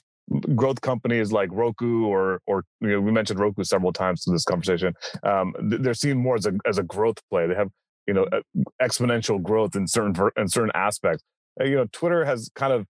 growth 0.56 0.82
companies 0.82 1.32
like 1.32 1.50
Roku 1.52 2.06
or 2.06 2.42
or 2.46 2.64
you 2.82 2.90
know 2.90 3.02
we 3.02 3.12
mentioned 3.12 3.40
Roku 3.40 3.64
several 3.64 3.94
times 3.94 4.26
in 4.28 4.34
this 4.34 4.44
conversation. 4.44 4.94
Um, 5.24 5.54
they're 5.60 5.94
seen 5.94 6.18
more 6.18 6.36
as 6.36 6.46
a 6.46 6.54
as 6.66 6.78
a 6.78 6.84
growth 6.84 7.18
play. 7.30 7.48
They 7.48 7.56
have 7.56 7.70
you 8.08 8.14
know 8.14 8.28
exponential 8.82 9.42
growth 9.42 9.76
in 9.76 9.88
certain 9.88 10.16
in 10.38 10.48
certain 10.48 10.72
aspects. 10.76 11.24
Uh, 11.60 11.66
you 11.66 11.76
know, 11.76 11.86
Twitter 11.92 12.26
has 12.26 12.50
kind 12.56 12.74
of 12.74 12.86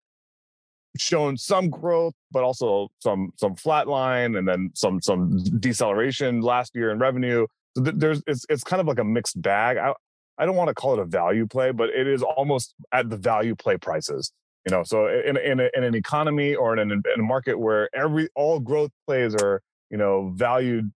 shown 0.97 1.37
some 1.37 1.69
growth, 1.69 2.13
but 2.31 2.43
also 2.43 2.89
some 2.99 3.31
some 3.37 3.55
flatline 3.55 4.37
and 4.37 4.47
then 4.47 4.71
some 4.73 5.01
some 5.01 5.37
deceleration 5.59 6.41
last 6.41 6.75
year 6.75 6.91
in 6.91 6.99
revenue. 6.99 7.45
So 7.75 7.83
there's 7.83 8.21
it's 8.27 8.45
it's 8.49 8.63
kind 8.63 8.79
of 8.79 8.87
like 8.87 8.99
a 8.99 9.03
mixed 9.03 9.41
bag. 9.41 9.77
I 9.77 9.93
I 10.37 10.45
don't 10.45 10.55
want 10.55 10.69
to 10.69 10.73
call 10.73 10.93
it 10.93 10.99
a 10.99 11.05
value 11.05 11.47
play, 11.47 11.71
but 11.71 11.89
it 11.89 12.07
is 12.07 12.23
almost 12.23 12.73
at 12.91 13.09
the 13.09 13.17
value 13.17 13.55
play 13.55 13.77
prices. 13.77 14.31
You 14.65 14.71
know, 14.71 14.83
so 14.83 15.07
in 15.07 15.37
in, 15.37 15.59
in 15.59 15.83
an 15.83 15.95
economy 15.95 16.55
or 16.55 16.73
in, 16.73 16.79
an, 16.79 16.91
in 16.91 17.19
a 17.19 17.23
market 17.23 17.59
where 17.59 17.89
every 17.95 18.29
all 18.35 18.59
growth 18.59 18.91
plays 19.05 19.35
are 19.35 19.61
you 19.89 19.97
know 19.97 20.31
valued 20.35 20.91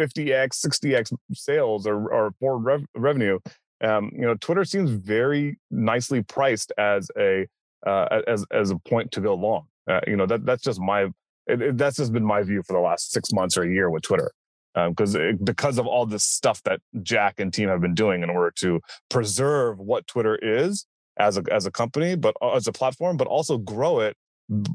50x, 0.00 0.64
60x 0.66 1.12
sales 1.34 1.86
or 1.86 2.12
or 2.12 2.32
forward 2.40 2.64
rev, 2.64 2.84
revenue, 2.94 3.38
um, 3.82 4.10
you 4.14 4.22
know, 4.22 4.34
Twitter 4.34 4.64
seems 4.64 4.90
very 4.90 5.58
nicely 5.70 6.22
priced 6.22 6.72
as 6.78 7.10
a 7.18 7.46
uh, 7.84 8.20
as 8.26 8.44
as 8.52 8.70
a 8.70 8.78
point 8.78 9.10
to 9.12 9.20
go 9.20 9.34
long. 9.34 9.66
Uh, 9.90 10.00
you 10.06 10.16
know 10.16 10.26
that 10.26 10.46
that's 10.46 10.62
just 10.62 10.80
my 10.80 11.02
it, 11.48 11.60
it, 11.60 11.76
that's 11.76 11.96
just 11.96 12.12
been 12.12 12.24
my 12.24 12.42
view 12.42 12.62
for 12.62 12.74
the 12.74 12.78
last 12.78 13.10
six 13.10 13.32
months 13.32 13.56
or 13.56 13.64
a 13.64 13.68
year 13.68 13.90
with 13.90 14.02
Twitter. 14.02 14.30
Because 14.74 15.16
um, 15.16 15.38
because 15.42 15.78
of 15.78 15.86
all 15.86 16.06
this 16.06 16.24
stuff 16.24 16.62
that 16.62 16.80
Jack 17.02 17.40
and 17.40 17.52
team 17.52 17.68
have 17.68 17.80
been 17.80 17.94
doing 17.94 18.22
in 18.22 18.30
order 18.30 18.52
to 18.58 18.80
preserve 19.10 19.78
what 19.78 20.06
Twitter 20.06 20.38
is 20.40 20.86
as 21.18 21.36
a 21.36 21.42
as 21.50 21.66
a 21.66 21.70
company, 21.70 22.14
but 22.14 22.34
uh, 22.42 22.52
as 22.52 22.66
a 22.66 22.72
platform, 22.72 23.16
but 23.16 23.26
also 23.26 23.58
grow 23.58 24.00
it 24.00 24.16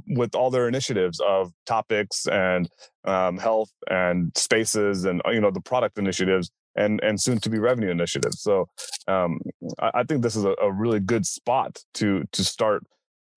with 0.07 0.33
all 0.33 0.49
their 0.49 0.67
initiatives 0.67 1.19
of 1.19 1.51
topics 1.65 2.25
and 2.27 2.69
um, 3.05 3.37
health 3.37 3.71
and 3.89 4.31
spaces 4.35 5.05
and 5.05 5.21
uh, 5.25 5.31
you 5.31 5.41
know 5.41 5.51
the 5.51 5.61
product 5.61 5.97
initiatives 5.97 6.49
and 6.75 7.01
and 7.03 7.19
soon 7.19 7.39
to 7.39 7.49
be 7.49 7.59
revenue 7.59 7.89
initiatives. 7.89 8.41
So 8.41 8.67
um, 9.07 9.39
I, 9.79 9.91
I, 9.95 10.03
think 10.03 10.21
this 10.21 10.35
is 10.35 10.45
a, 10.45 10.55
a, 10.61 10.71
really 10.71 10.99
good 10.99 11.25
spot 11.25 11.83
to 11.95 12.23
to 12.31 12.43
start 12.43 12.83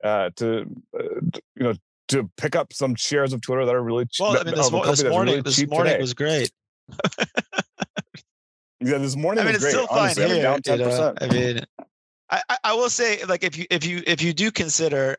uh, 0.05 0.31
to 0.37 0.67
uh, 0.99 1.03
you 1.57 1.63
know 1.65 1.75
to 2.09 2.31
pick 2.37 2.57
up 2.57 2.73
some 2.73 2.95
shares 2.95 3.33
of 3.33 3.41
Twitter 3.41 3.65
that 3.65 3.75
are 3.75 3.83
really 3.83 4.07
cheap. 4.07 4.25
Well, 4.25 4.39
I 4.39 4.45
mean, 4.45 4.55
this, 4.55 4.71
mo- 4.71 4.85
this 4.85 5.05
morning, 5.05 5.35
really 5.35 5.43
this 5.43 5.67
morning 5.67 5.93
today. 5.93 6.01
was 6.01 6.15
great. 6.15 6.51
yeah, 8.81 8.99
this 8.99 9.17
morning 9.17 9.43
I 9.43 9.45
mean, 9.47 9.55
was 9.55 9.63
great. 9.63 9.73
Still 9.73 9.87
Honestly, 9.91 10.23
fine 10.25 10.33
here, 10.35 10.43
down 10.43 10.63
10%. 10.63 10.79
You 10.79 10.87
know? 10.87 11.15
I 11.21 11.27
mean, 11.29 11.65
I, 12.31 12.57
I 12.65 12.75
will 12.75 12.91
say, 12.91 13.25
like, 13.25 13.45
if 13.45 13.57
you 13.57 13.67
if 13.71 13.85
you 13.85 14.03
if 14.07 14.23
you 14.23 14.33
do 14.33 14.51
consider, 14.51 15.17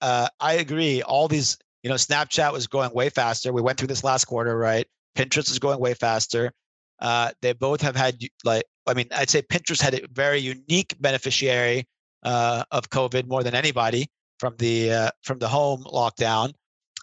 uh, 0.00 0.28
I 0.40 0.54
agree. 0.54 1.02
All 1.02 1.28
these, 1.28 1.58
you 1.82 1.90
know, 1.90 1.96
Snapchat 1.96 2.52
was 2.52 2.66
going 2.66 2.92
way 2.94 3.08
faster. 3.08 3.52
We 3.52 3.62
went 3.62 3.78
through 3.78 3.88
this 3.88 4.04
last 4.04 4.26
quarter, 4.26 4.56
right? 4.56 4.86
Pinterest 5.16 5.50
is 5.50 5.58
going 5.58 5.80
way 5.80 5.94
faster. 5.94 6.52
Uh, 7.00 7.32
they 7.42 7.52
both 7.52 7.80
have 7.80 7.96
had 7.96 8.18
like, 8.44 8.64
I 8.86 8.94
mean, 8.94 9.08
I'd 9.14 9.28
say 9.28 9.42
Pinterest 9.42 9.82
had 9.82 9.94
a 9.94 10.06
very 10.12 10.38
unique 10.38 10.94
beneficiary 11.00 11.86
uh, 12.22 12.64
of 12.70 12.90
COVID 12.90 13.26
more 13.26 13.42
than 13.42 13.54
anybody 13.54 14.08
from 14.38 14.54
the 14.58 14.92
uh, 14.92 15.10
from 15.22 15.38
the 15.38 15.48
home 15.48 15.84
lockdown. 15.84 16.52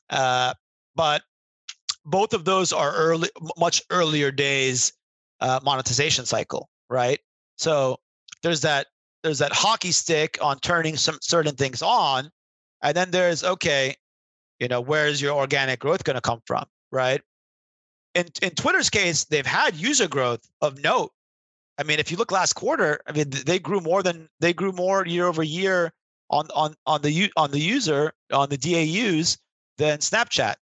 Uh, 0.10 0.54
but 0.96 1.22
both 2.06 2.34
of 2.34 2.46
those 2.46 2.72
are 2.72 2.94
early, 2.94 3.30
much 3.58 3.82
earlier 3.90 4.32
days 4.32 4.94
uh, 5.42 5.60
monetization 5.64 6.26
cycle, 6.26 6.70
right? 6.90 7.20
So 7.58 8.00
there's 8.42 8.62
that 8.62 8.88
there's 9.24 9.40
that 9.40 9.52
hockey 9.52 9.92
stick 9.92 10.38
on 10.42 10.60
turning 10.60 10.98
some 10.98 11.18
certain 11.22 11.56
things 11.56 11.82
on, 11.82 12.30
and 12.82 12.96
then 12.96 13.12
there's 13.12 13.44
okay, 13.44 13.96
you 14.60 14.68
know, 14.68 14.82
where's 14.82 15.22
your 15.22 15.36
organic 15.36 15.80
growth 15.80 16.04
going 16.04 16.16
to 16.16 16.22
come 16.22 16.42
from, 16.46 16.66
right? 16.92 17.22
In 18.16 18.28
in 18.42 18.52
Twitter's 18.52 18.90
case, 18.90 19.26
they've 19.26 19.46
had 19.46 19.76
user 19.76 20.08
growth 20.08 20.50
of 20.62 20.82
note. 20.84 21.12
I 21.78 21.84
mean, 21.84 22.00
if 22.00 22.12
you 22.12 22.18
look 22.18 22.32
last 22.32 22.54
quarter, 22.54 23.00
I 23.08 23.14
mean, 23.14 23.30
they 23.30 23.60
grew 23.60 23.80
more 23.80 24.04
than 24.04 24.30
they 24.40 24.54
grew 24.54 24.72
more 24.72 25.06
year 25.06 25.28
over 25.28 25.44
year 25.44 25.94
on 26.30 26.48
on 26.56 26.76
on 26.86 27.02
the 27.02 27.32
on 27.36 27.52
the 27.52 27.60
user 27.60 28.14
on 28.32 28.50
the 28.50 28.58
DAUs 28.58 29.38
than 29.78 30.00
Snapchat. 30.00 30.56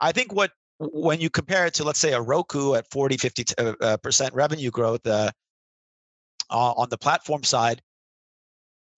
I 0.00 0.12
think 0.12 0.32
what 0.32 0.52
when 0.78 1.20
you 1.20 1.30
compare 1.30 1.66
it 1.66 1.74
to 1.74 1.84
let's 1.84 1.98
say 1.98 2.12
a 2.12 2.20
Roku 2.20 2.74
at 2.74 2.90
40 2.90 3.16
50 3.16 3.44
uh, 3.58 3.74
uh, 3.80 3.96
percent 3.98 4.34
revenue 4.34 4.70
growth 4.70 5.06
uh, 5.06 5.30
on 6.50 6.88
the 6.90 6.98
platform 6.98 7.42
side 7.44 7.80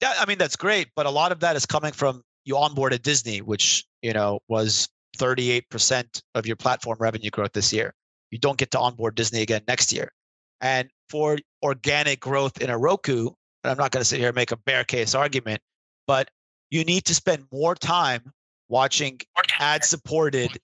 that, 0.00 0.16
I 0.20 0.26
mean 0.26 0.38
that's 0.38 0.56
great 0.56 0.88
but 0.96 1.06
a 1.06 1.10
lot 1.10 1.32
of 1.32 1.40
that 1.40 1.56
is 1.56 1.66
coming 1.66 1.92
from 1.92 2.22
you 2.44 2.54
onboarded 2.54 3.02
Disney 3.02 3.40
which 3.40 3.84
you 4.02 4.12
know 4.12 4.40
was 4.48 4.88
38% 5.18 6.22
of 6.34 6.46
your 6.46 6.56
platform 6.56 6.98
revenue 7.00 7.30
growth 7.30 7.52
this 7.52 7.72
year 7.72 7.94
you 8.30 8.38
don't 8.38 8.58
get 8.58 8.70
to 8.72 8.78
onboard 8.78 9.14
Disney 9.14 9.42
again 9.42 9.62
next 9.66 9.92
year 9.92 10.12
and 10.60 10.88
for 11.08 11.38
organic 11.62 12.20
growth 12.20 12.60
in 12.60 12.70
a 12.70 12.78
Roku 12.78 13.30
and 13.64 13.70
I'm 13.70 13.78
not 13.78 13.90
going 13.90 14.02
to 14.02 14.04
sit 14.04 14.18
here 14.18 14.28
and 14.28 14.36
make 14.36 14.52
a 14.52 14.56
bear 14.56 14.84
case 14.84 15.14
argument 15.14 15.60
but 16.06 16.30
you 16.70 16.84
need 16.84 17.04
to 17.06 17.14
spend 17.14 17.44
more 17.52 17.74
time 17.74 18.32
watching 18.68 19.20
ad 19.58 19.84
supported 19.84 20.58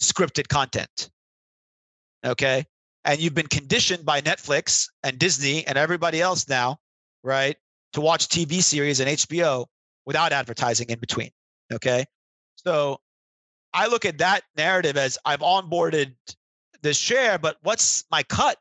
scripted 0.00 0.48
content. 0.48 1.10
Okay. 2.24 2.64
And 3.04 3.20
you've 3.20 3.34
been 3.34 3.46
conditioned 3.46 4.04
by 4.04 4.20
Netflix 4.20 4.86
and 5.02 5.18
Disney 5.18 5.66
and 5.66 5.78
everybody 5.78 6.20
else 6.20 6.48
now, 6.48 6.78
right, 7.24 7.56
to 7.92 8.00
watch 8.00 8.28
TV 8.28 8.62
series 8.62 9.00
and 9.00 9.08
HBO 9.10 9.66
without 10.06 10.32
advertising 10.32 10.88
in 10.90 10.98
between. 10.98 11.30
Okay. 11.72 12.04
So 12.56 13.00
I 13.72 13.86
look 13.86 14.04
at 14.04 14.18
that 14.18 14.42
narrative 14.56 14.96
as 14.96 15.18
I've 15.24 15.40
onboarded 15.40 16.14
this 16.82 16.98
share, 16.98 17.38
but 17.38 17.56
what's 17.62 18.04
my 18.10 18.22
cut 18.24 18.58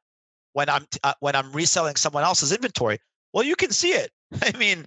when 0.54 0.70
I'm 0.70 0.86
uh, 1.04 1.14
when 1.20 1.36
I'm 1.36 1.52
reselling 1.52 1.96
someone 1.96 2.24
else's 2.24 2.52
inventory? 2.52 3.00
Well, 3.34 3.44
you 3.44 3.56
can 3.56 3.72
see 3.72 3.92
it. 3.92 4.12
I 4.42 4.56
mean, 4.58 4.86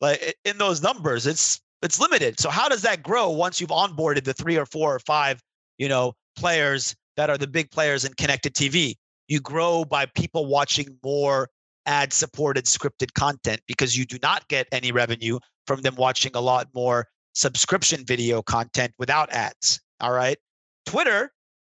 like 0.00 0.36
in 0.44 0.58
those 0.58 0.82
numbers 0.82 1.26
it's 1.26 1.60
it's 1.82 2.00
limited 2.00 2.38
so 2.38 2.50
how 2.50 2.68
does 2.68 2.82
that 2.82 3.02
grow 3.02 3.30
once 3.30 3.60
you've 3.60 3.70
onboarded 3.70 4.24
the 4.24 4.34
three 4.34 4.56
or 4.56 4.66
four 4.66 4.94
or 4.94 4.98
five 5.00 5.40
you 5.78 5.88
know 5.88 6.12
players 6.36 6.94
that 7.16 7.30
are 7.30 7.38
the 7.38 7.46
big 7.46 7.70
players 7.70 8.04
in 8.04 8.12
connected 8.14 8.54
tv 8.54 8.94
you 9.28 9.40
grow 9.40 9.84
by 9.84 10.06
people 10.06 10.46
watching 10.46 10.96
more 11.04 11.48
ad 11.88 12.12
supported 12.12 12.64
scripted 12.66 13.12
content 13.14 13.60
because 13.66 13.96
you 13.96 14.04
do 14.04 14.18
not 14.22 14.46
get 14.48 14.68
any 14.70 14.92
revenue 14.92 15.38
from 15.66 15.80
them 15.82 15.96
watching 15.96 16.30
a 16.34 16.40
lot 16.40 16.68
more 16.74 17.06
subscription 17.34 18.04
video 18.04 18.42
content 18.42 18.92
without 18.98 19.32
ads 19.32 19.80
all 20.00 20.12
right 20.12 20.38
twitter 20.86 21.32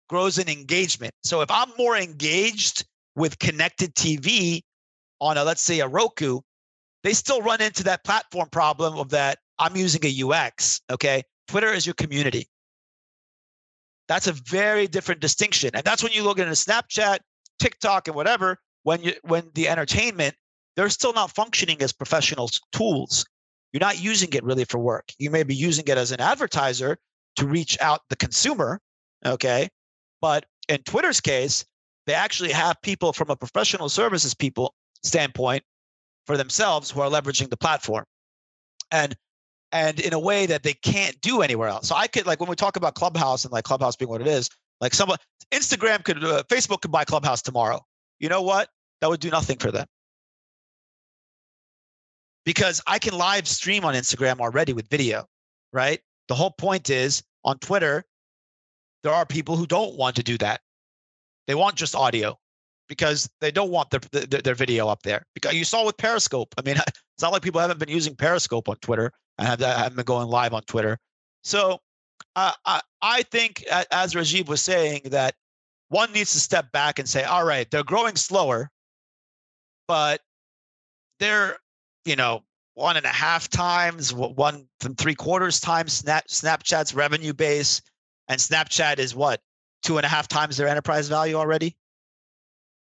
grows 0.09 0.37
in 0.37 0.47
engagement 0.47 1.13
so 1.23 1.41
if 1.41 1.49
i'm 1.49 1.69
more 1.77 1.97
engaged 1.97 2.85
with 3.15 3.39
connected 3.39 3.93
tv 3.95 4.61
on 5.19 5.37
a 5.37 5.43
let's 5.43 5.61
say 5.61 5.79
a 5.79 5.87
roku 5.87 6.39
they 7.03 7.13
still 7.13 7.41
run 7.41 7.61
into 7.61 7.83
that 7.83 8.03
platform 8.03 8.47
problem 8.51 8.97
of 8.97 9.09
that 9.09 9.39
I'm 9.61 9.75
using 9.75 10.01
a 10.03 10.23
UX. 10.23 10.81
Okay. 10.89 11.23
Twitter 11.47 11.67
is 11.67 11.85
your 11.85 11.93
community. 11.93 12.47
That's 14.07 14.27
a 14.27 14.33
very 14.33 14.87
different 14.87 15.21
distinction. 15.21 15.71
And 15.73 15.83
that's 15.83 16.03
when 16.03 16.11
you 16.11 16.23
look 16.23 16.39
at 16.39 16.47
a 16.47 16.51
Snapchat, 16.51 17.19
TikTok, 17.59 18.07
and 18.07 18.15
whatever, 18.15 18.57
when 18.83 19.03
you 19.03 19.13
when 19.23 19.49
the 19.53 19.67
entertainment, 19.67 20.35
they're 20.75 20.89
still 20.89 21.13
not 21.13 21.31
functioning 21.31 21.81
as 21.81 21.91
professional 21.91 22.49
tools. 22.71 23.25
You're 23.73 23.79
not 23.79 24.01
using 24.01 24.33
it 24.33 24.43
really 24.43 24.65
for 24.65 24.79
work. 24.79 25.11
You 25.17 25.29
may 25.29 25.43
be 25.43 25.55
using 25.55 25.85
it 25.87 25.97
as 25.97 26.11
an 26.11 26.19
advertiser 26.19 26.97
to 27.37 27.47
reach 27.47 27.77
out 27.79 28.01
the 28.09 28.15
consumer. 28.15 28.79
Okay. 29.25 29.69
But 30.19 30.45
in 30.67 30.79
Twitter's 30.83 31.21
case, 31.21 31.65
they 32.07 32.13
actually 32.13 32.51
have 32.51 32.81
people 32.81 33.13
from 33.13 33.29
a 33.29 33.35
professional 33.35 33.89
services 33.89 34.33
people 34.33 34.73
standpoint 35.03 35.63
for 36.25 36.37
themselves 36.37 36.91
who 36.91 37.01
are 37.01 37.09
leveraging 37.09 37.49
the 37.49 37.57
platform 37.57 38.05
and 38.91 39.15
and 39.71 39.99
in 39.99 40.13
a 40.13 40.19
way 40.19 40.45
that 40.45 40.63
they 40.63 40.73
can't 40.73 41.19
do 41.21 41.41
anywhere 41.41 41.69
else 41.69 41.87
so 41.87 41.95
i 41.95 42.07
could 42.07 42.25
like 42.25 42.39
when 42.39 42.49
we 42.49 42.55
talk 42.55 42.75
about 42.75 42.93
clubhouse 42.93 43.43
and 43.43 43.51
like 43.51 43.63
clubhouse 43.63 43.95
being 43.95 44.09
what 44.09 44.21
it 44.21 44.27
is 44.27 44.49
like 44.79 44.93
someone 44.93 45.17
instagram 45.51 46.03
could 46.03 46.23
uh, 46.23 46.43
facebook 46.43 46.81
could 46.81 46.91
buy 46.91 47.03
clubhouse 47.03 47.41
tomorrow 47.41 47.79
you 48.21 48.29
know 48.29 48.41
what 48.41 48.69
that 49.01 49.09
would 49.09 49.19
do 49.19 49.29
nothing 49.29 49.57
for 49.57 49.71
them 49.71 49.87
because 52.45 52.81
i 52.87 52.97
can 52.97 53.17
live 53.17 53.47
stream 53.47 53.83
on 53.83 53.93
instagram 53.93 54.39
already 54.39 54.73
with 54.73 54.87
video 54.87 55.25
right 55.73 55.99
the 56.27 56.35
whole 56.35 56.51
point 56.51 56.89
is 56.89 57.23
on 57.43 57.57
twitter 57.59 58.05
there 59.03 59.13
are 59.13 59.25
people 59.25 59.57
who 59.57 59.65
don't 59.65 59.97
want 59.97 60.15
to 60.15 60.23
do 60.23 60.37
that 60.37 60.61
they 61.47 61.55
want 61.55 61.75
just 61.75 61.95
audio 61.95 62.37
because 62.91 63.29
they 63.39 63.51
don't 63.51 63.71
want 63.71 63.89
their, 63.89 64.01
their, 64.11 64.41
their 64.41 64.53
video 64.53 64.89
up 64.89 65.01
there. 65.03 65.25
Because 65.33 65.53
you 65.53 65.63
saw 65.63 65.85
with 65.85 65.95
Periscope. 65.95 66.53
I 66.57 66.61
mean, 66.61 66.75
it's 66.87 67.21
not 67.21 67.31
like 67.31 67.41
people 67.41 67.61
haven't 67.61 67.79
been 67.79 67.87
using 67.87 68.17
Periscope 68.17 68.67
on 68.67 68.75
Twitter 68.81 69.13
and 69.37 69.47
have, 69.47 69.61
haven't 69.61 69.95
been 69.95 70.03
going 70.03 70.27
live 70.27 70.53
on 70.53 70.61
Twitter. 70.63 70.97
So 71.41 71.79
uh, 72.35 72.51
I 72.65 72.81
I 73.01 73.23
think 73.23 73.63
as 73.91 74.13
Rajiv 74.13 74.49
was 74.49 74.61
saying 74.61 75.03
that 75.05 75.35
one 75.91 76.11
needs 76.13 76.31
to 76.31 76.39
step 76.39 76.71
back 76.71 76.99
and 76.99 77.07
say, 77.07 77.23
all 77.25 77.45
right, 77.45 77.69
they're 77.69 77.83
growing 77.83 78.15
slower, 78.15 78.71
but 79.89 80.21
they're, 81.19 81.57
you 82.05 82.15
know, 82.15 82.43
one 82.75 82.95
and 82.95 83.05
a 83.05 83.09
half 83.09 83.49
times, 83.49 84.13
one 84.13 84.65
and 84.85 84.97
three 84.97 85.13
quarters 85.13 85.59
times 85.59 85.91
Snap, 85.91 86.27
Snapchat's 86.27 86.93
revenue 86.93 87.33
base. 87.33 87.81
And 88.29 88.39
Snapchat 88.39 88.99
is 88.99 89.13
what? 89.13 89.41
Two 89.83 89.97
and 89.97 90.05
a 90.05 90.07
half 90.07 90.29
times 90.29 90.55
their 90.55 90.69
enterprise 90.69 91.09
value 91.09 91.35
already? 91.35 91.75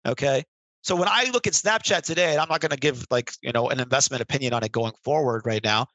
Okay. 0.08 0.44
So 0.82 0.96
when 0.96 1.08
I 1.08 1.30
look 1.32 1.46
at 1.46 1.54
Snapchat 1.54 2.02
today, 2.02 2.32
and 2.32 2.42
I'm 2.42 2.50
not 2.50 2.62
going 2.62 2.72
to 2.72 2.78
give 2.78 3.06
like, 3.12 3.32
you 3.44 3.52
know, 3.52 3.70
an 3.70 3.80
investment 3.80 4.22
opinion 4.22 4.54
on 4.54 4.64
it 4.64 4.72
going 4.72 4.94
forward 5.04 5.44
right 5.46 5.64
now, 5.64 5.86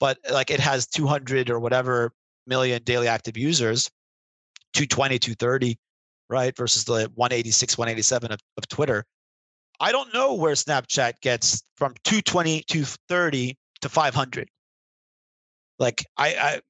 but 0.00 0.16
like 0.32 0.50
it 0.50 0.60
has 0.60 0.86
200 0.86 1.50
or 1.50 1.60
whatever 1.60 2.12
million 2.46 2.82
daily 2.84 3.06
active 3.06 3.36
users, 3.36 3.90
220, 4.72 5.18
230, 5.18 5.78
right? 6.28 6.56
Versus 6.56 6.84
the 6.84 7.10
186, 7.14 7.78
187 7.78 8.32
of, 8.32 8.40
of 8.56 8.68
Twitter. 8.68 9.04
I 9.80 9.92
don't 9.92 10.12
know 10.14 10.34
where 10.34 10.54
Snapchat 10.54 11.20
gets 11.20 11.62
from 11.76 11.94
220 12.04 12.62
to 12.68 12.84
30 13.08 13.56
to 13.82 13.88
500. 13.88 14.48
Like 15.78 16.04
I, 16.16 16.60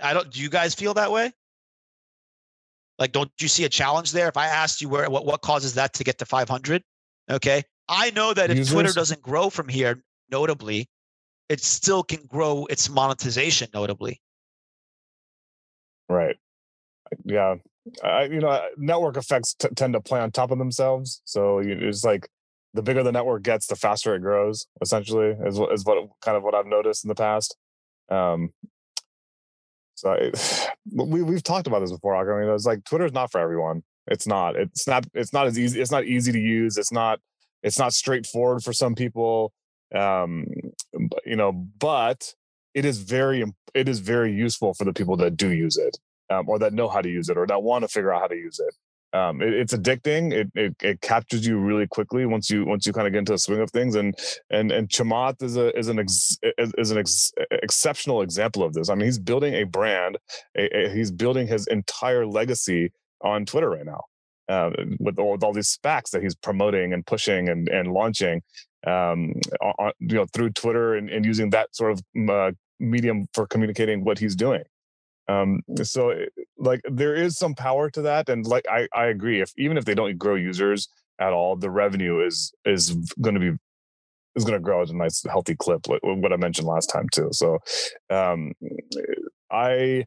I, 0.00 0.10
I 0.10 0.14
don't. 0.14 0.30
Do 0.30 0.40
you 0.40 0.48
guys 0.48 0.74
feel 0.74 0.94
that 0.94 1.12
way? 1.12 1.30
Like, 2.98 3.12
don't 3.12 3.30
you 3.40 3.48
see 3.48 3.64
a 3.64 3.68
challenge 3.68 4.12
there? 4.12 4.28
If 4.28 4.36
I 4.36 4.46
asked 4.46 4.80
you 4.80 4.88
where, 4.88 5.10
what, 5.10 5.26
what 5.26 5.42
causes 5.42 5.74
that 5.74 5.92
to 5.94 6.04
get 6.04 6.18
to 6.18 6.26
500? 6.26 6.82
Okay, 7.30 7.62
I 7.88 8.10
know 8.10 8.32
that 8.32 8.50
if 8.50 8.58
Users? 8.58 8.72
Twitter 8.72 8.92
doesn't 8.92 9.20
grow 9.20 9.50
from 9.50 9.68
here, 9.68 10.02
notably, 10.30 10.88
it 11.48 11.60
still 11.60 12.02
can 12.02 12.24
grow 12.26 12.66
its 12.66 12.88
monetization 12.88 13.68
notably. 13.74 14.20
Right. 16.08 16.36
Yeah. 17.24 17.56
I, 18.02 18.24
you 18.24 18.40
know, 18.40 18.60
network 18.76 19.16
effects 19.16 19.54
t- 19.54 19.68
tend 19.74 19.92
to 19.94 20.00
play 20.00 20.20
on 20.20 20.30
top 20.30 20.50
of 20.50 20.58
themselves. 20.58 21.20
So 21.24 21.58
it's 21.58 22.04
like 22.04 22.28
the 22.72 22.82
bigger 22.82 23.02
the 23.02 23.12
network 23.12 23.42
gets, 23.42 23.66
the 23.66 23.76
faster 23.76 24.14
it 24.14 24.20
grows. 24.20 24.66
Essentially, 24.80 25.36
is 25.46 25.58
what 25.58 25.72
is 25.72 25.84
what 25.84 26.08
kind 26.20 26.36
of 26.36 26.42
what 26.42 26.54
I've 26.54 26.66
noticed 26.66 27.04
in 27.04 27.08
the 27.08 27.14
past. 27.14 27.56
Um, 28.08 28.50
so 29.94 30.10
I, 30.12 30.32
we 30.92 31.22
we've 31.22 31.42
talked 31.42 31.66
about 31.66 31.80
this 31.80 31.92
before. 31.92 32.16
I 32.16 32.44
mean, 32.44 32.52
it's 32.54 32.66
like 32.66 32.84
Twitter's 32.84 33.12
not 33.12 33.30
for 33.30 33.40
everyone. 33.40 33.82
It's 34.06 34.26
not. 34.26 34.56
It's 34.56 34.86
not. 34.86 35.06
It's 35.14 35.32
not 35.32 35.46
as 35.46 35.58
easy. 35.58 35.80
It's 35.80 35.92
not 35.92 36.04
easy 36.04 36.32
to 36.32 36.40
use. 36.40 36.76
It's 36.76 36.92
not. 36.92 37.20
It's 37.62 37.78
not 37.78 37.94
straightforward 37.94 38.62
for 38.62 38.72
some 38.72 38.94
people. 38.94 39.52
Um, 39.94 40.46
you 41.24 41.36
know, 41.36 41.52
but 41.52 42.34
it 42.74 42.84
is 42.84 42.98
very 42.98 43.44
it 43.74 43.88
is 43.88 44.00
very 44.00 44.32
useful 44.32 44.74
for 44.74 44.84
the 44.84 44.92
people 44.92 45.16
that 45.18 45.36
do 45.36 45.50
use 45.50 45.76
it 45.76 45.98
um, 46.30 46.48
or 46.48 46.58
that 46.58 46.72
know 46.72 46.88
how 46.88 47.00
to 47.00 47.08
use 47.08 47.28
it 47.28 47.36
or 47.36 47.46
that 47.46 47.62
want 47.62 47.82
to 47.82 47.88
figure 47.88 48.12
out 48.12 48.20
how 48.20 48.26
to 48.28 48.36
use 48.36 48.58
it. 48.60 48.74
Um, 49.14 49.40
it, 49.40 49.54
it's 49.54 49.72
addicting. 49.72 50.32
It, 50.32 50.50
it, 50.54 50.74
it 50.82 51.00
captures 51.00 51.46
you 51.46 51.58
really 51.58 51.86
quickly 51.86 52.26
once 52.26 52.50
you 52.50 52.64
once 52.64 52.84
you 52.84 52.92
kind 52.92 53.06
of 53.06 53.12
get 53.12 53.20
into 53.20 53.32
the 53.32 53.38
swing 53.38 53.60
of 53.60 53.70
things. 53.70 53.94
And 53.94 54.14
and 54.50 54.72
and 54.72 54.88
Chamath 54.88 55.42
is 55.42 55.56
a 55.56 55.76
is 55.78 55.88
an 55.88 56.00
ex, 56.00 56.36
is 56.58 56.90
an 56.90 56.98
ex, 56.98 57.32
exceptional 57.50 58.22
example 58.22 58.64
of 58.64 58.74
this. 58.74 58.90
I 58.90 58.94
mean, 58.94 59.06
he's 59.06 59.20
building 59.20 59.54
a 59.54 59.64
brand. 59.64 60.18
A, 60.56 60.86
a, 60.86 60.90
he's 60.90 61.12
building 61.12 61.46
his 61.46 61.66
entire 61.68 62.26
legacy 62.26 62.92
on 63.22 63.46
Twitter 63.46 63.70
right 63.70 63.86
now. 63.86 64.02
Uh, 64.46 64.68
with, 65.00 65.18
all, 65.18 65.32
with 65.32 65.42
all 65.42 65.54
these 65.54 65.74
SPACs 65.74 66.10
that 66.10 66.22
he's 66.22 66.34
promoting 66.34 66.92
and 66.92 67.06
pushing 67.06 67.48
and, 67.48 67.66
and 67.70 67.90
launching, 67.90 68.42
um, 68.86 69.32
on, 69.62 69.90
you 70.00 70.16
know, 70.16 70.26
through 70.34 70.50
Twitter 70.50 70.96
and, 70.96 71.08
and 71.08 71.24
using 71.24 71.48
that 71.48 71.74
sort 71.74 71.92
of 71.92 72.28
uh, 72.28 72.52
medium 72.78 73.26
for 73.32 73.46
communicating 73.46 74.04
what 74.04 74.18
he's 74.18 74.36
doing 74.36 74.62
um 75.28 75.60
so 75.82 76.10
eh, 76.10 76.26
like 76.58 76.80
there 76.90 77.14
is 77.14 77.38
some 77.38 77.54
power 77.54 77.90
to 77.90 78.02
that 78.02 78.28
and 78.28 78.46
like 78.46 78.64
i 78.70 78.86
i 78.94 79.06
agree 79.06 79.40
if 79.40 79.52
even 79.56 79.76
if 79.76 79.84
they 79.84 79.94
don't 79.94 80.18
grow 80.18 80.34
users 80.34 80.88
at 81.18 81.32
all 81.32 81.56
the 81.56 81.70
revenue 81.70 82.24
is 82.24 82.52
is 82.64 82.90
going 83.20 83.34
to 83.34 83.40
be 83.40 83.56
is 84.36 84.44
going 84.44 84.58
to 84.58 84.62
grow 84.62 84.82
at 84.82 84.90
a 84.90 84.96
nice 84.96 85.24
healthy 85.24 85.54
clip 85.54 85.86
like 85.88 86.00
what 86.02 86.32
i 86.32 86.36
mentioned 86.36 86.66
last 86.66 86.86
time 86.86 87.08
too 87.10 87.28
so 87.32 87.58
um 88.10 88.52
i 89.50 90.04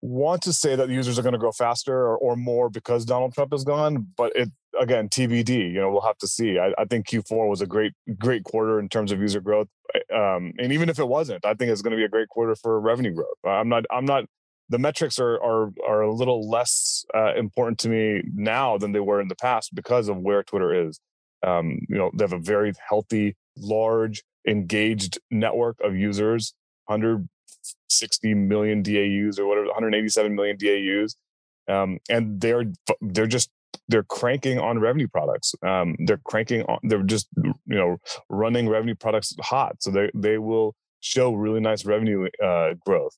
want 0.00 0.42
to 0.42 0.52
say 0.52 0.76
that 0.76 0.90
users 0.90 1.18
are 1.18 1.22
going 1.22 1.32
to 1.32 1.38
grow 1.38 1.52
faster 1.52 1.96
or, 1.96 2.18
or 2.18 2.36
more 2.36 2.68
because 2.68 3.04
donald 3.04 3.34
trump 3.34 3.52
is 3.52 3.64
gone 3.64 4.06
but 4.16 4.30
it 4.36 4.50
again 4.80 5.08
tbd 5.08 5.72
you 5.72 5.80
know 5.80 5.90
we'll 5.90 6.00
have 6.00 6.18
to 6.18 6.26
see 6.26 6.58
I, 6.58 6.72
I 6.78 6.84
think 6.84 7.08
q4 7.08 7.48
was 7.48 7.60
a 7.60 7.66
great 7.66 7.92
great 8.18 8.44
quarter 8.44 8.78
in 8.80 8.88
terms 8.88 9.12
of 9.12 9.20
user 9.20 9.40
growth 9.40 9.68
um, 10.14 10.52
and 10.58 10.72
even 10.72 10.88
if 10.88 10.98
it 10.98 11.06
wasn't, 11.06 11.44
I 11.44 11.54
think 11.54 11.70
it's 11.70 11.82
going 11.82 11.92
to 11.92 11.96
be 11.96 12.04
a 12.04 12.08
great 12.08 12.28
quarter 12.28 12.54
for 12.56 12.80
revenue 12.80 13.12
growth. 13.12 13.36
I'm 13.44 13.68
not. 13.68 13.84
I'm 13.90 14.04
not. 14.04 14.24
The 14.68 14.78
metrics 14.78 15.18
are 15.18 15.34
are 15.42 15.72
are 15.86 16.02
a 16.02 16.12
little 16.12 16.48
less 16.48 17.04
uh, 17.14 17.34
important 17.34 17.78
to 17.80 17.88
me 17.88 18.22
now 18.34 18.78
than 18.78 18.92
they 18.92 19.00
were 19.00 19.20
in 19.20 19.28
the 19.28 19.36
past 19.36 19.74
because 19.74 20.08
of 20.08 20.18
where 20.18 20.42
Twitter 20.42 20.88
is. 20.88 21.00
Um, 21.46 21.78
you 21.88 21.96
know, 21.96 22.10
they 22.14 22.24
have 22.24 22.32
a 22.32 22.38
very 22.38 22.72
healthy, 22.88 23.36
large, 23.56 24.22
engaged 24.48 25.18
network 25.30 25.76
of 25.84 25.94
users, 25.94 26.54
160 26.86 28.34
million 28.34 28.82
DAUs 28.82 29.38
or 29.38 29.46
whatever, 29.46 29.66
187 29.66 30.34
million 30.34 30.56
DAUs, 30.56 31.16
um, 31.68 31.98
and 32.08 32.40
they're 32.40 32.64
they're 33.00 33.26
just 33.26 33.50
they're 33.88 34.02
cranking 34.04 34.58
on 34.58 34.78
revenue 34.78 35.08
products. 35.08 35.54
Um, 35.62 35.96
they're 36.06 36.20
cranking 36.24 36.62
on. 36.62 36.78
They're 36.82 37.02
just 37.02 37.28
you 37.36 37.54
know 37.66 37.98
running 38.28 38.68
revenue 38.68 38.94
products 38.94 39.34
hot, 39.40 39.76
so 39.80 39.90
they 39.90 40.10
they 40.14 40.38
will 40.38 40.74
show 41.00 41.32
really 41.34 41.60
nice 41.60 41.84
revenue 41.84 42.28
uh, 42.42 42.74
growth. 42.84 43.16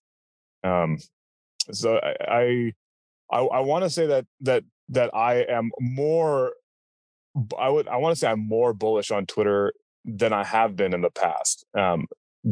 Um, 0.65 0.99
so 1.73 1.99
I 1.99 2.73
I, 3.31 3.39
I 3.39 3.61
want 3.61 3.85
to 3.85 3.91
say 3.91 4.07
that 4.07 4.27
that 4.41 4.65
that 4.91 5.15
I 5.15 5.45
am 5.49 5.71
more. 5.81 6.53
I 7.59 7.69
would 7.69 7.89
I 7.89 7.97
want 7.97 8.15
to 8.15 8.19
say 8.19 8.29
I'm 8.29 8.47
more 8.47 8.73
bullish 8.73 9.11
on 9.11 9.27
Twitter 9.27 9.73
than 10.05 10.33
I 10.33 10.45
have 10.45 10.77
been 10.77 10.95
in 10.95 11.03
the 11.03 11.11
past 11.11 11.67
um, 11.77 12.07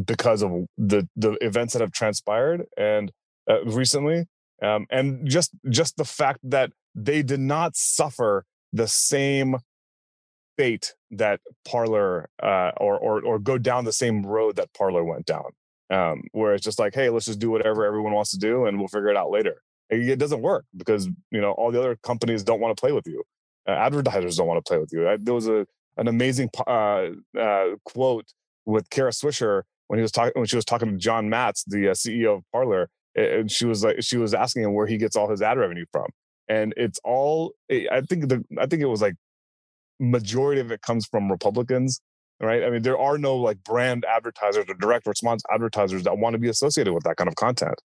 because 0.05 0.43
of 0.43 0.51
the 0.77 1.07
the 1.15 1.33
events 1.41 1.73
that 1.73 1.81
have 1.81 1.91
transpired 1.91 2.65
and 2.77 3.11
uh, 3.49 3.63
recently, 3.65 4.25
um, 4.61 4.85
and 4.89 5.27
just 5.27 5.51
just 5.69 5.97
the 5.97 6.05
fact 6.05 6.39
that 6.43 6.71
they 6.95 7.21
did 7.21 7.41
not 7.41 7.75
suffer 7.75 8.45
the 8.71 8.87
same 8.87 9.57
fate 10.57 10.93
that 11.11 11.41
Parler 11.65 12.29
uh, 12.41 12.71
or, 12.77 12.97
or 12.97 13.21
or 13.23 13.39
go 13.39 13.57
down 13.57 13.85
the 13.85 13.93
same 13.93 14.25
road 14.25 14.55
that 14.55 14.73
Parler 14.73 15.03
went 15.03 15.25
down. 15.25 15.51
Um, 15.91 16.23
where 16.31 16.55
it's 16.55 16.63
just 16.63 16.79
like, 16.79 16.95
hey, 16.95 17.09
let's 17.09 17.27
just 17.27 17.37
do 17.37 17.51
whatever 17.51 17.85
everyone 17.85 18.13
wants 18.13 18.31
to 18.31 18.39
do, 18.39 18.65
and 18.65 18.79
we'll 18.79 18.87
figure 18.87 19.09
it 19.09 19.17
out 19.17 19.29
later. 19.29 19.61
It 19.91 20.17
doesn't 20.17 20.41
work 20.41 20.65
because 20.75 21.07
you 21.29 21.41
know 21.41 21.51
all 21.51 21.71
the 21.71 21.79
other 21.79 21.95
companies 21.97 22.43
don't 22.43 22.59
want 22.59 22.75
to 22.75 22.79
play 22.79 22.91
with 22.91 23.05
you. 23.05 23.23
Uh, 23.67 23.71
advertisers 23.71 24.37
don't 24.37 24.47
want 24.47 24.63
to 24.63 24.67
play 24.67 24.79
with 24.79 24.89
you. 24.91 25.07
I, 25.07 25.17
there 25.17 25.33
was 25.33 25.47
a 25.47 25.67
an 25.97 26.07
amazing 26.07 26.49
uh, 26.65 27.09
uh, 27.39 27.65
quote 27.83 28.25
with 28.65 28.89
Kara 28.89 29.11
Swisher 29.11 29.63
when 29.87 29.99
he 29.99 30.01
was 30.01 30.11
talking 30.11 30.33
when 30.35 30.47
she 30.47 30.55
was 30.55 30.65
talking 30.65 30.89
to 30.89 30.97
John 30.97 31.29
Matze, 31.29 31.63
the 31.67 31.89
uh, 31.89 31.93
CEO 31.93 32.37
of 32.37 32.43
Parler, 32.51 32.89
and 33.13 33.51
she 33.51 33.65
was 33.65 33.83
like 33.83 34.01
she 34.01 34.17
was 34.17 34.33
asking 34.33 34.63
him 34.63 34.73
where 34.73 34.87
he 34.87 34.97
gets 34.97 35.15
all 35.15 35.29
his 35.29 35.41
ad 35.43 35.59
revenue 35.59 35.85
from 35.91 36.07
and 36.47 36.73
it's 36.77 36.99
all 37.03 37.53
eh, 37.69 37.85
i 37.91 38.01
think 38.01 38.29
the 38.29 38.43
i 38.59 38.65
think 38.65 38.81
it 38.81 38.87
was 38.87 39.01
like 39.01 39.15
majority 39.99 40.61
of 40.61 40.71
it 40.71 40.81
comes 40.81 41.05
from 41.05 41.31
republicans 41.31 42.01
right? 42.41 42.63
I 42.63 42.69
mean 42.69 42.81
there 42.81 42.97
are 42.97 43.17
no 43.17 43.35
like 43.35 43.63
brand 43.63 44.05
advertisers 44.05 44.65
or 44.67 44.73
direct 44.73 45.07
response 45.07 45.43
advertisers 45.53 46.03
that 46.03 46.17
want 46.17 46.33
to 46.33 46.39
be 46.39 46.49
associated 46.49 46.93
with 46.93 47.03
that 47.03 47.17
kind 47.17 47.27
of 47.27 47.35
content. 47.35 47.81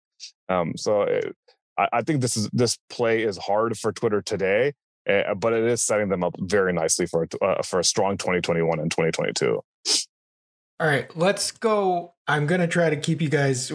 Um, 0.48 0.74
so 0.76 1.02
it, 1.02 1.24
eh, 1.26 1.30
I, 1.78 1.98
I, 1.98 2.02
think 2.02 2.20
this 2.20 2.36
is 2.36 2.48
this 2.52 2.78
play 2.88 3.22
is 3.22 3.36
hard 3.36 3.76
for 3.78 3.92
twitter 3.92 4.22
today 4.22 4.72
uh, 5.08 5.34
but 5.34 5.52
it 5.52 5.64
is 5.64 5.82
setting 5.82 6.08
them 6.08 6.24
up 6.24 6.34
very 6.40 6.72
nicely 6.72 7.06
for 7.06 7.28
uh, 7.42 7.62
for 7.62 7.80
a 7.80 7.84
strong 7.84 8.16
2021 8.16 8.78
and 8.78 8.90
2022 8.90 9.60
all 10.80 10.86
right 10.86 11.14
let's 11.16 11.50
go 11.50 12.14
i'm 12.26 12.46
to 12.46 12.66
try 12.66 12.88
to 12.88 12.96
keep 12.96 13.20
you 13.20 13.28
guys 13.28 13.70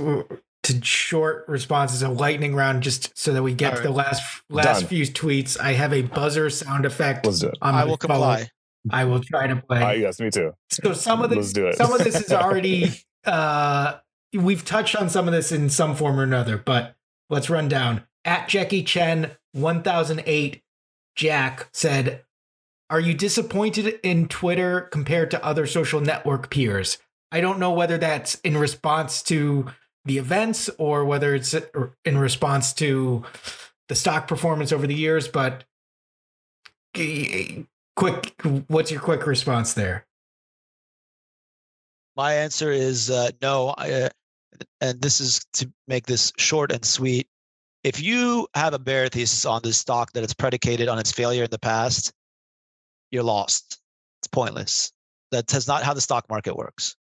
to 0.64 0.84
short 0.84 1.46
responses, 1.48 2.02
a 2.04 2.10
lightning 2.10 2.54
round, 2.56 2.84
just 2.84 3.18
so 3.18 3.34
that 3.34 3.42
we 3.44 3.54
get 3.54 3.72
All 3.72 3.78
to 3.78 3.82
right. 3.82 3.88
the 3.90 3.92
last 3.98 4.42
last 4.50 4.80
Done. 4.82 4.90
few 4.90 5.06
tweets. 5.06 5.60
I 5.60 5.74
have 5.74 5.92
a 5.94 6.04
buzzer 6.04 6.50
sound 6.50 6.86
effect. 6.86 7.26
Let's 7.26 7.40
do 7.40 7.48
it. 7.48 7.58
I 7.62 7.84
will 7.86 7.98
comply. 7.98 8.48
I 8.90 9.06
will 9.06 9.22
try 9.22 9.48
to 9.48 9.56
play. 9.58 9.82
Uh, 9.82 9.92
yes, 9.92 10.20
me 10.20 10.30
too. 10.32 10.54
So 10.72 10.94
some 10.94 11.22
of 11.22 11.30
this, 11.30 11.38
Let's 11.38 11.54
do 11.54 11.68
it. 11.68 11.76
some 11.76 11.94
of 11.94 12.04
this 12.04 12.20
is 12.20 12.32
already. 12.32 12.90
uh 13.26 13.98
We've 14.34 14.64
touched 14.64 14.96
on 14.96 15.10
some 15.10 15.28
of 15.28 15.34
this 15.34 15.52
in 15.52 15.70
some 15.70 15.94
form 15.94 16.18
or 16.20 16.24
another, 16.24 16.58
but 16.58 16.96
let's 17.30 17.50
run 17.50 17.68
down. 17.68 18.04
At 18.24 18.48
Jackie 18.48 18.82
Chen, 18.84 19.32
one 19.52 19.84
thousand 19.84 20.24
eight, 20.26 20.62
Jack 21.18 21.68
said, 21.74 22.24
"Are 22.90 23.00
you 23.02 23.14
disappointed 23.14 24.00
in 24.04 24.28
Twitter 24.30 24.82
compared 24.82 25.32
to 25.32 25.44
other 25.46 25.66
social 25.68 26.00
network 26.00 26.50
peers?" 26.50 26.98
I 27.32 27.42
don't 27.42 27.60
know 27.60 27.72
whether 27.72 27.98
that's 27.98 28.36
in 28.42 28.58
response 28.58 29.22
to 29.24 29.68
the 30.06 30.18
events 30.18 30.70
or 30.78 31.06
whether 31.06 31.36
it's 31.36 31.56
in 32.06 32.18
response 32.18 32.74
to 32.74 33.24
the 33.88 33.96
stock 33.96 34.28
performance 34.28 34.72
over 34.72 34.88
the 34.88 34.96
years. 34.96 35.28
But 35.28 35.64
quick, 37.96 38.34
what's 38.68 38.92
your 38.92 39.02
quick 39.02 39.26
response 39.28 39.74
there? 39.74 40.06
My 42.16 42.34
answer 42.34 42.72
is 42.72 43.10
uh, 43.10 43.30
no. 43.42 43.74
I, 43.78 43.92
uh, 43.92 44.10
and 44.82 45.02
this 45.02 45.22
is 45.22 45.42
to 45.54 45.72
make 45.88 46.06
this 46.06 46.32
short 46.38 46.72
and 46.72 46.84
sweet. 46.84 47.28
if 47.84 48.00
you 48.00 48.48
have 48.54 48.74
a 48.74 48.80
bear 48.80 49.08
thesis 49.08 49.46
on 49.46 49.62
this 49.64 49.78
stock 49.78 50.12
that 50.14 50.24
it's 50.24 50.34
predicated 50.34 50.88
on 50.88 51.00
its 51.00 51.12
failure 51.12 51.46
in 51.46 51.50
the 51.50 51.60
past, 51.60 52.12
you're 53.12 53.24
lost. 53.24 53.80
It's 54.20 54.28
pointless. 54.28 54.92
That's 55.32 55.68
not 55.68 55.84
how 55.84 55.94
the 55.94 56.02
stock 56.02 56.30
market 56.30 56.56
works. 56.56 56.96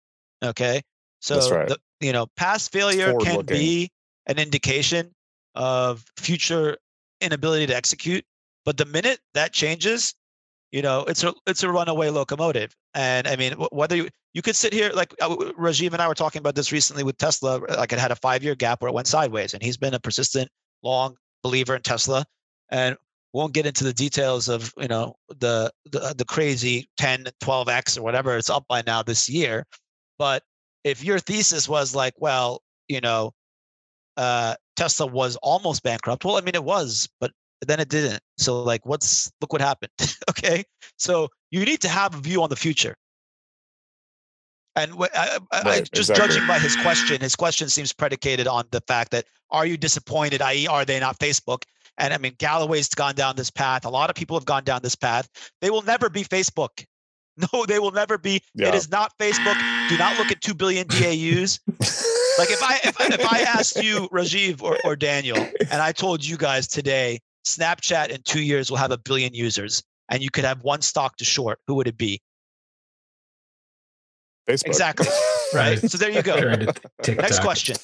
Okay. 0.44 0.82
So, 1.20 1.50
right. 1.50 1.68
the, 1.68 1.78
you 2.00 2.12
know, 2.12 2.26
past 2.36 2.72
failure 2.72 3.14
can 3.18 3.44
be 3.44 3.90
an 4.26 4.38
indication 4.38 5.10
of 5.54 6.04
future 6.18 6.76
inability 7.20 7.66
to 7.66 7.76
execute. 7.76 8.24
But 8.64 8.76
the 8.76 8.84
minute 8.84 9.20
that 9.34 9.52
changes, 9.52 10.14
you 10.72 10.82
know, 10.82 11.04
it's 11.04 11.24
a 11.24 11.32
it's 11.46 11.62
a 11.62 11.70
runaway 11.70 12.10
locomotive. 12.10 12.74
And 12.94 13.26
I 13.26 13.36
mean, 13.36 13.52
whether 13.70 13.96
you 13.96 14.08
you 14.34 14.42
could 14.42 14.56
sit 14.56 14.72
here 14.72 14.90
like 14.92 15.14
uh, 15.20 15.34
Rajiv 15.58 15.92
and 15.92 16.02
I 16.02 16.08
were 16.08 16.14
talking 16.14 16.40
about 16.40 16.54
this 16.54 16.72
recently 16.72 17.04
with 17.04 17.16
Tesla. 17.16 17.60
Like 17.68 17.92
it 17.92 17.98
had 17.98 18.10
a 18.10 18.16
five 18.16 18.42
year 18.42 18.54
gap 18.54 18.82
where 18.82 18.88
it 18.88 18.94
went 18.94 19.06
sideways, 19.06 19.54
and 19.54 19.62
he's 19.62 19.76
been 19.76 19.94
a 19.94 20.00
persistent, 20.00 20.50
long 20.82 21.16
believer 21.42 21.76
in 21.76 21.82
Tesla. 21.82 22.24
And 22.70 22.96
won't 23.36 23.52
get 23.52 23.66
into 23.66 23.84
the 23.84 23.92
details 23.92 24.48
of 24.48 24.72
you 24.78 24.88
know 24.88 25.14
the 25.28 25.70
the, 25.92 26.14
the 26.16 26.24
crazy 26.24 26.88
10 26.96 27.26
12x 27.42 27.98
or 27.98 28.02
whatever 28.02 28.36
it's 28.36 28.48
up 28.48 28.64
by 28.66 28.82
now 28.86 29.02
this 29.02 29.28
year 29.28 29.66
but 30.18 30.42
if 30.86 31.02
your 31.02 31.18
thesis 31.18 31.68
was 31.68 31.94
like 31.94 32.14
well 32.18 32.62
you 32.88 33.00
know 33.00 33.32
uh 34.16 34.54
tesla 34.76 35.06
was 35.06 35.36
almost 35.42 35.82
bankrupt 35.82 36.24
well 36.24 36.36
i 36.36 36.40
mean 36.40 36.54
it 36.54 36.64
was 36.64 37.08
but 37.20 37.32
then 37.66 37.80
it 37.80 37.88
didn't 37.88 38.20
so 38.38 38.62
like 38.62 38.86
what's 38.86 39.32
look 39.40 39.52
what 39.52 39.60
happened 39.60 39.90
okay 40.30 40.62
so 40.96 41.28
you 41.50 41.64
need 41.64 41.80
to 41.80 41.88
have 41.88 42.14
a 42.14 42.18
view 42.18 42.42
on 42.42 42.48
the 42.50 42.56
future 42.56 42.94
and 44.76 44.92
wh- 44.92 45.12
I, 45.14 45.38
I, 45.52 45.60
I- 45.60 45.80
just 45.80 46.10
exactly. 46.10 46.28
judging 46.28 46.46
by 46.46 46.58
his 46.60 46.76
question 46.76 47.20
his 47.20 47.34
question 47.34 47.68
seems 47.68 47.92
predicated 47.92 48.46
on 48.46 48.64
the 48.70 48.80
fact 48.86 49.10
that 49.10 49.24
are 49.50 49.66
you 49.66 49.76
disappointed 49.76 50.40
i.e 50.40 50.66
are 50.68 50.84
they 50.84 51.00
not 51.00 51.18
facebook 51.18 51.62
and 51.98 52.12
I 52.12 52.18
mean, 52.18 52.34
Galloway's 52.38 52.88
gone 52.88 53.14
down 53.14 53.36
this 53.36 53.50
path. 53.50 53.86
A 53.86 53.88
lot 53.88 54.10
of 54.10 54.16
people 54.16 54.36
have 54.36 54.44
gone 54.44 54.64
down 54.64 54.80
this 54.82 54.94
path. 54.94 55.28
They 55.62 55.70
will 55.70 55.80
never 55.80 56.10
be 56.10 56.24
Facebook. 56.24 56.84
No, 57.52 57.66
they 57.66 57.78
will 57.78 57.90
never 57.90 58.16
be. 58.16 58.40
Yeah. 58.54 58.68
It 58.68 58.74
is 58.74 58.90
not 58.90 59.12
Facebook. 59.18 59.56
Do 59.90 59.98
not 59.98 60.16
look 60.18 60.30
at 60.30 60.40
2 60.40 60.54
billion 60.54 60.86
DAUs. 60.86 61.60
like 62.38 62.50
if 62.50 62.62
I 62.62 62.80
if, 62.84 63.00
if 63.00 63.32
I 63.32 63.40
asked 63.42 63.82
you, 63.82 64.08
Rajiv 64.10 64.62
or, 64.62 64.78
or 64.84 64.96
Daniel, 64.96 65.36
and 65.70 65.82
I 65.82 65.92
told 65.92 66.24
you 66.24 66.36
guys 66.38 66.66
today, 66.66 67.18
Snapchat 67.46 68.08
in 68.08 68.22
two 68.22 68.40
years 68.40 68.70
will 68.70 68.78
have 68.78 68.90
a 68.90 68.98
billion 68.98 69.34
users 69.34 69.82
and 70.08 70.22
you 70.22 70.30
could 70.30 70.44
have 70.44 70.62
one 70.62 70.80
stock 70.80 71.16
to 71.18 71.24
short, 71.24 71.58
who 71.66 71.74
would 71.74 71.88
it 71.88 71.98
be? 71.98 72.20
Facebook. 74.48 74.66
Exactly. 74.66 75.06
Right. 75.06 75.22
Right. 75.54 75.78
So 75.78 75.96
there 75.96 76.10
you 76.10 76.22
go. 76.22 76.40
Trying 76.40 76.58
to 76.66 76.74
TikTok. 77.02 77.22
Next 77.22 77.38
question. 77.38 77.76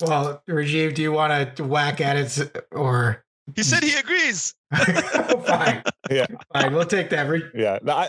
Well, 0.00 0.42
Rajiv, 0.48 0.94
do 0.94 1.02
you 1.02 1.12
want 1.12 1.56
to 1.56 1.64
whack 1.64 2.00
at 2.00 2.16
it 2.16 2.64
or 2.72 3.22
He 3.54 3.62
said 3.62 3.82
he 3.82 3.94
agrees. 3.94 4.54
fine? 4.74 5.82
Yeah. 6.10 6.24
Fine, 6.54 6.72
we'll 6.72 6.86
take 6.86 7.10
that. 7.10 7.24
Ra- 7.28 7.40
Yeah. 7.54 7.78
No, 7.82 7.92
I, 7.94 8.08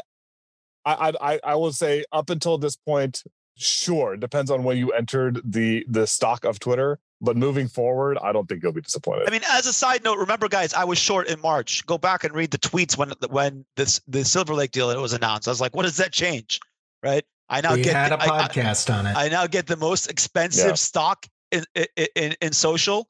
I, 0.85 1.13
I, 1.21 1.39
I 1.43 1.55
will 1.55 1.73
say 1.73 2.03
up 2.11 2.29
until 2.29 2.57
this 2.57 2.75
point, 2.75 3.23
sure, 3.57 4.15
depends 4.17 4.49
on 4.49 4.63
when 4.63 4.77
you 4.77 4.91
entered 4.91 5.41
the 5.43 5.85
the 5.87 6.07
stock 6.07 6.45
of 6.45 6.59
Twitter. 6.59 6.99
But 7.21 7.35
moving 7.35 7.67
forward, 7.67 8.17
I 8.21 8.31
don't 8.31 8.47
think 8.47 8.63
you'll 8.63 8.71
be 8.71 8.79
disappointed. 8.79 9.27
I 9.27 9.31
mean, 9.31 9.41
as 9.51 9.65
a 9.65 9.73
side 9.73 10.05
note, 10.05 10.19
remember, 10.19 10.47
guys, 10.47 10.73
I 10.73 10.85
was 10.85 10.97
short 10.97 11.27
in 11.27 11.37
March. 11.41 11.85
Go 11.85 11.97
back 11.97 12.23
and 12.23 12.33
read 12.33 12.51
the 12.51 12.57
tweets 12.57 12.97
when 12.97 13.11
when 13.29 13.65
this 13.75 13.99
the 14.07 14.23
Silver 14.23 14.53
Lake 14.53 14.71
deal 14.71 14.87
was 15.01 15.11
announced. 15.11 15.47
I 15.47 15.51
was 15.51 15.59
like, 15.59 15.75
what 15.75 15.83
does 15.83 15.97
that 15.97 16.13
change? 16.13 16.61
Right? 17.03 17.25
I 17.49 17.59
now 17.61 17.73
we 17.75 17.81
get 17.81 17.93
had 17.93 18.11
the, 18.13 18.15
a 18.15 18.33
I- 18.33 18.43
I- 18.43 18.47
podcast 18.47 18.93
on 18.93 19.05
it. 19.05 19.17
I 19.17 19.27
now 19.27 19.47
get 19.47 19.67
the 19.67 19.75
most 19.75 20.09
expensive 20.09 20.67
Yeah. 20.67 20.73
stock 20.75 21.25
in, 21.51 21.65
in 21.75 22.07
in 22.15 22.35
in 22.39 22.53
social, 22.53 23.09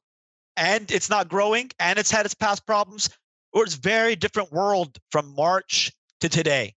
and 0.56 0.90
it's 0.90 1.08
not 1.08 1.28
growing, 1.28 1.70
and 1.78 1.96
it's 1.96 2.10
had 2.10 2.24
its 2.26 2.34
past 2.34 2.66
problems. 2.66 3.10
Or 3.52 3.62
it's 3.64 3.74
very 3.74 4.16
different 4.16 4.50
world 4.52 4.98
from 5.12 5.34
March 5.36 5.92
to 6.20 6.28
today. 6.28 6.74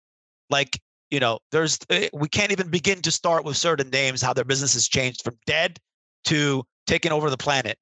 Like 0.53 0.79
you 1.09 1.19
know, 1.19 1.39
there's 1.51 1.79
eh, 1.89 2.09
we 2.13 2.29
can't 2.29 2.51
even 2.51 2.69
begin 2.69 3.01
to 3.01 3.11
start 3.11 3.43
with 3.43 3.57
certain 3.57 3.89
names 3.89 4.21
how 4.21 4.33
their 4.33 4.45
business 4.45 4.75
has 4.75 4.87
changed 4.87 5.23
from 5.23 5.35
dead 5.47 5.79
to 6.25 6.63
taking 6.85 7.11
over 7.11 7.31
the 7.31 7.37
planet. 7.37 7.77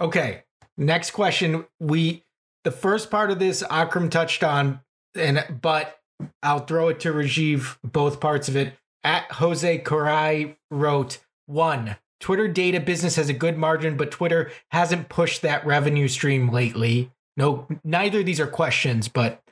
Okay. 0.00 0.44
Next 0.76 1.10
question. 1.10 1.66
We 1.80 2.22
the 2.62 2.70
first 2.70 3.10
part 3.10 3.32
of 3.32 3.40
this 3.40 3.64
Akram 3.68 4.10
touched 4.10 4.44
on, 4.44 4.80
and 5.16 5.44
but 5.60 5.98
I'll 6.42 6.66
throw 6.66 6.88
it 6.88 7.00
to 7.00 7.12
Rajiv, 7.12 7.78
both 7.82 8.20
parts 8.20 8.48
of 8.48 8.56
it. 8.56 8.74
At 9.02 9.30
Jose 9.32 9.78
Coray 9.78 10.56
wrote 10.70 11.18
one. 11.46 11.96
Twitter 12.20 12.48
data 12.48 12.80
business 12.80 13.16
has 13.16 13.28
a 13.28 13.34
good 13.34 13.58
margin, 13.58 13.96
but 13.96 14.10
Twitter 14.10 14.50
hasn't 14.70 15.08
pushed 15.08 15.42
that 15.42 15.66
revenue 15.66 16.08
stream 16.08 16.48
lately. 16.48 17.10
No, 17.36 17.66
neither 17.82 18.20
of 18.20 18.26
these 18.26 18.40
are 18.40 18.46
questions, 18.46 19.08
but 19.08 19.43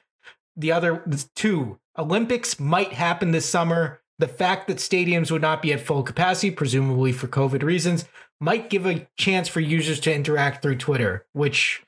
the 0.56 0.72
other 0.72 1.02
two 1.34 1.78
Olympics 1.98 2.58
might 2.58 2.92
happen 2.92 3.30
this 3.30 3.48
summer. 3.48 4.00
The 4.18 4.28
fact 4.28 4.68
that 4.68 4.76
stadiums 4.76 5.30
would 5.30 5.42
not 5.42 5.62
be 5.62 5.72
at 5.72 5.80
full 5.80 6.02
capacity, 6.02 6.50
presumably 6.50 7.12
for 7.12 7.26
COVID 7.26 7.62
reasons, 7.62 8.04
might 8.40 8.70
give 8.70 8.86
a 8.86 9.06
chance 9.18 9.48
for 9.48 9.60
users 9.60 10.00
to 10.00 10.14
interact 10.14 10.62
through 10.62 10.76
Twitter. 10.76 11.26
Which, 11.32 11.82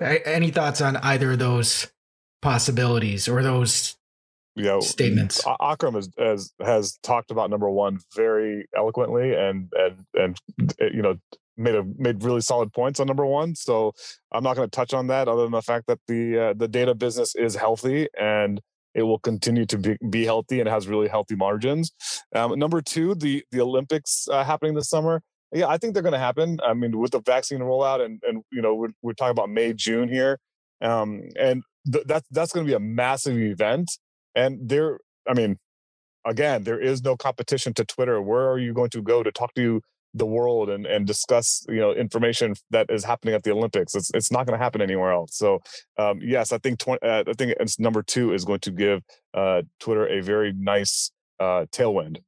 any 0.00 0.50
thoughts 0.50 0.80
on 0.80 0.96
either 0.98 1.32
of 1.32 1.38
those 1.38 1.92
possibilities 2.42 3.28
or 3.28 3.42
those 3.42 3.96
you 4.56 4.64
know, 4.64 4.80
statements? 4.80 5.44
Akram 5.60 5.94
has, 5.94 6.10
has 6.18 6.52
has 6.60 6.98
talked 7.02 7.30
about 7.30 7.50
number 7.50 7.70
one 7.70 7.98
very 8.14 8.66
eloquently 8.76 9.34
and 9.34 9.72
and 9.76 10.04
and 10.14 10.40
you 10.78 11.02
know 11.02 11.16
made 11.60 11.74
a 11.74 11.84
made 11.98 12.22
really 12.24 12.40
solid 12.40 12.72
points 12.72 12.98
on 13.00 13.06
number 13.06 13.26
one. 13.26 13.54
So 13.54 13.92
I'm 14.32 14.42
not 14.42 14.56
going 14.56 14.68
to 14.68 14.74
touch 14.74 14.94
on 14.94 15.06
that 15.08 15.28
other 15.28 15.42
than 15.42 15.52
the 15.52 15.62
fact 15.62 15.86
that 15.86 16.00
the 16.08 16.38
uh, 16.38 16.54
the 16.54 16.68
data 16.68 16.94
business 16.94 17.34
is 17.34 17.54
healthy 17.54 18.08
and 18.18 18.60
it 18.94 19.02
will 19.02 19.18
continue 19.18 19.66
to 19.66 19.78
be, 19.78 19.96
be 20.08 20.24
healthy 20.24 20.60
and 20.60 20.68
has 20.68 20.88
really 20.88 21.08
healthy 21.08 21.36
margins. 21.36 21.92
Um, 22.34 22.58
number 22.58 22.80
two, 22.80 23.14
the 23.14 23.44
the 23.52 23.60
Olympics 23.60 24.26
uh, 24.30 24.44
happening 24.44 24.74
this 24.74 24.88
summer. 24.88 25.22
Yeah, 25.52 25.66
I 25.66 25.78
think 25.78 25.94
they're 25.94 26.02
going 26.02 26.12
to 26.12 26.18
happen. 26.18 26.58
I 26.64 26.74
mean, 26.74 26.96
with 26.98 27.12
the 27.12 27.20
vaccine 27.20 27.60
rollout 27.60 28.04
and 28.04 28.20
and 28.26 28.42
you 28.50 28.62
know 28.62 28.74
we're 28.74 28.92
we're 29.02 29.12
talking 29.12 29.32
about 29.32 29.50
May 29.50 29.72
June 29.72 30.08
here, 30.08 30.38
um, 30.80 31.22
and 31.38 31.62
th- 31.92 32.04
that's 32.06 32.26
that's 32.30 32.52
going 32.52 32.66
to 32.66 32.70
be 32.70 32.74
a 32.74 32.80
massive 32.80 33.36
event. 33.36 33.90
And 34.34 34.68
there, 34.68 35.00
I 35.28 35.34
mean, 35.34 35.58
again, 36.24 36.64
there 36.64 36.80
is 36.80 37.02
no 37.02 37.16
competition 37.16 37.74
to 37.74 37.84
Twitter. 37.84 38.22
Where 38.22 38.48
are 38.50 38.58
you 38.58 38.72
going 38.72 38.90
to 38.90 39.02
go 39.02 39.22
to 39.22 39.32
talk 39.32 39.54
to 39.54 39.80
the 40.14 40.26
world 40.26 40.70
and, 40.70 40.86
and 40.86 41.06
discuss, 41.06 41.64
you 41.68 41.76
know, 41.80 41.92
information 41.92 42.54
that 42.70 42.86
is 42.90 43.04
happening 43.04 43.34
at 43.34 43.42
the 43.42 43.52
Olympics? 43.52 43.94
It's 43.94 44.10
it's 44.14 44.32
not 44.32 44.46
going 44.46 44.58
to 44.58 44.62
happen 44.62 44.80
anywhere 44.80 45.12
else. 45.12 45.36
So, 45.36 45.60
um, 45.98 46.20
yes, 46.22 46.52
I 46.52 46.58
think 46.58 46.78
20, 46.78 47.02
uh, 47.02 47.24
I 47.26 47.32
think 47.32 47.54
it's 47.60 47.78
number 47.78 48.02
two 48.02 48.32
is 48.32 48.44
going 48.44 48.60
to 48.60 48.70
give 48.70 49.02
uh, 49.34 49.62
Twitter 49.78 50.06
a 50.06 50.20
very 50.20 50.52
nice 50.52 51.10
uh, 51.38 51.66
tailwind. 51.72 52.18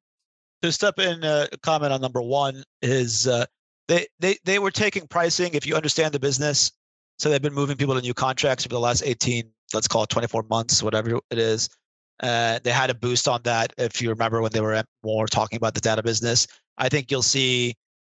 to 0.63 0.73
step 0.73 0.99
in 0.99 1.25
uh, 1.25 1.47
comment 1.63 1.93
on 1.93 2.01
number 2.01 2.23
one 2.23 2.63
is 2.81 3.27
uh, 3.27 3.45
they 3.89 4.07
they 4.21 4.37
they 4.45 4.59
were 4.59 4.71
taking 4.71 5.07
pricing 5.07 5.55
if 5.55 5.67
you 5.67 5.75
understand 5.77 6.15
the 6.15 6.21
business 6.21 6.73
so 7.19 7.29
they've 7.29 7.43
been 7.43 7.55
moving 7.55 7.77
people 7.77 7.95
to 7.95 8.01
new 8.01 8.15
contracts 8.15 8.65
for 8.65 8.69
the 8.69 8.81
last 8.81 9.03
18 9.05 9.45
let's 9.75 9.89
call 9.89 10.05
it 10.05 10.09
24 10.09 10.45
months 10.45 10.83
whatever 10.83 11.19
it 11.31 11.39
is 11.39 11.69
uh, 12.23 12.59
they 12.63 12.71
had 12.71 12.91
a 12.91 12.95
boost 12.95 13.27
on 13.27 13.41
that 13.43 13.73
if 13.79 14.01
you 14.01 14.09
remember 14.09 14.41
when 14.41 14.53
they 14.53 14.61
were 14.61 14.83
more 15.03 15.27
talking 15.27 15.57
about 15.57 15.75
the 15.75 15.81
data 15.81 16.03
business 16.03 16.47
i 16.79 16.89
think 16.89 17.11
you'll 17.11 17.23
see 17.23 17.75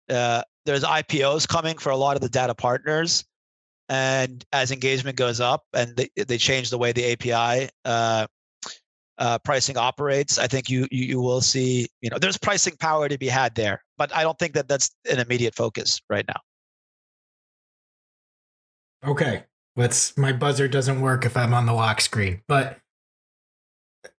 uh, 0.10 0.42
there's 0.66 0.84
ipos 0.84 1.48
coming 1.48 1.78
for 1.78 1.92
a 1.92 1.98
lot 1.98 2.16
of 2.16 2.22
the 2.22 2.30
data 2.30 2.54
partners 2.54 3.24
and 3.90 4.46
as 4.52 4.72
engagement 4.72 5.18
goes 5.18 5.40
up 5.40 5.64
and 5.74 5.96
they, 5.96 6.10
they 6.28 6.38
change 6.38 6.70
the 6.70 6.78
way 6.78 6.92
the 6.92 7.14
api 7.14 7.70
uh, 7.86 8.26
uh, 9.20 9.38
pricing 9.40 9.78
operates, 9.78 10.40
I 10.40 10.48
think 10.48 10.70
you, 10.70 10.88
you 10.92 11.06
you 11.06 11.22
will 11.22 11.42
see 11.42 11.88
you 12.02 12.10
know 12.10 12.18
there's 12.18 12.38
pricing 12.38 12.76
power 12.78 13.08
to 13.08 13.18
be 13.18 13.28
had 13.28 13.54
there, 13.56 13.84
but 13.98 14.14
I 14.16 14.24
don't 14.24 14.38
think 14.40 14.54
that 14.54 14.68
that's 14.68 14.90
an 15.10 15.20
immediate 15.20 15.56
focus 15.56 16.02
right 16.10 16.26
now. 16.28 16.40
Okay. 19.10 19.44
Let's 19.76 20.18
my 20.18 20.32
buzzer 20.32 20.68
doesn't 20.68 21.02
work 21.02 21.26
if 21.26 21.36
I'm 21.36 21.54
on 21.54 21.66
the 21.66 21.74
lock 21.74 22.00
screen. 22.02 22.42
But 22.48 22.78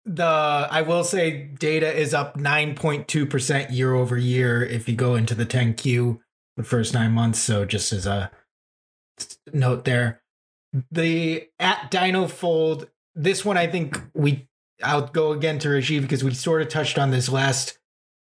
the 0.05 0.25
I 0.25 0.83
will 0.83 1.05
say 1.05 1.45
data 1.59 1.93
is 1.93 2.13
up 2.13 2.37
9.2% 2.37 3.73
year 3.73 3.95
over 3.95 4.17
year 4.17 4.65
if 4.65 4.89
you 4.89 4.95
go 4.95 5.15
into 5.15 5.35
the 5.35 5.47
10Q 5.47 6.21
the 6.57 6.65
first 6.65 6.95
9 6.95 7.11
months, 7.11 7.39
so 7.39 7.65
just 7.65 7.93
as 7.93 8.07
a 8.07 8.31
note 9.53 9.85
there. 9.85 10.21
The 10.91 11.49
at 11.59 11.91
DinoFold 11.91 12.89
this 13.15 13.45
one 13.45 13.57
I 13.57 13.67
think 13.67 14.01
we 14.13 14.49
I'll 14.83 15.07
go 15.07 15.33
again 15.33 15.59
to 15.61 15.69
Rajiv 15.69 16.03
because 16.03 16.25
we 16.25 16.35
sort 16.35 16.63
of 16.63 16.69
touched 16.69 16.99
on 16.99 17.11
this 17.11 17.29
last 17.29 17.79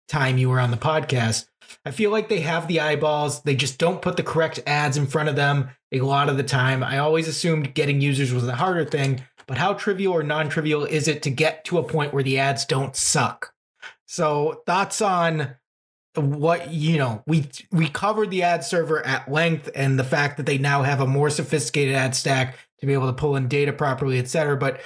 time 0.09 0.39
you 0.39 0.48
were 0.48 0.61
on 0.61 0.73
the 0.73 0.77
podcast. 0.77 1.47
I 1.85 1.93
feel 1.93 2.11
like 2.11 2.28
they 2.28 2.40
have 2.40 2.66
the 2.66 2.81
eyeballs. 2.81 3.43
They 3.43 3.55
just 3.55 3.78
don't 3.78 4.02
put 4.02 4.16
the 4.16 4.24
correct 4.24 4.59
ads 4.66 4.97
in 4.97 5.07
front 5.07 5.28
of 5.28 5.36
them 5.36 5.70
a 5.93 6.01
lot 6.01 6.28
of 6.28 6.36
the 6.36 6.43
time. 6.43 6.82
I 6.82 6.98
always 6.98 7.28
assumed 7.28 7.74
getting 7.74 8.01
users 8.01 8.32
was 8.32 8.44
the 8.44 8.57
harder 8.57 8.85
thing, 8.85 9.23
but 9.51 9.59
how 9.59 9.74
trivial 9.74 10.12
or 10.12 10.22
non 10.22 10.48
trivial 10.48 10.85
is 10.85 11.09
it 11.09 11.24
to 11.24 11.31
get 11.31 11.64
to 11.64 11.78
a 11.78 11.82
point 11.82 12.12
where 12.12 12.22
the 12.22 12.39
ads 12.39 12.64
don't 12.64 12.94
suck? 12.94 13.52
So, 14.06 14.62
thoughts 14.64 15.02
on 15.02 15.56
what 16.14 16.72
you 16.72 16.98
know 16.98 17.24
we 17.27 17.48
we 17.72 17.89
covered 17.89 18.31
the 18.31 18.44
ad 18.44 18.62
server 18.62 19.05
at 19.05 19.28
length 19.28 19.68
and 19.74 19.98
the 19.98 20.05
fact 20.05 20.36
that 20.36 20.47
they 20.47 20.56
now 20.56 20.85
have 20.85 21.01
a 21.01 21.06
more 21.06 21.31
sophisticated 21.31 21.97
ad 21.97 22.14
stack 22.14 22.59
to 22.78 22.86
be 22.86 22.93
able 22.93 23.09
to 23.09 23.12
pull 23.12 23.35
in 23.35 23.48
data 23.48 23.72
properly 23.72 24.18
et 24.18 24.28
cetera 24.28 24.56
but 24.56 24.81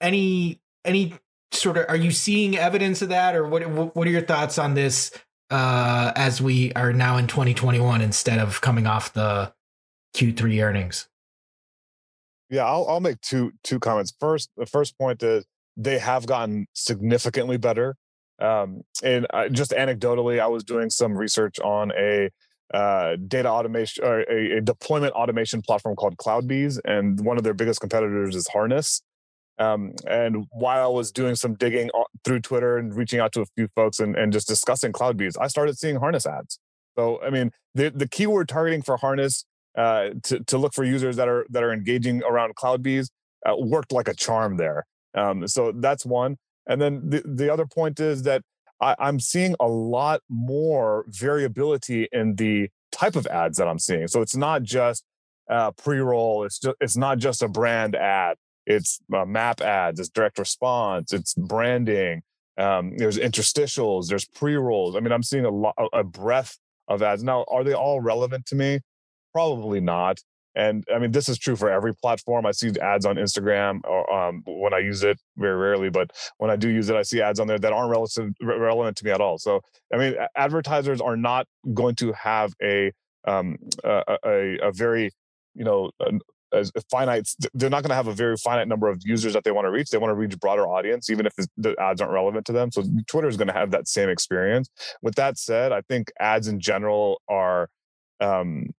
any 0.00 0.60
any 0.84 1.14
sort 1.52 1.78
of 1.78 1.86
are 1.88 1.96
you 1.96 2.10
seeing 2.10 2.56
evidence 2.56 3.00
of 3.00 3.08
that 3.08 3.34
or 3.34 3.46
what 3.46 3.66
what 3.96 4.06
are 4.06 4.10
your 4.10 4.20
thoughts 4.20 4.58
on 4.58 4.74
this 4.74 5.10
uh 5.50 6.12
as 6.16 6.40
we 6.42 6.70
are 6.74 6.92
now 6.92 7.16
in 7.16 7.26
2021 7.26 8.02
instead 8.02 8.38
of 8.38 8.60
coming 8.60 8.86
off 8.86 9.14
the 9.14 9.50
q3 10.14 10.62
earnings 10.62 11.08
yeah 12.50 12.64
i'll, 12.64 12.86
I'll 12.88 13.00
make 13.00 13.20
two 13.20 13.52
two 13.62 13.78
comments 13.78 14.12
first 14.18 14.50
the 14.56 14.66
first 14.66 14.96
point 14.98 15.22
is 15.22 15.44
they 15.76 15.98
have 15.98 16.26
gotten 16.26 16.66
significantly 16.72 17.56
better 17.56 17.96
um, 18.40 18.82
and 19.02 19.26
I, 19.32 19.48
just 19.48 19.72
anecdotally, 19.72 20.40
I 20.40 20.46
was 20.46 20.64
doing 20.64 20.90
some 20.90 21.16
research 21.16 21.58
on 21.60 21.92
a 21.98 22.30
uh, 22.72 23.16
data 23.26 23.48
automation 23.48 24.04
or 24.04 24.20
a, 24.20 24.58
a, 24.58 24.60
deployment 24.60 25.14
automation 25.14 25.62
platform 25.62 25.96
called 25.96 26.16
CloudBees, 26.18 26.78
and 26.84 27.18
one 27.24 27.38
of 27.38 27.42
their 27.42 27.54
biggest 27.54 27.80
competitors 27.80 28.36
is 28.36 28.46
Harness. 28.48 29.02
Um, 29.58 29.94
and 30.06 30.46
while 30.52 30.84
I 30.84 30.88
was 30.88 31.10
doing 31.10 31.34
some 31.34 31.54
digging 31.54 31.90
through 32.24 32.40
Twitter 32.40 32.76
and 32.76 32.94
reaching 32.94 33.18
out 33.18 33.32
to 33.32 33.40
a 33.40 33.46
few 33.56 33.68
folks 33.74 33.98
and, 33.98 34.14
and 34.14 34.32
just 34.32 34.46
discussing 34.46 34.92
CloudBees, 34.92 35.34
I 35.40 35.48
started 35.48 35.78
seeing 35.78 35.96
Harness 35.96 36.26
ads. 36.26 36.60
So, 36.96 37.20
I 37.22 37.30
mean, 37.30 37.50
the, 37.74 37.90
the 37.90 38.06
keyword 38.06 38.48
targeting 38.48 38.82
for 38.82 38.98
Harness 38.98 39.44
uh, 39.78 40.10
to, 40.24 40.42
to 40.44 40.58
look 40.58 40.74
for 40.74 40.84
users 40.84 41.16
that 41.16 41.28
are 41.28 41.46
that 41.50 41.62
are 41.62 41.72
engaging 41.72 42.22
around 42.24 42.56
CloudBees 42.56 43.08
uh, 43.46 43.54
worked 43.56 43.92
like 43.92 44.08
a 44.08 44.14
charm 44.14 44.56
there. 44.56 44.84
Um, 45.14 45.46
so 45.46 45.72
that's 45.72 46.04
one. 46.04 46.36
And 46.66 46.82
then 46.82 47.08
the, 47.08 47.22
the 47.24 47.52
other 47.52 47.64
point 47.64 48.00
is 48.00 48.24
that 48.24 48.42
I, 48.80 48.96
I'm 48.98 49.20
seeing 49.20 49.54
a 49.60 49.68
lot 49.68 50.20
more 50.28 51.04
variability 51.08 52.08
in 52.12 52.34
the 52.34 52.68
type 52.92 53.16
of 53.16 53.26
ads 53.28 53.58
that 53.58 53.68
I'm 53.68 53.78
seeing. 53.78 54.08
So 54.08 54.20
it's 54.20 54.36
not 54.36 54.62
just 54.62 55.04
uh, 55.48 55.70
pre-roll. 55.72 56.44
It's 56.44 56.58
just 56.58 56.76
it's 56.80 56.96
not 56.96 57.18
just 57.18 57.42
a 57.42 57.48
brand 57.48 57.94
ad. 57.94 58.36
It's 58.66 59.00
uh, 59.14 59.24
map 59.24 59.60
ads. 59.60 59.98
It's 60.00 60.10
direct 60.10 60.38
response. 60.38 61.12
It's 61.12 61.34
branding. 61.34 62.22
Um, 62.58 62.96
there's 62.98 63.16
interstitials. 63.16 64.08
There's 64.08 64.24
pre-rolls. 64.24 64.96
I 64.96 65.00
mean, 65.00 65.12
I'm 65.12 65.22
seeing 65.22 65.44
a 65.44 65.50
lot, 65.50 65.74
a 65.92 66.02
breadth 66.02 66.58
of 66.88 67.02
ads. 67.02 67.22
Now, 67.22 67.44
are 67.48 67.62
they 67.62 67.74
all 67.74 68.00
relevant 68.00 68.44
to 68.46 68.56
me? 68.56 68.80
Probably 69.32 69.80
not. 69.80 70.20
And 70.54 70.84
I 70.92 70.98
mean, 70.98 71.12
this 71.12 71.28
is 71.28 71.38
true 71.38 71.54
for 71.54 71.70
every 71.70 71.94
platform. 71.94 72.44
I 72.44 72.50
see 72.50 72.72
ads 72.80 73.06
on 73.06 73.16
Instagram 73.16 73.80
or, 73.84 74.12
um, 74.12 74.42
when 74.44 74.74
I 74.74 74.78
use 74.78 75.04
it 75.04 75.18
very 75.36 75.54
rarely, 75.56 75.88
but 75.88 76.10
when 76.38 76.50
I 76.50 76.56
do 76.56 76.68
use 76.68 76.88
it, 76.88 76.96
I 76.96 77.02
see 77.02 77.22
ads 77.22 77.38
on 77.38 77.46
there 77.46 77.60
that 77.60 77.72
aren't 77.72 77.90
relative, 77.90 78.32
relevant 78.42 78.96
to 78.96 79.04
me 79.04 79.12
at 79.12 79.20
all. 79.20 79.38
So, 79.38 79.60
I 79.94 79.98
mean, 79.98 80.16
advertisers 80.36 81.00
are 81.00 81.16
not 81.16 81.46
going 81.74 81.94
to 81.96 82.12
have 82.12 82.52
a 82.62 82.92
um, 83.26 83.56
a, 83.84 84.18
a, 84.24 84.58
a, 84.62 84.72
very, 84.72 85.10
you 85.54 85.64
know, 85.64 85.90
a, 86.00 86.12
a 86.52 86.64
finite. 86.90 87.28
They're 87.52 87.68
not 87.68 87.82
going 87.82 87.90
to 87.90 87.96
have 87.96 88.08
a 88.08 88.14
very 88.14 88.36
finite 88.36 88.68
number 88.68 88.88
of 88.88 89.02
users 89.04 89.34
that 89.34 89.44
they 89.44 89.50
want 89.50 89.66
to 89.66 89.70
reach. 89.70 89.90
They 89.90 89.98
want 89.98 90.10
to 90.10 90.14
reach 90.14 90.34
a 90.34 90.38
broader 90.38 90.66
audience, 90.66 91.10
even 91.10 91.26
if 91.26 91.34
the 91.56 91.76
ads 91.78 92.00
aren't 92.00 92.14
relevant 92.14 92.46
to 92.46 92.52
them. 92.52 92.72
So, 92.72 92.84
Twitter 93.06 93.28
is 93.28 93.36
going 93.36 93.48
to 93.48 93.54
have 93.54 93.70
that 93.72 93.86
same 93.86 94.08
experience. 94.08 94.70
With 95.02 95.14
that 95.16 95.38
said, 95.38 95.72
I 95.72 95.82
think 95.82 96.10
ads 96.18 96.48
in 96.48 96.58
general 96.58 97.20
are 97.28 97.68
um, 98.20 98.70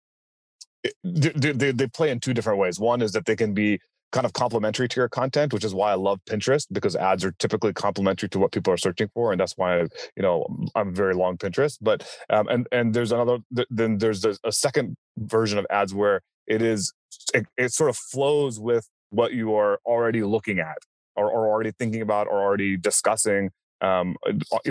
they, 1.04 1.72
they, 1.72 1.88
play 1.88 2.10
in 2.10 2.20
two 2.20 2.34
different 2.34 2.60
ways. 2.60 2.80
One 2.80 3.02
is 3.02 3.12
that 3.12 3.26
they 3.26 3.36
can 3.36 3.54
be 3.54 3.80
kind 4.12 4.26
of 4.26 4.34
complementary 4.34 4.88
to 4.88 5.00
your 5.00 5.10
content, 5.10 5.54
which 5.54 5.64
is 5.64 5.74
why 5.74 5.92
I 5.92 5.96
love 5.96 6.20
Pinterest 6.26 6.66
because 6.72 6.96
ads 6.96 7.24
are 7.24 7.32
typically 7.34 7.74
complementary 7.74 8.30
to 8.30 8.40
what 8.40 8.52
people 8.52 8.74
are 8.74 8.78
searching 8.78 9.10
for, 9.14 9.32
and 9.32 9.40
that's 9.40 9.54
why 9.58 9.80
you 9.80 10.22
know 10.22 10.46
I'm 10.76 10.94
very 10.94 11.14
long 11.14 11.38
Pinterest. 11.38 11.78
But 11.82 12.08
um, 12.30 12.48
and 12.48 12.68
and 12.72 12.94
there's 12.94 13.12
another 13.12 13.40
then 13.70 13.98
there's 13.98 14.26
a 14.26 14.52
second 14.52 14.96
version 15.18 15.58
of 15.58 15.66
ads 15.70 15.94
where 15.94 16.22
it 16.48 16.62
is 16.62 16.94
it, 17.34 17.46
it 17.58 17.74
sort 17.74 17.90
of 17.90 17.98
flows 17.98 18.60
with 18.60 18.88
what 19.10 19.34
you 19.34 19.56
are 19.56 19.80
already 19.86 20.24
looking 20.24 20.60
at 20.60 20.78
or, 21.16 21.32
or 21.32 21.48
already 21.48 21.72
thinking 21.72 22.02
about 22.02 22.28
or 22.28 22.42
already 22.42 22.78
discussing 22.78 23.52
um, 23.82 24.16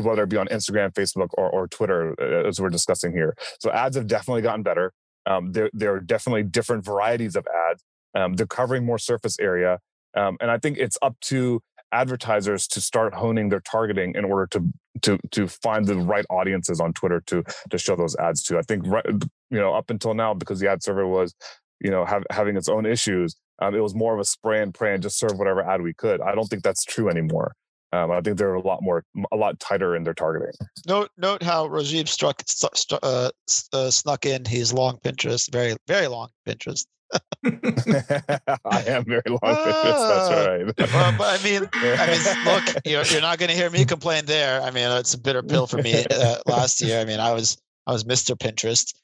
whether 0.00 0.24
it 0.24 0.28
be 0.28 0.36
on 0.36 0.48
Instagram, 0.48 0.92
Facebook, 0.92 1.28
or, 1.32 1.48
or 1.48 1.66
Twitter, 1.68 2.14
uh, 2.20 2.46
as 2.46 2.60
we're 2.60 2.68
discussing 2.68 3.12
here. 3.12 3.34
So 3.58 3.70
ads 3.70 3.96
have 3.96 4.06
definitely 4.06 4.42
gotten 4.42 4.62
better. 4.62 4.92
Um, 5.28 5.52
there, 5.52 5.70
there 5.72 5.94
are 5.94 6.00
definitely 6.00 6.42
different 6.42 6.84
varieties 6.84 7.36
of 7.36 7.46
ads. 7.70 7.84
Um, 8.14 8.34
they're 8.34 8.46
covering 8.46 8.84
more 8.84 8.98
surface 8.98 9.38
area. 9.38 9.78
Um, 10.16 10.36
and 10.40 10.50
I 10.50 10.58
think 10.58 10.78
it's 10.78 10.96
up 11.02 11.14
to 11.22 11.60
advertisers 11.92 12.66
to 12.68 12.80
start 12.80 13.14
honing 13.14 13.48
their 13.48 13.60
targeting 13.60 14.14
in 14.14 14.24
order 14.24 14.46
to 14.48 14.62
to 15.02 15.18
to 15.30 15.46
find 15.46 15.86
the 15.86 15.96
right 15.96 16.24
audiences 16.30 16.80
on 16.80 16.92
Twitter 16.92 17.22
to 17.26 17.42
to 17.70 17.78
show 17.78 17.96
those 17.96 18.16
ads 18.16 18.42
to. 18.44 18.58
I 18.58 18.62
think 18.62 18.86
right, 18.86 19.06
you 19.06 19.58
know 19.58 19.74
up 19.74 19.90
until 19.90 20.14
now 20.14 20.34
because 20.34 20.60
the 20.60 20.70
ad 20.70 20.82
server 20.82 21.06
was 21.06 21.34
you 21.80 21.90
know 21.90 22.04
have, 22.04 22.24
having 22.30 22.56
its 22.56 22.68
own 22.68 22.86
issues, 22.86 23.36
um, 23.60 23.74
it 23.74 23.80
was 23.80 23.94
more 23.94 24.14
of 24.14 24.20
a 24.20 24.24
spray 24.24 24.62
and 24.62 24.74
pray 24.74 24.94
and 24.94 25.02
just 25.02 25.18
serve 25.18 25.38
whatever 25.38 25.62
ad 25.62 25.82
we 25.82 25.94
could. 25.94 26.20
I 26.20 26.34
don't 26.34 26.46
think 26.46 26.62
that's 26.62 26.84
true 26.84 27.08
anymore. 27.08 27.54
Um, 27.92 28.10
I 28.10 28.20
think 28.20 28.36
they're 28.36 28.54
a 28.54 28.60
lot 28.60 28.82
more, 28.82 29.04
a 29.32 29.36
lot 29.36 29.58
tighter 29.60 29.96
in 29.96 30.04
their 30.04 30.14
targeting. 30.14 30.52
Note, 30.86 31.10
note 31.16 31.42
how 31.42 31.66
Rajiv 31.66 32.08
struck, 32.08 32.42
st- 32.46 33.00
uh, 33.02 33.30
uh, 33.72 33.90
snuck 33.90 34.26
in 34.26 34.44
his 34.44 34.74
long 34.74 34.98
Pinterest, 34.98 35.50
very, 35.50 35.74
very 35.86 36.06
long 36.06 36.28
Pinterest. 36.46 36.84
I 37.14 38.84
am 38.86 39.04
very 39.04 39.22
long 39.28 39.40
Pinterest. 39.42 40.08
That's 40.08 40.30
ah. 40.30 40.44
right. 40.46 40.92
well, 40.92 41.14
but 41.16 41.40
I 41.40 41.42
mean, 41.42 41.68
I 41.72 42.06
mean, 42.06 42.44
look, 42.44 42.76
you're, 42.84 43.04
you're 43.04 43.22
not 43.22 43.38
going 43.38 43.48
to 43.48 43.56
hear 43.56 43.70
me 43.70 43.86
complain 43.86 44.26
there. 44.26 44.60
I 44.60 44.70
mean, 44.70 44.90
it's 44.98 45.14
a 45.14 45.18
bitter 45.18 45.42
pill 45.42 45.66
for 45.66 45.78
me. 45.78 46.04
Uh, 46.10 46.36
last 46.46 46.82
year, 46.82 47.00
I 47.00 47.06
mean, 47.06 47.20
I 47.20 47.32
was, 47.32 47.56
I 47.86 47.92
was 47.92 48.04
Mr. 48.04 48.36
Pinterest, 48.36 48.94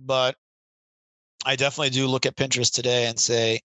but 0.00 0.34
I 1.46 1.54
definitely 1.54 1.90
do 1.90 2.08
look 2.08 2.26
at 2.26 2.36
Pinterest 2.36 2.72
today 2.72 3.06
and 3.06 3.18
say, 3.18 3.60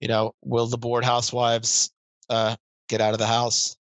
you 0.00 0.08
know, 0.08 0.32
will 0.42 0.66
the 0.66 0.78
bored 0.78 1.04
housewives 1.04 1.90
uh, 2.30 2.56
get 2.88 3.02
out 3.02 3.12
of 3.12 3.18
the 3.18 3.26
house? 3.26 3.76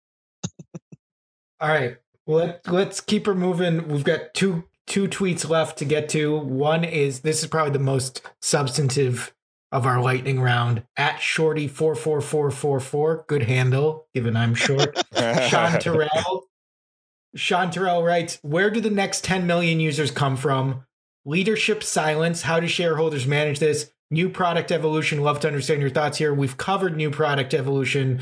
All 1.60 1.70
right. 1.70 1.98
Let 2.28 2.68
let's 2.68 3.02
keep 3.02 3.26
her 3.26 3.36
moving. 3.36 3.88
We've 3.88 4.04
got 4.04 4.34
two 4.34 4.66
two 4.86 5.08
tweets 5.08 5.50
left 5.50 5.78
to 5.80 5.86
get 5.86 6.10
to. 6.10 6.38
One 6.38 6.84
is 6.84 7.22
this 7.22 7.42
is 7.42 7.50
probably 7.50 7.74
the 7.74 7.80
most 7.80 8.22
substantive 8.42 9.34
of 9.72 9.86
our 9.86 10.02
lightning 10.02 10.42
round 10.42 10.84
at 10.98 11.20
shorty 11.20 11.68
four 11.68 11.96
four 11.96 12.22
four 12.22 12.52
four 12.52 12.80
four. 12.80 13.26
Good 13.28 13.44
handle, 13.44 14.08
given 14.14 14.36
I'm 14.36 14.54
short. 14.56 14.98
Sean 15.16 15.80
Terrell. 15.80 16.46
Sean 17.36 17.72
Terrell 17.72 18.04
writes, 18.04 18.40
"Where 18.42 18.70
do 18.70 18.80
the 18.82 18.90
next 18.90 19.24
10 19.24 19.46
million 19.46 19.80
users 19.80 20.12
come 20.12 20.36
from? 20.36 20.86
Leadership 21.26 21.84
silence. 21.84 22.44
How 22.44 22.60
do 22.60 22.68
shareholders 22.68 23.28
manage 23.28 23.60
this? 23.60 23.92
New 24.12 24.30
product 24.30 24.72
evolution. 24.72 25.22
Love 25.22 25.40
to 25.42 25.48
understand 25.48 25.82
your 25.82 25.92
thoughts 25.92 26.18
here. 26.18 26.34
We've 26.34 26.58
covered 26.58 26.98
new 26.98 27.12
product 27.12 27.54
evolution 27.54 28.22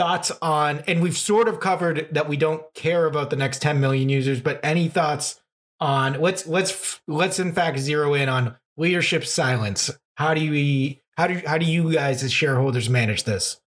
thoughts 0.00 0.32
on, 0.40 0.78
and 0.88 1.02
we've 1.02 1.18
sort 1.18 1.46
of 1.46 1.60
covered 1.60 2.08
that 2.10 2.26
we 2.26 2.34
don't 2.34 2.62
care 2.72 3.04
about 3.04 3.28
the 3.28 3.36
next 3.36 3.60
10 3.60 3.80
million 3.80 4.08
users, 4.08 4.40
but 4.40 4.58
any 4.62 4.88
thoughts 4.88 5.42
on 5.78 6.18
let's 6.22 6.46
let's 6.46 7.00
let's 7.06 7.38
in 7.38 7.52
fact 7.52 7.78
zero 7.78 8.14
in 8.14 8.26
on 8.26 8.56
leadership 8.78 9.26
silence. 9.26 9.90
How 10.14 10.32
do 10.32 10.40
we 10.50 11.02
how 11.18 11.26
do 11.26 11.42
how 11.46 11.58
do 11.58 11.66
you 11.66 11.92
guys 11.92 12.22
as 12.22 12.32
shareholders 12.32 12.88
manage 12.88 13.24
this? 13.24 13.60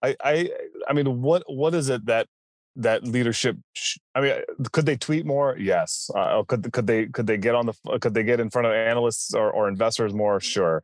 I 0.00 0.14
I 0.22 0.50
I 0.88 0.92
mean, 0.92 1.22
what 1.22 1.42
what 1.48 1.74
is 1.74 1.88
it 1.88 2.06
that 2.06 2.28
that 2.76 3.04
leadership 3.04 3.56
sh- 3.72 3.98
i 4.16 4.20
mean 4.20 4.32
could 4.72 4.84
they 4.84 4.96
tweet 4.96 5.24
more 5.24 5.56
yes 5.56 6.10
uh, 6.16 6.42
could 6.42 6.72
could 6.72 6.88
they 6.88 7.06
could 7.06 7.24
they 7.24 7.36
get 7.36 7.54
on 7.54 7.66
the 7.66 7.98
could 8.00 8.14
they 8.14 8.24
get 8.24 8.40
in 8.40 8.50
front 8.50 8.66
of 8.66 8.72
analysts 8.72 9.32
or, 9.32 9.48
or 9.52 9.68
investors 9.68 10.12
more 10.12 10.40
sure 10.40 10.82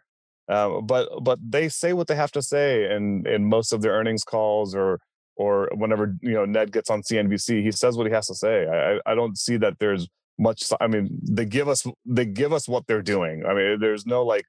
uh, 0.48 0.80
but 0.80 1.08
but 1.22 1.38
they 1.42 1.68
say 1.68 1.92
what 1.92 2.06
they 2.08 2.16
have 2.16 2.32
to 2.32 2.42
say 2.42 2.90
in 2.94 3.26
in 3.26 3.48
most 3.48 3.72
of 3.72 3.82
their 3.82 3.92
earnings 3.92 4.24
calls 4.24 4.74
or 4.74 5.00
or 5.36 5.70
whenever 5.74 6.14
you 6.20 6.34
know 6.34 6.44
Ned 6.44 6.72
gets 6.72 6.90
on 6.90 7.02
CNBC, 7.02 7.62
he 7.62 7.72
says 7.72 7.96
what 7.96 8.06
he 8.06 8.12
has 8.12 8.26
to 8.26 8.34
say. 8.34 8.66
I 8.66 9.00
I 9.10 9.14
don't 9.14 9.38
see 9.38 9.56
that 9.58 9.78
there's 9.78 10.08
much. 10.38 10.64
I 10.80 10.86
mean, 10.86 11.08
they 11.22 11.44
give 11.44 11.68
us 11.68 11.86
they 12.04 12.24
give 12.24 12.52
us 12.52 12.68
what 12.68 12.86
they're 12.86 13.02
doing. 13.02 13.44
I 13.46 13.54
mean, 13.54 13.78
there's 13.80 14.06
no 14.06 14.24
like 14.24 14.44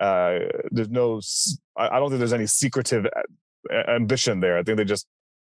uh 0.00 0.40
there's 0.70 0.90
no 0.90 1.20
I 1.76 1.98
don't 1.98 2.10
think 2.10 2.18
there's 2.18 2.32
any 2.32 2.46
secretive 2.46 3.06
ambition 3.88 4.40
there. 4.40 4.58
I 4.58 4.62
think 4.62 4.76
they 4.76 4.84
just 4.84 5.06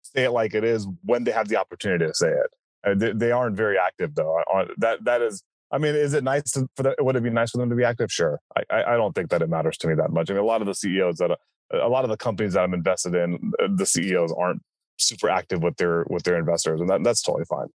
say 0.03 0.25
it 0.25 0.31
like 0.31 0.53
it 0.53 0.63
is 0.63 0.87
when 1.03 1.23
they 1.23 1.31
have 1.31 1.47
the 1.47 1.57
opportunity 1.57 2.05
to 2.05 2.13
say 2.13 2.29
it. 2.29 2.55
Uh, 2.85 2.93
they, 2.95 3.13
they 3.13 3.31
aren't 3.31 3.55
very 3.55 3.77
active 3.77 4.15
though. 4.15 4.41
That 4.77 5.05
that 5.05 5.21
is 5.21 5.43
I 5.73 5.79
mean, 5.79 5.95
is 5.95 6.13
it 6.13 6.23
nice 6.23 6.51
to, 6.51 6.67
for 6.77 6.83
the, 6.83 6.95
would 6.99 7.15
it 7.15 7.23
be 7.23 7.31
nice 7.31 7.49
for 7.49 7.57
them 7.57 7.69
to 7.71 7.75
be 7.75 7.83
active? 7.83 8.11
Sure. 8.11 8.39
I, 8.55 8.61
I, 8.69 8.93
I 8.93 8.95
don't 8.95 9.13
think 9.13 9.31
that 9.31 9.41
it 9.41 9.49
matters 9.49 9.75
to 9.79 9.87
me 9.87 9.95
that 9.95 10.11
much. 10.11 10.29
I 10.29 10.33
mean, 10.33 10.43
a 10.43 10.45
lot 10.45 10.61
of 10.61 10.67
the 10.67 10.75
CEOs 10.75 11.17
that, 11.17 11.31
a 11.73 11.89
lot 11.89 12.03
of 12.03 12.11
the 12.11 12.17
companies 12.17 12.53
that 12.53 12.63
I'm 12.63 12.75
invested 12.75 13.15
in, 13.15 13.51
uh, 13.59 13.67
the 13.75 13.85
CEOs 13.87 14.31
aren't 14.37 14.61
super 14.97 15.29
active 15.29 15.63
with 15.63 15.75
their, 15.77 16.05
with 16.11 16.23
their 16.23 16.37
investors. 16.37 16.79
And 16.79 16.87
that, 16.91 17.03
that's 17.03 17.23
totally 17.23 17.45
fine. 17.45 17.67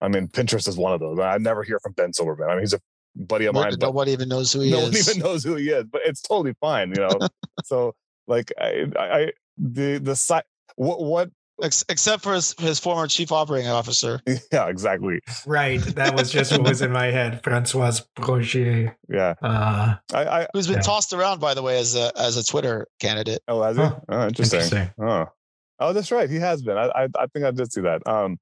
I 0.00 0.06
mean, 0.06 0.28
Pinterest 0.28 0.68
is 0.68 0.76
one 0.76 0.92
of 0.92 1.00
those. 1.00 1.18
I 1.18 1.36
never 1.38 1.64
hear 1.64 1.80
from 1.80 1.94
Ben 1.94 2.12
Silbermann. 2.12 2.48
I 2.48 2.52
mean, 2.52 2.60
he's 2.60 2.74
a 2.74 2.80
buddy 3.16 3.46
of 3.46 3.56
mine. 3.56 3.74
Nobody 3.80 4.12
even 4.12 4.28
knows 4.28 4.52
who 4.52 4.60
he 4.60 4.70
no 4.70 4.78
is. 4.78 4.82
No 4.82 4.86
one 4.86 4.96
even 4.96 5.18
knows 5.18 5.42
who 5.42 5.56
he 5.56 5.70
is, 5.70 5.86
but 5.90 6.02
it's 6.04 6.22
totally 6.22 6.54
fine, 6.60 6.90
you 6.90 7.02
know? 7.02 7.28
so 7.64 7.96
like, 8.28 8.52
I, 8.56 8.86
I, 8.96 9.32
the, 9.58 9.98
the 9.98 10.14
site, 10.14 10.44
what, 10.76 11.02
what 11.02 11.30
Ex- 11.62 11.84
except 11.88 12.22
for 12.22 12.34
his, 12.34 12.52
his 12.58 12.80
former 12.80 13.06
chief 13.06 13.30
operating 13.30 13.70
officer. 13.70 14.20
Yeah, 14.52 14.68
exactly. 14.68 15.20
Right. 15.46 15.80
That 15.80 16.14
was 16.16 16.30
just 16.32 16.50
what 16.52 16.62
was 16.62 16.82
in 16.82 16.90
my 16.92 17.06
head. 17.06 17.42
Françoise 17.44 18.02
Brougher. 18.16 18.94
Yeah, 19.08 19.34
Uh, 19.42 19.94
I, 20.12 20.24
I 20.42 20.46
Who's 20.52 20.66
been 20.66 20.76
Yeah. 20.76 20.82
tossed 20.82 21.12
around, 21.12 21.40
by 21.40 21.54
the 21.54 21.62
way, 21.62 21.78
as 21.78 21.94
a 21.94 22.10
as 22.16 22.36
a 22.36 22.44
Twitter 22.44 22.86
candidate. 23.00 23.40
oh, 23.48 23.62
has 23.62 23.76
he? 23.76 23.82
Huh. 23.82 24.00
Oh, 24.08 24.26
interesting. 24.26 24.60
interesting. 24.60 24.90
Oh, 25.00 25.26
oh, 25.80 25.92
that's 25.92 26.10
right. 26.10 26.28
He 26.28 26.36
has 26.36 26.62
been. 26.62 26.76
I, 26.76 26.86
I, 26.94 27.08
I 27.18 27.26
think 27.32 27.44
I 27.44 27.50
did 27.52 27.72
see 27.72 27.82
that. 27.82 28.06
Um, 28.06 28.38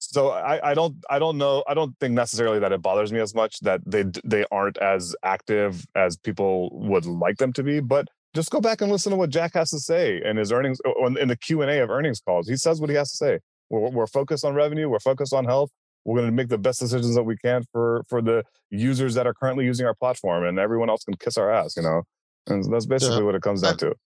so 0.00 0.30
I, 0.30 0.70
I 0.70 0.74
don't, 0.74 0.94
I 1.10 1.18
don't 1.18 1.38
know. 1.38 1.64
I 1.68 1.74
don't 1.74 1.94
think 2.00 2.14
necessarily 2.14 2.60
that 2.60 2.72
it 2.72 2.80
bothers 2.80 3.12
me 3.12 3.18
as 3.20 3.34
much 3.34 3.58
that 3.60 3.80
they, 3.84 4.04
they 4.24 4.44
aren't 4.52 4.78
as 4.78 5.14
active 5.24 5.84
as 5.96 6.16
people 6.16 6.70
would 6.72 7.04
like 7.04 7.38
them 7.38 7.52
to 7.54 7.62
be. 7.64 7.80
But 7.80 8.06
just 8.38 8.52
go 8.52 8.60
back 8.60 8.80
and 8.80 8.92
listen 8.92 9.10
to 9.10 9.16
what 9.16 9.30
Jack 9.30 9.54
has 9.54 9.70
to 9.70 9.80
say 9.80 10.22
in 10.24 10.36
his 10.36 10.52
earnings, 10.52 10.78
in 11.20 11.26
the 11.26 11.34
Q 11.34 11.62
and 11.62 11.70
A 11.72 11.82
of 11.82 11.90
earnings 11.90 12.20
calls. 12.20 12.48
He 12.48 12.56
says 12.56 12.80
what 12.80 12.88
he 12.88 12.94
has 12.94 13.10
to 13.10 13.16
say. 13.16 13.40
We're, 13.68 13.90
we're 13.90 14.06
focused 14.06 14.44
on 14.44 14.54
revenue. 14.54 14.88
We're 14.88 15.00
focused 15.00 15.32
on 15.32 15.44
health. 15.44 15.70
We're 16.04 16.20
going 16.20 16.30
to 16.30 16.32
make 16.32 16.46
the 16.46 16.56
best 16.56 16.78
decisions 16.78 17.16
that 17.16 17.24
we 17.24 17.36
can 17.36 17.64
for 17.72 18.04
for 18.08 18.22
the 18.22 18.44
users 18.70 19.14
that 19.14 19.26
are 19.26 19.34
currently 19.34 19.64
using 19.64 19.86
our 19.86 19.94
platform, 19.94 20.44
and 20.44 20.56
everyone 20.56 20.88
else 20.88 21.02
can 21.02 21.16
kiss 21.16 21.36
our 21.36 21.52
ass. 21.52 21.76
You 21.76 21.82
know, 21.82 22.02
and 22.46 22.72
that's 22.72 22.86
basically 22.86 23.24
what 23.24 23.34
it 23.34 23.42
comes 23.42 23.62
down 23.62 23.76
to. 23.78 23.96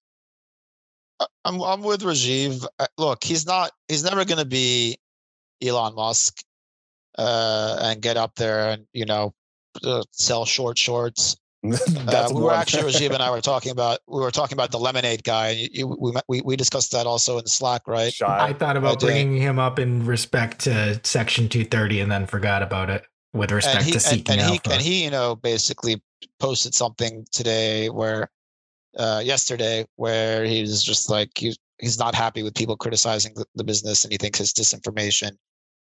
I'm 1.45 1.61
I'm 1.61 1.83
with 1.83 2.01
Rajiv. 2.01 2.67
Look, 2.97 3.23
he's 3.23 3.45
not. 3.45 3.71
He's 3.87 4.03
never 4.03 4.25
going 4.25 4.39
to 4.39 4.47
be 4.47 4.97
Elon 5.63 5.95
Musk 5.95 6.43
uh, 7.19 7.77
and 7.83 8.01
get 8.01 8.17
up 8.17 8.35
there 8.37 8.71
and 8.71 8.87
you 8.95 9.05
know 9.05 9.35
uh, 9.85 10.03
sell 10.11 10.47
short 10.47 10.79
shorts. 10.79 11.37
Uh, 11.65 12.29
we 12.35 12.41
were 12.41 12.49
one. 12.49 12.57
actually 12.57 12.83
Rajiv 12.91 13.13
and 13.13 13.23
I 13.23 13.31
were 13.31 13.41
talking 13.41 13.71
about 13.71 14.01
we 14.09 14.21
were 14.21 14.33
talking 14.33 14.57
about 14.57 14.73
the 14.73 14.81
lemonade 14.81 15.23
guy. 15.23 15.51
And 15.51 15.61
you, 15.61 15.69
you, 15.73 15.87
we, 15.87 16.13
we 16.27 16.43
we 16.43 16.57
discussed 16.57 16.91
that 16.91 17.07
also 17.07 17.39
in 17.39 17.47
Slack, 17.47 17.87
right? 17.87 18.13
Shy. 18.13 18.47
I 18.49 18.53
thought 18.53 18.77
about 18.77 18.99
did. 18.99 19.07
bringing 19.07 19.37
him 19.37 19.61
up 19.61 19.79
in 19.79 20.05
respect 20.05 20.61
to 20.63 21.01
Section 21.05 21.49
230 21.49 22.01
and 22.01 22.11
then 22.11 22.27
forgot 22.27 22.63
about 22.63 22.91
it 22.91 23.05
with 23.33 23.51
respect 23.51 23.77
and 23.77 23.85
he 23.85 23.93
to 23.93 23.97
and, 23.97 24.03
seeking 24.03 24.39
and 24.39 24.43
he 24.43 24.57
alpha. 24.57 24.73
and 24.73 24.83
he 24.83 25.05
you 25.05 25.11
know 25.11 25.37
basically 25.37 26.03
posted 26.39 26.75
something 26.75 27.25
today 27.33 27.89
where 27.89 28.31
uh 28.99 29.23
yesterday 29.25 29.87
where 29.97 30.45
he 30.45 30.61
was 30.61 30.83
just 30.83 31.09
like 31.09 31.31
he, 31.37 31.57
he's 31.79 31.99
not 31.99 32.15
happy 32.15 32.43
with 32.43 32.55
people 32.55 32.77
criticizing 32.77 33.33
the, 33.35 33.47
the 33.55 33.65
business 33.65 34.05
and 34.05 34.13
he 34.13 34.19
thinks 34.19 34.39
it's 34.41 34.53
disinformation 34.53 35.31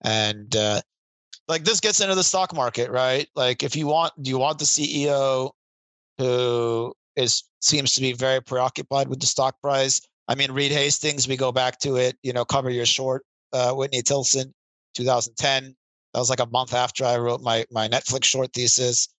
and 0.03 0.55
uh 0.55 0.79
like 1.47 1.65
this 1.65 1.81
gets 1.81 1.99
into 1.99 2.15
the 2.15 2.23
stock 2.23 2.55
market 2.55 2.89
right 2.89 3.27
like 3.35 3.61
if 3.61 3.75
you 3.75 3.87
want 3.87 4.13
do 4.21 4.29
you 4.29 4.37
want 4.37 4.57
the 4.57 4.65
ceo 4.65 5.51
who 6.23 6.93
is 7.15 7.43
seems 7.61 7.93
to 7.93 8.01
be 8.01 8.13
very 8.13 8.41
preoccupied 8.41 9.07
with 9.07 9.19
the 9.19 9.25
stock 9.25 9.55
price 9.61 10.01
i 10.27 10.35
mean 10.35 10.51
reed 10.51 10.71
hastings 10.71 11.27
we 11.27 11.37
go 11.37 11.51
back 11.51 11.79
to 11.79 11.95
it 11.95 12.17
you 12.23 12.33
know 12.33 12.45
cover 12.45 12.69
your 12.69 12.85
short 12.85 13.23
uh 13.53 13.71
whitney 13.73 14.01
tilson 14.01 14.53
2010 14.95 15.75
that 16.13 16.19
was 16.19 16.29
like 16.29 16.39
a 16.39 16.45
month 16.47 16.73
after 16.73 17.05
I 17.05 17.17
wrote 17.17 17.41
my 17.41 17.65
my 17.71 17.87
Netflix 17.87 18.25
short 18.25 18.53
thesis. 18.53 19.09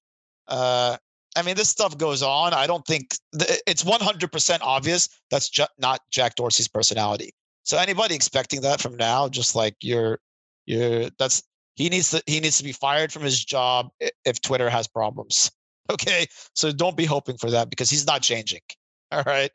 Uh, 0.47 0.97
I 1.37 1.43
mean, 1.43 1.57
this 1.57 1.69
stuff 1.69 1.99
goes 1.99 2.23
on. 2.23 2.55
I 2.55 2.67
don't 2.67 2.87
think 2.87 3.17
th- 3.37 3.61
it's 3.67 3.83
100% 3.83 4.59
obvious 4.63 5.09
that's 5.31 5.49
ju- 5.49 5.65
not 5.79 6.01
Jack 6.13 6.37
Dorsey's 6.37 6.69
personality. 6.69 7.33
So 7.65 7.77
anybody 7.77 8.15
expecting 8.15 8.61
that 8.61 8.81
from 8.81 8.97
now, 8.97 9.29
just 9.29 9.57
like 9.57 9.75
you're, 9.81 10.21
you're 10.67 11.11
that's 11.19 11.43
he 11.75 11.89
needs 11.89 12.11
to 12.11 12.23
he 12.27 12.39
needs 12.39 12.59
to 12.59 12.65
be 12.65 12.73
fired 12.73 13.13
from 13.13 13.23
his 13.23 13.45
job 13.45 13.89
if 14.25 14.41
Twitter 14.41 14.71
has 14.71 14.87
problems. 14.87 15.51
Okay, 15.90 16.27
so 16.55 16.73
don't 16.73 16.97
be 16.97 17.05
hoping 17.05 17.36
for 17.36 17.51
that 17.51 17.70
because 17.70 17.90
he's 17.90 18.06
not 18.06 18.23
changing. 18.23 18.61
All 19.12 19.23
right, 19.27 19.51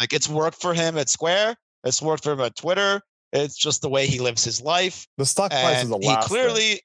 like 0.00 0.12
it's 0.12 0.28
worked 0.28 0.60
for 0.60 0.74
him 0.74 0.98
at 0.98 1.08
Square, 1.08 1.56
it's 1.84 2.02
worked 2.02 2.24
for 2.24 2.32
him 2.32 2.40
at 2.40 2.56
Twitter. 2.56 3.00
It's 3.34 3.56
just 3.56 3.80
the 3.80 3.88
way 3.88 4.06
he 4.06 4.18
lives 4.18 4.44
his 4.44 4.60
life, 4.60 5.06
the 5.16 5.24
stock 5.24 5.50
price 5.50 5.78
is 5.78 5.84
and 5.84 5.92
the 5.92 5.98
he 5.98 6.08
last. 6.08 6.28
thing. 6.28 6.36
clearly 6.36 6.80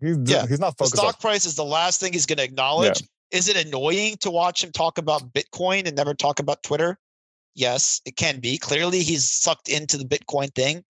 He's, 0.00 0.18
Yeah, 0.24 0.46
he's 0.46 0.60
not 0.60 0.76
the 0.76 0.84
focused 0.84 1.02
on 1.02 1.10
stock 1.10 1.20
price 1.20 1.44
is 1.44 1.54
the 1.54 1.64
last 1.64 2.00
thing 2.00 2.12
he's 2.12 2.26
going 2.26 2.38
to 2.38 2.44
acknowledge. 2.44 3.02
Is 3.30 3.48
it 3.48 3.56
annoying 3.56 4.16
to 4.20 4.30
watch 4.30 4.62
him 4.62 4.72
talk 4.72 4.98
about 4.98 5.32
Bitcoin 5.32 5.86
and 5.86 5.96
never 5.96 6.14
talk 6.14 6.40
about 6.40 6.62
Twitter? 6.62 6.98
Yes, 7.54 8.00
it 8.04 8.16
can 8.16 8.40
be. 8.40 8.58
Clearly, 8.58 9.02
he's 9.02 9.30
sucked 9.30 9.68
into 9.68 9.96
the 9.96 10.04
Bitcoin 10.04 10.52
thing 10.54 10.82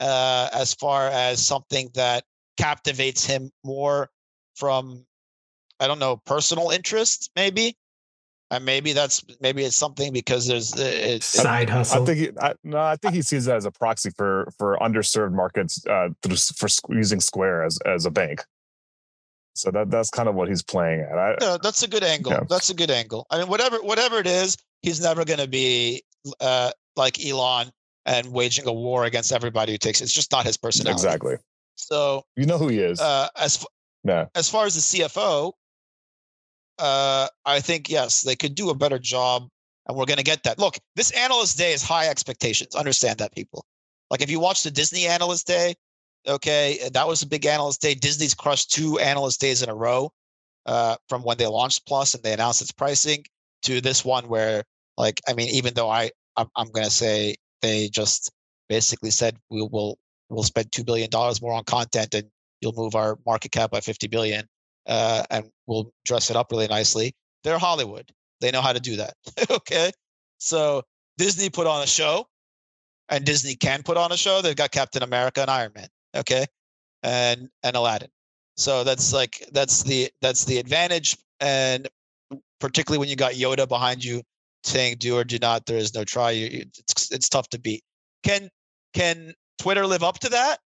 uh, 0.00 0.48
as 0.52 0.74
far 0.74 1.08
as 1.08 1.44
something 1.44 1.90
that 1.94 2.24
captivates 2.56 3.24
him 3.24 3.50
more 3.64 4.10
from, 4.56 5.04
I 5.80 5.86
don't 5.86 5.98
know, 5.98 6.16
personal 6.24 6.70
interest, 6.70 7.30
maybe. 7.36 7.76
And 8.50 8.64
maybe 8.64 8.92
that's 8.92 9.24
maybe 9.40 9.64
it's 9.64 9.76
something 9.76 10.12
because 10.12 10.46
there's 10.46 10.74
uh, 10.74 10.82
it's 10.84 11.26
Side 11.26 11.70
hustle. 11.70 12.02
I 12.02 12.06
think 12.06 12.18
he, 12.18 12.28
I, 12.40 12.54
no, 12.62 12.78
I 12.78 12.96
think 12.96 13.14
he 13.14 13.22
sees 13.22 13.46
that 13.46 13.56
as 13.56 13.64
a 13.64 13.70
proxy 13.70 14.10
for 14.10 14.48
for 14.58 14.76
underserved 14.80 15.32
markets 15.32 15.84
uh, 15.86 16.10
through 16.22 16.36
for 16.36 16.68
squ- 16.68 16.94
using 16.94 17.20
Square 17.20 17.64
as 17.64 17.78
as 17.86 18.04
a 18.06 18.10
bank. 18.10 18.44
So 19.54 19.70
that 19.70 19.90
that's 19.90 20.10
kind 20.10 20.28
of 20.28 20.34
what 20.34 20.48
he's 20.48 20.62
playing 20.62 21.00
at. 21.00 21.16
I, 21.18 21.36
Yeah, 21.40 21.56
that's 21.62 21.82
a 21.82 21.88
good 21.88 22.04
angle. 22.04 22.32
Yeah. 22.32 22.40
That's 22.48 22.70
a 22.70 22.74
good 22.74 22.90
angle. 22.90 23.26
I 23.30 23.38
mean, 23.38 23.48
whatever 23.48 23.78
whatever 23.78 24.18
it 24.18 24.26
is, 24.26 24.56
he's 24.82 25.00
never 25.00 25.24
going 25.24 25.40
to 25.40 25.48
be 25.48 26.02
uh, 26.40 26.70
like 26.96 27.24
Elon 27.24 27.70
and 28.04 28.30
waging 28.32 28.66
a 28.68 28.72
war 28.72 29.04
against 29.04 29.32
everybody 29.32 29.72
who 29.72 29.78
takes 29.78 30.00
it. 30.00 30.04
It's 30.04 30.12
just 30.12 30.30
not 30.30 30.44
his 30.44 30.56
personality. 30.58 31.00
exactly. 31.02 31.36
So 31.76 32.24
You 32.36 32.46
know 32.46 32.58
who 32.58 32.68
he 32.68 32.78
is. 32.78 33.00
uh, 33.00 33.28
as 33.36 33.56
f- 33.56 33.66
yeah. 34.04 34.26
as 34.34 34.50
far 34.50 34.66
as 34.66 34.74
the 34.74 34.80
CFO, 35.00 35.52
uh, 36.78 37.28
I 37.44 37.60
think 37.60 37.88
yes, 37.88 38.22
they 38.22 38.36
could 38.36 38.54
do 38.54 38.70
a 38.70 38.74
better 38.74 38.98
job, 38.98 39.48
and 39.86 39.96
we're 39.96 40.06
going 40.06 40.18
to 40.18 40.24
get 40.24 40.42
that. 40.44 40.58
Look, 40.58 40.78
this 40.96 41.10
analyst 41.12 41.58
day 41.58 41.72
is 41.72 41.82
high 41.82 42.08
expectations. 42.08 42.74
Understand 42.74 43.18
that, 43.18 43.34
people. 43.34 43.64
Like 44.10 44.22
if 44.22 44.30
you 44.30 44.40
watch 44.40 44.62
the 44.62 44.70
Disney 44.70 45.06
analyst 45.06 45.46
day, 45.46 45.74
okay, 46.26 46.88
that 46.92 47.06
was 47.06 47.22
a 47.22 47.26
big 47.26 47.46
analyst 47.46 47.80
day. 47.80 47.94
Disney's 47.94 48.34
crushed 48.34 48.72
two 48.72 48.98
analyst 48.98 49.40
days 49.40 49.62
in 49.62 49.68
a 49.68 49.74
row, 49.74 50.12
uh, 50.66 50.96
from 51.08 51.22
when 51.22 51.38
they 51.38 51.46
launched 51.46 51.86
Plus 51.86 52.14
and 52.14 52.22
they 52.22 52.32
announced 52.32 52.62
its 52.62 52.72
pricing 52.72 53.24
to 53.62 53.80
this 53.80 54.04
one 54.04 54.28
where, 54.28 54.64
like, 54.96 55.20
I 55.28 55.34
mean, 55.34 55.48
even 55.48 55.74
though 55.74 55.90
I 55.90 56.10
I'm, 56.36 56.48
I'm 56.56 56.70
going 56.70 56.84
to 56.84 56.90
say 56.90 57.36
they 57.62 57.88
just 57.88 58.30
basically 58.68 59.10
said 59.10 59.36
we 59.50 59.62
will 59.62 59.98
we'll 60.28 60.42
spend 60.42 60.72
two 60.72 60.84
billion 60.84 61.10
dollars 61.10 61.40
more 61.40 61.52
on 61.52 61.64
content 61.64 62.14
and 62.14 62.28
you'll 62.60 62.74
move 62.74 62.94
our 62.94 63.18
market 63.26 63.52
cap 63.52 63.70
by 63.70 63.80
50 63.80 64.08
billion 64.08 64.46
uh, 64.86 65.24
and 65.30 65.50
we'll 65.66 65.92
dress 66.04 66.30
it 66.30 66.36
up 66.36 66.50
really 66.50 66.68
nicely. 66.68 67.14
They're 67.42 67.58
Hollywood. 67.58 68.10
They 68.40 68.50
know 68.50 68.60
how 68.62 68.72
to 68.72 68.80
do 68.80 68.96
that. 68.96 69.14
okay. 69.50 69.90
So 70.38 70.82
Disney 71.18 71.50
put 71.50 71.66
on 71.66 71.82
a 71.82 71.86
show 71.86 72.26
and 73.08 73.24
Disney 73.24 73.54
can 73.54 73.82
put 73.82 73.96
on 73.96 74.12
a 74.12 74.16
show. 74.16 74.42
They've 74.42 74.56
got 74.56 74.70
Captain 74.70 75.02
America 75.02 75.40
and 75.42 75.50
Iron 75.50 75.72
Man. 75.74 75.88
Okay. 76.16 76.46
And, 77.02 77.48
and 77.62 77.76
Aladdin. 77.76 78.08
So 78.56 78.84
that's 78.84 79.12
like, 79.12 79.46
that's 79.52 79.82
the, 79.82 80.10
that's 80.20 80.44
the 80.44 80.58
advantage. 80.58 81.16
And 81.40 81.88
particularly 82.60 82.98
when 82.98 83.08
you 83.08 83.16
got 83.16 83.32
Yoda 83.32 83.68
behind 83.68 84.04
you 84.04 84.22
saying 84.64 84.96
do 84.98 85.16
or 85.16 85.24
do 85.24 85.38
not, 85.38 85.66
there 85.66 85.76
is 85.76 85.94
no 85.94 86.04
try. 86.04 86.30
You- 86.30 86.66
it's, 86.78 87.10
it's 87.12 87.28
tough 87.28 87.48
to 87.50 87.58
beat. 87.58 87.82
Can, 88.22 88.48
can 88.94 89.32
Twitter 89.58 89.86
live 89.86 90.02
up 90.02 90.18
to 90.20 90.28
that 90.30 90.58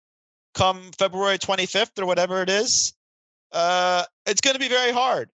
come 0.55 0.91
February 0.99 1.39
25th 1.39 1.99
or 1.99 2.07
whatever 2.07 2.43
it 2.43 2.51
is? 2.51 2.93
Uh, 3.57 4.05
it's 4.27 4.43
going 4.43 4.53
to 4.53 4.61
be 4.61 4.69
very 4.69 4.93
hard, 4.93 5.31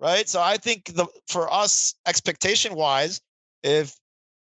right? 0.00 0.26
So 0.26 0.40
I 0.40 0.56
think 0.56 0.86
the 0.94 1.06
for 1.28 1.52
us 1.52 1.94
expectation 2.06 2.74
wise, 2.74 3.20
if 3.62 3.94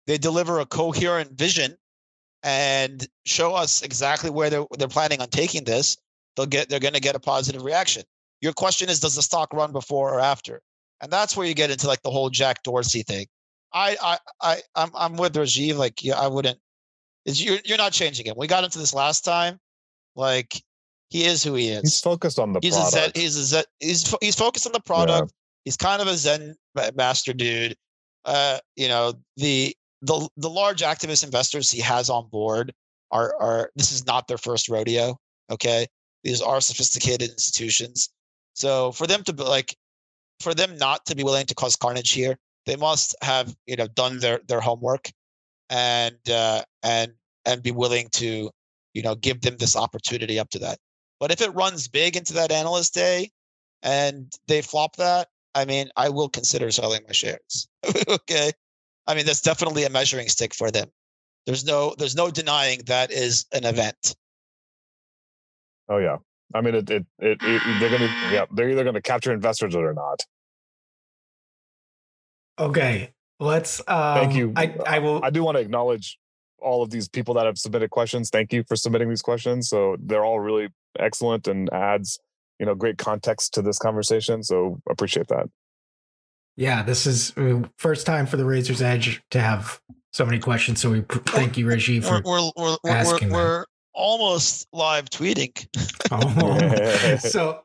they 0.06 0.20
deliver 0.20 0.60
a 0.60 0.68
coherent 0.68 1.32
vision 1.32 1.76
and 2.44 3.08
show 3.26 3.56
us 3.56 3.82
exactly 3.82 4.30
where 4.30 4.52
they're 4.52 4.66
they're 4.78 4.88
planning 4.88 5.20
on 5.20 5.30
taking 5.30 5.64
this, 5.64 5.98
they'll 6.36 6.46
get 6.46 6.70
they're 6.70 6.80
going 6.80 6.94
to 6.94 7.00
get 7.00 7.16
a 7.16 7.20
positive 7.20 7.64
reaction. 7.64 8.04
Your 8.42 8.54
question 8.54 8.88
is, 8.88 9.00
does 9.00 9.16
the 9.16 9.24
stock 9.24 9.52
run 9.52 9.72
before 9.72 10.14
or 10.14 10.20
after? 10.20 10.62
And 11.02 11.12
that's 11.12 11.36
where 11.36 11.48
you 11.48 11.56
get 11.56 11.72
into 11.72 11.88
like 11.88 12.04
the 12.04 12.12
whole 12.12 12.30
Jack 12.30 12.62
Dorsey 12.62 13.02
thing. 13.02 13.26
I 13.74 13.98
I 14.00 14.18
I 14.42 14.62
I'm 14.76 14.92
I'm 14.94 15.16
with 15.16 15.34
Rajiv. 15.34 15.76
Like 15.76 16.04
yeah, 16.04 16.20
I 16.20 16.28
wouldn't. 16.28 16.60
Is 17.26 17.44
you're 17.44 17.58
you're 17.66 17.80
not 17.80 17.94
changing 17.94 18.28
it. 18.28 18.38
We 18.38 18.46
got 18.46 18.64
into 18.64 18.78
this 18.78 18.94
last 18.94 19.26
time. 19.26 19.60
Like 20.16 20.62
he 21.14 21.26
is 21.26 21.44
who 21.44 21.54
he 21.54 21.70
is 21.70 21.82
He's 21.82 22.02
focused 22.02 22.40
on 22.40 22.54
the 22.54 22.60
he's 22.60 22.76
a 22.76 22.80
product. 22.80 23.16
zen, 23.16 23.24
he's 23.24 23.38
a 23.38 23.44
zen, 23.44 23.64
he's 23.80 24.16
he's 24.20 24.36
focused 24.36 24.66
on 24.66 24.74
the 24.74 24.82
product. 24.82 25.32
He's 25.64 25.78
kind 25.78 26.02
of 26.02 26.08
a 26.08 26.16
zen 26.16 26.56
master 26.96 27.34
dude. 27.34 27.76
Uh, 28.26 28.58
you 28.76 28.88
know 28.88 29.14
the 29.38 29.76
the 30.02 30.28
the 30.38 30.50
large 30.50 30.82
activist 30.82 31.24
investors 31.24 31.70
he 31.70 31.80
has 31.82 32.10
on 32.10 32.28
board 32.30 32.74
are 33.12 33.36
are 33.40 33.72
this 33.76 33.92
is 33.92 34.08
not 34.08 34.28
their 34.28 34.40
first 34.40 34.70
rodeo. 34.70 35.16
Okay, 35.52 35.86
these 36.24 36.42
are 36.42 36.60
sophisticated 36.60 37.30
institutions. 37.30 38.10
So 38.56 38.92
for 38.92 39.06
them 39.06 39.24
to 39.26 39.34
be 39.34 39.44
like, 39.44 39.76
for 40.40 40.56
them 40.56 40.78
not 40.78 41.06
to 41.06 41.16
be 41.16 41.24
willing 41.24 41.46
to 41.46 41.54
cause 41.54 41.76
carnage 41.76 42.12
here, 42.12 42.38
they 42.66 42.76
must 42.76 43.16
have 43.22 43.56
you 43.68 43.76
know 43.76 43.88
done 43.88 44.18
their 44.18 44.40
their 44.48 44.62
homework, 44.62 45.12
and 45.70 46.18
uh, 46.28 46.64
and 46.82 47.14
and 47.46 47.62
be 47.62 47.72
willing 47.72 48.10
to 48.14 48.50
you 48.96 49.04
know 49.04 49.14
give 49.14 49.42
them 49.42 49.58
this 49.58 49.76
opportunity 49.76 50.40
up 50.40 50.50
to 50.50 50.60
that. 50.60 50.80
But 51.20 51.32
if 51.32 51.42
it 51.42 51.54
runs 51.54 51.88
big 51.88 52.16
into 52.16 52.34
that 52.34 52.52
analyst 52.52 52.94
day 52.94 53.32
and 53.82 54.32
they 54.48 54.62
flop 54.62 54.98
that, 54.98 55.30
I 55.56 55.66
mean, 55.66 55.90
I 55.96 56.10
will 56.10 56.30
consider 56.30 56.72
selling 56.72 57.02
my 57.08 57.14
shares. 57.14 57.68
okay. 58.08 58.52
I 59.08 59.16
mean, 59.16 59.26
that's 59.26 59.42
definitely 59.42 59.84
a 59.84 59.90
measuring 59.90 60.28
stick 60.28 60.54
for 60.54 60.72
them. 60.72 60.90
There's 61.46 61.66
no 61.66 61.94
there's 61.98 62.16
no 62.16 62.32
denying 62.32 62.82
that 62.86 63.12
is 63.12 63.46
an 63.52 63.66
event. 63.66 64.16
Oh 65.90 65.98
yeah. 65.98 66.18
I 66.54 66.62
mean, 66.62 66.76
it, 66.76 66.90
it, 66.90 67.06
it, 67.20 67.38
it 67.42 67.80
they're 67.80 67.90
gonna, 67.90 68.14
yeah, 68.32 68.46
they're 68.54 68.70
either 68.70 68.84
gonna 68.84 69.02
capture 69.02 69.34
investors 69.34 69.76
or 69.76 69.94
not. 69.94 70.22
Okay, 72.60 73.12
let's. 73.40 73.82
Um, 73.88 74.16
Thank 74.16 74.36
you. 74.36 74.54
I, 74.56 74.76
I 74.86 75.00
will. 75.00 75.24
I 75.24 75.32
do 75.32 75.44
want 75.44 75.58
to 75.58 75.62
acknowledge 75.62 76.18
all 76.60 76.84
of 76.84 76.92
these 76.92 77.10
people 77.10 77.34
that 77.34 77.46
have 77.46 77.58
submitted 77.58 77.90
questions. 77.90 78.30
Thank 78.30 78.54
you 78.54 78.64
for 78.68 78.76
submitting 78.76 79.10
these 79.10 79.22
questions. 79.22 79.68
So 79.68 79.98
they're 80.00 80.24
all 80.24 80.40
really 80.40 80.70
excellent 81.00 81.48
and 81.48 81.72
adds, 81.74 82.20
you 82.60 82.66
know, 82.66 82.76
great 82.76 82.98
context 82.98 83.54
to 83.56 83.62
this 83.62 83.78
conversation. 83.78 84.44
So 84.44 84.80
appreciate 84.90 85.28
that. 85.28 85.48
Yeah, 86.56 86.84
this 86.84 87.08
is 87.08 87.34
first 87.78 88.06
time 88.06 88.26
for 88.28 88.38
the 88.38 88.46
Razor's 88.46 88.82
Edge 88.82 89.22
to 89.32 89.40
have 89.40 89.82
so 90.12 90.26
many 90.26 90.40
questions. 90.40 90.80
So 90.80 90.92
we 90.92 91.02
thank 91.10 91.58
you, 91.58 91.68
Reggie, 91.68 92.00
for 92.00 92.22
we're 92.24 92.52
we're 92.56 92.78
we're, 92.84 92.92
asking 92.92 93.32
we're, 93.32 93.60
we're 93.60 93.66
almost 93.94 94.68
live 94.72 95.10
tweeting. 95.10 95.68
Oh. 96.16 97.18
so 97.18 97.64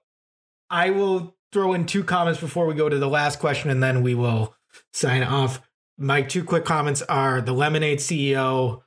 I 0.71 0.91
will 0.91 1.37
throw 1.53 1.75
in 1.75 1.85
two 1.85 2.03
comments 2.03 2.41
before 2.41 2.67
we 2.67 2.75
go 2.75 2.89
to 2.89 2.99
the 2.99 3.09
last 3.09 3.41
question, 3.41 3.69
and 3.71 3.83
then 3.83 4.03
we 4.03 4.15
will 4.15 4.55
sign 4.93 5.23
off. 5.23 5.61
My 5.99 6.23
two 6.23 6.45
quick 6.45 6.65
comments 6.65 7.03
are 7.03 7.43
the 7.43 7.53
Lemonade 7.53 7.99
CEO. 7.99 8.83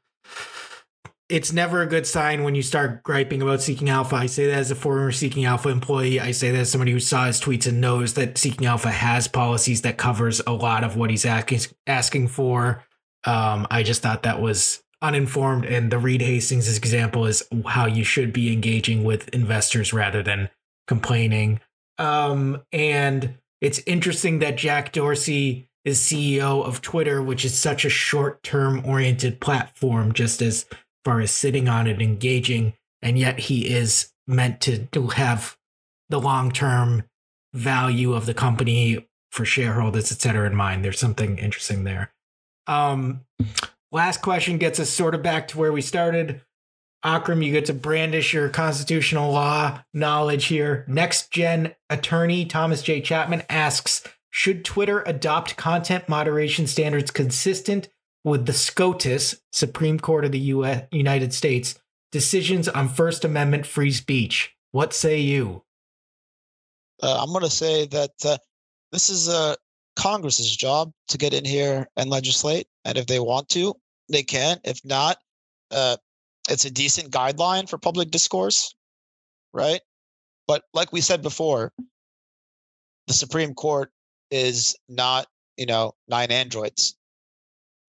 It's 1.31 1.53
never 1.53 1.81
a 1.81 1.87
good 1.87 2.05
sign 2.05 2.43
when 2.43 2.55
you 2.55 2.61
start 2.61 3.03
griping 3.03 3.41
about 3.41 3.61
Seeking 3.61 3.89
Alpha. 3.89 4.17
I 4.17 4.25
say 4.25 4.47
that 4.47 4.57
as 4.57 4.69
a 4.69 4.75
former 4.75 5.13
Seeking 5.13 5.45
Alpha 5.45 5.69
employee. 5.69 6.19
I 6.19 6.31
say 6.31 6.51
that 6.51 6.59
as 6.59 6.69
somebody 6.69 6.91
who 6.91 6.99
saw 6.99 7.25
his 7.25 7.39
tweets 7.39 7.65
and 7.65 7.79
knows 7.79 8.15
that 8.15 8.37
Seeking 8.37 8.67
Alpha 8.67 8.91
has 8.91 9.29
policies 9.29 9.83
that 9.83 9.97
covers 9.97 10.41
a 10.45 10.51
lot 10.51 10.83
of 10.83 10.97
what 10.97 11.09
he's 11.09 11.23
asking 11.23 11.61
asking 11.87 12.27
for. 12.27 12.83
Um, 13.23 13.65
I 13.71 13.81
just 13.83 14.01
thought 14.01 14.23
that 14.23 14.41
was 14.41 14.83
uninformed, 15.01 15.63
and 15.63 15.89
the 15.89 15.99
Reed 15.99 16.21
Hastings 16.21 16.77
example 16.77 17.25
is 17.25 17.47
how 17.65 17.85
you 17.85 18.03
should 18.03 18.33
be 18.33 18.51
engaging 18.51 19.05
with 19.05 19.29
investors 19.29 19.93
rather 19.93 20.21
than 20.21 20.49
complaining. 20.85 21.61
Um, 21.97 22.61
and 22.73 23.35
it's 23.61 23.79
interesting 23.85 24.39
that 24.39 24.57
Jack 24.57 24.91
Dorsey 24.91 25.69
is 25.85 25.97
CEO 25.97 26.65
of 26.65 26.81
Twitter, 26.81 27.23
which 27.23 27.45
is 27.45 27.57
such 27.57 27.85
a 27.85 27.89
short 27.89 28.43
term 28.43 28.83
oriented 28.85 29.39
platform, 29.39 30.11
just 30.11 30.41
as 30.41 30.65
far 31.03 31.21
as 31.21 31.31
sitting 31.31 31.67
on 31.67 31.87
it, 31.87 32.01
engaging, 32.01 32.73
and 33.01 33.17
yet 33.17 33.39
he 33.39 33.67
is 33.67 34.11
meant 34.27 34.61
to, 34.61 34.85
to 34.87 35.07
have 35.07 35.57
the 36.09 36.19
long 36.19 36.51
term 36.51 37.03
value 37.53 38.13
of 38.13 38.25
the 38.25 38.33
company 38.33 39.07
for 39.31 39.45
shareholders, 39.45 40.11
et 40.11 40.19
cetera, 40.19 40.47
in 40.47 40.55
mind. 40.55 40.83
There's 40.83 40.99
something 40.99 41.37
interesting 41.37 41.83
there. 41.83 42.13
Um, 42.67 43.21
last 43.91 44.21
question 44.21 44.57
gets 44.57 44.79
us 44.79 44.89
sort 44.89 45.15
of 45.15 45.23
back 45.23 45.47
to 45.49 45.57
where 45.57 45.71
we 45.71 45.81
started. 45.81 46.41
Akram, 47.03 47.41
you 47.41 47.51
get 47.51 47.65
to 47.65 47.73
brandish 47.73 48.33
your 48.33 48.49
constitutional 48.49 49.31
law 49.31 49.81
knowledge 49.93 50.45
here. 50.45 50.85
Next 50.87 51.31
gen 51.31 51.73
attorney 51.89 52.45
Thomas 52.45 52.83
J. 52.83 53.01
Chapman 53.01 53.43
asks 53.49 54.03
Should 54.29 54.63
Twitter 54.63 55.01
adopt 55.05 55.57
content 55.57 56.07
moderation 56.07 56.67
standards 56.67 57.09
consistent 57.09 57.89
with 58.23 58.45
the 58.45 58.53
SCOTUS, 58.53 59.41
Supreme 59.51 59.99
Court 59.99 60.25
of 60.25 60.31
the 60.31 60.39
US, 60.39 60.83
United 60.91 61.33
States, 61.33 61.79
decisions 62.11 62.67
on 62.67 62.89
First 62.89 63.25
Amendment 63.25 63.65
free 63.65 63.91
speech? 63.91 64.55
What 64.71 64.93
say 64.93 65.19
you? 65.19 65.63
Uh, 67.01 67.21
I'm 67.21 67.31
going 67.31 67.43
to 67.43 67.49
say 67.49 67.87
that 67.87 68.11
uh, 68.23 68.37
this 68.91 69.09
is 69.09 69.27
uh, 69.27 69.55
Congress's 69.95 70.55
job 70.55 70.91
to 71.09 71.17
get 71.17 71.33
in 71.33 71.45
here 71.45 71.87
and 71.97 72.09
legislate. 72.09 72.67
And 72.85 72.97
if 72.97 73.07
they 73.07 73.19
want 73.19 73.49
to, 73.49 73.73
they 74.09 74.23
can. 74.23 74.59
If 74.63 74.79
not, 74.85 75.17
uh, 75.71 75.97
it's 76.49 76.65
a 76.65 76.71
decent 76.71 77.11
guideline 77.11 77.69
for 77.69 77.77
public 77.77 78.11
discourse, 78.11 78.75
right? 79.53 79.81
But 80.47 80.63
like 80.73 80.91
we 80.91 81.01
said 81.01 81.21
before, 81.21 81.71
the 83.07 83.13
Supreme 83.13 83.53
Court 83.53 83.91
is 84.29 84.75
not, 84.87 85.27
you 85.57 85.65
know, 85.65 85.93
nine 86.07 86.31
androids. 86.31 86.95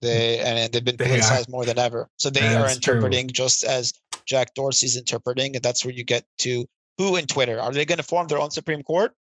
They 0.02 0.38
and 0.40 0.72
they've 0.72 0.84
been 0.84 0.96
They 0.96 1.06
politicized 1.06 1.48
more 1.48 1.64
than 1.64 1.78
ever. 1.78 2.08
So 2.18 2.28
they 2.28 2.40
are 2.40 2.62
That's 2.62 2.78
true. 2.78 2.94
interpreting 2.94 3.28
just 3.28 3.64
as 3.64 3.92
Jack 4.26 4.54
Dorsey's 4.54 4.96
interpreting, 4.96 5.56
and 5.56 5.62
that's 5.62 5.84
where 5.84 5.94
you 5.94 6.04
get 6.04 6.24
to 6.38 6.66
who 6.98 7.16
in 7.16 7.26
Twitter 7.26 7.58
are 7.58 7.72
they 7.72 7.84
going 7.84 7.98
to 7.98 8.04
form 8.04 8.26
their 8.26 8.38
own 8.38 8.50
Supreme 8.50 8.82
Court? 8.82 9.12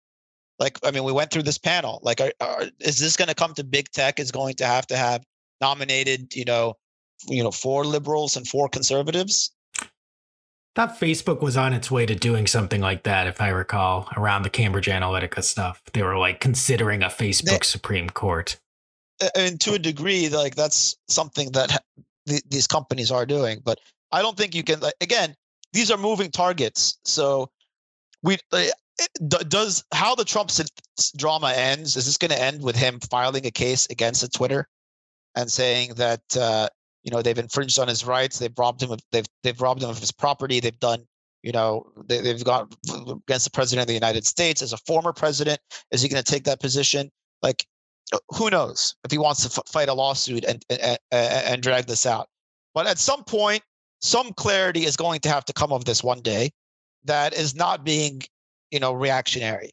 Like, 0.59 0.79
I 0.85 0.91
mean, 0.91 1.05
we 1.05 1.13
went 1.13 1.31
through 1.31 1.45
this 1.45 1.59
panel. 1.59 2.01
Like, 2.03 2.21
are, 2.21 2.33
are, 2.41 2.65
is 2.81 2.99
this 2.99 3.17
going 3.17 3.29
to 3.29 3.35
come 3.35 3.55
to 3.55 3.65
big 3.65 3.91
tech? 3.91 4.19
Is 4.19 4.31
going 4.31 4.55
to 4.57 4.67
have 4.67 4.87
to 4.89 4.97
have 4.97 5.23
nominated, 5.61 6.35
you 6.35 6.45
know, 6.45 6.75
you 7.29 7.43
know, 7.43 7.51
four 7.51 7.85
liberals 7.85 8.37
and 8.37 8.47
four 8.47 8.69
conservatives? 8.69 9.53
thought 10.75 10.99
Facebook 10.99 11.43
was 11.43 11.57
on 11.57 11.73
its 11.73 11.91
way 11.91 12.07
to 12.07 12.15
doing 12.15 12.47
something 12.47 12.81
like 12.81 13.03
that, 13.03 13.27
if 13.27 13.41
I 13.41 13.49
recall, 13.49 14.09
around 14.17 14.43
the 14.43 14.51
Cambridge 14.51 14.87
Analytica 14.87 15.43
stuff. 15.43 15.83
They 15.93 16.03
were 16.03 16.17
like 16.17 16.41
considering 16.41 17.03
a 17.03 17.09
Facebook 17.09 17.65
Supreme 17.65 18.09
Court. 18.09 18.59
I 19.23 19.45
mean, 19.45 19.59
to 19.59 19.75
a 19.75 19.79
degree, 19.79 20.29
like 20.29 20.55
that's 20.55 20.97
something 21.09 21.53
that 21.53 21.71
ha- 21.71 21.79
th- 22.29 22.43
these 22.49 22.67
companies 22.67 23.11
are 23.11 23.27
doing. 23.27 23.61
But 23.65 23.79
I 24.13 24.23
don't 24.23 24.37
think 24.37 24.55
you 24.55 24.63
can. 24.63 24.81
Like, 24.81 24.95
again, 25.01 25.35
these 25.73 25.91
are 25.91 25.99
moving 25.99 26.31
targets. 26.31 26.99
So 27.05 27.51
we 28.23 28.39
does 29.29 29.85
how 29.93 30.15
the 30.15 30.25
Trump 30.25 30.51
drama 31.17 31.53
ends. 31.55 31.97
Is 31.97 32.07
this 32.07 32.17
going 32.17 32.31
to 32.31 32.43
end 32.43 32.63
with 32.63 32.77
him 32.77 33.01
filing 33.11 33.47
a 33.47 33.51
case 33.51 33.87
against 33.91 34.33
Twitter 34.33 34.69
and 35.35 35.51
saying 35.51 35.95
that 35.97 36.23
uh, 36.37 36.69
you 37.03 37.11
know 37.11 37.23
they've 37.23 37.39
infringed 37.39 37.79
on 37.79 37.89
his 37.89 38.05
rights, 38.05 38.39
they've 38.39 38.59
robbed 38.59 38.83
him 38.83 38.91
of 38.91 39.01
they've 39.13 39.27
they've 39.43 39.61
robbed 39.61 39.83
him 39.83 39.91
of 39.91 39.99
his 39.99 40.13
property, 40.13 40.61
they've 40.61 40.79
done 40.81 41.05
you 41.43 41.53
know 41.53 41.87
they, 42.07 42.21
they've 42.21 42.45
gone 42.45 42.69
against 43.29 43.45
the 43.45 43.51
president 43.53 43.83
of 43.83 43.89
the 43.89 43.95
United 43.95 44.27
States 44.27 44.63
as 44.63 44.73
a 44.73 44.79
former 44.79 45.13
president. 45.13 45.61
Is 45.91 46.03
he 46.03 46.09
going 46.09 46.23
to 46.23 46.31
take 46.31 46.45
that 46.45 46.61
position? 46.61 47.11
Like 47.43 47.65
who 48.29 48.51
knows 48.51 48.95
if 49.05 49.11
he 49.11 49.19
wants 49.19 49.43
to 49.43 49.61
f- 49.61 49.69
fight 49.69 49.89
a 49.89 49.95
lawsuit 49.95 50.45
and, 50.45 50.65
and 50.69 50.99
and 51.11 51.63
drag 51.63 51.87
this 51.87 52.07
out. 52.07 52.29
But 52.75 52.87
at 52.87 52.99
some 52.99 53.25
point, 53.25 53.63
some 54.01 54.33
clarity 54.33 54.85
is 54.85 54.97
going 54.97 55.21
to 55.21 55.29
have 55.29 55.45
to 55.47 55.53
come 55.53 55.73
of 55.73 55.85
this 55.85 56.03
one 56.03 56.21
day 56.21 56.51
that 57.05 57.35
is 57.35 57.55
not 57.55 57.85
being, 57.85 58.23
you 58.71 58.81
know, 58.81 58.93
reactionary. 58.93 59.71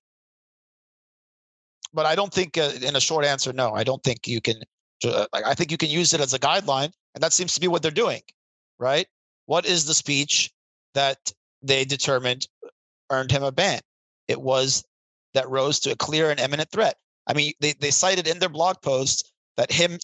But 1.93 2.05
I 2.05 2.15
don't 2.15 2.33
think, 2.33 2.57
uh, 2.57 2.71
in 2.81 2.95
a 2.95 2.99
short 2.99 3.25
answer, 3.25 3.53
no, 3.53 3.73
I 3.73 3.83
don't 3.83 4.03
think 4.03 4.27
you 4.27 4.41
can. 4.41 4.61
Uh, 5.03 5.27
like, 5.31 5.45
I 5.45 5.53
think 5.53 5.71
you 5.71 5.77
can 5.77 5.89
use 5.89 6.13
it 6.13 6.21
as 6.21 6.33
a 6.33 6.39
guideline, 6.39 6.91
and 7.13 7.23
that 7.23 7.33
seems 7.33 7.53
to 7.53 7.61
be 7.61 7.67
what 7.67 7.81
they're 7.81 7.91
doing, 7.91 8.21
right? 8.79 9.07
What 9.45 9.65
is 9.65 9.85
the 9.85 9.93
speech 9.93 10.51
that 10.95 11.31
they 11.61 11.85
determined 11.85 12.47
earned 13.11 13.31
him 13.31 13.43
a 13.43 13.51
ban? 13.51 13.79
It 14.27 14.41
was 14.41 14.83
that 15.33 15.49
rose 15.49 15.79
to 15.81 15.91
a 15.91 15.95
clear 15.95 16.31
and 16.31 16.39
imminent 16.39 16.71
threat. 16.71 16.97
I 17.27 17.33
mean, 17.33 17.53
they, 17.59 17.73
they 17.73 17.91
cited 17.91 18.27
in 18.27 18.39
their 18.39 18.49
blog 18.49 18.81
post 18.81 19.31
that 19.57 19.71
him, 19.71 19.99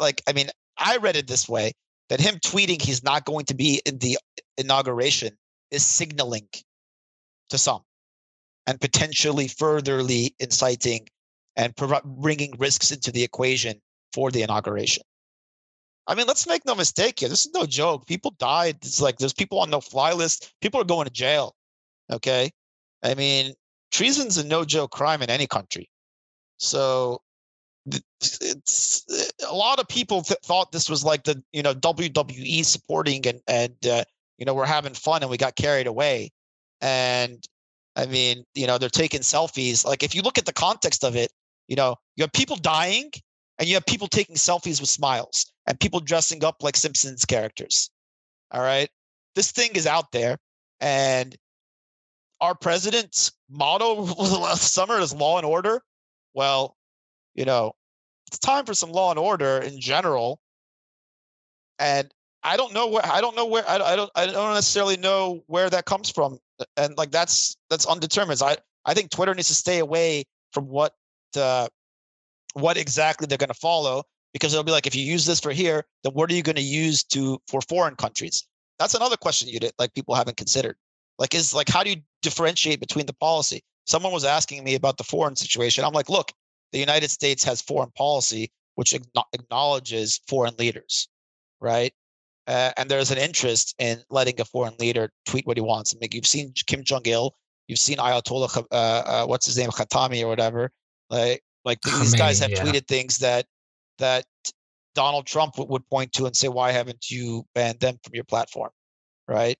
like, 0.00 0.22
I 0.26 0.32
mean, 0.32 0.48
I 0.78 0.96
read 0.96 1.16
it 1.16 1.28
this 1.28 1.48
way 1.48 1.72
that 2.08 2.20
him 2.20 2.36
tweeting 2.36 2.80
he's 2.80 3.04
not 3.04 3.24
going 3.24 3.44
to 3.46 3.54
be 3.54 3.82
in 3.84 3.98
the 3.98 4.18
inauguration 4.56 5.36
is 5.70 5.84
signaling 5.84 6.48
to 7.50 7.58
some 7.58 7.82
and 8.66 8.80
potentially 8.80 9.48
furtherly 9.48 10.34
inciting 10.38 11.06
and 11.56 11.74
bringing 12.04 12.54
risks 12.58 12.90
into 12.90 13.10
the 13.12 13.22
equation 13.22 13.80
for 14.12 14.30
the 14.30 14.42
inauguration. 14.42 15.02
I 16.06 16.14
mean, 16.14 16.26
let's 16.26 16.46
make 16.46 16.64
no 16.64 16.74
mistake 16.74 17.20
here. 17.20 17.28
This 17.28 17.46
is 17.46 17.52
no 17.52 17.66
joke. 17.66 18.06
People 18.06 18.34
died. 18.38 18.76
It's 18.82 19.00
like 19.00 19.18
there's 19.18 19.32
people 19.32 19.58
on 19.58 19.70
no 19.70 19.80
fly 19.80 20.12
list. 20.12 20.52
People 20.60 20.80
are 20.80 20.84
going 20.84 21.06
to 21.06 21.12
jail. 21.12 21.54
Okay. 22.12 22.50
I 23.02 23.14
mean, 23.14 23.54
treason's 23.90 24.38
a 24.38 24.46
no 24.46 24.64
joke 24.64 24.92
crime 24.92 25.22
in 25.22 25.30
any 25.30 25.46
country. 25.46 25.88
So 26.58 27.20
it's 28.20 29.04
a 29.48 29.54
lot 29.54 29.78
of 29.78 29.88
people 29.88 30.22
th- 30.22 30.40
thought 30.44 30.72
this 30.72 30.90
was 30.90 31.04
like 31.04 31.24
the 31.24 31.42
you 31.52 31.62
know 31.62 31.74
WWE 31.74 32.64
supporting 32.64 33.26
and 33.26 33.40
and 33.46 33.86
uh, 33.86 34.04
you 34.38 34.44
know 34.44 34.54
we're 34.54 34.66
having 34.66 34.94
fun 34.94 35.22
and 35.22 35.30
we 35.30 35.36
got 35.36 35.56
carried 35.56 35.86
away. 35.86 36.30
And 36.80 37.44
I 37.96 38.06
mean, 38.06 38.44
you 38.54 38.66
know, 38.66 38.78
they're 38.78 38.88
taking 38.88 39.20
selfies. 39.20 39.84
Like 39.84 40.02
if 40.02 40.14
you 40.14 40.22
look 40.22 40.38
at 40.38 40.44
the 40.44 40.52
context 40.52 41.04
of 41.04 41.16
it, 41.16 41.30
you 41.68 41.76
know, 41.76 41.96
you 42.16 42.22
have 42.22 42.32
people 42.32 42.56
dying 42.56 43.10
and 43.58 43.68
you 43.68 43.74
have 43.74 43.86
people 43.86 44.06
taking 44.06 44.36
selfies 44.36 44.80
with 44.80 44.90
smiles 44.90 45.50
and 45.66 45.80
people 45.80 46.00
dressing 46.00 46.44
up 46.44 46.62
like 46.62 46.76
Simpsons 46.76 47.24
characters. 47.24 47.90
All 48.50 48.60
right. 48.60 48.88
This 49.34 49.50
thing 49.50 49.70
is 49.74 49.86
out 49.86 50.12
there 50.12 50.38
and 50.80 51.34
our 52.40 52.54
president's 52.54 53.32
motto 53.48 53.94
last 54.18 54.74
summer 54.74 54.98
is 54.98 55.14
law 55.14 55.38
and 55.38 55.46
order. 55.46 55.82
Well, 56.36 56.76
you 57.34 57.46
know, 57.46 57.72
it's 58.28 58.38
time 58.38 58.66
for 58.66 58.74
some 58.74 58.92
law 58.92 59.10
and 59.10 59.18
order 59.18 59.58
in 59.58 59.80
general. 59.80 60.38
And 61.78 62.12
I 62.42 62.56
don't 62.56 62.74
know 62.74 62.86
where 62.86 63.04
I 63.04 63.20
don't 63.20 63.34
know 63.34 63.46
where 63.46 63.68
I, 63.68 63.96
don't 63.96 64.10
I 64.14 64.26
don't 64.26 64.54
necessarily 64.54 64.98
know 64.98 65.42
where 65.46 65.70
that 65.70 65.86
comes 65.86 66.10
from. 66.10 66.38
And 66.76 66.96
like 66.96 67.10
that's 67.10 67.56
that's 67.70 67.86
undetermined. 67.86 68.40
I 68.42 68.58
I 68.84 68.94
think 68.94 69.10
Twitter 69.10 69.34
needs 69.34 69.48
to 69.48 69.54
stay 69.54 69.78
away 69.78 70.24
from 70.52 70.66
what 70.68 70.94
uh, 71.36 71.68
what 72.54 72.76
exactly 72.76 73.26
they're 73.26 73.38
going 73.38 73.48
to 73.48 73.54
follow. 73.54 74.04
because 74.32 74.52
it'll 74.52 74.64
be 74.64 74.72
like 74.72 74.86
if 74.86 74.94
you 74.94 75.02
use 75.02 75.24
this 75.24 75.40
for 75.40 75.52
here, 75.52 75.86
then 76.04 76.12
what 76.12 76.30
are 76.30 76.34
you 76.34 76.42
going 76.42 76.56
to 76.56 76.62
use 76.62 77.02
to 77.04 77.40
for 77.48 77.62
foreign 77.62 77.96
countries? 77.96 78.46
That's 78.78 78.94
another 78.94 79.16
question 79.16 79.48
you 79.48 79.58
did 79.58 79.72
like 79.78 79.94
people 79.94 80.14
haven't 80.14 80.36
considered. 80.36 80.76
Like 81.18 81.34
is 81.34 81.54
like 81.54 81.70
how 81.70 81.82
do 81.82 81.90
you 81.90 81.96
differentiate 82.20 82.78
between 82.80 83.06
the 83.06 83.14
policy? 83.14 83.62
Someone 83.86 84.12
was 84.12 84.24
asking 84.24 84.64
me 84.64 84.74
about 84.74 84.98
the 84.98 85.04
foreign 85.04 85.36
situation. 85.36 85.84
I'm 85.84 85.92
like, 85.92 86.08
look, 86.08 86.32
the 86.72 86.78
United 86.78 87.10
States 87.10 87.42
has 87.44 87.60
foreign 87.62 87.90
policy 87.92 88.50
which 88.76 88.94
acknowledges 89.32 90.20
foreign 90.28 90.54
leaders, 90.58 91.08
right? 91.60 91.92
Uh, 92.46 92.70
and 92.76 92.88
there's 92.88 93.10
an 93.10 93.18
interest 93.18 93.74
in 93.78 93.98
letting 94.10 94.40
a 94.40 94.44
foreign 94.44 94.74
leader 94.78 95.10
tweet 95.24 95.46
what 95.46 95.56
he 95.56 95.62
wants. 95.62 95.94
I 95.94 95.98
mean, 95.98 96.10
you've 96.12 96.26
seen 96.26 96.52
Kim 96.66 96.84
Jong 96.84 97.02
Il, 97.06 97.34
you've 97.66 97.78
seen 97.78 97.96
Ayatollah, 97.96 98.64
uh, 98.70 98.74
uh, 98.74 99.26
what's 99.26 99.46
his 99.46 99.56
name, 99.56 99.70
Khatami 99.70 100.22
or 100.22 100.28
whatever. 100.28 100.70
Like, 101.10 101.42
like 101.64 101.80
these 101.80 102.14
guys 102.14 102.38
have 102.38 102.50
yeah. 102.50 102.62
tweeted 102.62 102.86
things 102.86 103.18
that 103.18 103.46
that 103.98 104.24
Donald 104.94 105.26
Trump 105.26 105.58
would 105.58 105.88
point 105.88 106.12
to 106.12 106.26
and 106.26 106.36
say, 106.36 106.48
"Why 106.48 106.70
haven't 106.70 107.10
you 107.10 107.44
banned 107.54 107.80
them 107.80 107.98
from 108.04 108.14
your 108.14 108.24
platform?" 108.24 108.70
Right? 109.26 109.58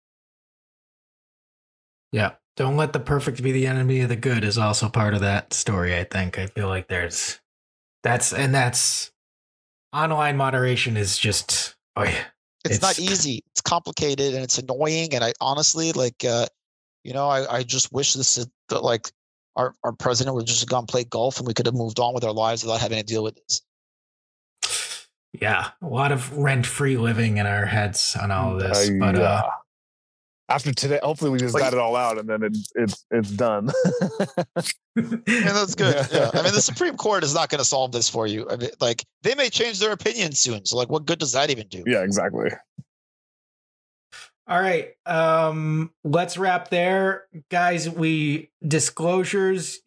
Yeah. 2.12 2.32
Don't 2.56 2.76
let 2.76 2.92
the 2.92 3.00
perfect 3.00 3.42
be 3.42 3.52
the 3.52 3.66
enemy 3.66 4.00
of 4.00 4.08
the 4.08 4.16
good 4.16 4.42
is 4.42 4.56
also 4.56 4.88
part 4.88 5.12
of 5.14 5.20
that 5.20 5.52
story. 5.52 5.94
I 5.94 6.04
think. 6.04 6.38
I 6.38 6.46
feel 6.46 6.68
like 6.68 6.88
there's 6.88 7.40
that's 8.02 8.32
and 8.32 8.54
that's 8.54 9.12
online 9.92 10.36
moderation 10.36 10.96
is 10.96 11.18
just 11.18 11.76
oh 11.96 12.04
yeah 12.04 12.24
it's, 12.64 12.76
it's, 12.76 12.82
not 12.82 12.98
easy. 12.98 13.42
It's 13.52 13.60
complicated 13.60 14.34
and 14.34 14.42
it's 14.42 14.58
annoying. 14.58 15.14
And 15.14 15.22
I 15.22 15.32
honestly 15.40 15.92
like, 15.92 16.24
uh, 16.24 16.46
you 17.04 17.12
know, 17.12 17.28
I, 17.28 17.58
I 17.58 17.62
just 17.62 17.92
wish 17.92 18.14
this 18.14 18.38
is 18.38 18.48
that 18.68 18.82
like 18.82 19.10
our, 19.54 19.74
our 19.84 19.92
president 19.92 20.34
would 20.34 20.46
just 20.46 20.60
have 20.60 20.68
gone 20.68 20.86
play 20.86 21.04
golf 21.04 21.38
and 21.38 21.46
we 21.46 21.54
could 21.54 21.66
have 21.66 21.74
moved 21.74 22.00
on 22.00 22.14
with 22.14 22.24
our 22.24 22.32
lives 22.32 22.64
without 22.64 22.80
having 22.80 22.98
to 22.98 23.04
deal 23.04 23.22
with 23.22 23.36
this. 23.36 23.62
Yeah, 25.40 25.68
a 25.82 25.86
lot 25.86 26.12
of 26.12 26.36
rent 26.36 26.66
free 26.66 26.96
living 26.96 27.36
in 27.36 27.46
our 27.46 27.66
heads 27.66 28.16
on 28.20 28.30
all 28.30 28.54
of 28.54 28.60
this. 28.60 28.88
Uh, 28.88 28.96
but 28.98 29.16
uh, 29.16 29.42
yeah 29.44 29.50
after 30.48 30.72
today, 30.72 31.00
hopefully 31.02 31.30
we 31.30 31.38
just 31.38 31.56
got 31.56 31.72
it 31.72 31.78
all 31.78 31.96
out 31.96 32.18
and 32.18 32.28
then 32.28 32.42
it, 32.42 32.56
it's 32.76 33.04
it's 33.10 33.30
done. 33.30 33.70
and 34.96 35.24
that's 35.26 35.74
good. 35.74 36.06
Yeah. 36.12 36.30
I 36.32 36.42
mean, 36.42 36.52
the 36.52 36.62
Supreme 36.62 36.96
Court 36.96 37.24
is 37.24 37.34
not 37.34 37.48
going 37.48 37.58
to 37.58 37.64
solve 37.64 37.92
this 37.92 38.08
for 38.08 38.26
you. 38.26 38.48
I 38.48 38.56
mean, 38.56 38.70
like 38.80 39.04
they 39.22 39.34
may 39.34 39.48
change 39.48 39.80
their 39.80 39.92
opinion 39.92 40.32
soon. 40.32 40.64
So, 40.64 40.76
like, 40.76 40.88
what 40.88 41.04
good 41.04 41.18
does 41.18 41.32
that 41.32 41.50
even 41.50 41.66
do? 41.68 41.82
Yeah, 41.86 42.02
exactly. 42.02 42.50
All 44.48 44.60
right. 44.60 44.90
Um, 45.04 45.90
let's 46.04 46.38
wrap 46.38 46.68
there, 46.68 47.24
guys. 47.50 47.90
We 47.90 48.50
disclosures. 48.66 49.80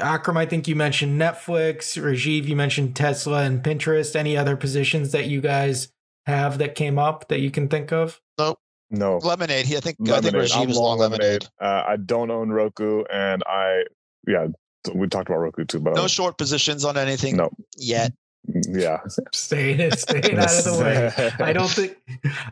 Akram, 0.00 0.36
I 0.36 0.46
think 0.46 0.68
you 0.68 0.76
mentioned 0.76 1.20
Netflix. 1.20 2.00
Rajiv, 2.00 2.46
you 2.46 2.56
mentioned 2.56 2.94
Tesla 2.94 3.42
and 3.42 3.62
Pinterest. 3.62 4.14
Any 4.14 4.36
other 4.36 4.56
positions 4.56 5.10
that 5.12 5.26
you 5.26 5.40
guys 5.40 5.88
have 6.26 6.58
that 6.58 6.76
came 6.76 6.98
up 6.98 7.28
that 7.28 7.40
you 7.40 7.50
can 7.50 7.68
think 7.68 7.92
of? 7.92 8.20
Nope. 8.38 8.58
No. 8.90 9.18
Lemonade. 9.18 9.66
He, 9.66 9.76
I 9.76 9.80
think 9.80 9.96
lemonade. 10.00 10.34
I 10.34 10.46
think 10.46 10.52
Rajiv 10.52 10.70
is 10.70 10.76
long 10.76 10.98
lemonade. 10.98 11.20
lemonade. 11.20 11.48
Uh, 11.60 11.84
I 11.86 11.96
don't 11.96 12.30
own 12.30 12.50
Roku, 12.50 13.04
and 13.10 13.42
I 13.46 13.84
yeah, 14.26 14.48
we 14.94 15.08
talked 15.08 15.28
about 15.28 15.38
Roku 15.38 15.64
too, 15.64 15.80
but 15.80 15.94
no 15.94 16.06
short 16.06 16.38
positions 16.38 16.84
on 16.84 16.96
anything. 16.96 17.36
No. 17.36 17.50
Yet. 17.76 18.12
Mm, 18.48 18.80
yeah. 18.80 19.00
Staying 19.32 19.90
staying 19.92 20.38
out 20.38 20.58
of 20.58 20.64
the 20.64 20.78
way. 20.80 21.44
I 21.44 21.52
don't 21.52 21.70
think 21.70 21.96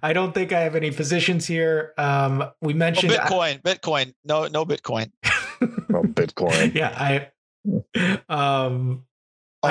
I 0.03 0.13
don't 0.13 0.33
think 0.33 0.53
I 0.53 0.61
have 0.61 0.75
any 0.75 0.91
positions 0.91 1.47
here. 1.47 1.93
Um 1.99 2.45
we 2.61 2.75
mentioned 2.75 3.13
oh, 3.13 3.17
Bitcoin, 3.17 3.61
I, 3.65 3.75
Bitcoin. 3.75 4.15
No, 4.25 4.47
no 4.49 4.65
Bitcoin. 4.65 5.13
no 5.89 6.03
Bitcoin. 6.03 6.75
yeah, 6.75 7.31
I 7.69 8.25
um 8.29 9.05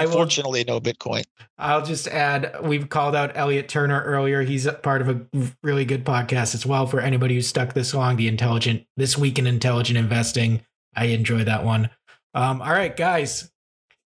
Unfortunately, 0.02 0.64
will, 0.68 0.76
no 0.76 0.82
Bitcoin. 0.82 1.24
I'll 1.58 1.86
just 1.86 2.08
add 2.08 2.56
we've 2.64 2.90
called 2.90 3.16
out 3.16 3.32
Elliot 3.36 3.68
Turner 3.70 4.02
earlier. 4.04 4.42
He's 4.42 4.68
part 4.82 5.02
of 5.02 5.10
a 5.10 5.54
really 5.62 5.86
good 5.86 6.06
podcast 6.06 6.56
as 6.56 6.66
well 6.66 6.88
for 6.88 7.00
anybody 7.00 7.36
who's 7.36 7.48
stuck 7.48 7.74
this 7.74 7.94
long. 7.94 8.16
The 8.16 8.28
intelligent 8.28 8.86
this 8.98 9.18
week 9.18 9.40
in 9.40 9.48
intelligent 9.48 9.98
investing. 9.98 10.66
I 10.96 11.06
enjoy 11.06 11.44
that 11.46 11.64
one. 11.64 11.90
Um, 12.34 12.62
all 12.62 12.72
right, 12.72 12.96
guys. 12.96 13.50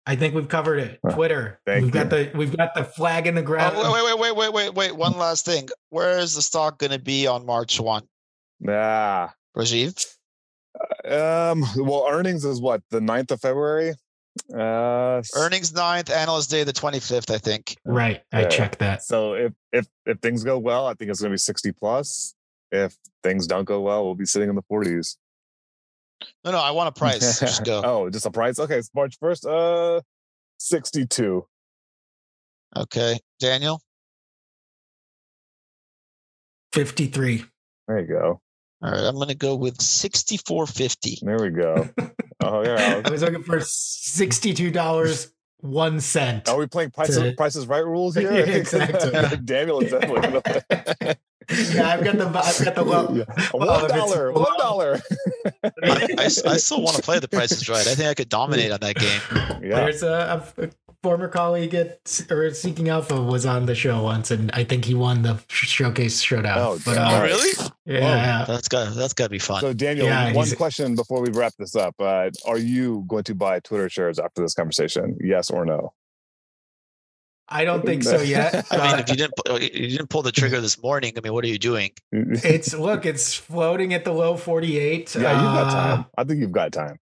I 0.05 0.15
think 0.15 0.33
we've 0.33 0.47
covered 0.47 0.79
it. 0.79 0.99
Twitter. 1.11 1.59
Thank 1.65 1.83
we've 1.83 1.93
you. 1.93 2.01
got 2.01 2.09
the 2.09 2.31
we've 2.33 2.55
got 2.55 2.73
the 2.75 2.85
flag 2.85 3.27
in 3.27 3.35
the 3.35 3.41
ground. 3.41 3.75
Oh, 3.77 3.91
wait, 3.91 4.05
wait, 4.05 4.19
wait, 4.19 4.35
wait, 4.35 4.53
wait, 4.53 4.73
wait. 4.73 4.95
One 4.95 5.17
last 5.17 5.43
thing. 5.43 5.67
Where 5.89 6.17
is 6.17 6.33
the 6.33 6.41
stock 6.41 6.79
going 6.79 6.91
to 6.91 6.99
be 6.99 7.27
on 7.27 7.45
March 7.45 7.79
one? 7.79 8.03
Ah, 8.67 9.33
Rajiv. 9.55 10.05
Um. 11.05 11.65
Well, 11.75 12.07
earnings 12.09 12.45
is 12.45 12.61
what 12.61 12.81
the 12.89 12.99
9th 12.99 13.31
of 13.31 13.41
February. 13.41 13.95
Uh, 14.53 15.21
Earnings 15.35 15.71
9th, 15.71 16.09
analyst 16.09 16.49
day 16.49 16.63
the 16.63 16.73
25th, 16.73 17.33
I 17.33 17.37
think. 17.37 17.75
Right. 17.85 18.21
I 18.31 18.45
checked 18.45 18.79
that. 18.79 19.03
So 19.03 19.33
if 19.33 19.53
if 19.71 19.87
if 20.05 20.19
things 20.19 20.43
go 20.43 20.57
well, 20.57 20.87
I 20.87 20.93
think 20.93 21.11
it's 21.11 21.19
going 21.19 21.31
to 21.31 21.33
be 21.33 21.39
60 21.39 21.71
plus. 21.73 22.33
If 22.71 22.95
things 23.23 23.47
don't 23.47 23.65
go 23.65 23.81
well, 23.81 24.05
we'll 24.05 24.15
be 24.15 24.25
sitting 24.25 24.49
in 24.49 24.55
the 24.55 24.63
40s. 24.63 25.17
No, 26.43 26.51
no, 26.51 26.59
I 26.59 26.71
want 26.71 26.89
a 26.89 26.91
price. 26.99 27.39
Just 27.39 27.63
go. 27.63 27.81
oh, 27.83 28.09
just 28.09 28.25
a 28.25 28.31
price. 28.31 28.59
Okay, 28.59 28.77
it's 28.77 28.89
March 28.93 29.19
1st. 29.19 29.97
Uh 29.97 30.01
62. 30.59 31.45
Okay. 32.75 33.19
Daniel? 33.39 33.81
53. 36.73 37.45
There 37.87 37.99
you 37.99 38.07
go. 38.07 38.41
All 38.81 38.91
right, 38.91 39.03
I'm 39.03 39.15
going 39.15 39.29
to 39.29 39.35
go 39.35 39.55
with 39.55 39.77
64.50. 39.77 41.21
There 41.21 41.39
we 41.39 41.49
go. 41.49 41.89
Oh 42.39 42.61
yeah, 42.63 43.01
I 43.03 43.09
was 43.09 43.23
looking 43.23 43.41
for 43.41 43.59
sixty-two 43.59 44.69
dollars 44.69 45.33
one 45.61 45.99
cent. 45.99 46.47
Are 46.47 46.55
we 46.55 46.67
playing 46.67 46.91
prices 46.91 47.17
to... 47.17 47.33
prices 47.33 47.65
right 47.65 47.83
rules 47.83 48.15
here? 48.15 48.31
yeah, 48.31 48.53
exactly. 48.53 49.37
Daniel 49.43 49.79
is 49.79 49.89
definitely. 49.89 50.31
yeah, 51.73 51.89
I've 51.89 52.03
got 52.03 52.17
the 52.17 52.27
I've 52.27 52.63
got 52.63 52.75
the 52.75 52.83
low. 52.83 53.11
Yeah. 53.11 53.49
One 53.51 53.89
dollar, 53.89 54.31
one 54.31 54.57
dollar. 54.59 54.99
I, 55.55 55.71
I, 55.83 56.25
I, 56.25 56.27
still 56.27 56.83
want 56.83 56.95
to 56.97 57.01
play 57.01 57.17
the 57.17 57.27
prices 57.27 57.67
right. 57.67 57.87
I 57.87 57.95
think 57.95 58.07
I 58.07 58.13
could 58.13 58.29
dominate 58.29 58.71
on 58.71 58.81
that 58.81 58.95
game. 58.95 59.21
Yeah. 59.63 59.77
There's 59.77 60.03
a, 60.03 60.45
a 60.57 60.69
former 61.03 61.27
colleague 61.27 61.73
at 61.73 62.21
or 62.29 62.53
Seeking 62.53 62.89
Alpha 62.89 63.21
was 63.21 63.45
on 63.45 63.65
the 63.65 63.75
show 63.75 64.03
once, 64.03 64.31
and 64.31 64.51
I 64.53 64.63
think 64.63 64.85
he 64.85 64.93
won 64.93 65.21
the 65.21 65.39
showcase 65.47 66.21
showdown. 66.21 66.57
Oh, 66.57 66.79
but, 66.85 66.97
uh, 66.97 67.09
oh 67.11 67.23
really? 67.23 67.71
Yeah, 67.85 68.45
Whoa, 68.45 68.53
that's 68.53 68.67
got 68.67 68.95
that's 68.95 69.13
got 69.13 69.25
to 69.25 69.29
be 69.29 69.39
fun. 69.39 69.61
So 69.61 69.73
Daniel, 69.73 70.07
yeah, 70.07 70.33
one 70.33 70.49
question 70.51 70.95
before 70.95 71.21
we 71.21 71.29
wrap 71.29 71.53
this 71.57 71.75
up: 71.75 71.95
uh, 71.99 72.29
Are 72.45 72.57
you 72.57 73.05
going 73.07 73.23
to 73.25 73.35
buy 73.35 73.59
Twitter 73.59 73.89
shares 73.89 74.19
after 74.19 74.41
this 74.41 74.53
conversation? 74.53 75.17
Yes 75.21 75.49
or 75.49 75.65
no? 75.65 75.93
I 77.49 77.63
don't 77.63 77.85
think 77.85 78.03
so 78.03 78.21
yet. 78.21 78.65
I 78.71 78.91
mean, 78.91 78.99
if 78.99 79.09
you 79.09 79.15
didn't 79.15 79.33
you 79.73 79.97
didn't 79.97 80.09
pull 80.09 80.21
the 80.21 80.31
trigger 80.31 80.59
this 80.59 80.81
morning, 80.81 81.13
I 81.17 81.21
mean, 81.21 81.33
what 81.33 81.43
are 81.45 81.47
you 81.47 81.59
doing? 81.59 81.91
It's 82.11 82.73
look, 82.73 83.05
it's 83.05 83.33
floating 83.33 83.93
at 83.93 84.03
the 84.03 84.11
low 84.11 84.35
forty 84.35 84.77
eight. 84.77 85.15
Yeah, 85.15 85.31
you've 85.31 85.53
got 85.53 85.71
time. 85.71 86.05
I 86.17 86.23
think 86.23 86.39
you've 86.41 86.51
got 86.51 86.71
time. 86.73 86.99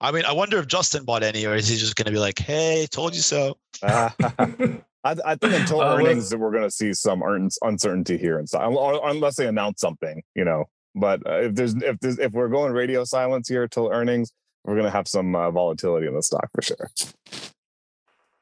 I 0.00 0.12
mean, 0.12 0.24
I 0.24 0.32
wonder 0.32 0.58
if 0.58 0.66
Justin 0.66 1.04
bought 1.04 1.22
any, 1.22 1.46
or 1.46 1.54
is 1.54 1.68
he 1.68 1.76
just 1.76 1.96
going 1.96 2.06
to 2.06 2.12
be 2.12 2.18
like, 2.18 2.38
"Hey, 2.38 2.86
told 2.90 3.14
you 3.14 3.20
so." 3.20 3.58
Uh, 3.82 4.10
I, 5.04 5.16
I, 5.24 5.34
think 5.36 5.52
until 5.52 5.82
uh, 5.82 5.96
earnings, 5.96 6.30
that 6.30 6.38
we're 6.38 6.50
going 6.50 6.64
to 6.64 6.70
see 6.70 6.94
some 6.94 7.22
uncertainty 7.62 8.16
here, 8.16 8.38
and 8.38 8.48
so 8.48 9.00
unless 9.04 9.36
they 9.36 9.46
announce 9.46 9.80
something, 9.80 10.22
you 10.34 10.44
know. 10.44 10.64
But 10.94 11.26
uh, 11.26 11.42
if 11.42 11.54
there's 11.54 11.74
if 11.74 12.00
there's 12.00 12.18
if 12.18 12.32
we're 12.32 12.48
going 12.48 12.72
radio 12.72 13.04
silence 13.04 13.48
here 13.48 13.68
till 13.68 13.90
earnings, 13.92 14.32
we're 14.64 14.74
going 14.74 14.86
to 14.86 14.90
have 14.90 15.08
some 15.08 15.34
uh, 15.34 15.50
volatility 15.50 16.06
in 16.06 16.14
the 16.14 16.22
stock 16.22 16.48
for 16.54 16.62
sure. 16.62 16.90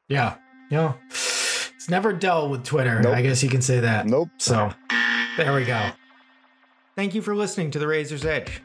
Yeah, 0.09 0.37
yeah. 0.73 0.95
It's 1.11 1.91
never 1.91 2.15
dull 2.15 2.49
with 2.49 2.65
Twitter. 2.65 3.03
Nope. 3.03 3.15
I 3.15 3.21
guess 3.21 3.43
you 3.43 3.51
can 3.51 3.61
say 3.61 3.81
that. 3.81 4.07
Nope. 4.07 4.31
So 4.39 4.73
there 5.37 5.55
we 5.55 5.67
go. 5.67 5.91
Thank 6.97 7.15
you 7.15 7.21
for 7.21 7.37
listening 7.37 7.71
to 7.73 7.79
The 7.79 7.87
Razor's 7.87 8.25
Edge. 8.25 8.63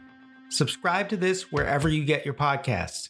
Subscribe 0.50 1.10
to 1.10 1.18
this 1.18 1.52
wherever 1.52 1.90
you 1.90 2.06
get 2.06 2.24
your 2.24 2.34
podcasts. 2.34 3.10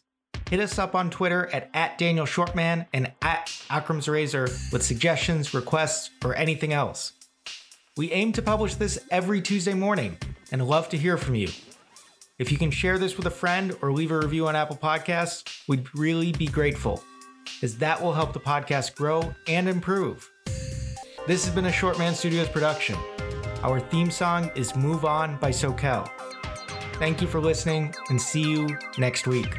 Hit 0.49 0.60
us 0.60 0.80
up 0.80 0.95
on 0.95 1.11
Twitter 1.11 1.48
at, 1.53 1.69
at 1.76 1.99
Daniel 1.99 2.26
Shvartsman 2.26 2.88
and 2.91 3.11
at 3.22 3.48
Akram's 3.69 4.07
Razor 4.07 4.48
with 4.72 4.82
suggestions, 4.82 5.53
requests, 5.53 6.10
or 6.26 6.36
anything 6.36 6.74
else. 6.74 7.14
We 7.98 8.11
aim 8.11 8.32
to 8.34 8.41
publish 8.41 8.76
this 8.76 8.98
every 9.11 9.41
Tuesday 9.41 9.76
morning 9.76 10.18
and 10.52 10.68
love 10.68 10.90
to 10.90 10.98
hear 10.98 11.18
from 11.18 11.36
you. 11.36 11.49
If 12.40 12.52
you 12.52 12.57
can 12.57 12.72
share 12.72 12.98
this 12.98 13.15
with 13.15 13.28
a 13.28 13.32
friend 13.32 13.78
or 13.84 13.91
leave 13.91 14.11
a 14.11 14.18
review 14.18 14.48
on 14.48 14.56
Apple 14.56 14.78
Podcasts, 14.78 15.68
we'd 15.68 15.86
really 15.95 16.32
be 16.32 16.48
grateful 16.48 17.03
as 17.61 17.78
that 17.78 18.02
will 18.02 18.14
help 18.14 18.34
the 18.34 18.40
podcast 18.40 18.95
grow 18.95 19.34
and 19.48 19.68
improve. 19.68 20.30
This 21.28 21.45
has 21.45 21.53
been 21.53 21.65
a 21.65 21.72
Shvartsman 21.72 22.14
Studios 22.14 22.48
production. 22.48 22.98
Our 23.64 23.80
theme 23.80 24.11
song 24.11 24.52
is 24.56 24.76
Move 24.76 25.03
On 25.03 25.38
by 25.38 25.52
Soquel. 25.52 26.10
Thank 26.94 27.22
you 27.22 27.28
for 27.28 27.40
listening 27.40 27.94
and 28.10 28.22
see 28.22 28.41
you 28.41 28.78
next 28.98 29.28
week. 29.28 29.57